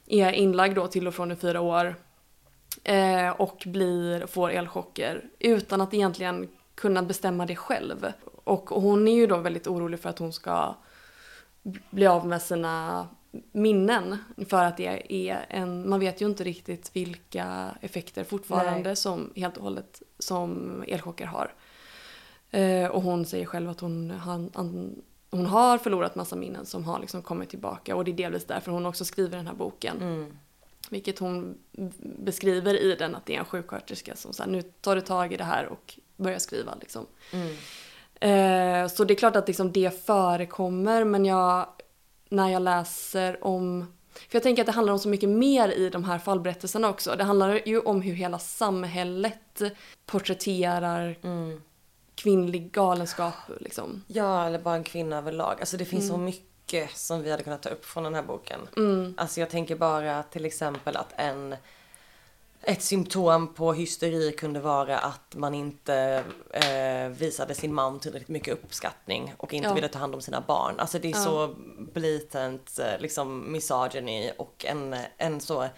är 0.07 0.33
inlagd 0.33 0.75
då 0.75 0.87
till 0.87 1.07
och 1.09 1.15
från 1.15 1.33
i 1.33 1.37
fyra 1.37 1.61
år 1.61 1.95
eh, 2.85 3.31
och 3.31 3.63
blir, 3.67 4.27
får 4.27 4.51
elchocker 4.51 5.25
utan 5.39 5.81
att 5.81 5.95
egentligen 5.95 6.49
kunna 6.75 7.03
bestämma 7.03 7.47
det 7.47 7.57
själv. 7.57 8.13
Och 8.45 8.69
hon 8.71 9.09
är 9.09 9.15
ju 9.15 9.27
då 9.27 9.37
väldigt 9.37 9.67
orolig 9.67 10.01
för 10.01 10.11
att 10.11 10.19
hon 10.19 10.33
ska 10.33 10.75
bli 11.91 12.07
av 12.07 12.27
med 12.27 12.43
sina 12.43 13.09
minnen 13.53 14.19
för 14.49 14.65
att 14.65 14.77
det 14.77 15.15
är 15.29 15.47
en, 15.49 15.89
man 15.89 16.01
vet 16.01 16.21
ju 16.21 16.27
inte 16.27 16.45
riktigt 16.45 16.97
vilka 16.97 17.77
effekter 17.81 18.25
fortfarande 18.25 18.89
Nej. 18.89 18.97
som 18.97 19.33
helt 19.37 19.57
och 19.57 19.63
hållet 19.63 20.03
som 20.19 20.85
elchocker 20.87 21.27
har. 21.27 21.55
Eh, 22.51 22.87
och 22.87 23.03
hon 23.03 23.27
säger 23.27 23.47
själv 23.47 23.71
att 23.71 23.81
hon, 23.81 24.11
han, 24.11 24.51
han, 24.55 25.03
hon 25.31 25.47
har 25.47 25.79
förlorat 25.79 26.15
massa 26.15 26.37
minnen 26.37 26.67
som 26.67 26.85
har 26.85 27.01
liksom 27.01 27.23
kommit 27.23 27.51
tillbaka 27.51 27.97
och 27.97 28.05
det 28.05 28.11
är 28.11 28.17
delvis 28.17 28.45
därför 28.45 28.73
hon 28.73 28.87
också 28.87 29.05
skriver 29.05 29.37
den 29.37 29.47
här 29.47 29.55
boken. 29.55 30.03
Mm. 30.03 30.37
Vilket 30.91 31.19
hon 31.19 31.59
beskriver 32.01 32.83
i 32.83 32.95
den 32.95 33.15
att 33.15 33.27
det 33.27 33.35
är 33.35 33.39
en 33.39 33.45
sjuksköterska 33.45 34.17
som 34.17 34.33
säger 34.33 34.51
nu 34.51 34.63
tar 34.63 34.95
du 34.95 35.01
tag 35.01 35.33
i 35.33 35.37
det 35.37 35.45
här 35.45 35.67
och 35.67 35.99
börjar 36.17 36.39
skriva 36.39 36.75
liksom. 36.81 37.07
Mm. 37.33 37.57
Eh, 38.27 38.89
så 38.89 39.05
det 39.05 39.15
är 39.15 39.19
klart 39.19 39.37
att 39.37 39.49
liksom 39.49 39.73
det 39.73 40.07
förekommer 40.07 41.05
men 41.05 41.25
jag, 41.25 41.67
när 42.29 42.49
jag 42.49 42.63
läser 42.63 43.45
om 43.45 43.93
för 44.15 44.37
jag 44.37 44.43
tänker 44.43 44.63
att 44.63 44.67
det 44.67 44.73
handlar 44.73 44.93
om 44.93 44.99
så 44.99 45.09
mycket 45.09 45.29
mer 45.29 45.69
i 45.69 45.91
de 45.91 46.05
här 46.05 46.19
fallberättelserna 46.19 46.89
också. 46.89 47.15
Det 47.17 47.25
handlar 47.25 47.61
ju 47.69 47.81
om 47.81 48.01
hur 48.03 48.15
hela 48.15 48.39
samhället 48.39 49.63
porträtterar 50.07 51.19
Mm. 51.23 51.63
kvinnlig 52.15 52.73
galenskap 52.73 53.35
liksom. 53.61 54.03
Ja, 54.07 54.47
eller 54.47 54.59
bara 54.59 54.75
en 54.75 54.85
kvinna 54.85 55.19
överlag. 55.19 55.57
Alltså 55.61 55.77
det 55.77 55.85
finns 55.85 56.09
så 56.09 56.17
mycket 56.17 56.91
som 56.97 57.23
vi 57.23 57.31
hade 57.31 57.43
kunnat 57.43 57.63
ta 57.63 57.69
upp 57.69 57.85
från 57.85 58.05
den 58.05 58.15
här 58.15 58.23
boken. 58.23 58.61
Alltså 59.17 59.41
jag 59.41 59.51
tänker 59.51 59.77
bara 59.77 60.23
till 60.23 60.45
exempel 60.45 60.97
att 60.97 61.13
en 61.17 61.57
ett 62.69 62.83
symptom 62.83 63.55
på 63.55 63.73
hysteri 63.73 64.33
kunde 64.33 64.61
vara 64.61 64.99
att 64.99 65.35
man 65.35 65.55
inte 65.55 66.25
eh, 66.53 67.09
visade 67.09 67.55
sin 67.55 67.75
man 67.75 68.01
tillräckligt 68.01 68.29
mycket 68.29 68.55
uppskattning 68.55 69.35
och 69.37 69.55
inte 69.55 69.69
Ja. 69.69 69.75
ville 69.75 69.89
ta 69.89 69.99
hand 69.99 70.15
om 70.15 70.21
sina 70.21 70.41
barn. 70.41 70.81
Alltså 70.81 70.99
det 70.99 71.09
är 71.09 71.13
Ja. 71.17 71.25
så 71.25 71.55
blatant 71.93 72.79
eh, 72.79 72.99
liksom 73.01 73.53
misogyny 73.53 74.31
och 74.39 74.65
en, 74.69 74.97
en 75.17 75.41
så 75.41 75.69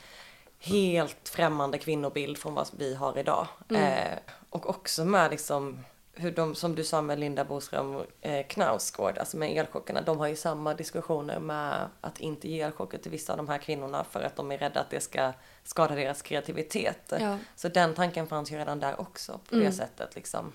helt 0.60 1.28
främmande 1.28 1.78
kvinnobild 1.78 2.38
från 2.38 2.54
vad 2.54 2.68
vi 2.78 2.94
har 2.94 3.18
idag. 3.18 3.46
Eh, 3.70 4.18
och 4.50 4.68
också 4.68 5.04
med 5.04 5.30
liksom 5.30 5.84
hur 6.18 6.30
de, 6.30 6.54
som 6.54 6.74
du 6.74 6.84
sa 6.84 7.02
med 7.02 7.18
Linda 7.18 7.44
Boström 7.44 8.02
eh, 8.20 8.46
Knausgård, 8.46 9.18
alltså 9.18 9.36
med 9.36 9.56
elchockerna, 9.56 10.00
de 10.02 10.18
har 10.18 10.26
ju 10.26 10.36
samma 10.36 10.74
diskussioner 10.74 11.40
med 11.40 11.88
att 12.00 12.20
inte 12.20 12.48
ge 12.48 12.60
elchocker 12.60 12.98
till 12.98 13.10
vissa 13.10 13.32
av 13.32 13.36
de 13.36 13.48
här 13.48 13.58
kvinnorna 13.58 14.04
för 14.04 14.22
att 14.22 14.36
de 14.36 14.52
är 14.52 14.58
rädda 14.58 14.80
att 14.80 14.90
det 14.90 15.00
ska 15.00 15.32
skada 15.64 15.94
deras 15.94 16.22
kreativitet. 16.22 17.12
Ja. 17.20 17.38
Så 17.56 17.68
den 17.68 17.94
tanken 17.94 18.26
fanns 18.26 18.52
ju 18.52 18.56
redan 18.56 18.80
där 18.80 19.00
också 19.00 19.40
på 19.48 19.54
det 19.54 19.72
sättet 19.72 20.14
liksom. 20.14 20.52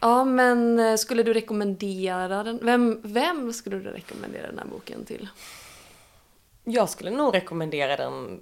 Ja 0.00 0.24
men 0.24 0.78
eh, 0.78 0.96
skulle 0.96 1.22
du 1.22 1.32
rekommendera 1.32 2.44
den? 2.44 2.58
Vem, 2.62 3.00
vem 3.02 3.52
skulle 3.52 3.78
du 3.78 3.90
rekommendera 3.90 4.46
den 4.46 4.58
här 4.58 4.66
boken 4.66 5.04
till? 5.04 5.28
Jag 6.64 6.88
skulle 6.88 7.10
nog 7.10 7.34
rekommendera 7.34 7.96
den 7.96 8.40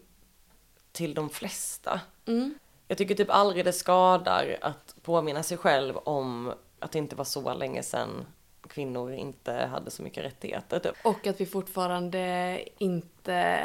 till 0.92 1.14
de 1.14 1.30
flesta. 1.30 2.00
Mm. 2.26 2.54
Jag 2.88 2.98
tycker 2.98 3.14
typ 3.14 3.30
aldrig 3.30 3.64
det 3.64 3.72
skadar 3.72 4.58
att 4.60 4.94
påminna 5.02 5.42
sig 5.42 5.56
själv 5.56 5.96
om 5.96 6.52
att 6.78 6.92
det 6.92 6.98
inte 6.98 7.16
var 7.16 7.24
så 7.24 7.54
länge 7.54 7.82
sedan 7.82 8.26
kvinnor 8.68 9.12
inte 9.12 9.52
hade 9.52 9.90
så 9.90 10.02
mycket 10.02 10.24
rättigheter. 10.24 10.78
Typ. 10.78 10.94
Och 11.04 11.26
att 11.26 11.40
vi 11.40 11.46
fortfarande 11.46 12.60
inte 12.78 13.58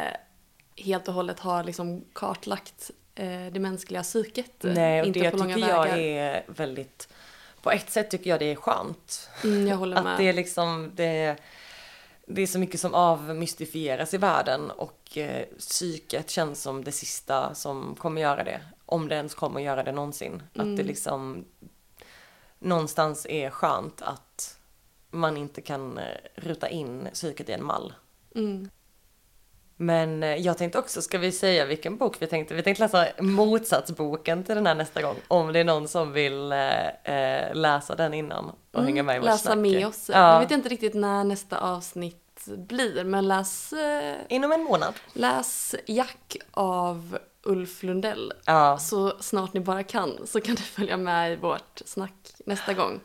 helt 0.78 1.08
och 1.08 1.14
hållet 1.14 1.40
har 1.40 1.64
liksom 1.64 2.06
kartlagt 2.14 2.92
eh, 3.16 3.46
det 3.52 3.60
mänskliga 3.60 4.04
psyket. 4.04 4.54
Nej, 4.62 5.02
och 5.02 5.08
inte 5.08 5.20
det 5.20 5.32
på 5.32 5.38
långa 5.38 5.56
tycker 5.56 5.70
jag 5.70 5.84
vägar. 5.84 5.98
är 5.98 6.44
väldigt... 6.48 7.10
På 7.62 7.72
ett 7.72 7.90
sätt 7.90 8.12
tycker 8.12 8.30
jag 8.30 8.40
det 8.40 8.52
är 8.52 8.56
skönt. 8.56 9.30
Mm, 9.44 9.68
jag 9.68 9.78
håller 9.78 10.04
med. 10.04 10.12
Att 10.12 10.18
det 10.18 10.30
är 10.30 10.34
liksom... 10.34 10.92
Det, 10.96 11.36
det 12.26 12.42
är 12.42 12.48
så 12.48 12.60
mycket 12.60 12.80
som 12.80 12.94
avmystifieras 12.94 14.14
i 14.14 14.18
världen 14.18 14.72
och 14.72 15.18
eh, 15.18 15.46
psyket 15.60 16.30
känns 16.30 16.62
som 16.62 16.84
det 16.84 16.92
sista 16.92 17.56
som 17.56 17.96
kommer 17.96 18.22
göra 18.22 18.44
det. 18.44 18.62
Om 18.86 19.08
det 19.10 19.16
ens 19.16 19.36
kommer 19.36 19.62
göra 19.62 19.84
det 19.84 19.92
någonsin. 19.92 20.44
Att 20.56 20.78
det 20.78 20.84
liksom 20.84 21.46
någonstans 22.60 23.26
är 23.30 23.50
skönt 23.50 24.02
att 24.02 24.58
man 25.12 25.38
inte 25.38 25.62
kan 25.62 25.98
eh, 25.98 26.04
ruta 26.36 26.70
in 26.70 27.08
psyket 27.14 27.50
i 27.50 27.52
en 27.52 27.64
mall. 27.66 27.94
Mm. 28.36 28.70
Men 29.78 30.24
eh, 30.24 30.36
jag 30.36 30.58
tänkte 30.58 30.80
också, 30.80 31.02
ska 31.02 31.18
vi 31.18 31.32
säga 31.32 31.66
vilken 31.66 31.98
bok 31.98 32.16
vi 32.20 32.28
tänkte? 32.28 32.54
Vi 32.56 32.64
tänkte 32.64 32.84
läsa 32.84 33.08
motsatsboken 33.20 34.44
till 34.44 34.56
den 34.56 34.68
här 34.68 34.76
nästa 34.76 35.02
gång. 35.02 35.16
Om 35.28 35.54
det 35.54 35.60
är 35.60 35.64
någon 35.64 35.88
som 35.88 36.12
vill 36.12 36.52
eh, 36.52 36.88
eh, 37.04 37.56
läsa 37.56 37.96
den 37.96 38.14
innan 38.14 38.52
och 38.74 38.84
hänga 38.84 39.04
med 39.04 39.16
i 39.16 39.20
vårt 39.20 39.26
Mm, 39.26 39.34
Läsa 39.34 39.44
snack. 39.46 39.58
med 39.58 39.88
oss. 39.88 40.10
Ja. 40.14 40.34
Jag 40.34 40.40
vet 40.40 40.52
inte 40.52 40.70
riktigt 40.70 40.94
när 40.94 41.24
nästa 41.24 41.60
avsnitt 41.60 42.48
blir, 42.58 43.04
men 43.04 43.28
läs, 43.28 43.74
eh, 43.74 44.16
Inom 44.30 44.52
en 44.52 44.64
månad. 44.64 44.94
läs 45.14 45.76
Jack 45.86 46.36
av 46.52 47.18
Ulf 47.44 47.84
Lundell. 47.84 48.34
Ja. 48.46 48.78
Så 48.78 49.14
snart 49.20 49.54
ni 49.54 49.60
bara 49.60 49.84
kan 49.84 50.28
så 50.28 50.42
kan 50.42 50.56
ni 50.56 50.62
följa 50.62 50.98
med 50.98 51.34
i 51.34 51.36
vårt 51.36 51.82
snack 51.86 52.14
nästa 52.46 52.74
gång. 52.74 53.00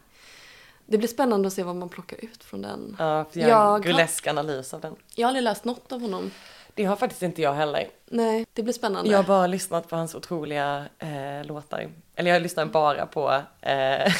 Det 0.87 0.99
blir 0.99 1.09
spännande 1.09 1.47
att 1.49 1.53
se 1.55 1.63
vad 1.63 1.77
man 1.77 1.89
plockar 1.89 2.25
ut 2.25 2.45
från 2.45 2.63
den. 2.63 2.97
Ja, 2.99 3.25
för 3.33 3.41
jag 3.41 3.57
har 3.57 3.77
en 3.77 3.83
grolesk 3.83 4.27
analys 4.27 4.75
av 4.75 4.81
den. 4.81 4.97
Jag 5.15 5.27
har 5.27 5.29
aldrig 5.29 5.43
läst 5.45 5.65
något 5.65 5.93
av 5.93 6.01
honom. 6.01 6.31
Det 6.75 6.85
har 6.85 6.97
faktiskt 6.97 7.23
inte 7.23 7.43
jag 7.43 7.53
heller. 7.53 7.89
Nej, 8.07 8.47
det 8.53 8.63
blir 8.63 8.75
spännande. 8.75 9.11
Jag 9.11 9.19
har 9.19 9.25
bara 9.25 9.47
lyssnat 9.47 9.89
på 9.89 9.97
hans 9.97 10.15
otroliga 10.15 10.85
eh, 10.99 11.45
låtar. 11.45 11.91
Eller 12.15 12.31
jag 12.31 12.43
lyssnar 12.43 12.67
bara 12.67 13.07
på 13.07 13.43
eh, 13.61 14.13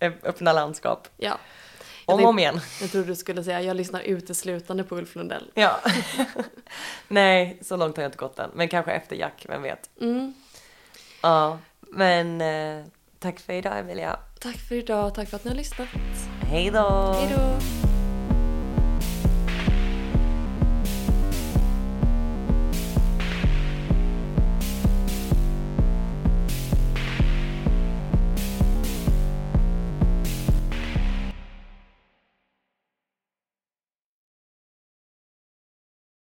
Öppna 0.22 0.52
landskap. 0.52 1.08
Ja. 1.16 1.38
Om 2.08 2.20
och 2.20 2.28
om 2.28 2.38
igen. 2.38 2.60
Jag 2.80 2.90
trodde 2.90 3.06
du 3.06 3.16
skulle 3.16 3.44
säga 3.44 3.62
jag 3.62 3.76
lyssnar 3.76 4.00
uteslutande 4.00 4.84
på 4.84 4.96
Ulf 4.96 5.16
Lundell. 5.16 5.50
Ja. 5.54 5.80
Nej, 7.08 7.58
så 7.62 7.76
långt 7.76 7.96
har 7.96 8.02
jag 8.02 8.08
inte 8.08 8.18
gått 8.18 8.38
än. 8.38 8.50
Men 8.54 8.68
kanske 8.68 8.92
efter 8.92 9.16
Jack, 9.16 9.46
vem 9.48 9.62
vet. 9.62 9.90
Mm. 10.00 10.34
Ja, 11.22 11.58
men 11.80 12.40
eh, 12.40 12.84
tack 13.18 13.40
för 13.40 13.52
idag 13.52 13.78
Emilia. 13.78 14.18
Tack 14.40 14.56
för 14.56 14.74
idag, 14.74 15.14
tack 15.14 15.28
för 15.28 15.36
att 15.36 15.44
ni 15.44 15.50
har 15.50 15.56
lyssnat. 15.56 15.88
Hej 16.42 16.70
då! 16.70 17.12
Hej 17.18 17.36
då! 17.36 17.87